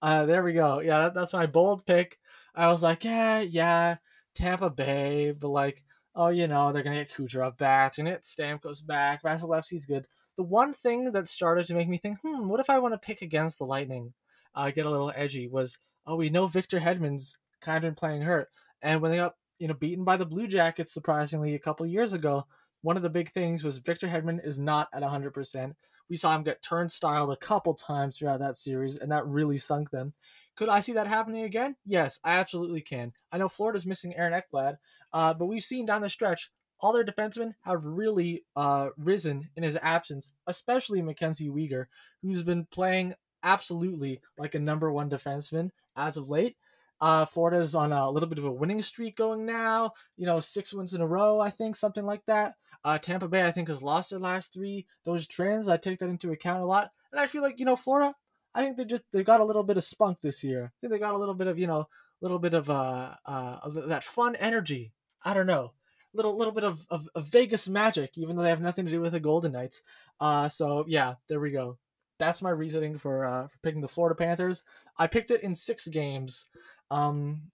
Uh, 0.00 0.26
there 0.26 0.44
we 0.44 0.52
go. 0.52 0.80
Yeah, 0.80 0.98
that, 0.98 1.14
that's 1.14 1.32
my 1.32 1.46
bold 1.46 1.84
pick. 1.86 2.18
I 2.54 2.68
was 2.68 2.82
like, 2.82 3.04
yeah, 3.04 3.40
yeah, 3.40 3.96
Tampa 4.34 4.70
Bay, 4.70 5.32
but 5.32 5.48
like, 5.48 5.82
oh, 6.14 6.28
you 6.28 6.48
know, 6.48 6.72
they're 6.72 6.82
gonna 6.82 6.96
get 6.96 7.12
Kucherov 7.12 7.56
back, 7.56 7.94
they're 7.94 8.04
gonna 8.04 8.16
get 8.16 8.24
Stamkos 8.24 8.84
back, 8.84 9.22
Vasilevskiy's 9.22 9.86
good. 9.86 10.06
The 10.36 10.42
one 10.42 10.72
thing 10.72 11.12
that 11.12 11.28
started 11.28 11.66
to 11.66 11.74
make 11.74 11.88
me 11.88 11.98
think, 11.98 12.18
hmm, 12.22 12.48
what 12.48 12.60
if 12.60 12.70
I 12.70 12.78
want 12.78 12.94
to 12.94 12.98
pick 12.98 13.22
against 13.22 13.58
the 13.58 13.64
Lightning, 13.64 14.12
uh, 14.54 14.70
get 14.70 14.86
a 14.86 14.90
little 14.90 15.12
edgy, 15.14 15.48
was, 15.48 15.78
oh, 16.06 16.16
we 16.16 16.30
know 16.30 16.46
Victor 16.46 16.78
Hedman's 16.78 17.38
kind 17.60 17.76
of 17.76 17.82
been 17.82 17.94
playing 17.94 18.22
hurt, 18.22 18.48
and 18.82 19.00
when 19.00 19.10
they 19.10 19.16
got 19.16 19.34
you 19.58 19.68
know 19.68 19.74
beaten 19.74 20.04
by 20.04 20.16
the 20.16 20.26
Blue 20.26 20.46
Jackets, 20.46 20.92
surprisingly, 20.92 21.54
a 21.54 21.58
couple 21.58 21.86
years 21.86 22.12
ago, 22.12 22.44
one 22.82 22.96
of 22.96 23.02
the 23.02 23.10
big 23.10 23.30
things 23.30 23.64
was 23.64 23.78
Victor 23.78 24.08
Hedman 24.08 24.44
is 24.44 24.58
not 24.58 24.88
at 24.92 25.02
100%. 25.02 25.74
We 26.08 26.16
saw 26.16 26.34
him 26.34 26.44
get 26.44 26.62
turnstiled 26.62 27.32
a 27.32 27.36
couple 27.36 27.74
times 27.74 28.18
throughout 28.18 28.40
that 28.40 28.56
series, 28.56 28.96
and 28.98 29.10
that 29.12 29.26
really 29.26 29.58
sunk 29.58 29.90
them. 29.90 30.14
Could 30.56 30.68
I 30.68 30.80
see 30.80 30.92
that 30.94 31.06
happening 31.06 31.44
again? 31.44 31.76
Yes, 31.86 32.18
I 32.24 32.38
absolutely 32.38 32.80
can. 32.80 33.12
I 33.30 33.38
know 33.38 33.48
Florida's 33.48 33.86
missing 33.86 34.16
Aaron 34.16 34.40
Ekblad, 34.40 34.76
uh, 35.12 35.34
but 35.34 35.46
we've 35.46 35.62
seen 35.62 35.86
down 35.86 36.02
the 36.02 36.08
stretch 36.08 36.50
all 36.80 36.92
their 36.92 37.04
defensemen 37.04 37.54
have 37.62 37.84
really 37.84 38.44
uh, 38.56 38.88
risen 38.96 39.50
in 39.56 39.62
his 39.62 39.78
absence, 39.82 40.32
especially 40.46 41.02
Mackenzie 41.02 41.48
Weegar, 41.48 41.86
who's 42.22 42.42
been 42.42 42.66
playing 42.66 43.14
absolutely 43.42 44.20
like 44.36 44.54
a 44.54 44.60
number 44.60 44.90
one 44.92 45.10
defenseman 45.10 45.70
as 45.96 46.16
of 46.16 46.28
late. 46.28 46.56
Uh, 47.00 47.24
Florida's 47.24 47.74
on 47.74 47.92
a 47.92 48.10
little 48.10 48.28
bit 48.28 48.38
of 48.38 48.44
a 48.44 48.52
winning 48.52 48.82
streak 48.82 49.16
going 49.16 49.46
now. 49.46 49.92
You 50.16 50.26
know, 50.26 50.40
six 50.40 50.74
wins 50.74 50.94
in 50.94 51.00
a 51.00 51.06
row, 51.06 51.40
I 51.40 51.50
think, 51.50 51.76
something 51.76 52.04
like 52.04 52.24
that. 52.26 52.54
Uh, 52.84 52.98
Tampa 52.98 53.28
Bay, 53.28 53.44
I 53.44 53.50
think, 53.50 53.68
has 53.68 53.82
lost 53.82 54.10
their 54.10 54.18
last 54.18 54.52
three. 54.52 54.86
Those 55.04 55.26
trends, 55.26 55.68
I 55.68 55.76
take 55.76 55.98
that 55.98 56.08
into 56.08 56.32
account 56.32 56.62
a 56.62 56.66
lot. 56.66 56.90
And 57.12 57.20
I 57.20 57.26
feel 57.26 57.42
like, 57.42 57.58
you 57.58 57.64
know, 57.64 57.76
Florida, 57.76 58.14
I 58.54 58.64
think 58.64 58.76
they 58.76 58.84
just 58.84 59.04
they 59.12 59.22
got 59.22 59.40
a 59.40 59.44
little 59.44 59.62
bit 59.62 59.76
of 59.76 59.84
spunk 59.84 60.20
this 60.20 60.42
year. 60.42 60.64
I 60.64 60.74
think 60.80 60.92
they 60.92 60.98
got 60.98 61.14
a 61.14 61.18
little 61.18 61.34
bit 61.34 61.46
of, 61.46 61.58
you 61.58 61.66
know, 61.66 61.80
a 61.80 61.86
little 62.20 62.38
bit 62.38 62.54
of 62.54 62.68
uh, 62.70 63.14
uh 63.24 63.58
of 63.62 63.74
that 63.88 64.04
fun 64.04 64.36
energy. 64.36 64.92
I 65.22 65.34
don't 65.34 65.46
know. 65.46 65.72
Little 66.14 66.36
little 66.36 66.52
bit 66.52 66.64
of, 66.64 66.84
of, 66.90 67.08
of 67.14 67.26
Vegas 67.26 67.68
magic, 67.68 68.16
even 68.16 68.36
though 68.36 68.42
they 68.42 68.48
have 68.48 68.60
nothing 68.60 68.86
to 68.86 68.90
do 68.90 69.00
with 69.00 69.12
the 69.12 69.20
Golden 69.20 69.52
Knights. 69.52 69.82
Uh 70.20 70.48
so 70.48 70.84
yeah, 70.88 71.14
there 71.28 71.40
we 71.40 71.50
go. 71.50 71.78
That's 72.18 72.42
my 72.42 72.50
reasoning 72.50 72.98
for 72.98 73.26
uh 73.26 73.46
for 73.48 73.58
picking 73.62 73.80
the 73.80 73.88
Florida 73.88 74.16
Panthers. 74.16 74.64
I 74.98 75.06
picked 75.06 75.30
it 75.30 75.42
in 75.42 75.54
six 75.54 75.86
games. 75.86 76.46
Um 76.90 77.50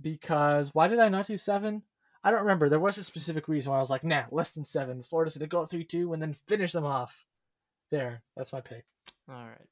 because 0.00 0.74
why 0.74 0.88
did 0.88 0.98
I 0.98 1.08
not 1.08 1.26
do 1.26 1.36
seven? 1.36 1.82
I 2.22 2.30
don't 2.30 2.40
remember. 2.40 2.68
There 2.68 2.80
was 2.80 2.98
a 2.98 3.04
specific 3.04 3.48
reason 3.48 3.70
why 3.70 3.78
I 3.78 3.80
was 3.80 3.90
like, 3.90 4.04
nah, 4.04 4.24
less 4.30 4.50
than 4.50 4.64
seven. 4.64 5.02
Florida's 5.02 5.36
gonna 5.36 5.48
go 5.48 5.64
three 5.64 5.84
two 5.84 6.12
and 6.12 6.20
then 6.20 6.34
finish 6.34 6.72
them 6.72 6.84
off. 6.84 7.24
There, 7.90 8.22
that's 8.36 8.52
my 8.52 8.60
pick. 8.60 8.84
All 9.28 9.46
right. 9.46 9.68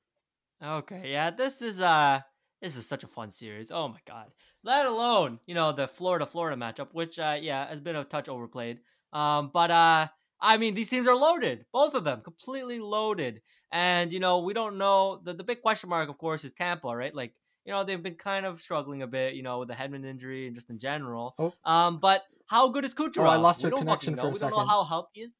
Okay. 0.62 1.10
Yeah, 1.10 1.30
this 1.30 1.62
is 1.62 1.80
uh 1.80 2.20
this 2.62 2.76
is 2.76 2.86
such 2.86 3.04
a 3.04 3.08
fun 3.08 3.30
series. 3.30 3.70
Oh 3.70 3.88
my 3.88 3.98
god. 4.06 4.30
Let 4.62 4.86
alone, 4.86 5.40
you 5.46 5.54
know, 5.54 5.72
the 5.72 5.88
Florida 5.88 6.26
Florida 6.26 6.56
matchup, 6.56 6.88
which 6.92 7.18
uh 7.18 7.36
yeah, 7.40 7.66
has 7.66 7.80
been 7.80 7.96
a 7.96 8.04
touch 8.04 8.28
overplayed. 8.28 8.80
Um, 9.12 9.50
but 9.52 9.70
uh 9.70 10.08
I 10.40 10.56
mean 10.56 10.74
these 10.74 10.88
teams 10.88 11.08
are 11.08 11.14
loaded. 11.14 11.66
Both 11.72 11.94
of 11.94 12.04
them 12.04 12.22
completely 12.22 12.78
loaded. 12.78 13.42
And 13.72 14.12
you 14.12 14.20
know, 14.20 14.38
we 14.40 14.54
don't 14.54 14.78
know 14.78 15.20
the, 15.24 15.34
the 15.34 15.44
big 15.44 15.60
question 15.60 15.90
mark, 15.90 16.08
of 16.08 16.18
course, 16.18 16.44
is 16.44 16.52
Tampa, 16.52 16.88
right? 16.88 17.14
Like 17.14 17.34
you 17.64 17.72
know 17.72 17.84
they've 17.84 18.02
been 18.02 18.14
kind 18.14 18.46
of 18.46 18.60
struggling 18.60 19.02
a 19.02 19.06
bit, 19.06 19.34
you 19.34 19.42
know, 19.42 19.60
with 19.60 19.68
the 19.68 19.74
Hedman 19.74 20.04
injury 20.04 20.46
and 20.46 20.54
just 20.54 20.70
in 20.70 20.78
general. 20.78 21.34
Oh. 21.38 21.52
Um, 21.64 21.98
but 21.98 22.22
how 22.46 22.68
good 22.68 22.84
is 22.84 22.94
Kucherov? 22.94 23.26
Oh, 23.26 23.30
I 23.30 23.36
lost 23.36 23.62
your 23.62 23.72
connection 23.72 24.16
for 24.16 24.26
a 24.26 24.28
we 24.28 24.34
second. 24.34 24.52
We 24.52 24.58
don't 24.58 24.66
know 24.66 24.70
how 24.70 24.84
healthy 24.84 25.10
he 25.14 25.20
is. 25.22 25.36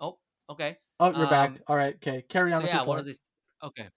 Oh, 0.00 0.18
okay. 0.50 0.78
Oh, 1.00 1.10
you're 1.10 1.24
um, 1.24 1.30
back. 1.30 1.60
All 1.66 1.76
right, 1.76 1.94
okay. 1.96 2.24
Carry 2.28 2.52
on 2.52 2.62
so 2.62 2.68
yeah. 2.68 2.84
What 2.84 3.00
is 3.00 3.06
he? 3.06 3.14
Okay. 3.62 3.88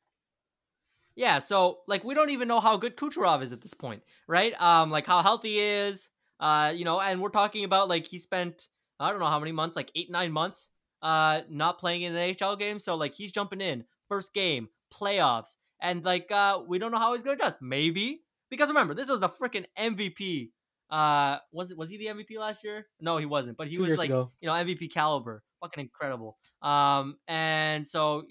Yeah, 1.16 1.40
so 1.40 1.80
like 1.88 2.04
we 2.04 2.14
don't 2.14 2.30
even 2.30 2.48
know 2.48 2.60
how 2.60 2.78
good 2.78 2.96
Kucherov 2.96 3.42
is 3.42 3.52
at 3.52 3.62
this 3.62 3.74
point, 3.74 4.04
right? 4.28 4.60
Um, 4.62 4.92
like 4.92 5.08
how 5.08 5.22
healthy 5.22 5.54
he 5.54 5.60
is. 5.60 6.10
Uh, 6.40 6.72
you 6.76 6.86
know, 6.86 7.02
and 7.02 7.20
we're 7.20 7.30
talking 7.30 7.64
about 7.64 7.90
like 7.90 8.06
he 8.06 8.20
spent 8.20 8.68
I 9.00 9.12
don't 9.12 9.20
know 9.20 9.28
how 9.28 9.40
many 9.40 9.52
months, 9.52 9.76
like 9.76 9.92
eight, 9.96 10.12
nine 10.12 10.32
months, 10.32 10.70
uh, 11.02 11.42
not 11.50 11.80
playing 11.80 12.04
in 12.04 12.16
an 12.16 12.36
NHL 12.36 12.58
game. 12.58 12.80
So 12.80 12.96
like 12.96 13.14
he's 13.14 13.32
jumping 13.32 13.62
in 13.62 13.84
first 14.10 14.34
game, 14.34 14.70
playoffs, 14.94 15.58
and 15.82 16.04
like 16.04 16.32
uh, 16.32 16.62
we 16.68 16.80
don't 16.80 16.92
know 16.92 17.00
how 17.00 17.14
he's 17.14 17.24
gonna 17.24 17.36
adjust. 17.36 17.58
Maybe 17.62 18.24
because 18.50 18.70
remember, 18.70 18.94
this 18.94 19.10
was 19.10 19.20
the 19.20 19.30
freaking 19.30 19.66
MVP 19.78 20.50
uh, 20.90 21.38
was 21.52 21.72
it 21.72 21.78
was 21.78 21.90
he 21.90 21.98
the 21.98 22.06
MVP 22.08 22.38
last 22.38 22.64
year? 22.64 22.88
No, 23.02 23.18
he 23.18 23.26
wasn't. 23.26 23.58
But 23.58 23.68
he 23.68 23.76
Two 23.76 23.82
was 23.82 23.98
like 23.98 24.10
ago. 24.10 24.32
you 24.40 24.48
know 24.48 24.54
MVP 24.54 24.94
caliber, 24.94 25.44
fucking 25.62 25.82
incredible. 25.82 26.38
Um, 26.62 27.18
and 27.28 27.88
so 27.88 28.26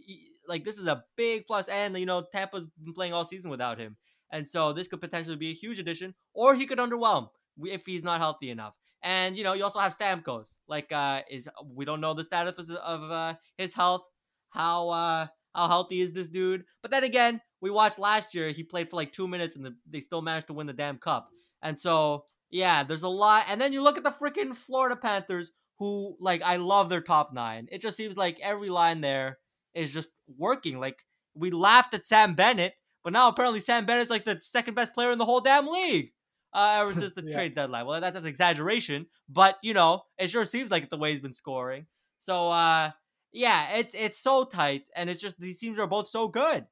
like 0.48 0.64
this 0.64 0.78
is 0.78 0.86
a 0.86 1.04
big 1.16 1.46
plus, 1.46 1.68
and 1.68 1.96
you 1.98 2.06
know 2.06 2.24
Tampa's 2.32 2.66
been 2.82 2.94
playing 2.94 3.12
all 3.12 3.24
season 3.24 3.50
without 3.50 3.78
him, 3.78 3.96
and 4.32 4.48
so 4.48 4.72
this 4.72 4.88
could 4.88 5.00
potentially 5.00 5.36
be 5.36 5.50
a 5.50 5.54
huge 5.54 5.78
addition, 5.78 6.14
or 6.32 6.54
he 6.54 6.66
could 6.66 6.78
underwhelm 6.78 7.28
if 7.62 7.84
he's 7.84 8.04
not 8.04 8.20
healthy 8.20 8.50
enough. 8.50 8.74
And 9.02 9.36
you 9.36 9.44
know 9.44 9.52
you 9.52 9.62
also 9.62 9.78
have 9.80 9.96
Stamkos. 9.96 10.56
Like 10.66 10.90
uh, 10.92 11.22
is 11.30 11.48
we 11.62 11.84
don't 11.84 12.00
know 12.00 12.14
the 12.14 12.24
status 12.24 12.70
of 12.70 13.10
uh, 13.10 13.34
his 13.58 13.74
health, 13.74 14.02
how 14.48 14.88
uh 14.88 15.26
how 15.56 15.66
healthy 15.68 16.00
is 16.00 16.12
this 16.12 16.28
dude? 16.28 16.64
But 16.82 16.90
then 16.92 17.02
again, 17.04 17.40
we 17.60 17.70
watched 17.70 17.98
last 17.98 18.34
year 18.34 18.50
he 18.50 18.62
played 18.62 18.90
for 18.90 18.96
like 18.96 19.12
two 19.12 19.26
minutes 19.26 19.56
and 19.56 19.64
the, 19.64 19.74
they 19.90 20.00
still 20.00 20.22
managed 20.22 20.46
to 20.48 20.52
win 20.52 20.66
the 20.68 20.72
damn 20.72 20.98
cup. 20.98 21.30
And 21.62 21.78
so 21.78 22.26
yeah, 22.50 22.84
there's 22.84 23.02
a 23.02 23.08
lot. 23.08 23.46
And 23.48 23.60
then 23.60 23.72
you 23.72 23.82
look 23.82 23.96
at 23.98 24.04
the 24.04 24.10
freaking 24.12 24.54
Florida 24.54 24.94
Panthers, 24.94 25.50
who, 25.78 26.16
like, 26.20 26.40
I 26.42 26.56
love 26.56 26.88
their 26.88 27.00
top 27.02 27.32
nine. 27.34 27.66
It 27.72 27.82
just 27.82 27.96
seems 27.96 28.16
like 28.16 28.38
every 28.40 28.68
line 28.70 29.00
there 29.00 29.38
is 29.74 29.92
just 29.92 30.12
working. 30.38 30.78
Like, 30.78 31.04
we 31.34 31.50
laughed 31.50 31.92
at 31.92 32.06
Sam 32.06 32.34
Bennett, 32.34 32.72
but 33.04 33.12
now 33.12 33.28
apparently 33.28 33.60
Sam 33.60 33.84
Bennett's 33.84 34.08
like 34.10 34.24
the 34.24 34.38
second 34.40 34.74
best 34.74 34.94
player 34.94 35.10
in 35.10 35.18
the 35.18 35.24
whole 35.26 35.40
damn 35.40 35.66
league. 35.66 36.12
uh, 36.54 36.78
ever 36.80 36.92
since 36.98 37.12
the 37.12 37.24
Yeah. 37.26 37.32
trade 37.32 37.54
deadline. 37.54 37.84
Well, 37.84 38.00
that- 38.00 38.12
that's 38.14 38.24
an 38.24 38.30
exaggeration, 38.30 39.06
but 39.28 39.58
you 39.62 39.74
know, 39.74 40.04
it 40.16 40.30
sure 40.30 40.44
seems 40.46 40.70
like 40.70 40.88
the 40.88 40.96
way 40.96 41.10
he's 41.10 41.20
been 41.20 41.32
scoring. 41.34 41.86
So 42.20 42.48
uh, 42.48 42.92
yeah, 43.32 43.76
it's 43.76 43.94
it's 43.94 44.18
so 44.18 44.44
tight, 44.44 44.88
and 44.94 45.10
it's 45.10 45.20
just 45.20 45.38
these 45.40 45.58
teams 45.58 45.78
are 45.78 45.86
both 45.86 46.08
so 46.08 46.28
good. 46.28 46.66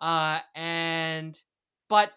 Uh, 0.00 0.40
and 0.54 1.38
but 1.88 2.12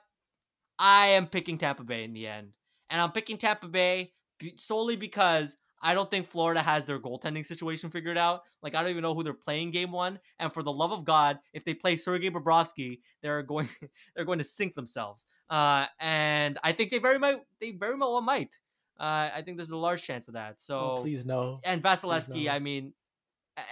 I 0.80 1.08
am 1.10 1.28
picking 1.28 1.58
Tampa 1.58 1.84
Bay 1.84 2.04
in 2.04 2.14
the 2.14 2.28
end, 2.28 2.58
and 2.90 3.02
I'm 3.02 3.12
picking 3.12 3.38
Tampa 3.38 3.68
Bay 3.68 4.14
solely 4.58 4.96
because 4.96 5.56
I 5.82 5.94
don't 5.94 6.10
think 6.10 6.30
Florida 6.30 6.62
has 6.62 6.86
their 6.86 6.98
goaltending 6.98 7.46
situation 7.46 7.90
figured 7.90 8.18
out. 8.18 8.44
Like 8.62 8.74
I 8.74 8.82
don't 8.82 8.92
even 8.92 9.04
know 9.04 9.14
who 9.14 9.24
they're 9.24 9.34
playing 9.34 9.72
game 9.72 9.92
one, 9.92 10.20
and 10.40 10.54
for 10.54 10.64
the 10.64 10.72
love 10.72 10.94
of 10.94 11.04
God, 11.04 11.40
if 11.52 11.66
they 11.66 11.74
play 11.74 11.98
Sergei 11.98 12.30
Bobrovsky, 12.30 13.00
they're 13.22 13.44
going 13.44 13.68
they're 14.16 14.26
going 14.26 14.40
to 14.40 14.46
sink 14.46 14.76
themselves. 14.76 15.26
Uh, 15.50 15.86
and 16.00 16.58
I 16.64 16.72
think 16.72 16.90
they 16.90 17.00
very 17.00 17.20
might 17.20 17.42
they 17.60 17.72
very 17.72 17.96
well 17.96 18.22
might. 18.22 18.56
Uh, 19.00 19.30
I 19.36 19.42
think 19.42 19.58
there's 19.58 19.72
a 19.72 19.78
large 19.78 20.04
chance 20.04 20.28
of 20.28 20.36
that. 20.36 20.62
So 20.62 20.80
oh, 20.80 21.02
please 21.02 21.26
no. 21.26 21.60
and 21.66 21.84
Vasilevskiy, 21.84 22.46
no. 22.46 22.52
I 22.52 22.60
mean, 22.60 22.94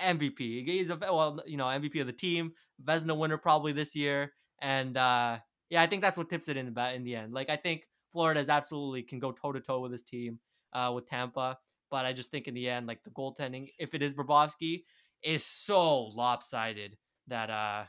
MVP. 0.03 0.65
He's 0.65 0.89
a 0.89 0.97
well, 0.97 1.39
you 1.45 1.57
know, 1.57 1.65
MVP 1.65 2.01
of 2.01 2.07
the 2.07 2.13
team, 2.13 2.53
Vezina 2.83 3.17
winner 3.17 3.37
probably 3.37 3.71
this 3.71 3.95
year, 3.95 4.33
and 4.61 4.97
uh, 4.97 5.37
yeah, 5.69 5.81
I 5.81 5.87
think 5.87 6.01
that's 6.01 6.17
what 6.17 6.29
tips 6.29 6.47
it 6.49 6.57
in 6.57 6.73
the 6.73 6.93
in 6.93 7.03
the 7.03 7.15
end. 7.15 7.33
Like 7.33 7.49
I 7.49 7.55
think 7.55 7.87
Florida 8.11 8.39
is 8.39 8.49
absolutely 8.49 9.03
can 9.03 9.19
go 9.19 9.31
toe 9.31 9.51
to 9.51 9.59
toe 9.59 9.79
with 9.79 9.91
this 9.91 10.03
team, 10.03 10.39
uh, 10.73 10.91
with 10.93 11.07
Tampa, 11.07 11.57
but 11.89 12.05
I 12.05 12.13
just 12.13 12.31
think 12.31 12.47
in 12.47 12.53
the 12.53 12.69
end, 12.69 12.87
like 12.87 13.03
the 13.03 13.09
goaltending, 13.11 13.69
if 13.79 13.93
it 13.93 14.01
is 14.01 14.13
Bobrovsky, 14.13 14.83
is 15.23 15.45
so 15.45 16.03
lopsided 16.07 16.97
that 17.27 17.49
uh, 17.49 17.83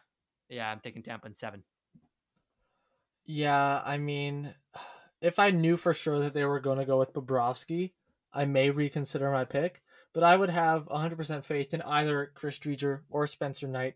yeah, 0.48 0.70
I'm 0.70 0.80
taking 0.80 1.02
Tampa 1.02 1.26
in 1.26 1.34
seven. 1.34 1.62
Yeah, 3.24 3.82
I 3.84 3.98
mean, 3.98 4.54
if 5.20 5.38
I 5.38 5.50
knew 5.50 5.76
for 5.76 5.94
sure 5.94 6.18
that 6.20 6.34
they 6.34 6.44
were 6.44 6.60
going 6.60 6.78
to 6.78 6.84
go 6.84 6.98
with 6.98 7.12
Bobrovsky, 7.12 7.92
I 8.32 8.44
may 8.44 8.70
reconsider 8.70 9.30
my 9.30 9.44
pick, 9.44 9.81
but 10.12 10.22
I 10.22 10.36
would 10.36 10.50
have 10.50 10.86
100% 10.86 11.44
faith 11.44 11.74
in 11.74 11.82
either 11.82 12.32
Chris 12.34 12.58
Driedger 12.58 13.00
or 13.10 13.26
Spencer 13.26 13.66
Knight. 13.66 13.94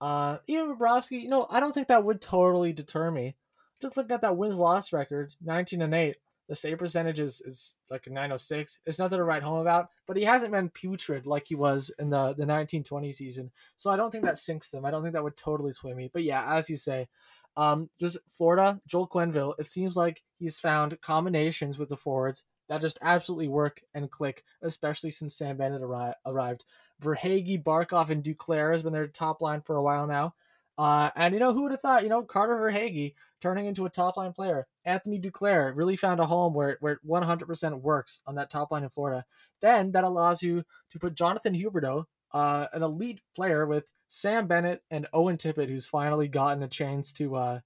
Uh, 0.00 0.38
even 0.46 0.74
Bobrovsky, 0.74 1.22
you 1.22 1.28
know, 1.28 1.46
I 1.48 1.60
don't 1.60 1.72
think 1.72 1.88
that 1.88 2.04
would 2.04 2.20
totally 2.20 2.72
deter 2.72 3.10
me. 3.10 3.36
Just 3.80 3.96
looking 3.96 4.12
at 4.12 4.20
that 4.22 4.36
wins 4.36 4.58
loss 4.58 4.92
record, 4.92 5.34
19 5.42 5.82
and 5.82 5.94
8. 5.94 6.16
The 6.48 6.56
save 6.56 6.78
percentage 6.78 7.20
is, 7.20 7.40
is 7.40 7.74
like 7.88 8.06
a 8.06 8.10
906. 8.10 8.80
It's 8.84 8.98
nothing 8.98 9.18
to 9.18 9.24
write 9.24 9.44
home 9.44 9.60
about, 9.60 9.88
but 10.06 10.16
he 10.16 10.24
hasn't 10.24 10.52
been 10.52 10.70
putrid 10.70 11.24
like 11.24 11.46
he 11.46 11.54
was 11.54 11.90
in 11.98 12.10
the, 12.10 12.16
the 12.16 12.46
1920 12.46 13.12
season. 13.12 13.50
So 13.76 13.90
I 13.90 13.96
don't 13.96 14.10
think 14.10 14.24
that 14.24 14.38
sinks 14.38 14.68
them. 14.68 14.84
I 14.84 14.90
don't 14.90 15.02
think 15.02 15.14
that 15.14 15.22
would 15.22 15.36
totally 15.36 15.72
sway 15.72 15.94
me. 15.94 16.10
But 16.12 16.24
yeah, 16.24 16.52
as 16.52 16.68
you 16.68 16.76
say, 16.76 17.08
um, 17.56 17.88
just 18.00 18.18
Florida, 18.28 18.80
Joel 18.86 19.08
Quenneville. 19.08 19.54
It 19.58 19.66
seems 19.66 19.96
like 19.96 20.22
he's 20.38 20.58
found 20.58 21.00
combinations 21.00 21.78
with 21.78 21.88
the 21.88 21.96
forwards 21.96 22.44
that 22.68 22.80
just 22.80 22.98
absolutely 23.02 23.48
work 23.48 23.82
and 23.94 24.10
click, 24.10 24.44
especially 24.62 25.10
since 25.10 25.36
Sam 25.36 25.56
Bennett 25.56 25.82
arri- 25.82 26.14
arrived. 26.26 26.64
Verhaeghe, 27.02 27.62
Barkov, 27.62 28.10
and 28.10 28.22
Duclair 28.22 28.72
has 28.72 28.82
been 28.82 28.92
their 28.92 29.06
top 29.06 29.42
line 29.42 29.60
for 29.60 29.76
a 29.76 29.82
while 29.82 30.06
now. 30.06 30.34
Uh, 30.78 31.10
and 31.16 31.34
you 31.34 31.40
know 31.40 31.52
who 31.52 31.62
would 31.62 31.72
have 31.72 31.80
thought? 31.80 32.02
You 32.02 32.08
know 32.08 32.22
Carter 32.22 32.56
Verhaeghe 32.56 33.14
turning 33.40 33.66
into 33.66 33.84
a 33.84 33.90
top 33.90 34.16
line 34.16 34.32
player. 34.32 34.66
Anthony 34.84 35.20
Duclair 35.20 35.72
really 35.76 35.96
found 35.96 36.20
a 36.20 36.26
home 36.26 36.54
where 36.54 36.78
where 36.80 36.94
it 36.94 37.06
100% 37.06 37.80
works 37.80 38.22
on 38.26 38.36
that 38.36 38.50
top 38.50 38.70
line 38.70 38.82
in 38.82 38.88
Florida. 38.88 39.24
Then 39.60 39.92
that 39.92 40.04
allows 40.04 40.42
you 40.42 40.64
to 40.90 40.98
put 40.98 41.14
Jonathan 41.14 41.54
Huberdeau, 41.54 42.04
uh, 42.32 42.66
an 42.72 42.82
elite 42.82 43.20
player 43.36 43.66
with 43.66 43.90
Sam 44.08 44.46
Bennett 44.46 44.82
and 44.90 45.06
Owen 45.12 45.36
Tippett, 45.36 45.68
who's 45.68 45.86
finally 45.86 46.28
gotten 46.28 46.62
a 46.62 46.68
chance 46.68 47.12
to 47.14 47.36
uh 47.36 47.60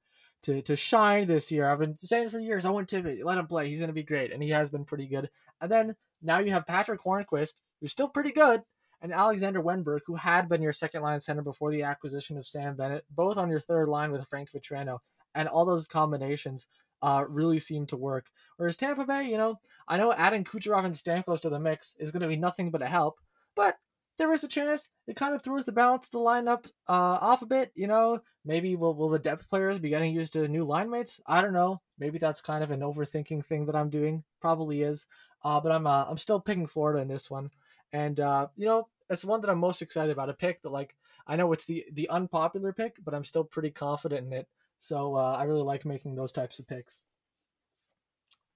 to 0.47 0.63
to 0.63 0.77
shine 0.77 1.27
this 1.27 1.51
year. 1.53 1.69
I've 1.69 1.81
been 1.81 1.99
saying 1.99 2.31
for 2.31 2.39
years, 2.39 2.65
I 2.65 2.71
want 2.71 2.89
Tippett, 2.89 3.23
let 3.25 3.39
him 3.39 3.47
play. 3.47 3.69
He's 3.69 3.81
gonna 3.81 3.93
be 3.93 4.03
great, 4.03 4.33
and 4.33 4.43
he 4.43 4.51
has 4.51 4.71
been 4.71 4.85
pretty 4.85 5.07
good. 5.07 5.29
And 5.61 5.71
then 5.71 5.97
now 6.23 6.39
you 6.39 6.53
have 6.53 6.67
Patric 6.67 7.01
Hornqvist, 7.03 7.55
who's 7.81 7.93
still 7.93 8.09
pretty 8.09 8.31
good, 8.31 8.63
and 9.03 9.13
Alexander 9.13 9.61
Wennberg, 9.61 10.01
who 10.07 10.15
had 10.15 10.49
been 10.49 10.63
your 10.63 10.73
second 10.73 11.03
line 11.03 11.21
center 11.21 11.43
before 11.43 11.71
the 11.71 11.83
acquisition 11.83 12.39
of 12.39 12.47
Sam 12.47 12.77
Bennett, 12.77 13.05
both 13.11 13.37
on 13.37 13.51
your 13.51 13.61
third 13.61 13.89
line 13.89 14.13
with 14.13 14.27
Frank 14.29 14.51
Vatrano, 14.51 14.99
and 15.35 15.49
all 15.49 15.65
those 15.65 15.87
combinations 15.87 16.67
uh, 17.03 17.25
really 17.29 17.59
seem 17.59 17.87
to 17.87 17.97
work. 17.97 18.27
Whereas 18.57 18.77
Tampa 18.77 19.05
Bay, 19.05 19.25
you 19.25 19.37
know, 19.37 19.59
I 19.89 19.99
know 19.99 20.13
adding 20.13 20.45
Kucherov 20.45 20.85
and 20.85 20.95
Stamkos 20.95 21.41
to 21.41 21.51
the 21.51 21.61
mix 21.61 21.95
is 21.99 22.11
going 22.11 22.23
to 22.23 22.29
be 22.29 22.37
nothing 22.37 22.71
but 22.71 22.83
a 22.83 22.87
help, 22.87 23.19
but 23.55 23.77
there 24.19 24.33
is 24.33 24.45
a 24.45 24.49
chance 24.49 24.89
it 25.07 25.17
kind 25.17 25.35
of 25.35 25.43
throws 25.43 25.65
the 25.65 25.73
balance 25.73 26.07
of 26.07 26.11
the 26.13 26.19
lineup 26.19 26.67
uh, 26.89 27.19
off 27.21 27.43
a 27.43 27.47
bit. 27.47 27.73
You 27.75 27.87
know, 27.87 28.21
maybe 28.45 28.77
will 28.77 28.95
will 28.95 29.09
the 29.09 29.19
depth 29.19 29.49
players 29.49 29.79
be 29.79 29.89
getting 29.89 30.15
used 30.15 30.33
to 30.35 30.49
new 30.49 30.65
line 30.65 30.91
mates? 30.91 31.21
I 31.27 31.43
don't 31.43 31.53
know. 31.53 31.81
Maybe 31.99 32.19
that's 32.19 32.41
kind 32.41 32.63
of 32.65 32.71
an 32.71 32.81
overthinking 32.81 33.45
thing 33.45 33.67
that 33.67 33.77
I'm 33.77 33.91
doing. 33.91 34.25
Probably 34.41 34.83
is. 34.83 35.07
Uh, 35.45 35.61
but 35.61 35.73
I'm 35.73 35.87
uh, 35.87 36.05
I'm 36.09 36.19
still 36.19 36.41
picking 36.41 36.67
Florida 36.67 37.01
in 37.01 37.09
this 37.09 37.31
one, 37.31 37.51
and 37.93 38.19
uh, 38.19 38.49
you 38.57 38.67
know, 38.67 38.89
it's 39.11 39.23
the 39.23 39.29
one 39.29 39.41
that 39.43 39.51
I'm 39.51 39.59
most 39.59 39.83
excited 39.83 40.13
about. 40.13 40.31
A 40.31 40.35
pick 40.35 40.63
that 40.63 40.73
like 40.73 40.97
I 41.27 41.37
know 41.37 41.53
it's 41.53 41.67
the 41.67 41.85
the 41.93 42.09
unpopular 42.09 42.73
pick, 42.73 42.97
but 43.05 43.15
I'm 43.15 43.25
still 43.25 43.45
pretty 43.45 43.71
confident 43.71 44.27
in 44.27 44.33
it. 44.33 44.49
So 44.79 45.15
uh, 45.15 45.37
I 45.39 45.45
really 45.45 45.63
like 45.63 45.85
making 45.85 46.15
those 46.15 46.33
types 46.33 46.59
of 46.59 46.67
picks. 46.67 47.01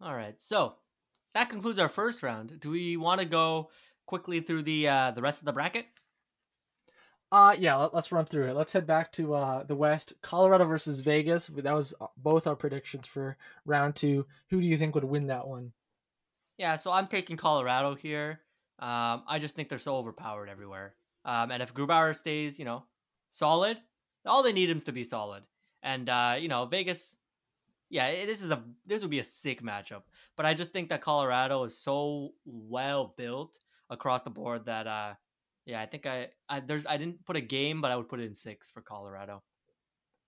All 0.00 0.14
right, 0.14 0.34
so 0.38 0.76
that 1.34 1.50
concludes 1.50 1.78
our 1.78 1.88
first 1.88 2.22
round. 2.22 2.58
Do 2.60 2.70
we 2.70 2.96
want 2.96 3.20
to 3.20 3.26
go 3.26 3.70
quickly 4.10 4.40
through 4.40 4.64
the 4.64 4.88
uh, 4.88 5.10
the 5.12 5.22
rest 5.22 5.38
of 5.38 5.46
the 5.46 5.52
bracket? 5.52 5.86
Uh 7.32 7.54
yeah, 7.56 7.76
let, 7.76 7.94
us 7.94 8.10
run 8.10 8.24
through 8.24 8.48
it. 8.48 8.56
Let's 8.56 8.72
head 8.72 8.88
back 8.88 9.12
to 9.12 9.34
uh 9.34 9.62
the 9.62 9.76
West. 9.76 10.14
Colorado 10.20 10.64
versus 10.64 10.98
Vegas. 10.98 11.46
That 11.46 11.72
was 11.72 11.94
uh, 12.00 12.08
both 12.16 12.48
our 12.48 12.56
predictions 12.56 13.06
for 13.06 13.36
round 13.64 13.94
two. 13.94 14.26
Who 14.48 14.60
do 14.60 14.66
you 14.66 14.76
think 14.76 14.96
would 14.96 15.04
win 15.04 15.28
that 15.28 15.46
one? 15.46 15.72
Yeah, 16.58 16.74
so 16.74 16.90
I'm 16.90 17.06
taking 17.06 17.36
Colorado 17.36 17.94
here. 17.94 18.40
Um, 18.80 19.22
I 19.28 19.38
just 19.38 19.54
think 19.54 19.68
they're 19.68 19.78
so 19.78 19.96
overpowered 19.96 20.48
everywhere. 20.48 20.94
Um, 21.24 21.52
and 21.52 21.62
if 21.62 21.72
Grubauer 21.72 22.16
stays, 22.16 22.58
you 22.58 22.64
know, 22.64 22.82
solid, 23.30 23.78
all 24.26 24.42
they 24.42 24.52
need 24.52 24.68
him 24.68 24.78
is 24.78 24.84
to 24.84 24.92
be 24.92 25.04
solid. 25.04 25.44
And 25.84 26.08
uh, 26.08 26.34
you 26.36 26.48
know, 26.48 26.66
Vegas, 26.66 27.16
yeah, 27.90 28.10
this 28.26 28.42
is 28.42 28.50
a 28.50 28.60
this 28.86 29.02
would 29.02 29.10
be 29.10 29.20
a 29.20 29.24
sick 29.24 29.62
matchup. 29.62 30.02
But 30.36 30.46
I 30.46 30.54
just 30.54 30.72
think 30.72 30.88
that 30.88 31.00
Colorado 31.00 31.62
is 31.62 31.78
so 31.78 32.32
well 32.44 33.14
built 33.16 33.60
across 33.90 34.22
the 34.22 34.30
board 34.30 34.66
that 34.66 34.86
uh, 34.86 35.14
yeah, 35.66 35.80
I 35.80 35.86
think 35.86 36.06
I, 36.06 36.28
I 36.48 36.60
there's 36.60 36.86
I 36.86 36.96
didn't 36.96 37.24
put 37.26 37.36
a 37.36 37.42
game, 37.42 37.80
but 37.80 37.90
I 37.90 37.96
would 37.96 38.08
put 38.08 38.20
it 38.20 38.26
in 38.26 38.34
six 38.34 38.70
for 38.70 38.80
Colorado. 38.80 39.42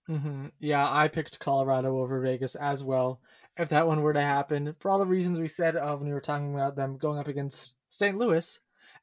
Mm-hmm. 0.09 0.47
Yeah, 0.61 0.86
I 0.91 1.09
picked 1.09 1.39
Colorado 1.39 1.99
over 1.99 2.20
Vegas 2.20 2.55
as 2.57 2.82
well. 2.82 3.20
If 3.57 3.69
that 3.69 3.86
one 3.86 4.03
were 4.03 4.12
to 4.12 4.23
happen, 4.23 4.74
for 4.81 4.91
all 4.91 4.99
the 4.99 5.07
reasons 5.07 5.39
we 5.39 5.49
said 5.49 5.77
uh, 5.77 5.97
when 5.97 6.09
we 6.09 6.15
were 6.15 6.20
talking 6.20 6.55
about 6.55 6.74
them 6.74 6.97
going 6.97 7.19
up 7.19 7.28
against 7.28 7.74
St. 7.89 8.16
Louis, 8.16 8.59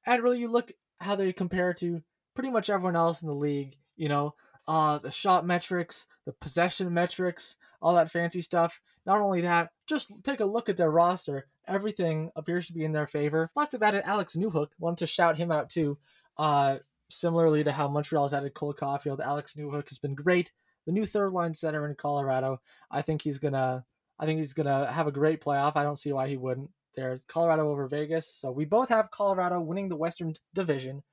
and 0.05 0.23
really 0.23 0.39
you 0.39 0.49
look 0.49 0.71
how 0.99 1.15
they 1.15 1.31
compare 1.31 1.73
to 1.75 2.01
pretty 2.33 2.49
much 2.49 2.69
everyone 2.69 2.95
else 2.95 3.21
in 3.21 3.27
the 3.27 3.33
league. 3.33 3.77
You 3.95 4.09
know, 4.09 4.35
uh, 4.67 4.97
the 4.99 5.11
shot 5.11 5.45
metrics, 5.45 6.05
the 6.25 6.33
possession 6.33 6.93
metrics, 6.93 7.55
all 7.81 7.95
that 7.95 8.11
fancy 8.11 8.41
stuff. 8.41 8.81
Not 9.05 9.21
only 9.21 9.41
that, 9.41 9.71
just 9.87 10.23
take 10.23 10.39
a 10.39 10.45
look 10.45 10.69
at 10.69 10.77
their 10.77 10.91
roster. 10.91 11.47
Everything 11.69 12.31
appears 12.35 12.67
to 12.67 12.73
be 12.73 12.83
in 12.83 12.91
their 12.91 13.07
favor. 13.07 13.49
Plus, 13.53 13.69
they've 13.69 13.81
added 13.81 14.03
Alex 14.05 14.35
Newhook. 14.35 14.69
Wanted 14.79 14.97
to 14.99 15.07
shout 15.07 15.37
him 15.37 15.51
out 15.51 15.69
too. 15.69 15.97
Uh, 16.37 16.77
similarly 17.09 17.63
to 17.63 17.71
how 17.71 17.87
Montreal's 17.87 18.33
added 18.33 18.53
Cole 18.53 18.73
Caufield, 18.73 19.19
Alex 19.19 19.53
Newhook 19.53 19.89
has 19.89 19.97
been 19.97 20.15
great 20.15 20.51
the 20.85 20.91
new 20.91 21.05
third 21.05 21.31
line 21.31 21.53
center 21.53 21.87
in 21.87 21.95
Colorado. 21.95 22.59
I 22.89 23.03
think 23.03 23.21
he's 23.21 23.37
gonna 23.37 23.85
I 24.19 24.25
think 24.25 24.39
he's 24.39 24.53
gonna 24.53 24.91
have 24.91 25.05
a 25.05 25.11
great 25.11 25.39
playoff. 25.39 25.73
I 25.75 25.83
don't 25.83 25.97
see 25.97 26.11
why 26.11 26.27
he 26.27 26.35
wouldn't. 26.37 26.71
They're 26.95 27.21
Colorado 27.27 27.69
over 27.69 27.87
Vegas. 27.87 28.33
So 28.33 28.51
we 28.51 28.65
both 28.65 28.89
have 28.89 29.11
Colorado 29.11 29.61
winning 29.61 29.87
the 29.87 29.95
Western 29.95 30.33
Division 30.55 31.03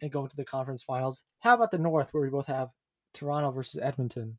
and 0.00 0.12
going 0.12 0.28
to 0.28 0.36
the 0.36 0.44
conference 0.44 0.84
finals. 0.84 1.24
How 1.40 1.54
about 1.54 1.72
the 1.72 1.78
North 1.78 2.12
where 2.12 2.22
we 2.22 2.30
both 2.30 2.46
have 2.46 2.68
Toronto 3.12 3.50
versus 3.50 3.80
Edmonton? 3.82 4.38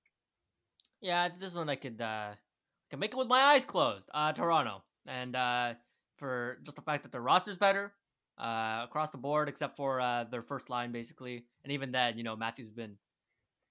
Yeah, 1.02 1.30
this 1.38 1.53
one 1.53 1.69
I 1.69 1.76
could 1.76 1.99
uh 1.99 2.30
can 2.89 2.99
make 2.99 3.11
it 3.11 3.18
with 3.18 3.27
my 3.27 3.41
eyes 3.41 3.65
closed. 3.65 4.10
Uh 4.14 4.31
Toronto. 4.31 4.84
And 5.06 5.36
uh 5.36 5.73
for 6.18 6.60
just 6.64 6.76
the 6.76 6.82
fact 6.82 7.03
that 7.03 7.11
their 7.11 7.22
roster's 7.22 7.57
better, 7.57 7.94
uh 8.38 8.82
across 8.84 9.11
the 9.11 9.18
board, 9.18 9.49
except 9.49 9.77
for 9.77 10.02
uh 10.02 10.26
their 10.26 10.41
first 10.41 10.69
line 10.69 10.91
basically. 10.91 11.45
And 11.64 11.72
even 11.72 11.91
then, 11.91 12.18
you 12.18 12.23
know, 12.23 12.36
Matthews 12.36 12.69
been 12.69 12.98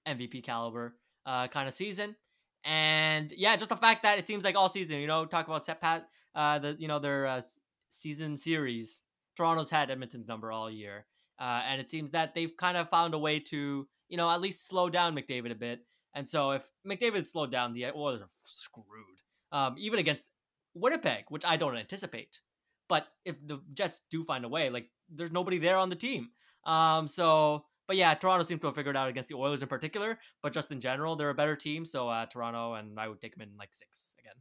MVP 0.07 0.43
caliber 0.43 0.95
uh 1.25 1.47
kind 1.47 1.67
of 1.67 1.73
season. 1.73 2.15
And 2.63 3.31
yeah, 3.31 3.55
just 3.55 3.69
the 3.69 3.75
fact 3.75 4.03
that 4.03 4.17
it 4.17 4.27
seems 4.27 4.43
like 4.43 4.55
all 4.55 4.69
season, 4.69 4.99
you 4.99 5.07
know, 5.07 5.25
talk 5.25 5.47
about 5.47 5.65
set 5.65 5.81
pat 5.81 6.07
uh 6.33 6.59
the 6.59 6.75
you 6.79 6.87
know 6.87 6.99
their 6.99 7.27
uh, 7.27 7.41
season 7.89 8.37
series. 8.37 9.01
Toronto's 9.35 9.69
had 9.69 9.91
Edmonton's 9.91 10.27
number 10.27 10.51
all 10.51 10.71
year. 10.71 11.05
Uh, 11.39 11.61
and 11.67 11.81
it 11.81 11.91
seems 11.91 12.11
that 12.11 12.33
they've 12.33 12.55
kind 12.55 12.77
of 12.77 12.89
found 12.89 13.13
a 13.13 13.17
way 13.17 13.39
to, 13.39 13.87
you 14.07 14.17
know, 14.17 14.29
at 14.29 14.41
least 14.41 14.67
slow 14.67 14.89
down 14.89 15.15
McDavid 15.15 15.51
a 15.51 15.55
bit. 15.55 15.81
And 16.13 16.27
so 16.27 16.51
if 16.51 16.65
McDavid 16.87 17.25
slowed 17.25 17.51
down, 17.51 17.73
the 17.73 17.87
Oilers 17.87 18.21
are 18.21 18.29
screwed. 18.43 19.19
Um, 19.51 19.75
even 19.77 19.99
against 19.99 20.29
Winnipeg, 20.75 21.25
which 21.29 21.45
I 21.45 21.57
don't 21.57 21.75
anticipate. 21.75 22.39
But 22.87 23.07
if 23.23 23.35
the 23.47 23.61
Jets 23.73 24.01
do 24.11 24.23
find 24.23 24.45
a 24.45 24.47
way, 24.47 24.69
like 24.69 24.89
there's 25.09 25.31
nobody 25.31 25.57
there 25.57 25.77
on 25.77 25.89
the 25.89 25.95
team. 25.95 26.29
Um, 26.65 27.07
so, 27.07 27.65
but 27.87 27.95
yeah, 27.97 28.13
Toronto 28.13 28.43
seems 28.43 28.61
to 28.61 28.67
have 28.67 28.75
figured 28.75 28.95
out 28.97 29.09
against 29.09 29.29
the 29.29 29.35
Oilers 29.35 29.61
in 29.63 29.67
particular. 29.67 30.19
But 30.43 30.53
just 30.53 30.71
in 30.71 30.79
general, 30.79 31.15
they're 31.15 31.29
a 31.31 31.35
better 31.35 31.55
team. 31.55 31.85
So 31.85 32.09
uh, 32.09 32.25
Toronto, 32.27 32.73
and 32.75 32.99
I 32.99 33.07
would 33.07 33.21
take 33.21 33.33
them 33.35 33.41
in 33.41 33.57
like 33.57 33.69
six 33.73 34.13
again. 34.19 34.35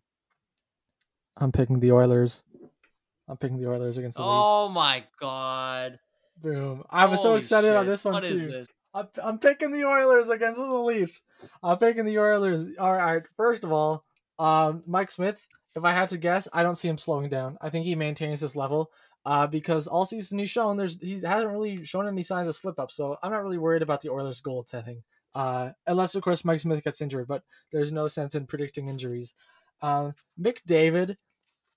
I'm 1.36 1.52
picking 1.52 1.80
the 1.80 1.92
Oilers. 1.92 2.42
I'm 3.28 3.36
picking 3.38 3.58
the 3.58 3.68
Oilers 3.70 3.96
against 3.98 4.18
the 4.18 4.22
Leafs. 4.22 4.32
Oh 4.34 4.68
my 4.68 5.04
god. 5.18 5.98
Boom! 6.42 6.84
I 6.90 7.06
was 7.06 7.22
so 7.22 7.36
excited 7.36 7.70
about 7.70 7.82
shit. 7.82 7.90
this 7.90 8.04
one 8.04 8.14
What 8.14 8.24
is 8.24 8.38
too. 8.40 8.48
this? 8.48 8.68
I'm, 8.92 9.08
I'm 9.22 9.38
picking 9.38 9.70
the 9.72 9.84
Oilers 9.84 10.28
against 10.28 10.58
the 10.58 10.76
Leafs. 10.76 11.22
I'm 11.62 11.78
picking 11.78 12.04
the 12.04 12.18
Oilers. 12.18 12.76
All 12.78 12.92
right. 12.92 13.22
First 13.36 13.64
of 13.64 13.72
all, 13.72 14.04
um, 14.38 14.82
Mike 14.86 15.10
Smith. 15.10 15.46
If 15.76 15.84
I 15.84 15.92
had 15.92 16.08
to 16.10 16.18
guess, 16.18 16.46
I 16.52 16.62
don't 16.62 16.76
see 16.76 16.88
him 16.88 16.98
slowing 16.98 17.28
down. 17.28 17.58
I 17.60 17.70
think 17.70 17.84
he 17.84 17.94
maintains 17.94 18.40
this 18.40 18.56
level. 18.56 18.90
Uh, 19.26 19.46
because 19.46 19.86
all 19.86 20.04
season 20.04 20.38
he's 20.38 20.50
shown 20.50 20.76
there's 20.76 21.00
he 21.00 21.18
hasn't 21.20 21.50
really 21.50 21.82
shown 21.82 22.06
any 22.06 22.22
signs 22.22 22.46
of 22.46 22.54
slip 22.54 22.78
up. 22.78 22.90
So 22.90 23.16
I'm 23.22 23.32
not 23.32 23.42
really 23.42 23.58
worried 23.58 23.82
about 23.82 24.00
the 24.00 24.10
Oilers 24.10 24.42
goaltending. 24.42 25.02
Uh, 25.34 25.70
unless 25.86 26.14
of 26.14 26.22
course 26.22 26.44
Mike 26.44 26.60
Smith 26.60 26.84
gets 26.84 27.00
injured, 27.00 27.26
but 27.26 27.42
there's 27.72 27.90
no 27.90 28.06
sense 28.06 28.34
in 28.34 28.46
predicting 28.46 28.88
injuries. 28.88 29.34
Um, 29.80 30.14
McDavid 30.40 31.16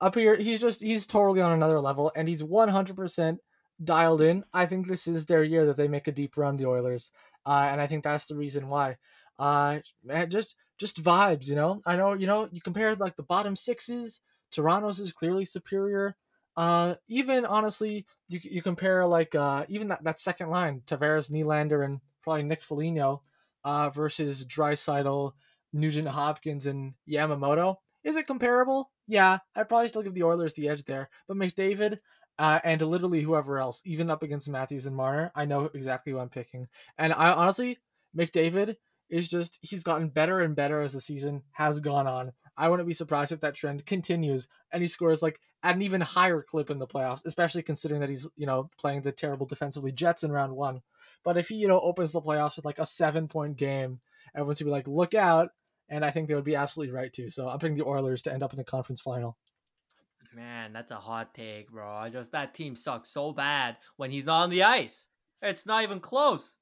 up 0.02 0.16
here, 0.16 0.36
he's 0.38 0.60
just 0.60 0.82
he's 0.82 1.08
totally 1.08 1.42
on 1.42 1.54
another 1.54 1.80
level, 1.80 2.12
and 2.16 2.28
he's 2.28 2.44
100% 2.44 3.38
dialed 3.84 4.22
in. 4.22 4.44
I 4.54 4.66
think 4.66 4.88
this 4.88 5.08
is 5.08 5.26
their 5.26 5.44
year 5.44 5.66
that 5.66 5.78
they 5.78 5.88
make 5.88 6.08
a 6.08 6.12
deep 6.12 6.38
run, 6.38 6.58
the 6.58 6.68
Oilers, 6.68 7.12
uh, 7.46 7.70
and 7.72 7.82
I 7.82 7.88
think 7.88 8.04
that's 8.04 8.26
the 8.28 8.36
reason 8.36 8.68
why. 8.68 8.98
Uh, 9.40 9.80
just 10.28 10.56
just 10.78 11.02
vibes, 11.04 11.48
you 11.48 11.56
know. 11.56 11.82
I 11.86 11.96
know, 11.96 12.14
you 12.14 12.28
know, 12.28 12.50
you 12.52 12.62
compare 12.62 12.96
like 12.96 13.16
the 13.16 13.24
bottom 13.24 13.56
sixes. 13.56 14.22
Toronto's 14.52 15.00
is 15.00 15.12
clearly 15.12 15.46
superior. 15.46 16.16
Uh, 16.56 16.96
even 17.08 17.46
honestly, 17.46 18.06
you 18.30 18.40
you 18.44 18.62
compare 18.62 19.06
like 19.06 19.36
uh 19.36 19.66
even 19.70 19.90
that, 19.90 20.04
that 20.04 20.20
second 20.20 20.50
line, 20.50 20.82
Tavares, 20.86 21.32
Nylander, 21.32 21.86
and 21.86 22.00
probably 22.24 22.44
Nick 22.44 22.64
Foligno, 22.64 23.22
uh, 23.64 23.90
versus 23.90 24.46
Draisaitl, 24.46 25.34
Nugent 25.74 26.08
Hopkins, 26.08 26.66
and 26.66 26.94
Yamamoto. 27.10 27.76
Is 28.04 28.16
it 28.16 28.28
comparable? 28.28 28.92
Yeah, 29.08 29.40
I'd 29.56 29.70
probably 29.70 29.88
still 29.90 30.02
give 30.02 30.14
the 30.14 30.24
Oilers 30.24 30.54
the 30.54 30.70
edge 30.70 30.84
there. 30.84 31.10
But 31.28 31.38
McDavid, 31.38 32.00
uh, 32.40 32.60
and 32.64 32.82
literally 32.82 33.22
whoever 33.22 33.60
else, 33.60 33.82
even 33.86 34.10
up 34.10 34.24
against 34.24 34.50
Matthews 34.50 34.86
and 34.86 34.96
Marner, 34.96 35.32
I 35.36 35.46
know 35.46 35.70
exactly 35.74 36.12
who 36.12 36.20
I'm 36.20 36.30
picking. 36.30 36.68
And 36.98 37.14
I 37.14 37.32
honestly, 37.32 37.80
McDavid 38.18 38.76
is 39.10 39.28
just 39.28 39.60
he's 39.62 39.84
gotten 39.84 40.10
better 40.10 40.40
and 40.42 40.56
better 40.56 40.82
as 40.82 40.94
the 40.94 41.02
season 41.02 41.44
has 41.52 41.80
gone 41.80 42.08
on. 42.08 42.34
I 42.58 42.70
wouldn't 42.70 42.88
be 42.88 42.94
surprised 42.94 43.32
if 43.32 43.42
that 43.42 43.56
trend 43.56 43.86
continues 43.86 44.48
and 44.72 44.82
he 44.82 44.88
scores 44.88 45.22
like 45.22 45.40
at 45.64 45.76
an 45.76 45.82
even 45.82 46.02
higher 46.02 46.42
clip 46.42 46.70
in 46.70 46.80
the 46.80 46.88
playoffs, 46.88 47.26
especially 47.26 47.62
considering 47.62 48.02
that 48.02 48.10
he's, 48.10 48.28
you 48.36 48.46
know, 48.46 48.70
playing 48.80 49.02
the 49.02 49.12
terrible 49.12 49.46
defensively 49.46 49.92
Jets 49.92 50.24
in 50.24 50.32
round 50.32 50.56
one. 50.56 50.82
But 51.24 51.38
if 51.38 51.50
he, 51.50 51.56
you 51.56 51.68
know, 51.68 51.80
opens 51.80 52.12
the 52.12 52.22
playoffs 52.22 52.56
with 52.56 52.66
like 52.66 52.80
a 52.80 52.86
seven 52.86 53.28
point 53.28 53.58
game, 53.58 54.00
everyone's 54.36 54.60
gonna 54.60 54.70
be 54.70 54.74
like, 54.74 54.88
look 54.88 55.14
out. 55.14 55.50
And 55.90 56.04
I 56.04 56.12
think 56.12 56.28
they 56.28 56.36
would 56.36 56.44
be 56.44 56.56
absolutely 56.56 56.94
right 56.94 57.12
too. 57.12 57.30
So 57.30 57.48
I'm 57.48 57.60
picking 57.60 57.78
the 57.78 57.86
Oilers 57.86 58.22
to 58.24 58.34
end 58.34 58.44
up 58.44 58.52
in 58.52 58.58
the 58.58 58.64
conference 58.64 59.02
final. 59.02 59.38
Man, 60.36 60.74
that's 60.74 60.92
a 60.92 60.96
hot 60.96 61.34
take, 61.34 61.72
bro. 61.72 61.90
I 61.90 62.10
just 62.10 62.34
that 62.34 62.54
team 62.54 62.76
sucks 62.76 63.10
so 63.10 63.32
bad 63.32 63.78
when 63.96 64.12
he's 64.12 64.26
not 64.26 64.44
on 64.44 64.50
the 64.50 64.64
ice. 64.64 65.08
It's 65.42 65.66
not 65.66 65.84
even 65.84 66.00
close. 66.00 66.58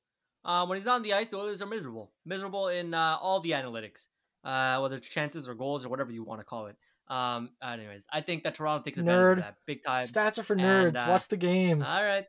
Uh, 0.46 0.66
when 0.68 0.78
he's 0.78 0.86
not 0.86 0.96
on 0.96 1.02
the 1.02 1.12
ice, 1.14 1.28
the 1.28 1.38
Oilers 1.38 1.62
are 1.62 1.66
miserable. 1.66 2.12
Miserable 2.24 2.68
in 2.68 2.94
uh, 2.94 3.18
all 3.20 3.40
the 3.40 3.52
analytics, 3.52 4.06
uh, 4.44 4.78
whether 4.80 4.96
it's 4.96 5.08
chances 5.08 5.50
or 5.50 5.56
goals 5.56 5.84
or 5.86 5.90
whatever 5.90 6.12
you 6.12 6.24
want 6.24 6.40
to 6.40 6.46
call 6.46 6.68
it. 6.68 6.76
Um, 7.08 7.50
anyways, 7.64 8.06
I 8.14 8.22
think 8.22 8.44
that 8.44 8.54
Toronto 8.56 8.84
takes 8.84 8.98
advantage 9.00 9.20
Nerd. 9.24 9.32
of 9.34 9.38
that 9.40 9.58
big 9.66 9.84
time. 9.84 10.06
Stats 10.06 10.38
are 10.38 10.44
for 10.44 10.54
And, 10.54 10.96
nerds. 10.96 10.98
uh, 11.08 11.10
Watch 11.10 11.28
the 11.28 11.38
games. 11.38 11.90
All 11.90 12.04
right, 12.04 12.26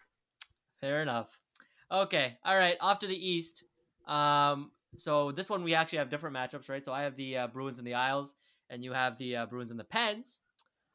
fair 0.81 1.03
enough. 1.03 1.29
Okay, 1.93 2.37
all 2.45 2.57
right. 2.57 2.77
Off 2.81 2.99
to 3.01 3.07
the 3.07 3.29
East. 3.29 3.63
Um, 4.07 4.71
so 4.97 5.31
this 5.31 5.49
one 5.51 5.63
we 5.63 5.75
actually 5.75 5.99
have 5.99 6.11
different 6.11 6.35
matchups, 6.37 6.69
right? 6.69 6.85
So 6.85 6.93
I 6.93 7.03
have 7.03 7.17
the 7.17 7.37
uh, 7.37 7.47
Bruins 7.49 7.79
and 7.79 7.87
the 7.87 7.95
Isles, 7.95 8.35
and 8.71 8.83
you 8.83 8.93
have 8.93 9.19
the 9.19 9.37
uh, 9.37 9.47
Bruins 9.47 9.71
and 9.71 9.79
the 9.79 9.85
Pens. 9.85 10.41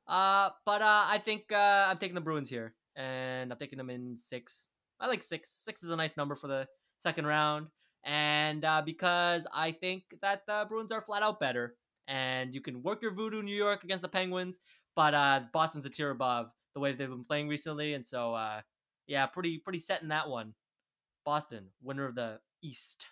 Uh, 0.07 0.49
but 0.65 0.81
uh, 0.81 1.06
I 1.07 1.19
think 1.23 1.52
uh, 1.52 1.85
I'm 1.88 1.98
taking 1.98 2.15
the 2.15 2.22
Bruins 2.22 2.49
here, 2.49 2.73
and 2.95 3.52
I'm 3.52 3.57
taking 3.60 3.77
them 3.77 3.89
in 3.89 4.18
six. 4.18 4.68
I 4.99 5.07
like 5.07 5.23
six. 5.23 5.49
Six 5.52 5.84
is 5.84 5.91
a 5.91 5.95
nice 5.95 6.18
number 6.18 6.35
for 6.35 6.48
the 6.48 6.68
second 7.03 7.26
round, 7.26 7.68
and 8.03 8.64
uh, 8.65 8.82
because 8.86 9.48
I 9.53 9.72
think 9.72 10.03
that 10.22 10.45
the 10.48 10.65
Bruins 10.69 10.91
are 10.91 11.02
flat 11.02 11.23
out 11.23 11.40
better, 11.40 11.76
and 12.07 12.53
you 12.56 12.61
can 12.61 12.82
work 12.84 13.02
your 13.02 13.14
voodoo 13.14 13.41
New 13.41 13.56
York 13.56 13.84
against 13.84 14.02
the 14.02 14.10
Penguins, 14.10 14.60
but 14.95 15.14
uh, 15.14 15.41
Boston's 15.53 15.86
a 15.86 15.90
tier 15.90 16.11
above 16.11 16.52
the 16.73 16.80
way 16.80 16.91
they've 16.94 17.10
been 17.10 17.23
playing 17.23 17.48
recently, 17.48 17.94
and 17.94 18.06
so 18.07 18.34
uh, 18.34 18.61
yeah, 19.07 19.26
pretty 19.26 19.57
pretty 19.57 19.80
set 19.80 20.02
in 20.02 20.07
that 20.10 20.30
one. 20.30 20.53
Boston, 21.26 21.68
winner 21.84 22.06
of 22.07 22.15
the 22.15 22.40
East. 22.64 23.06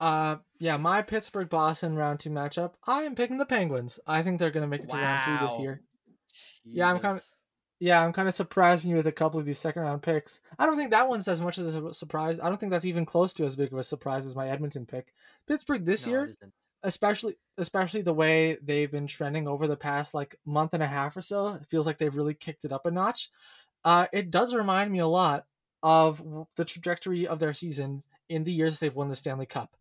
Uh, 0.00 0.36
yeah, 0.58 0.76
my 0.76 1.02
Pittsburgh 1.02 1.48
Boston 1.50 1.94
round 1.94 2.20
two 2.20 2.30
matchup. 2.30 2.72
I 2.86 3.02
am 3.02 3.14
picking 3.14 3.36
the 3.38 3.44
Penguins. 3.46 4.00
I 4.06 4.22
think 4.22 4.38
they're 4.38 4.50
gonna 4.50 4.66
make 4.66 4.82
it 4.82 4.88
to 4.88 4.96
round 4.96 5.24
three 5.24 5.46
this 5.46 5.56
Wow. 5.56 5.62
year. 5.62 5.82
Yeah, 6.64 6.88
I'm 6.90 7.00
kinda- 7.00 7.14
Jesus. 7.16 7.39
Yeah, 7.82 8.04
I'm 8.04 8.12
kind 8.12 8.28
of 8.28 8.34
surprising 8.34 8.90
you 8.90 8.96
with 8.98 9.06
a 9.06 9.12
couple 9.12 9.40
of 9.40 9.46
these 9.46 9.58
second 9.58 9.82
round 9.82 10.02
picks. 10.02 10.42
I 10.58 10.66
don't 10.66 10.76
think 10.76 10.90
that 10.90 11.08
one's 11.08 11.28
as 11.28 11.40
much 11.40 11.56
as 11.56 11.74
a 11.74 11.94
surprise. 11.94 12.38
I 12.38 12.48
don't 12.48 12.58
think 12.58 12.70
that's 12.70 12.84
even 12.84 13.06
close 13.06 13.32
to 13.34 13.44
as 13.44 13.56
big 13.56 13.72
of 13.72 13.78
a 13.78 13.82
surprise 13.82 14.26
as 14.26 14.36
my 14.36 14.50
Edmonton 14.50 14.84
pick. 14.84 15.14
Pittsburgh 15.46 15.84
this 15.84 16.06
No, 16.06 16.06
year, 16.06 16.36
especially 16.82 17.38
especially 17.56 18.02
the 18.02 18.12
way 18.12 18.58
they've 18.62 18.90
been 18.90 19.06
trending 19.06 19.48
over 19.48 19.66
the 19.66 19.76
past 19.78 20.12
like 20.12 20.36
month 20.44 20.74
and 20.74 20.82
a 20.82 20.86
half 20.86 21.16
or 21.16 21.22
so, 21.22 21.54
it 21.54 21.66
feels 21.66 21.86
like 21.86 21.96
they've 21.96 22.14
really 22.14 22.34
kicked 22.34 22.66
it 22.66 22.72
up 22.72 22.84
a 22.84 22.90
notch. 22.90 23.30
Uh, 23.84 24.06
it 24.12 24.30
does 24.30 24.54
remind 24.54 24.92
me 24.92 24.98
a 24.98 25.06
lot 25.06 25.46
of 25.82 26.22
the 26.56 26.64
trajectory 26.64 27.26
of 27.26 27.38
their 27.38 27.54
season 27.54 28.00
in 28.28 28.44
the 28.44 28.52
years 28.52 28.78
they've 28.78 28.94
won 28.94 29.08
the 29.08 29.16
Stanley 29.16 29.46
Cup. 29.46 29.76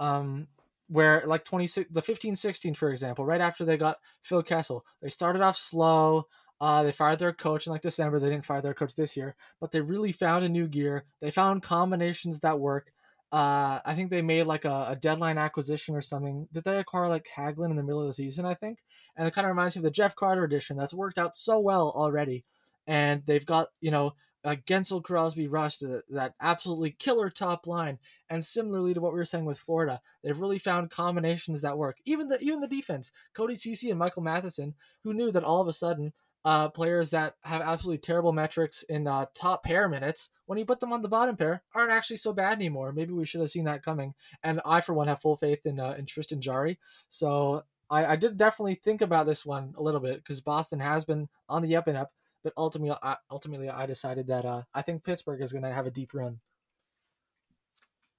Um, 0.00 0.48
where 0.88 1.22
like 1.26 1.44
26 1.44 1.88
the 1.92 2.02
15 2.02 2.34
16 2.34 2.74
for 2.74 2.90
example 2.90 3.24
right 3.24 3.40
after 3.40 3.64
they 3.64 3.76
got 3.76 3.98
phil 4.20 4.42
kessel 4.42 4.84
they 5.00 5.08
started 5.08 5.40
off 5.40 5.56
slow 5.56 6.24
uh, 6.62 6.82
they 6.82 6.92
fired 6.92 7.18
their 7.18 7.32
coach 7.32 7.66
in 7.66 7.72
like 7.72 7.82
december 7.82 8.18
they 8.18 8.30
didn't 8.30 8.44
fire 8.44 8.62
their 8.62 8.72
coach 8.72 8.94
this 8.94 9.16
year 9.16 9.34
but 9.60 9.70
they 9.70 9.80
really 9.80 10.12
found 10.12 10.44
a 10.44 10.48
new 10.48 10.66
gear 10.66 11.04
they 11.20 11.30
found 11.30 11.62
combinations 11.62 12.38
that 12.40 12.58
work 12.58 12.92
uh, 13.32 13.80
I 13.86 13.94
think 13.94 14.10
they 14.10 14.20
made 14.20 14.42
like 14.42 14.66
a, 14.66 14.88
a 14.90 14.96
deadline 14.96 15.38
acquisition 15.38 15.96
or 15.96 16.02
something. 16.02 16.46
Did 16.52 16.64
they 16.64 16.76
acquire 16.78 17.08
like 17.08 17.26
Haglin 17.34 17.70
in 17.70 17.76
the 17.76 17.82
middle 17.82 18.02
of 18.02 18.06
the 18.06 18.12
season? 18.12 18.44
I 18.44 18.52
think, 18.52 18.80
and 19.16 19.26
it 19.26 19.32
kind 19.32 19.46
of 19.46 19.48
reminds 19.48 19.74
me 19.74 19.80
of 19.80 19.84
the 19.84 19.90
Jeff 19.90 20.14
Carter 20.14 20.44
edition 20.44 20.76
that's 20.76 20.92
worked 20.92 21.16
out 21.16 21.34
so 21.34 21.58
well 21.58 21.94
already. 21.96 22.44
And 22.86 23.22
they've 23.24 23.46
got 23.46 23.68
you 23.80 23.90
know 23.90 24.12
uh, 24.44 24.56
Guentzel, 24.66 25.02
Crosby, 25.02 25.48
Rust, 25.48 25.80
that, 25.80 26.02
that 26.10 26.34
absolutely 26.42 26.94
killer 26.98 27.30
top 27.30 27.66
line. 27.66 27.98
And 28.28 28.44
similarly 28.44 28.92
to 28.92 29.00
what 29.00 29.12
we 29.12 29.18
were 29.18 29.24
saying 29.24 29.46
with 29.46 29.58
Florida, 29.58 30.00
they've 30.22 30.38
really 30.38 30.58
found 30.58 30.90
combinations 30.90 31.62
that 31.62 31.78
work. 31.78 31.96
Even 32.04 32.28
the 32.28 32.38
even 32.40 32.60
the 32.60 32.68
defense, 32.68 33.12
Cody 33.34 33.56
Ceci 33.56 33.88
and 33.88 33.98
Michael 33.98 34.22
Matheson, 34.22 34.74
who 35.04 35.14
knew 35.14 35.32
that 35.32 35.44
all 35.44 35.62
of 35.62 35.68
a 35.68 35.72
sudden 35.72 36.12
uh, 36.44 36.68
players 36.68 37.10
that 37.10 37.36
have 37.42 37.62
absolutely 37.62 37.98
terrible 37.98 38.32
metrics 38.32 38.82
in 38.84 39.06
uh, 39.06 39.26
top 39.34 39.62
pair 39.62 39.88
minutes, 39.88 40.30
when 40.46 40.58
you 40.58 40.64
put 40.64 40.80
them 40.80 40.92
on 40.92 41.00
the 41.00 41.08
bottom 41.08 41.36
pair, 41.36 41.62
aren't 41.74 41.92
actually 41.92 42.16
so 42.16 42.32
bad 42.32 42.54
anymore. 42.54 42.92
Maybe 42.92 43.12
we 43.12 43.24
should 43.24 43.40
have 43.40 43.50
seen 43.50 43.64
that 43.64 43.84
coming. 43.84 44.14
And 44.42 44.60
I, 44.64 44.80
for 44.80 44.92
one, 44.92 45.08
have 45.08 45.20
full 45.20 45.36
faith 45.36 45.64
in 45.66 45.78
uh, 45.78 45.94
in 45.98 46.06
Tristan 46.06 46.40
Jarry. 46.40 46.78
So 47.08 47.62
I, 47.90 48.06
I 48.06 48.16
did 48.16 48.36
definitely 48.36 48.74
think 48.74 49.02
about 49.02 49.26
this 49.26 49.46
one 49.46 49.74
a 49.76 49.82
little 49.82 50.00
bit 50.00 50.16
because 50.16 50.40
Boston 50.40 50.80
has 50.80 51.04
been 51.04 51.28
on 51.48 51.62
the 51.62 51.76
up 51.76 51.86
and 51.86 51.96
up. 51.96 52.12
But 52.42 52.54
ultimately, 52.56 52.96
I, 53.02 53.16
ultimately, 53.30 53.70
I 53.70 53.86
decided 53.86 54.26
that 54.26 54.44
uh, 54.44 54.62
I 54.74 54.82
think 54.82 55.04
Pittsburgh 55.04 55.40
is 55.42 55.52
going 55.52 55.62
to 55.62 55.72
have 55.72 55.86
a 55.86 55.92
deep 55.92 56.12
run. 56.12 56.40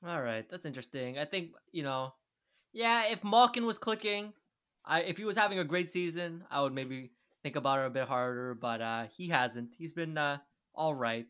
All 0.06 0.22
right, 0.22 0.48
that's 0.50 0.66
interesting. 0.66 1.18
I 1.18 1.26
think 1.26 1.52
you 1.72 1.84
know, 1.84 2.14
yeah. 2.72 3.08
If 3.08 3.24
Malkin 3.24 3.66
was 3.66 3.78
clicking, 3.78 4.32
I 4.86 5.02
if 5.02 5.18
he 5.18 5.26
was 5.26 5.36
having 5.36 5.60
a 5.60 5.66
great 5.66 5.92
season, 5.92 6.46
I 6.50 6.62
would 6.62 6.74
maybe 6.74 7.12
think 7.44 7.56
about 7.56 7.80
it 7.80 7.88
a 7.88 7.90
bit 7.90 8.08
harder. 8.08 8.56
But 8.56 8.82
uh, 8.82 9.06
he 9.16 9.28
hasn't. 9.28 9.72
He's 9.78 9.94
been 9.94 10.18
uh, 10.18 10.38
all 10.74 10.94
right, 10.96 11.28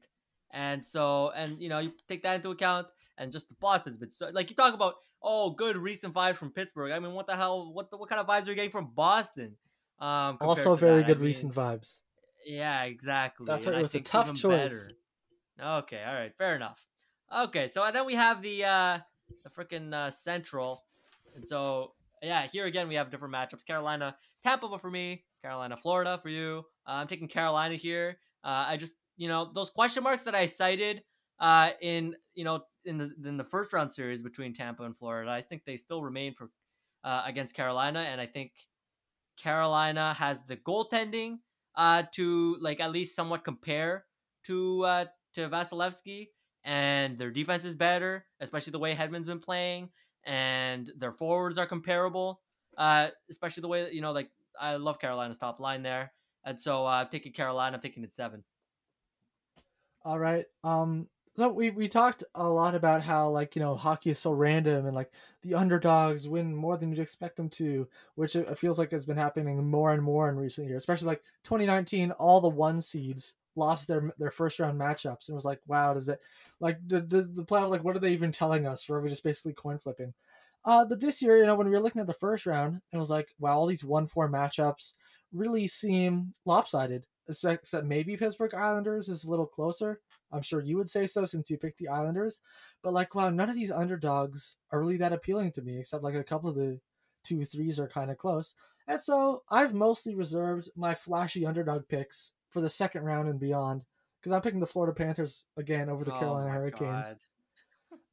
and 0.51 0.85
so 0.85 1.31
and 1.35 1.59
you 1.61 1.69
know 1.69 1.79
you 1.79 1.91
take 2.07 2.23
that 2.23 2.35
into 2.35 2.51
account, 2.51 2.87
and 3.17 3.31
just 3.31 3.49
the 3.49 3.55
Boston's 3.55 3.97
been 3.97 4.11
so 4.11 4.29
like 4.31 4.49
you 4.49 4.55
talk 4.55 4.73
about 4.73 4.95
oh 5.21 5.51
good 5.51 5.75
recent 5.77 6.13
vibes 6.13 6.35
from 6.35 6.51
Pittsburgh. 6.51 6.91
I 6.91 6.99
mean, 6.99 7.13
what 7.13 7.27
the 7.27 7.35
hell? 7.35 7.73
What 7.73 7.91
the, 7.91 7.97
what 7.97 8.09
kind 8.09 8.21
of 8.21 8.27
vibes 8.27 8.47
are 8.47 8.51
you 8.51 8.55
getting 8.55 8.71
from 8.71 8.91
Boston? 8.93 9.57
Um, 9.99 10.37
Also, 10.41 10.75
very 10.75 10.97
that? 10.99 11.05
I 11.05 11.07
good 11.07 11.17
mean, 11.17 11.25
recent 11.25 11.53
vibes. 11.53 11.99
Yeah, 12.45 12.83
exactly. 12.83 13.45
That's 13.45 13.65
and 13.65 13.73
why 13.73 13.77
it 13.77 13.79
I 13.79 13.81
was 13.83 13.95
a 13.95 14.01
tough 14.01 14.33
choice. 14.33 14.55
better. 14.57 14.91
Okay, 15.61 16.03
all 16.05 16.13
right, 16.13 16.33
fair 16.37 16.55
enough. 16.55 16.83
Okay, 17.35 17.69
so 17.69 17.89
then 17.91 18.05
we 18.05 18.15
have 18.15 18.41
the 18.41 18.65
uh 18.65 18.97
the 19.43 19.49
freaking 19.49 19.93
uh, 19.93 20.11
Central, 20.11 20.83
and 21.35 21.47
so 21.47 21.93
yeah, 22.21 22.45
here 22.47 22.65
again 22.65 22.87
we 22.87 22.95
have 22.95 23.09
different 23.09 23.33
matchups. 23.33 23.65
Carolina, 23.65 24.17
Tampa 24.43 24.77
for 24.77 24.91
me. 24.91 25.23
Carolina, 25.43 25.75
Florida 25.77 26.17
for 26.23 26.29
you. 26.29 26.63
Uh, 26.87 26.93
I'm 26.93 27.07
taking 27.07 27.27
Carolina 27.27 27.75
here. 27.75 28.17
Uh, 28.43 28.65
I 28.69 28.77
just 28.77 28.95
you 29.17 29.27
know 29.27 29.51
those 29.53 29.69
question 29.69 30.03
marks 30.03 30.23
that 30.23 30.35
I 30.35 30.47
cited 30.47 31.03
uh 31.39 31.71
in 31.81 32.15
you 32.35 32.43
know 32.43 32.63
in 32.85 32.97
the 32.97 33.13
in 33.25 33.37
the 33.37 33.43
first 33.43 33.73
round 33.73 33.91
series 33.91 34.21
between 34.21 34.53
Tampa 34.53 34.83
and 34.83 34.97
Florida. 34.97 35.29
I 35.29 35.41
think 35.41 35.63
they 35.65 35.77
still 35.77 36.01
remain 36.01 36.33
for 36.33 36.49
uh, 37.03 37.23
against 37.25 37.55
Carolina, 37.55 37.99
and 37.99 38.21
I 38.21 38.25
think 38.25 38.53
Carolina 39.37 40.13
has 40.13 40.39
the 40.47 40.55
goaltending 40.55 41.39
uh, 41.75 42.03
to 42.13 42.57
like 42.61 42.79
at 42.79 42.91
least 42.91 43.15
somewhat 43.15 43.43
compare 43.43 44.05
to 44.45 44.83
uh, 44.85 45.05
to 45.33 45.49
Vasilevskiy, 45.49 46.27
and 46.63 47.17
their 47.17 47.31
defense 47.31 47.65
is 47.65 47.75
better, 47.75 48.25
especially 48.39 48.71
the 48.71 48.79
way 48.79 48.95
Hedman's 48.95 49.27
been 49.27 49.39
playing, 49.39 49.89
and 50.23 50.89
their 50.97 51.11
forwards 51.11 51.59
are 51.59 51.65
comparable, 51.65 52.41
especially 53.29 53.61
the 53.61 53.67
way 53.67 53.83
that 53.83 53.93
you 53.93 54.01
know 54.01 54.11
like 54.13 54.29
I 54.59 54.75
love 54.75 54.99
Carolina's 54.99 55.37
top 55.37 55.59
line 55.59 55.83
there, 55.83 56.13
and 56.43 56.59
so 56.59 56.85
uh, 56.85 57.01
I'm 57.01 57.09
taking 57.09 57.33
Carolina. 57.33 57.75
I'm 57.75 57.81
taking 57.81 58.03
it 58.03 58.13
seven. 58.13 58.43
All 60.03 60.19
right. 60.19 60.45
Um. 60.63 61.07
So 61.35 61.49
we 61.49 61.71
we 61.71 61.87
talked 61.87 62.23
a 62.35 62.47
lot 62.47 62.75
about 62.75 63.01
how 63.01 63.27
like 63.29 63.55
you 63.55 63.61
know 63.61 63.73
hockey 63.73 64.11
is 64.11 64.19
so 64.19 64.31
random 64.31 64.85
and 64.85 64.95
like 64.95 65.11
the 65.41 65.55
underdogs 65.55 66.27
win 66.27 66.55
more 66.55 66.77
than 66.77 66.89
you'd 66.89 66.99
expect 66.99 67.37
them 67.37 67.49
to, 67.49 67.87
which 68.15 68.35
it 68.35 68.57
feels 68.57 68.77
like 68.77 68.91
has 68.91 69.05
been 69.05 69.17
happening 69.17 69.67
more 69.67 69.93
and 69.93 70.03
more 70.03 70.29
in 70.29 70.37
recent 70.37 70.67
years. 70.67 70.81
Especially 70.81 71.07
like 71.07 71.23
2019, 71.43 72.11
all 72.11 72.39
the 72.39 72.49
one 72.49 72.81
seeds 72.81 73.35
lost 73.55 73.87
their 73.87 74.13
their 74.17 74.31
first 74.31 74.59
round 74.59 74.79
matchups 74.79 75.27
and 75.27 75.33
it 75.33 75.35
was 75.35 75.45
like, 75.45 75.61
wow, 75.67 75.93
does 75.93 76.09
it 76.09 76.19
like 76.59 76.77
does 76.87 77.33
the 77.33 77.43
playoff 77.43 77.69
like 77.69 77.83
what 77.83 77.95
are 77.95 77.99
they 77.99 78.13
even 78.13 78.31
telling 78.31 78.67
us? 78.67 78.89
Or 78.89 78.97
are 78.97 79.01
we 79.01 79.09
just 79.09 79.23
basically 79.23 79.53
coin 79.53 79.79
flipping? 79.79 80.13
Uh, 80.65 80.85
but 80.85 80.99
this 80.99 81.21
year, 81.21 81.37
you 81.37 81.45
know, 81.45 81.55
when 81.55 81.67
we 81.67 81.73
were 81.73 81.81
looking 81.81 82.01
at 82.01 82.07
the 82.07 82.13
first 82.13 82.45
round, 82.45 82.81
it 82.91 82.97
was 82.97 83.09
like, 83.09 83.29
wow, 83.39 83.53
all 83.57 83.65
these 83.65 83.83
one 83.83 84.07
four 84.07 84.29
matchups 84.29 84.93
really 85.31 85.67
seem 85.67 86.33
lopsided. 86.45 87.05
Except 87.27 87.85
maybe 87.85 88.17
Pittsburgh 88.17 88.53
Islanders 88.53 89.07
is 89.07 89.23
a 89.23 89.29
little 89.29 89.45
closer. 89.45 90.01
I'm 90.33 90.41
sure 90.41 90.59
you 90.59 90.75
would 90.75 90.89
say 90.89 91.05
so 91.05 91.23
since 91.23 91.49
you 91.49 91.57
picked 91.57 91.77
the 91.77 91.87
Islanders. 91.87 92.41
But 92.81 92.93
like, 92.93 93.15
wow, 93.15 93.29
none 93.29 93.49
of 93.49 93.55
these 93.55 93.71
underdogs 93.71 94.57
are 94.73 94.81
really 94.81 94.97
that 94.97 95.13
appealing 95.13 95.53
to 95.53 95.61
me, 95.61 95.79
except 95.79 96.03
like 96.03 96.15
a 96.15 96.23
couple 96.23 96.49
of 96.49 96.55
the 96.55 96.79
two 97.23 97.45
threes 97.45 97.79
are 97.79 97.87
kind 97.87 98.11
of 98.11 98.17
close. 98.17 98.55
And 98.87 98.99
so 98.99 99.43
I've 99.49 99.73
mostly 99.73 100.15
reserved 100.15 100.69
my 100.75 100.93
flashy 100.93 101.45
underdog 101.45 101.87
picks 101.87 102.33
for 102.49 102.59
the 102.59 102.69
second 102.69 103.03
round 103.03 103.29
and 103.29 103.39
beyond 103.39 103.85
because 104.19 104.33
I'm 104.33 104.41
picking 104.41 104.59
the 104.59 104.67
Florida 104.67 104.93
Panthers 104.93 105.45
again 105.57 105.89
over 105.89 106.03
the 106.03 106.13
Oh 106.13 106.19
Carolina 106.19 106.49
Hurricanes. 106.49 107.15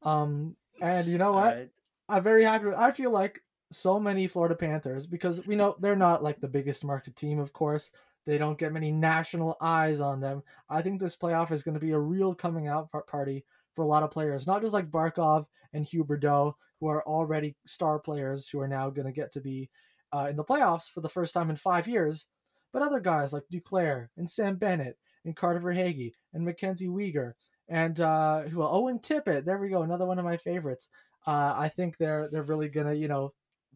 God. 0.02 0.09
Um, 0.09 0.56
and 0.81 1.06
you 1.09 1.18
know 1.18 1.32
what? 1.32 1.56
right. 1.56 1.70
I'm 2.11 2.23
very 2.23 2.45
happy. 2.45 2.66
With, 2.66 2.77
I 2.77 2.91
feel 2.91 3.11
like 3.11 3.41
so 3.70 4.01
many 4.01 4.27
Florida 4.27 4.57
Panthers 4.57 5.07
because 5.07 5.47
we 5.47 5.57
know 5.57 5.77
they're 5.81 5.97
not 5.97 6.23
like 6.23 6.41
the 6.41 6.49
biggest 6.49 6.85
market 6.85 7.16
team, 7.16 7.39
of 7.39 7.53
course. 7.53 7.91
They 8.27 8.37
don't 8.37 8.59
get 8.59 8.73
many 8.73 8.93
national 8.93 9.57
eyes 9.61 10.01
on 10.01 10.20
them. 10.20 10.43
I 10.69 10.82
think 10.82 11.01
this 11.01 11.16
playoff 11.16 11.53
is 11.53 11.62
going 11.62 11.74
to 11.74 11.81
be 11.81 11.93
a 11.93 11.99
real 11.99 12.35
coming 12.35 12.69
out 12.69 12.91
party 13.07 13.45
for 13.74 13.82
a 13.82 13.87
lot 13.87 14.03
of 14.03 14.11
players, 14.11 14.47
not 14.47 14.61
just 14.61 14.74
like 14.74 14.91
Barkov 14.91 15.47
and 15.73 15.85
Huberdeau, 15.85 16.53
who 16.81 16.89
are 16.89 17.03
already 17.07 17.57
star 17.65 17.99
players 17.99 18.49
who 18.49 18.61
are 18.61 18.69
now 18.69 18.91
going 18.91 19.07
to 19.07 19.12
get 19.12 19.32
to 19.32 19.41
be 19.41 19.70
uh, 20.12 20.27
in 20.31 20.37
the 20.37 20.45
playoffs 20.45 20.91
for 20.91 21.01
the 21.01 21.09
first 21.09 21.32
time 21.32 21.51
in 21.51 21.57
five 21.57 21.87
years, 21.87 22.27
but 22.73 22.82
other 22.82 23.01
guys 23.01 23.32
like 23.32 23.45
Duclair 23.53 24.09
and 24.16 24.28
Sam 24.28 24.57
Bennett 24.57 24.99
and 25.24 25.37
Carter 25.37 25.61
Verhaeghe 25.61 26.12
and 26.35 26.45
Mackenzie 26.45 26.89
Weegar 26.89 27.35
and 27.69 28.01
uh, 28.01 28.43
who 28.43 28.62
Owen 28.62 28.99
Tippett. 28.99 29.45
There 29.45 29.59
we 29.59 29.69
go, 29.69 29.82
another 29.82 30.07
one 30.07 30.19
of 30.19 30.24
my 30.24 30.37
favorites. 30.37 30.89
Uh, 31.27 31.55
I 31.57 31.69
think 31.69 31.97
they're 31.97 32.29
they're 32.31 32.43
really 32.43 32.69
gonna, 32.69 32.95
you 32.95 33.09
know, 33.09 33.33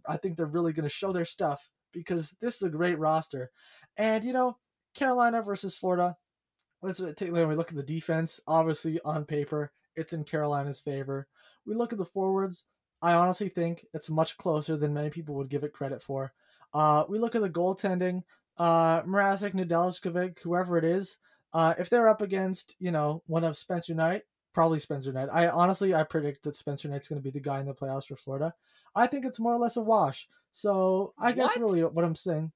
I 0.06 0.16
think 0.16 0.36
they're 0.36 0.46
really 0.46 0.72
gonna 0.72 0.88
show 0.88 1.12
their 1.12 1.24
stuff 1.24 1.68
because 1.92 2.34
this 2.40 2.56
is 2.56 2.62
a 2.62 2.70
great 2.70 2.98
roster. 2.98 3.50
And 3.96 4.24
you 4.24 4.32
know, 4.32 4.58
Carolina 4.94 5.42
versus 5.42 5.76
Florida. 5.76 6.16
Let's 6.82 7.00
take 7.16 7.32
when 7.32 7.48
we 7.48 7.54
look 7.54 7.70
at 7.70 7.76
the 7.76 7.82
defense. 7.82 8.40
Obviously, 8.46 9.00
on 9.04 9.24
paper, 9.24 9.72
it's 9.96 10.12
in 10.12 10.24
Carolina's 10.24 10.80
favor. 10.80 11.26
We 11.66 11.74
look 11.74 11.92
at 11.92 11.98
the 11.98 12.04
forwards. 12.04 12.64
I 13.00 13.14
honestly 13.14 13.48
think 13.48 13.86
it's 13.94 14.10
much 14.10 14.36
closer 14.36 14.76
than 14.76 14.94
many 14.94 15.10
people 15.10 15.34
would 15.36 15.48
give 15.48 15.64
it 15.64 15.72
credit 15.72 16.02
for. 16.02 16.32
Uh, 16.72 17.04
we 17.08 17.18
look 17.18 17.34
at 17.34 17.42
the 17.42 17.50
goaltending. 17.50 18.22
Uh, 18.58 19.02
Mrazek, 19.02 19.52
Nedeljkovic, 19.52 20.38
whoever 20.40 20.78
it 20.78 20.84
is, 20.84 21.16
uh, 21.54 21.74
if 21.78 21.88
they're 21.88 22.08
up 22.08 22.22
against, 22.22 22.76
you 22.78 22.90
know, 22.90 23.22
one 23.26 23.44
of 23.44 23.56
Spencer 23.56 23.94
Knight, 23.94 24.22
probably 24.54 24.78
Spencer 24.78 25.12
Knight. 25.12 25.28
I 25.32 25.48
honestly, 25.48 25.94
I 25.94 26.04
predict 26.04 26.44
that 26.44 26.54
Spencer 26.56 26.88
Knight's 26.88 27.08
going 27.08 27.20
to 27.20 27.24
be 27.24 27.30
the 27.30 27.40
guy 27.40 27.60
in 27.60 27.66
the 27.66 27.74
playoffs 27.74 28.06
for 28.06 28.16
Florida. 28.16 28.54
I 28.94 29.06
think 29.06 29.24
it's 29.24 29.40
more 29.40 29.52
or 29.52 29.58
less 29.58 29.76
a 29.76 29.82
wash. 29.82 30.28
So 30.52 31.12
I 31.18 31.32
guess 31.32 31.56
really 31.58 31.82
what 31.82 32.04
I'm 32.04 32.14
saying, 32.14 32.52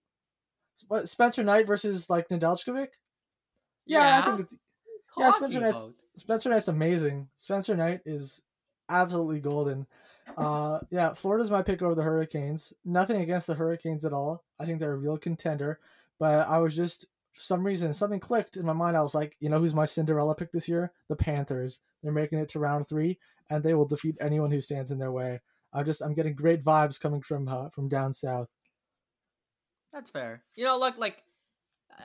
what 0.87 1.09
Spencer 1.09 1.43
Knight 1.43 1.67
versus 1.67 2.09
like 2.09 2.29
Nedeljkovic. 2.29 2.89
Yeah, 3.87 4.21
I 4.21 4.27
think 4.27 4.41
it's 4.41 4.57
yeah, 5.17 5.31
Spencer 5.33 5.61
Knight's- 5.61 5.85
vote. 5.85 5.95
Spencer 6.17 6.51
Knight's 6.51 6.69
amazing. 6.69 7.29
Spencer 7.37 7.77
Knight 7.77 8.01
is 8.07 8.43
absolutely 8.89 9.41
golden. 9.41 9.87
Uh, 10.37 10.81
yeah, 10.91 11.15
Florida's 11.15 11.51
my 11.51 11.63
pick 11.63 11.81
over 11.81 11.95
the 11.95 12.03
Hurricanes. 12.03 12.73
Nothing 12.85 13.23
against 13.23 13.47
the 13.47 13.55
Hurricanes 13.55 14.05
at 14.05 14.13
all. 14.13 14.45
I 14.61 14.65
think 14.65 14.79
they're 14.79 14.93
a 14.93 14.97
real 14.97 15.17
contender. 15.17 15.79
But 16.19 16.49
I 16.49 16.59
was 16.59 16.77
just 16.77 17.07
some 17.39 17.65
reason 17.65 17.93
something 17.93 18.21
clicked 18.21 18.57
in 18.57 18.67
my 18.67 18.73
mind. 18.73 18.97
I 18.97 19.03
was 19.03 19.15
like, 19.15 19.37
you 19.41 19.49
know, 19.49 19.59
who's 19.59 19.75
my 19.75 19.85
Cinderella 19.85 20.35
pick 20.35 20.53
this 20.53 20.69
year? 20.69 20.93
The 21.09 21.17
Panthers. 21.17 21.81
They're 22.03 22.13
making 22.13 22.39
it 22.39 22.49
to 22.51 22.59
round 22.59 22.89
three, 22.89 23.19
and 23.51 23.63
they 23.63 23.75
will 23.75 23.87
defeat 23.87 24.17
anyone 24.21 24.51
who 24.51 24.61
stands 24.61 24.91
in 24.91 24.99
their 24.99 25.13
way. 25.13 25.41
I'm 25.73 25.85
just 25.85 26.03
I'm 26.03 26.15
getting 26.15 26.35
great 26.35 26.63
vibes 26.63 27.01
coming 27.01 27.23
from 27.23 27.49
uh, 27.49 27.71
from 27.71 27.89
down 27.89 28.13
south. 28.13 28.49
That's 29.93 30.11
fair. 30.11 30.43
You 30.57 30.65
know, 30.65 30.79
look, 30.79 30.99
like 30.99 31.23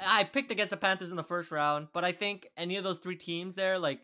I 0.05 0.23
picked 0.23 0.51
against 0.51 0.71
the 0.71 0.77
Panthers 0.77 1.09
in 1.09 1.15
the 1.15 1.23
first 1.23 1.51
round, 1.51 1.87
but 1.93 2.03
I 2.03 2.11
think 2.11 2.47
any 2.57 2.77
of 2.77 2.83
those 2.83 2.99
three 2.99 3.15
teams 3.15 3.55
there, 3.55 3.77
like 3.77 3.99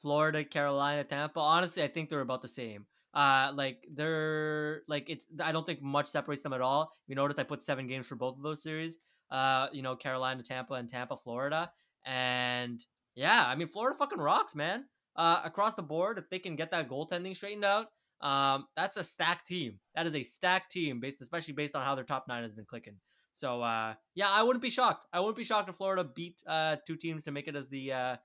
Florida, 0.00 0.44
Carolina, 0.44 1.04
Tampa, 1.04 1.40
honestly, 1.40 1.82
I 1.82 1.88
think 1.88 2.08
they're 2.08 2.20
about 2.20 2.42
the 2.42 2.48
same. 2.48 2.86
Uh, 3.12 3.52
like 3.54 3.86
they're 3.92 4.82
like 4.88 5.08
it's. 5.08 5.26
I 5.40 5.52
don't 5.52 5.66
think 5.66 5.82
much 5.82 6.06
separates 6.06 6.42
them 6.42 6.52
at 6.52 6.60
all. 6.60 6.92
You 7.06 7.14
notice 7.14 7.38
I 7.38 7.44
put 7.44 7.62
seven 7.62 7.86
games 7.86 8.06
for 8.06 8.16
both 8.16 8.36
of 8.36 8.42
those 8.42 8.62
series. 8.62 8.98
Uh, 9.30 9.68
you 9.72 9.82
know, 9.82 9.96
Carolina, 9.96 10.42
Tampa, 10.42 10.74
and 10.74 10.88
Tampa, 10.88 11.16
Florida, 11.16 11.72
and 12.04 12.84
yeah, 13.14 13.44
I 13.46 13.54
mean, 13.54 13.68
Florida 13.68 13.96
fucking 13.98 14.18
rocks, 14.18 14.54
man. 14.54 14.84
Uh, 15.16 15.40
across 15.44 15.74
the 15.74 15.82
board, 15.82 16.18
if 16.18 16.28
they 16.28 16.38
can 16.38 16.56
get 16.56 16.72
that 16.72 16.88
goaltending 16.88 17.36
straightened 17.36 17.64
out, 17.64 17.88
um, 18.20 18.66
that's 18.76 18.96
a 18.96 19.04
stacked 19.04 19.46
team. 19.46 19.78
That 19.94 20.06
is 20.06 20.14
a 20.14 20.22
stacked 20.24 20.72
team, 20.72 21.00
based 21.00 21.20
especially 21.20 21.54
based 21.54 21.76
on 21.76 21.84
how 21.84 21.94
their 21.94 22.04
top 22.04 22.26
nine 22.26 22.42
has 22.42 22.52
been 22.52 22.64
clicking. 22.64 22.96
So 23.34 23.62
uh, 23.62 23.94
yeah, 24.14 24.28
I 24.30 24.42
wouldn't 24.42 24.62
be 24.62 24.70
shocked. 24.70 25.06
I 25.12 25.20
wouldn't 25.20 25.36
be 25.36 25.44
shocked 25.44 25.68
if 25.68 25.76
Florida 25.76 26.04
beat 26.04 26.42
uh, 26.46 26.76
two 26.86 26.96
teams 26.96 27.24
to 27.24 27.32
make 27.32 27.48
it 27.48 27.56
as 27.56 27.68
the 27.68 27.92
uh, 27.92 28.16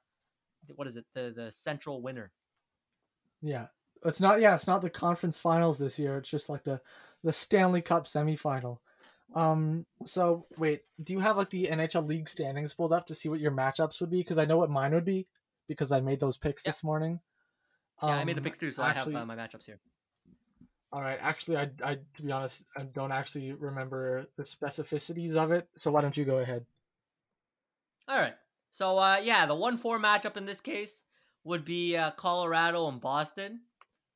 what 0.76 0.88
is 0.88 0.98
it 0.98 1.06
the 1.14 1.34
the 1.36 1.52
central 1.52 2.02
winner. 2.02 2.32
Yeah, 3.42 3.68
it's 4.06 4.22
not. 4.22 4.42
Yeah, 4.42 4.56
it's 4.56 4.68
not 4.68 4.82
the 4.82 4.90
conference 4.90 5.40
finals 5.40 5.78
this 5.78 6.00
year. 6.00 6.18
It's 6.18 6.30
just 6.30 6.50
like 6.50 6.64
the 6.64 6.82
the 7.24 7.34
Stanley 7.34 7.82
Cup 7.82 8.06
semifinal. 8.06 8.78
Um. 9.36 9.86
So 10.06 10.46
wait, 10.58 10.82
do 11.04 11.14
you 11.14 11.20
have 11.20 11.38
like 11.38 11.50
the 11.52 11.68
NHL 11.72 12.08
league 12.08 12.28
standings 12.30 12.74
pulled 12.74 12.94
up 12.94 13.06
to 13.08 13.16
see 13.16 13.30
what 13.30 13.40
your 13.40 13.52
matchups 13.52 14.02
would 14.02 14.10
be? 14.10 14.18
Because 14.18 14.38
I 14.38 14.46
know 14.46 14.58
what 14.58 14.70
mine 14.72 14.94
would 14.94 15.06
be 15.06 15.28
because 15.68 15.92
I 15.92 16.00
made 16.00 16.20
those 16.20 16.36
picks 16.38 16.64
Yeah. 16.66 16.70
this 16.70 16.84
morning. 16.84 17.20
Yeah, 18.02 18.10
I 18.10 18.24
made 18.24 18.38
the 18.38 18.40
Um, 18.42 18.46
picks 18.46 18.58
too, 18.58 18.72
so 18.72 18.82
actually- 18.84 19.16
I 19.16 19.20
have 19.20 19.30
uh, 19.30 19.36
my 19.36 19.42
matchups 19.48 19.66
here. 19.66 19.80
All 20.92 21.02
right. 21.02 21.20
Actually, 21.22 21.58
I, 21.58 21.70
I 21.84 22.00
to 22.16 22.24
be 22.24 22.32
honest, 22.32 22.66
I 22.76 22.82
don't 22.84 23.12
actually 23.12 23.52
remember 23.52 24.26
the 24.36 24.42
specificities 24.44 25.36
of 25.36 25.52
it. 25.52 25.70
So 25.76 25.92
why 25.92 26.02
don't 26.02 26.18
you 26.18 26.26
go 26.26 26.40
ahead? 26.40 26.66
All 28.08 28.20
right. 28.20 28.36
So 28.72 28.98
uh, 28.98 29.18
yeah, 29.22 29.46
the 29.46 29.54
one 29.56 29.78
four 29.78 30.00
matchup 30.00 30.38
in 30.38 30.46
this 30.46 30.62
case 30.62 31.04
would 31.44 31.66
be 31.66 31.96
uh, 31.96 32.12
Colorado 32.12 32.88
and 32.88 33.00
Boston, 33.00 33.62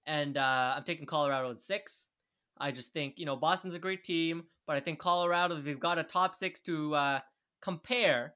and 0.07 0.37
uh, 0.37 0.73
I'm 0.77 0.83
taking 0.83 1.05
Colorado 1.05 1.51
at 1.51 1.61
six. 1.61 2.09
I 2.57 2.71
just 2.71 2.91
think 2.93 3.19
you 3.19 3.25
know 3.27 3.35
Boston's 3.35 3.73
a 3.75 3.79
great 3.79 4.03
team, 4.03 4.45
but 4.67 4.75
I 4.75 4.79
think 4.79 4.99
Colorado 4.99 5.55
they've 5.55 5.79
got 5.79 5.99
a 5.99 6.03
top 6.03 6.35
six 6.35 6.59
to 6.61 6.95
uh, 6.95 7.19
compare. 7.61 8.35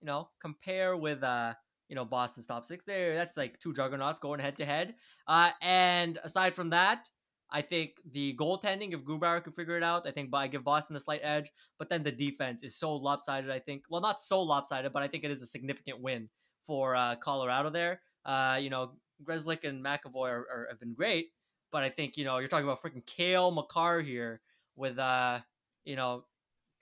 You 0.00 0.06
know, 0.06 0.30
compare 0.40 0.96
with 0.96 1.22
uh, 1.22 1.54
you 1.88 1.96
know 1.96 2.04
Boston's 2.04 2.46
top 2.46 2.64
six. 2.64 2.84
There, 2.84 3.14
that's 3.14 3.36
like 3.36 3.58
two 3.58 3.72
juggernauts 3.72 4.20
going 4.20 4.40
head 4.40 4.56
to 4.58 4.64
head. 4.64 4.94
Uh, 5.26 5.50
and 5.60 6.18
aside 6.24 6.54
from 6.54 6.70
that, 6.70 7.08
I 7.50 7.62
think 7.62 7.96
the 8.12 8.34
goaltending, 8.36 8.94
if 8.94 9.00
Grubauer 9.00 9.42
can 9.42 9.52
figure 9.52 9.76
it 9.76 9.82
out, 9.82 10.06
I 10.06 10.12
think 10.12 10.30
I 10.32 10.46
give 10.46 10.64
Boston 10.64 10.96
a 10.96 11.00
slight 11.00 11.20
edge. 11.22 11.50
But 11.78 11.90
then 11.90 12.02
the 12.02 12.12
defense 12.12 12.62
is 12.62 12.76
so 12.76 12.94
lopsided. 12.94 13.50
I 13.50 13.58
think, 13.58 13.84
well, 13.90 14.00
not 14.00 14.20
so 14.20 14.40
lopsided, 14.40 14.92
but 14.92 15.02
I 15.02 15.08
think 15.08 15.24
it 15.24 15.30
is 15.30 15.42
a 15.42 15.46
significant 15.46 16.00
win 16.00 16.28
for 16.66 16.94
uh, 16.94 17.16
Colorado 17.16 17.70
there. 17.70 18.00
Uh, 18.24 18.58
you 18.60 18.70
know, 18.70 18.92
Grzelcyk 19.24 19.64
and 19.64 19.84
McAvoy 19.84 20.30
are, 20.30 20.46
are, 20.50 20.66
have 20.70 20.80
been 20.80 20.94
great, 20.94 21.28
but 21.72 21.82
I 21.82 21.88
think 21.88 22.16
you 22.16 22.24
know 22.24 22.38
you're 22.38 22.48
talking 22.48 22.64
about 22.64 22.80
freaking 22.80 23.04
Cale 23.06 23.50
Makar 23.50 24.00
here 24.00 24.40
with 24.76 24.98
uh, 24.98 25.40
you 25.84 25.96
know, 25.96 26.26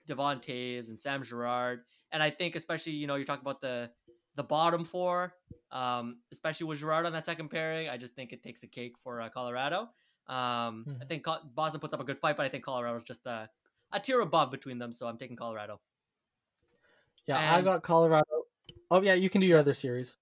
Devon 0.05 0.39
Toews 0.39 0.89
and 0.89 0.99
Sam 0.99 1.23
Girard, 1.23 1.85
and 2.11 2.23
I 2.23 2.29
think 2.29 2.55
especially 2.55 2.93
you 2.93 3.07
know 3.07 3.15
you're 3.15 3.25
talking 3.25 3.43
about 3.43 3.61
the 3.61 3.93
the 4.35 4.43
bottom 4.43 4.85
four, 4.85 5.35
um, 5.71 6.21
especially 6.31 6.67
with 6.67 6.79
Girard 6.79 7.05
on 7.05 7.13
that 7.13 7.25
second 7.25 7.49
pairing. 7.49 7.89
I 7.89 7.97
just 7.97 8.13
think 8.15 8.33
it 8.33 8.43
takes 8.43 8.61
the 8.61 8.67
cake 8.67 8.97
for 9.03 9.21
uh, 9.21 9.29
Colorado. 9.29 9.91
Um, 10.27 10.91
I 11.01 11.05
Mhm. 11.05 11.09
think 11.09 11.25
Boston 11.53 11.79
puts 11.79 11.93
up 11.93 11.99
a 11.99 12.03
good 12.03 12.19
fight, 12.19 12.37
but 12.37 12.45
I 12.45 12.49
think 12.49 12.63
Colorado's 12.63 13.03
just 13.03 13.25
uh, 13.27 13.47
a 13.91 13.99
tier 13.99 14.21
above 14.21 14.51
between 14.51 14.77
them, 14.79 14.91
so 14.93 15.07
I'm 15.07 15.17
taking 15.17 15.35
Colorado. 15.35 15.81
Yeah, 17.25 17.41
I 17.45 17.61
got 17.61 17.83
Colorado. 17.83 18.45
Oh 18.91 19.01
yeah, 19.01 19.13
you 19.13 19.29
can 19.29 19.41
do 19.41 19.47
your 19.47 19.59
other 19.59 19.73
series. 19.73 20.17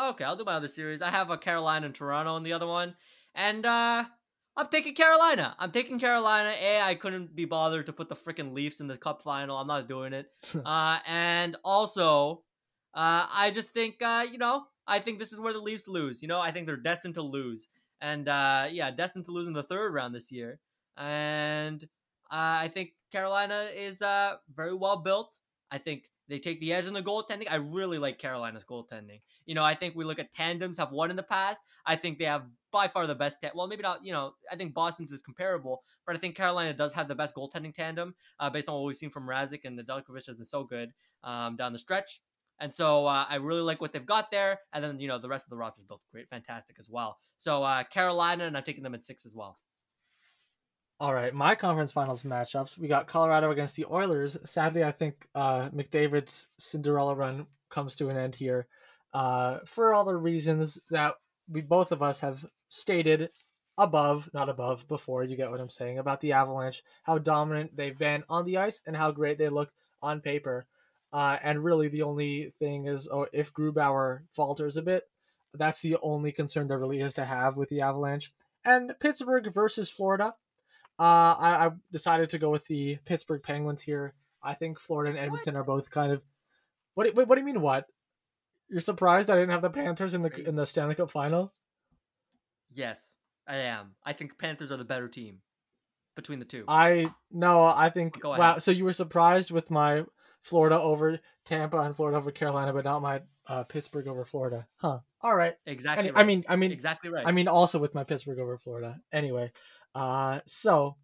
Okay, 0.00 0.24
I'll 0.24 0.36
do 0.36 0.44
my 0.44 0.54
other 0.54 0.68
series. 0.68 1.02
I 1.02 1.10
have 1.10 1.30
a 1.30 1.38
Carolina 1.38 1.86
and 1.86 1.94
Toronto 1.94 2.36
in 2.36 2.42
the 2.42 2.52
other 2.54 2.66
one, 2.66 2.96
and 3.34 3.64
uh, 3.66 4.06
I'm 4.56 4.68
taking 4.68 4.94
Carolina. 4.94 5.56
I'm 5.58 5.70
taking 5.70 5.98
Carolina. 5.98 6.54
A, 6.60 6.80
I 6.82 6.94
couldn't 6.94 7.34
be 7.34 7.46
bothered 7.46 7.86
to 7.86 7.92
put 7.92 8.08
the 8.08 8.16
freaking 8.16 8.52
Leafs 8.52 8.80
in 8.80 8.86
the 8.86 8.98
Cup 8.98 9.22
final. 9.22 9.56
I'm 9.56 9.66
not 9.66 9.88
doing 9.88 10.12
it. 10.12 10.26
uh, 10.64 10.98
and 11.06 11.56
also, 11.64 12.42
uh, 12.94 13.26
I 13.32 13.50
just 13.54 13.72
think 13.72 14.02
uh, 14.02 14.26
you 14.30 14.38
know, 14.38 14.64
I 14.86 14.98
think 14.98 15.18
this 15.18 15.32
is 15.32 15.40
where 15.40 15.52
the 15.54 15.58
Leafs 15.60 15.88
lose. 15.88 16.20
You 16.22 16.28
know, 16.28 16.40
I 16.40 16.50
think 16.50 16.66
they're 16.66 16.76
destined 16.76 17.14
to 17.14 17.22
lose, 17.22 17.68
and 18.00 18.28
uh, 18.28 18.68
yeah, 18.70 18.90
destined 18.90 19.24
to 19.26 19.30
lose 19.32 19.46
in 19.46 19.54
the 19.54 19.62
third 19.62 19.94
round 19.94 20.14
this 20.14 20.30
year. 20.32 20.60
And 20.96 21.82
Uh, 22.32 22.64
I 22.64 22.68
think 22.68 22.92
Carolina 23.12 23.68
is 23.76 24.00
uh, 24.00 24.36
very 24.56 24.74
well 24.74 25.02
built. 25.02 25.38
I 25.70 25.76
think 25.78 26.04
they 26.28 26.38
take 26.38 26.60
the 26.60 26.72
edge 26.72 26.86
in 26.86 26.94
the 26.94 27.02
goaltending. 27.02 27.46
I 27.50 27.56
really 27.56 27.98
like 27.98 28.18
Carolina's 28.18 28.64
goaltending. 28.64 29.20
You 29.46 29.54
know, 29.54 29.64
I 29.64 29.74
think 29.74 29.94
we 29.94 30.04
look 30.04 30.18
at 30.18 30.34
tandems 30.34 30.78
have 30.78 30.92
won 30.92 31.10
in 31.10 31.16
the 31.16 31.22
past. 31.22 31.60
I 31.86 31.96
think 31.96 32.18
they 32.18 32.24
have 32.24 32.44
by 32.70 32.88
far 32.88 33.06
the 33.06 33.14
best. 33.14 33.36
Ta- 33.42 33.50
well, 33.54 33.66
maybe 33.66 33.82
not. 33.82 34.04
You 34.04 34.12
know, 34.12 34.34
I 34.50 34.56
think 34.56 34.74
Boston's 34.74 35.12
is 35.12 35.22
comparable, 35.22 35.82
but 36.06 36.16
I 36.16 36.18
think 36.18 36.34
Carolina 36.34 36.72
does 36.72 36.92
have 36.94 37.08
the 37.08 37.14
best 37.14 37.34
goaltending 37.34 37.74
tandem 37.74 38.14
uh, 38.40 38.50
based 38.50 38.68
on 38.68 38.74
what 38.74 38.84
we've 38.84 38.96
seen 38.96 39.10
from 39.10 39.26
Mrazek 39.26 39.64
and 39.64 39.78
the 39.78 39.84
Nedeljkovic 39.84 40.26
has 40.26 40.36
been 40.36 40.44
so 40.44 40.64
good 40.64 40.92
um, 41.22 41.56
down 41.56 41.72
the 41.72 41.78
stretch. 41.78 42.20
And 42.58 42.72
so 42.72 43.06
uh, 43.06 43.26
I 43.28 43.36
really 43.36 43.62
like 43.62 43.80
what 43.80 43.92
they've 43.92 44.06
got 44.06 44.30
there. 44.30 44.60
And 44.72 44.82
then, 44.84 45.00
you 45.00 45.08
know, 45.08 45.18
the 45.18 45.28
rest 45.28 45.46
of 45.46 45.50
the 45.50 45.56
roster 45.56 45.80
is 45.80 45.84
built 45.84 46.02
great, 46.12 46.28
fantastic 46.28 46.76
as 46.78 46.88
well. 46.88 47.18
So 47.38 47.62
uh, 47.62 47.82
Carolina, 47.84 48.44
and 48.44 48.56
I'm 48.56 48.62
taking 48.62 48.84
them 48.84 48.94
at 48.94 49.04
six 49.04 49.26
as 49.26 49.34
well. 49.34 49.58
All 51.00 51.12
right, 51.12 51.34
my 51.34 51.56
conference 51.56 51.90
finals 51.90 52.22
matchups. 52.22 52.78
We 52.78 52.86
got 52.86 53.08
Colorado 53.08 53.50
against 53.50 53.74
the 53.74 53.86
Oilers. 53.90 54.38
Sadly, 54.44 54.84
I 54.84 54.92
think 54.92 55.26
uh, 55.34 55.68
McDavid's 55.70 56.46
Cinderella 56.58 57.16
run 57.16 57.48
comes 57.70 57.96
to 57.96 58.08
an 58.08 58.16
end 58.16 58.36
here 58.36 58.68
uh, 59.12 59.58
for 59.66 59.94
all 59.94 60.04
the 60.04 60.16
reasons 60.16 60.78
that 60.90 61.14
we 61.48 61.60
both 61.60 61.92
of 61.92 62.02
us 62.02 62.20
have 62.20 62.44
stated 62.68 63.30
above, 63.78 64.30
not 64.32 64.48
above, 64.48 64.86
before. 64.88 65.24
You 65.24 65.36
get 65.36 65.50
what 65.50 65.60
I'm 65.60 65.68
saying 65.68 65.98
about 65.98 66.20
the 66.20 66.32
Avalanche, 66.32 66.82
how 67.02 67.18
dominant 67.18 67.76
they've 67.76 67.96
been 67.96 68.24
on 68.28 68.44
the 68.44 68.58
ice, 68.58 68.82
and 68.86 68.96
how 68.96 69.10
great 69.10 69.38
they 69.38 69.48
look 69.48 69.70
on 70.00 70.20
paper. 70.20 70.66
Uh, 71.12 71.36
and 71.42 71.62
really, 71.62 71.88
the 71.88 72.02
only 72.02 72.52
thing 72.58 72.86
is, 72.86 73.08
oh, 73.10 73.26
if 73.32 73.52
Grubauer 73.52 74.20
falters 74.30 74.76
a 74.76 74.82
bit, 74.82 75.04
that's 75.54 75.82
the 75.82 75.98
only 76.02 76.32
concern 76.32 76.68
there 76.68 76.78
really 76.78 77.00
is 77.00 77.14
to 77.14 77.24
have 77.24 77.56
with 77.56 77.68
the 77.68 77.82
Avalanche. 77.82 78.32
And 78.64 78.94
Pittsburgh 78.98 79.52
versus 79.52 79.90
Florida. 79.90 80.34
Uh, 80.98 81.34
I, 81.38 81.66
I 81.66 81.70
decided 81.90 82.30
to 82.30 82.38
go 82.38 82.50
with 82.50 82.66
the 82.66 82.96
Pittsburgh 83.04 83.42
Penguins 83.42 83.82
here. 83.82 84.14
I 84.42 84.54
think 84.54 84.78
Florida 84.78 85.10
and 85.10 85.18
Edmonton 85.18 85.54
What? 85.54 85.60
are 85.60 85.64
both 85.64 85.90
kind 85.90 86.12
of. 86.12 86.22
What? 86.94 87.14
Wait, 87.14 87.26
what 87.26 87.34
do 87.34 87.40
you 87.40 87.46
mean? 87.46 87.60
What? 87.60 87.86
You're 88.72 88.80
surprised 88.80 89.28
I 89.28 89.36
didn't 89.36 89.50
have 89.50 89.60
the 89.60 89.68
Panthers 89.68 90.14
in 90.14 90.22
the 90.22 90.48
in 90.48 90.56
the 90.56 90.64
Stanley 90.64 90.94
Cup 90.94 91.10
final? 91.10 91.52
Yes, 92.70 93.16
I 93.46 93.56
am. 93.56 93.96
I 94.02 94.14
think 94.14 94.38
Panthers 94.38 94.72
are 94.72 94.78
the 94.78 94.84
better 94.84 95.08
team 95.08 95.42
between 96.16 96.38
the 96.38 96.46
two. 96.46 96.64
I 96.66 97.12
no, 97.30 97.64
I 97.64 97.90
think 97.90 98.24
wow. 98.24 98.56
So 98.56 98.70
you 98.70 98.84
were 98.84 98.94
surprised 98.94 99.50
with 99.50 99.70
my 99.70 100.04
Florida 100.40 100.80
over 100.80 101.20
Tampa 101.44 101.80
and 101.80 101.94
Florida 101.94 102.16
over 102.16 102.30
Carolina, 102.30 102.72
but 102.72 102.86
not 102.86 103.02
my 103.02 103.20
uh, 103.46 103.64
Pittsburgh 103.64 104.08
over 104.08 104.24
Florida, 104.24 104.66
huh? 104.76 105.00
All 105.20 105.36
right. 105.36 105.54
exactly. 105.66 106.04
Any- 106.04 106.12
right. 106.12 106.20
I 106.20 106.24
mean, 106.24 106.44
I 106.48 106.56
mean, 106.56 106.72
exactly 106.72 107.10
right. 107.10 107.26
I 107.26 107.32
mean, 107.32 107.48
also 107.48 107.78
with 107.78 107.94
my 107.94 108.04
Pittsburgh 108.04 108.38
over 108.38 108.56
Florida. 108.56 108.98
Anyway, 109.12 109.52
uh, 109.94 110.40
so 110.46 110.96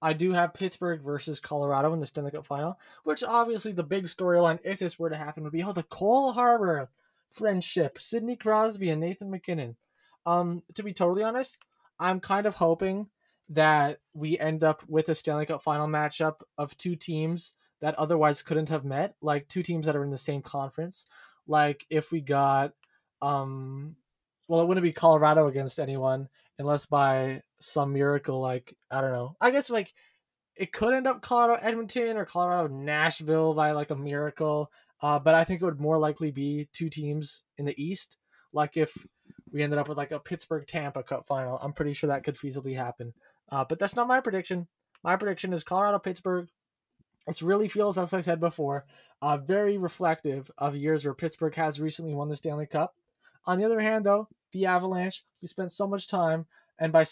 I 0.00 0.12
do 0.12 0.32
have 0.32 0.54
Pittsburgh 0.54 1.02
versus 1.02 1.40
Colorado 1.40 1.92
in 1.92 2.00
the 2.00 2.06
Stanley 2.06 2.30
Cup 2.30 2.46
final, 2.46 2.78
which 3.04 3.24
obviously 3.24 3.72
the 3.72 3.82
big 3.82 4.04
storyline, 4.04 4.58
if 4.62 4.78
this 4.78 4.98
were 4.98 5.10
to 5.10 5.16
happen, 5.16 5.42
would 5.42 5.52
be 5.52 5.62
oh 5.62 5.72
the 5.72 5.82
Cole 5.82 6.32
Harbor 6.32 6.90
friendship, 7.32 7.98
Sidney 7.98 8.36
Crosby 8.36 8.90
and 8.90 9.00
Nathan 9.00 9.30
MacKinnon. 9.30 9.76
Um, 10.26 10.62
to 10.74 10.82
be 10.82 10.92
totally 10.92 11.22
honest, 11.22 11.58
I'm 11.98 12.20
kind 12.20 12.46
of 12.46 12.54
hoping 12.54 13.08
that 13.50 14.00
we 14.14 14.38
end 14.38 14.62
up 14.62 14.82
with 14.88 15.08
a 15.08 15.14
Stanley 15.14 15.46
Cup 15.46 15.62
final 15.62 15.86
matchup 15.86 16.40
of 16.56 16.76
two 16.76 16.96
teams 16.96 17.52
that 17.80 17.94
otherwise 17.94 18.42
couldn't 18.42 18.68
have 18.68 18.84
met, 18.84 19.14
like 19.22 19.48
two 19.48 19.62
teams 19.62 19.86
that 19.86 19.96
are 19.96 20.04
in 20.04 20.10
the 20.10 20.16
same 20.16 20.42
conference. 20.42 21.06
Like 21.46 21.86
if 21.90 22.12
we 22.12 22.20
got 22.20 22.72
um 23.22 23.96
well, 24.46 24.60
it 24.60 24.66
wouldn't 24.66 24.84
be 24.84 24.92
Colorado 24.92 25.46
against 25.46 25.78
anyone 25.78 26.28
unless 26.58 26.86
by 26.86 27.42
some 27.60 27.92
miracle, 27.92 28.40
like 28.40 28.74
I 28.90 29.00
don't 29.00 29.12
know. 29.12 29.36
I 29.40 29.50
guess 29.50 29.70
like 29.70 29.92
it 30.56 30.72
could 30.72 30.94
end 30.94 31.06
up 31.06 31.22
Colorado 31.22 31.60
Edmonton 31.62 32.16
or 32.16 32.24
Colorado 32.24 32.68
Nashville 32.68 33.54
by 33.54 33.72
like 33.72 33.90
a 33.90 33.96
miracle. 33.96 34.70
Uh, 35.00 35.18
but 35.18 35.34
I 35.34 35.44
think 35.44 35.62
it 35.62 35.64
would 35.64 35.80
more 35.80 35.98
likely 35.98 36.32
be 36.32 36.68
two 36.72 36.90
teams 36.90 37.44
in 37.56 37.64
the 37.64 37.80
East. 37.82 38.16
Like 38.52 38.76
if 38.76 39.06
we 39.52 39.62
ended 39.62 39.78
up 39.78 39.88
with 39.88 39.98
like 39.98 40.10
a 40.10 40.18
Pittsburgh 40.18 40.66
Tampa 40.66 41.02
Cup 41.02 41.26
final, 41.26 41.58
I'm 41.58 41.72
pretty 41.72 41.92
sure 41.92 42.08
that 42.08 42.24
could 42.24 42.34
feasibly 42.34 42.74
happen. 42.74 43.14
Uh, 43.50 43.64
but 43.68 43.78
that's 43.78 43.94
not 43.94 44.08
my 44.08 44.20
prediction. 44.20 44.66
My 45.04 45.16
prediction 45.16 45.52
is 45.52 45.62
Colorado 45.62 46.00
Pittsburgh. 46.00 46.48
This 47.26 47.42
really 47.42 47.68
feels, 47.68 47.98
as 47.98 48.14
I 48.14 48.20
said 48.20 48.40
before, 48.40 48.86
uh, 49.20 49.36
very 49.36 49.76
reflective 49.76 50.50
of 50.58 50.74
years 50.74 51.04
where 51.04 51.14
Pittsburgh 51.14 51.54
has 51.54 51.80
recently 51.80 52.14
won 52.14 52.28
the 52.28 52.36
Stanley 52.36 52.66
Cup. 52.66 52.94
On 53.46 53.58
the 53.58 53.64
other 53.64 53.80
hand, 53.80 54.04
though, 54.04 54.28
the 54.52 54.66
Avalanche, 54.66 55.24
we 55.40 55.48
spent 55.48 55.72
so 55.72 55.86
much 55.86 56.08
time 56.08 56.46
and 56.78 56.92
by 56.92 57.04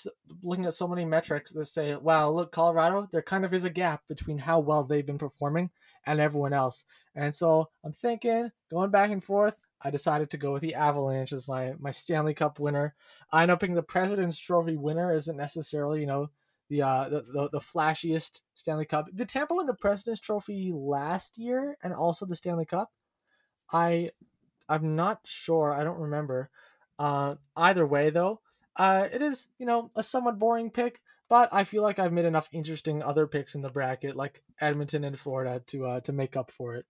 looking 0.43 0.67
at 0.67 0.75
so 0.75 0.87
many 0.87 1.05
metrics 1.05 1.51
that 1.53 1.65
say, 1.65 1.97
wow, 1.97 2.31
look, 2.31 2.53
Colorado, 2.53 3.09
there 3.11 3.23
kind 3.23 3.45
of 3.45 3.53
is 3.53 3.65
a 3.65 3.71
gap 3.71 4.03
between 4.09 4.39
how 4.39 4.61
well 4.61 4.85
they've 4.85 5.07
been 5.07 5.19
performing 5.19 5.71
and 6.07 6.21
everyone 6.21 6.53
else. 6.53 6.85
And 7.17 7.35
so 7.35 7.69
I'm 7.85 7.93
thinking, 7.93 8.51
going 8.71 8.91
back 8.91 9.11
and 9.11 9.23
forth, 9.23 9.59
I 9.83 9.91
decided 9.91 10.31
to 10.31 10.37
go 10.37 10.53
with 10.53 10.63
the 10.63 10.75
Avalanche 10.77 11.33
as 11.33 11.49
my, 11.49 11.75
my 11.81 11.91
Stanley 11.91 12.33
Cup 12.33 12.61
winner. 12.61 12.95
I 13.33 13.45
know 13.45 13.57
picking 13.57 13.75
the 13.75 13.83
President's 13.83 14.39
Trophy 14.39 14.77
winner 14.77 15.13
isn't 15.13 15.37
necessarily, 15.37 16.01
you 16.01 16.07
know, 16.07 16.31
the, 16.69 16.83
uh, 16.83 17.09
the, 17.09 17.25
the 17.33 17.49
the 17.53 17.61
flashiest 17.61 18.41
Stanley 18.55 18.87
Cup. 18.87 19.07
Did 19.15 19.29
Tampa 19.29 19.55
win 19.55 19.67
the 19.67 19.75
President's 19.75 20.21
Trophy 20.21 20.73
last 20.75 21.39
year 21.39 21.77
and 21.83 21.95
also 21.95 22.27
the 22.27 22.35
Stanley 22.35 22.67
Cup? 22.67 22.91
I 23.73 24.11
I'm 24.69 24.97
not 24.97 25.21
sure. 25.25 25.73
I 25.73 25.85
don't 25.85 26.01
remember. 26.01 26.51
Uh, 26.99 27.35
either 27.57 27.87
way, 27.87 28.11
though, 28.11 28.41
uh, 28.77 29.09
it 29.13 29.23
is 29.23 29.49
you 29.59 29.67
know 29.67 29.91
a 29.97 30.03
somewhat 30.03 30.39
boring 30.39 30.71
pick, 30.71 31.01
but 31.29 31.49
I 31.53 31.65
feel 31.65 31.83
like 31.83 31.99
I've 31.99 32.13
made 32.13 32.25
enough 32.25 32.49
interesting 32.53 33.03
other 33.03 33.27
picks 33.27 33.55
in 33.55 33.63
the 33.63 33.69
bracket, 33.71 34.17
like 34.17 34.43
Edmonton 34.61 35.05
and 35.05 35.19
Florida, 35.19 35.63
to 35.69 35.87
uh, 35.87 36.01
to 36.01 36.13
make 36.13 36.37
up 36.37 36.51
for 36.51 36.75
it. 36.75 36.87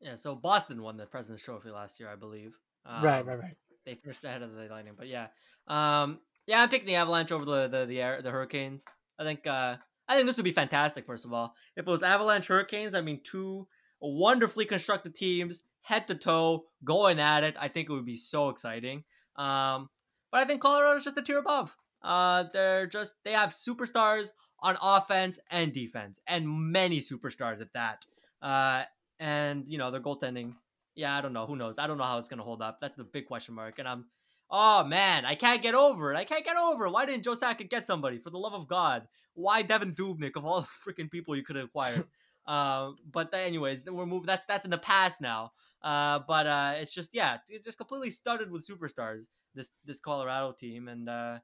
yeah, 0.00 0.14
so 0.14 0.34
Boston 0.34 0.82
won 0.82 0.96
the 0.96 1.06
President's 1.06 1.42
Trophy 1.44 1.70
last 1.70 2.00
year, 2.00 2.08
I 2.08 2.16
believe. 2.16 2.54
right, 2.86 3.20
Um, 3.20 3.26
right, 3.28 3.38
right. 3.38 3.56
They 3.84 3.94
finished 3.94 4.24
ahead 4.24 4.42
of 4.42 4.54
the 4.54 4.66
Lightning, 4.68 4.94
but 4.96 5.08
yeah, 5.08 5.28
um, 5.68 6.18
yeah, 6.46 6.62
I'm 6.62 6.68
taking 6.68 6.86
the 6.86 6.96
Avalanche 6.96 7.32
over 7.32 7.44
the 7.44 7.68
the 7.68 7.86
the, 7.86 8.00
Air- 8.00 8.22
the 8.22 8.30
Hurricanes. 8.30 8.82
I 9.18 9.24
think 9.24 9.46
uh, 9.46 9.76
I 10.08 10.16
think 10.16 10.26
this 10.26 10.36
would 10.36 10.44
be 10.44 10.52
fantastic. 10.52 11.06
First 11.06 11.24
of 11.24 11.32
all, 11.32 11.54
if 11.76 11.86
it 11.86 11.90
was 11.90 12.02
Avalanche 12.02 12.46
Hurricanes, 12.46 12.94
I 12.94 13.00
mean, 13.00 13.20
two 13.22 13.66
wonderfully 14.00 14.64
constructed 14.64 15.14
teams, 15.14 15.62
head 15.82 16.06
to 16.08 16.14
toe, 16.14 16.64
going 16.84 17.18
at 17.18 17.44
it. 17.44 17.56
I 17.58 17.68
think 17.68 17.88
it 17.88 17.92
would 17.92 18.06
be 18.06 18.16
so 18.16 18.48
exciting. 18.48 19.04
Um, 19.36 19.88
but 20.30 20.40
I 20.40 20.44
think 20.44 20.60
Colorado's 20.60 21.04
just 21.04 21.18
a 21.18 21.22
tier 21.22 21.38
above. 21.38 21.74
Uh, 22.02 22.44
they're 22.52 22.86
just 22.86 23.14
they 23.24 23.32
have 23.32 23.50
superstars 23.50 24.30
on 24.60 24.76
offense 24.82 25.38
and 25.50 25.72
defense, 25.72 26.20
and 26.26 26.72
many 26.72 27.00
superstars 27.00 27.60
at 27.60 27.72
that. 27.74 28.06
Uh, 28.40 28.84
and 29.18 29.64
you 29.66 29.78
know 29.78 29.90
their 29.90 30.00
goaltending. 30.00 30.54
Yeah, 30.94 31.16
I 31.16 31.20
don't 31.20 31.32
know. 31.32 31.46
Who 31.46 31.56
knows? 31.56 31.78
I 31.78 31.86
don't 31.86 31.98
know 31.98 32.04
how 32.04 32.18
it's 32.18 32.28
gonna 32.28 32.42
hold 32.42 32.62
up. 32.62 32.78
That's 32.80 32.96
the 32.96 33.04
big 33.04 33.26
question 33.26 33.54
mark. 33.54 33.78
And 33.78 33.86
I'm, 33.86 34.06
oh 34.50 34.84
man, 34.84 35.24
I 35.24 35.34
can't 35.34 35.62
get 35.62 35.74
over 35.74 36.12
it. 36.12 36.16
I 36.16 36.24
can't 36.24 36.44
get 36.44 36.56
over 36.56 36.86
it. 36.86 36.90
Why 36.90 37.06
didn't 37.06 37.24
Joe 37.24 37.34
Sakic 37.34 37.70
get 37.70 37.86
somebody? 37.86 38.18
For 38.18 38.30
the 38.30 38.38
love 38.38 38.54
of 38.54 38.68
God, 38.68 39.06
why 39.34 39.62
Devan 39.62 39.94
Dubnyk 39.94 40.36
of 40.36 40.44
all 40.44 40.62
the 40.62 40.92
freaking 40.92 41.10
people 41.10 41.36
you 41.36 41.44
could 41.44 41.56
have 41.56 41.66
acquired? 41.66 42.04
uh, 42.46 42.90
but 43.10 43.32
anyways, 43.34 43.84
we're 43.86 44.06
moving. 44.06 44.26
That's 44.26 44.44
that's 44.48 44.64
in 44.64 44.70
the 44.70 44.78
past 44.78 45.20
now. 45.20 45.52
Uh, 45.82 46.20
but 46.26 46.46
uh, 46.46 46.72
it's 46.76 46.92
just 46.92 47.10
yeah, 47.12 47.38
it 47.48 47.64
just 47.64 47.78
completely 47.78 48.10
studded 48.10 48.50
with 48.50 48.66
superstars. 48.66 49.24
This 49.54 49.70
this 49.84 50.00
Colorado 50.00 50.52
team, 50.52 50.88
and 50.88 51.08
uh, 51.08 51.38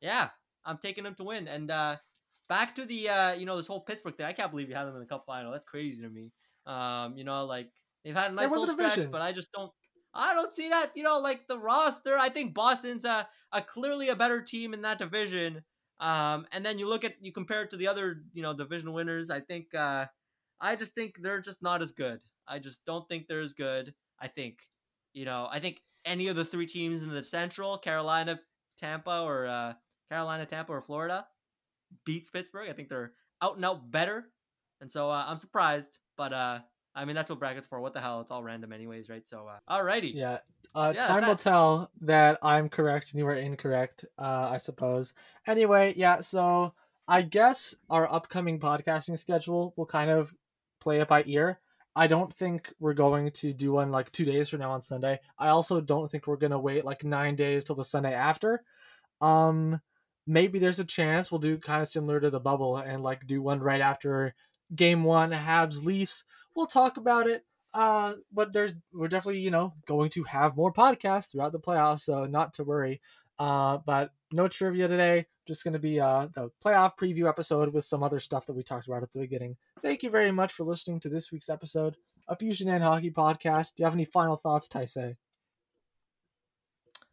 yeah, 0.00 0.30
I'm 0.64 0.78
taking 0.78 1.04
them 1.04 1.14
to 1.16 1.24
win. 1.24 1.48
And 1.48 1.70
uh, 1.70 1.96
back 2.48 2.74
to 2.76 2.84
the 2.84 3.08
uh, 3.08 3.32
you 3.34 3.46
know 3.46 3.56
this 3.56 3.66
whole 3.66 3.80
Pittsburgh 3.80 4.16
thing. 4.16 4.26
I 4.26 4.32
can't 4.32 4.50
believe 4.50 4.68
you 4.68 4.74
have 4.74 4.86
them 4.86 4.96
in 4.96 5.00
the 5.00 5.06
Cup 5.06 5.24
final. 5.26 5.52
That's 5.52 5.66
crazy 5.66 6.02
to 6.02 6.08
me. 6.08 6.32
Um, 6.66 7.16
you 7.16 7.24
know, 7.24 7.44
like 7.44 7.70
they've 8.04 8.14
had 8.14 8.30
a 8.30 8.34
nice 8.34 8.50
little 8.50 8.66
stretch, 8.66 9.10
but 9.10 9.20
I 9.20 9.32
just 9.32 9.52
don't. 9.52 9.70
I 10.14 10.34
don't 10.34 10.54
see 10.54 10.68
that. 10.68 10.92
You 10.94 11.02
know, 11.02 11.18
like 11.18 11.46
the 11.46 11.58
roster. 11.58 12.18
I 12.18 12.28
think 12.28 12.54
Boston's 12.54 13.04
a, 13.04 13.28
a 13.52 13.60
clearly 13.62 14.08
a 14.08 14.16
better 14.16 14.40
team 14.40 14.72
in 14.74 14.82
that 14.82 14.98
division. 14.98 15.62
Um, 16.00 16.46
and 16.52 16.64
then 16.64 16.78
you 16.78 16.88
look 16.88 17.04
at 17.04 17.14
you 17.20 17.32
compare 17.32 17.62
it 17.62 17.70
to 17.70 17.76
the 17.76 17.88
other 17.88 18.22
you 18.32 18.42
know 18.42 18.54
division 18.54 18.92
winners. 18.92 19.30
I 19.30 19.40
think 19.40 19.74
uh, 19.74 20.06
I 20.60 20.76
just 20.76 20.94
think 20.94 21.16
they're 21.20 21.40
just 21.40 21.62
not 21.62 21.82
as 21.82 21.92
good. 21.92 22.20
I 22.48 22.58
just 22.58 22.84
don't 22.84 23.08
think 23.08 23.26
they're 23.26 23.40
as 23.40 23.54
good. 23.54 23.94
I 24.20 24.28
think 24.28 24.58
you 25.12 25.24
know 25.24 25.48
I 25.50 25.60
think 25.60 25.80
any 26.04 26.28
of 26.28 26.36
the 26.36 26.44
three 26.44 26.66
teams 26.66 27.02
in 27.02 27.10
the 27.10 27.22
Central, 27.22 27.78
Carolina, 27.78 28.40
Tampa, 28.78 29.22
or 29.22 29.46
uh, 29.46 29.74
Carolina, 30.08 30.46
Tampa, 30.46 30.72
or 30.72 30.80
Florida, 30.80 31.26
beats 32.04 32.30
Pittsburgh. 32.30 32.68
I 32.68 32.72
think 32.72 32.88
they're 32.88 33.12
out 33.42 33.56
and 33.56 33.64
out 33.64 33.90
better, 33.90 34.30
and 34.80 34.90
so 34.90 35.10
uh, 35.10 35.24
I'm 35.26 35.38
surprised. 35.38 35.98
But 36.16 36.32
uh, 36.32 36.58
I 36.94 37.04
mean 37.04 37.16
that's 37.16 37.30
what 37.30 37.38
brackets 37.38 37.66
for. 37.66 37.80
What 37.80 37.94
the 37.94 38.00
hell? 38.00 38.20
It's 38.20 38.30
all 38.30 38.42
random 38.42 38.72
anyways, 38.72 39.08
right? 39.08 39.26
So 39.28 39.48
uh, 39.48 39.58
alrighty. 39.72 40.12
Yeah. 40.14 40.38
Uh, 40.74 40.92
Yeah, 40.94 41.06
time 41.06 41.26
will 41.26 41.36
tell 41.36 41.90
that 42.00 42.38
I'm 42.42 42.68
correct 42.68 43.12
and 43.12 43.18
you 43.18 43.26
are 43.26 43.34
incorrect. 43.34 44.04
Uh, 44.18 44.50
I 44.52 44.58
suppose. 44.58 45.12
Anyway, 45.46 45.94
yeah. 45.96 46.20
So 46.20 46.72
I 47.06 47.22
guess 47.22 47.74
our 47.90 48.12
upcoming 48.12 48.58
podcasting 48.58 49.18
schedule 49.18 49.74
will 49.76 49.86
kind 49.86 50.10
of 50.10 50.34
play 50.80 51.00
it 51.00 51.08
by 51.08 51.22
ear. 51.26 51.60
I 51.96 52.06
don't 52.06 52.32
think 52.32 52.72
we're 52.80 52.94
going 52.94 53.30
to 53.30 53.52
do 53.52 53.72
one 53.72 53.90
like 53.90 54.10
two 54.10 54.24
days 54.24 54.48
from 54.48 54.60
now 54.60 54.72
on 54.72 54.82
Sunday. 54.82 55.20
I 55.38 55.48
also 55.48 55.80
don't 55.80 56.10
think 56.10 56.26
we're 56.26 56.36
gonna 56.36 56.58
wait 56.58 56.84
like 56.84 57.04
nine 57.04 57.36
days 57.36 57.64
till 57.64 57.76
the 57.76 57.84
Sunday 57.84 58.12
after. 58.14 58.62
Um, 59.20 59.80
maybe 60.26 60.58
there's 60.58 60.80
a 60.80 60.84
chance 60.84 61.30
we'll 61.30 61.38
do 61.38 61.58
kind 61.58 61.82
of 61.82 61.88
similar 61.88 62.20
to 62.20 62.30
the 62.30 62.40
bubble 62.40 62.76
and 62.78 63.02
like 63.02 63.26
do 63.26 63.42
one 63.42 63.60
right 63.60 63.80
after 63.80 64.34
game 64.74 65.04
one, 65.04 65.30
Habs 65.30 65.84
Leafs. 65.84 66.24
We'll 66.54 66.66
talk 66.66 66.96
about 66.96 67.26
it. 67.28 67.44
Uh, 67.72 68.14
but 68.32 68.52
there's 68.52 68.72
we're 68.92 69.08
definitely 69.08 69.40
you 69.40 69.50
know 69.50 69.74
going 69.86 70.10
to 70.10 70.22
have 70.24 70.56
more 70.56 70.72
podcasts 70.72 71.30
throughout 71.32 71.52
the 71.52 71.60
playoffs, 71.60 72.00
so 72.00 72.26
not 72.26 72.54
to 72.54 72.64
worry. 72.64 73.00
Uh, 73.38 73.78
but 73.84 74.10
no 74.32 74.48
trivia 74.48 74.88
today. 74.88 75.26
Just 75.46 75.64
going 75.64 75.74
to 75.74 75.78
be 75.78 76.00
uh, 76.00 76.28
the 76.32 76.50
playoff 76.64 76.96
preview 76.96 77.28
episode 77.28 77.72
with 77.72 77.84
some 77.84 78.02
other 78.02 78.18
stuff 78.18 78.46
that 78.46 78.54
we 78.54 78.62
talked 78.62 78.86
about 78.86 79.02
at 79.02 79.12
the 79.12 79.20
beginning. 79.20 79.56
Thank 79.82 80.02
you 80.02 80.10
very 80.10 80.30
much 80.30 80.52
for 80.52 80.64
listening 80.64 81.00
to 81.00 81.08
this 81.08 81.30
week's 81.30 81.50
episode 81.50 81.96
of 82.28 82.38
Fusion 82.38 82.68
and 82.68 82.82
Hockey 82.82 83.10
Podcast. 83.10 83.74
Do 83.74 83.82
you 83.82 83.84
have 83.84 83.94
any 83.94 84.04
final 84.04 84.36
thoughts, 84.36 84.68
Taisei? 84.68 85.16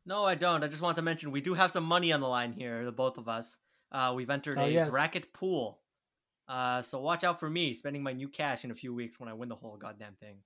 No, 0.06 0.26
I 0.26 0.36
don't. 0.36 0.64
I 0.64 0.68
just 0.68 0.82
want 0.82 0.98
to 0.98 1.04
mention 1.04 1.32
we 1.32 1.42
do 1.42 1.54
have 1.54 1.72
some 1.72 1.84
money 1.84 2.12
on 2.12 2.22
the 2.22 2.28
line 2.28 2.54
here, 2.54 2.86
the 2.86 2.92
both 2.92 3.18
of 3.18 3.28
us. 3.28 3.58
Uh, 3.92 4.14
we've 4.16 4.30
entered 4.30 4.58
oh, 4.58 4.64
a 4.64 4.70
yes. 4.70 4.90
bracket 4.90 5.34
pool. 5.34 5.80
Uh, 6.48 6.82
so 6.82 7.00
watch 7.00 7.24
out 7.24 7.40
for 7.40 7.50
me 7.50 7.74
spending 7.74 8.02
my 8.02 8.14
new 8.14 8.28
cash 8.28 8.66
in 8.66 8.72
a 8.72 8.76
few 8.76 8.94
weeks 8.94 9.20
when 9.20 9.30
I 9.30 9.34
win 9.34 9.50
the 9.50 9.56
whole 9.56 9.78
goddamn 9.78 10.16
thing. 10.20 10.38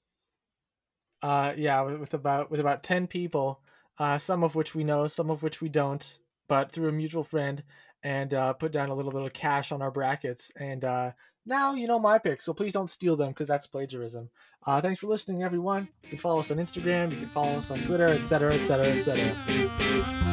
Uh, 1.22 1.54
yeah, 1.56 1.82
with 1.82 2.14
about 2.14 2.52
with 2.52 2.60
about 2.60 2.84
ten 2.84 3.08
people, 3.08 3.62
uh, 3.98 4.18
some 4.18 4.44
of 4.44 4.56
which 4.56 4.76
we 4.76 4.84
know, 4.84 5.08
some 5.08 5.32
of 5.32 5.42
which 5.42 5.62
we 5.62 5.70
don't, 5.70 6.20
but 6.48 6.72
through 6.72 6.90
a 6.90 6.92
mutual 6.92 7.24
friend, 7.24 7.64
and 8.04 8.34
uh, 8.34 8.54
put 8.54 8.72
down 8.72 8.90
a 8.90 8.94
little 8.94 9.12
bit 9.12 9.24
of 9.24 9.34
cash 9.34 9.72
on 9.72 9.82
our 9.82 9.92
brackets. 9.92 10.52
And 10.60 10.84
uh, 10.84 11.12
now 11.46 11.74
you 11.74 11.88
know 11.88 12.00
my 12.00 12.18
picks, 12.18 12.46
so 12.46 12.54
please 12.54 12.74
don't 12.74 12.90
steal 12.90 13.16
them 13.16 13.30
because 13.30 13.48
that's 13.48 13.68
plagiarism. 13.68 14.30
Uh, 14.66 14.82
thanks 14.82 15.00
for 15.00 15.08
listening, 15.08 15.44
everyone. 15.44 15.88
You 16.04 16.10
can 16.10 16.18
follow 16.18 16.40
us 16.40 16.52
on 16.52 16.58
Instagram, 16.58 17.12
you 17.12 17.18
can 17.18 17.30
follow 17.30 17.54
us 17.54 17.72
on 17.72 17.82
Twitter, 17.82 18.08
etc., 18.08 18.54
etc., 18.54 18.88
etc. 18.88 20.25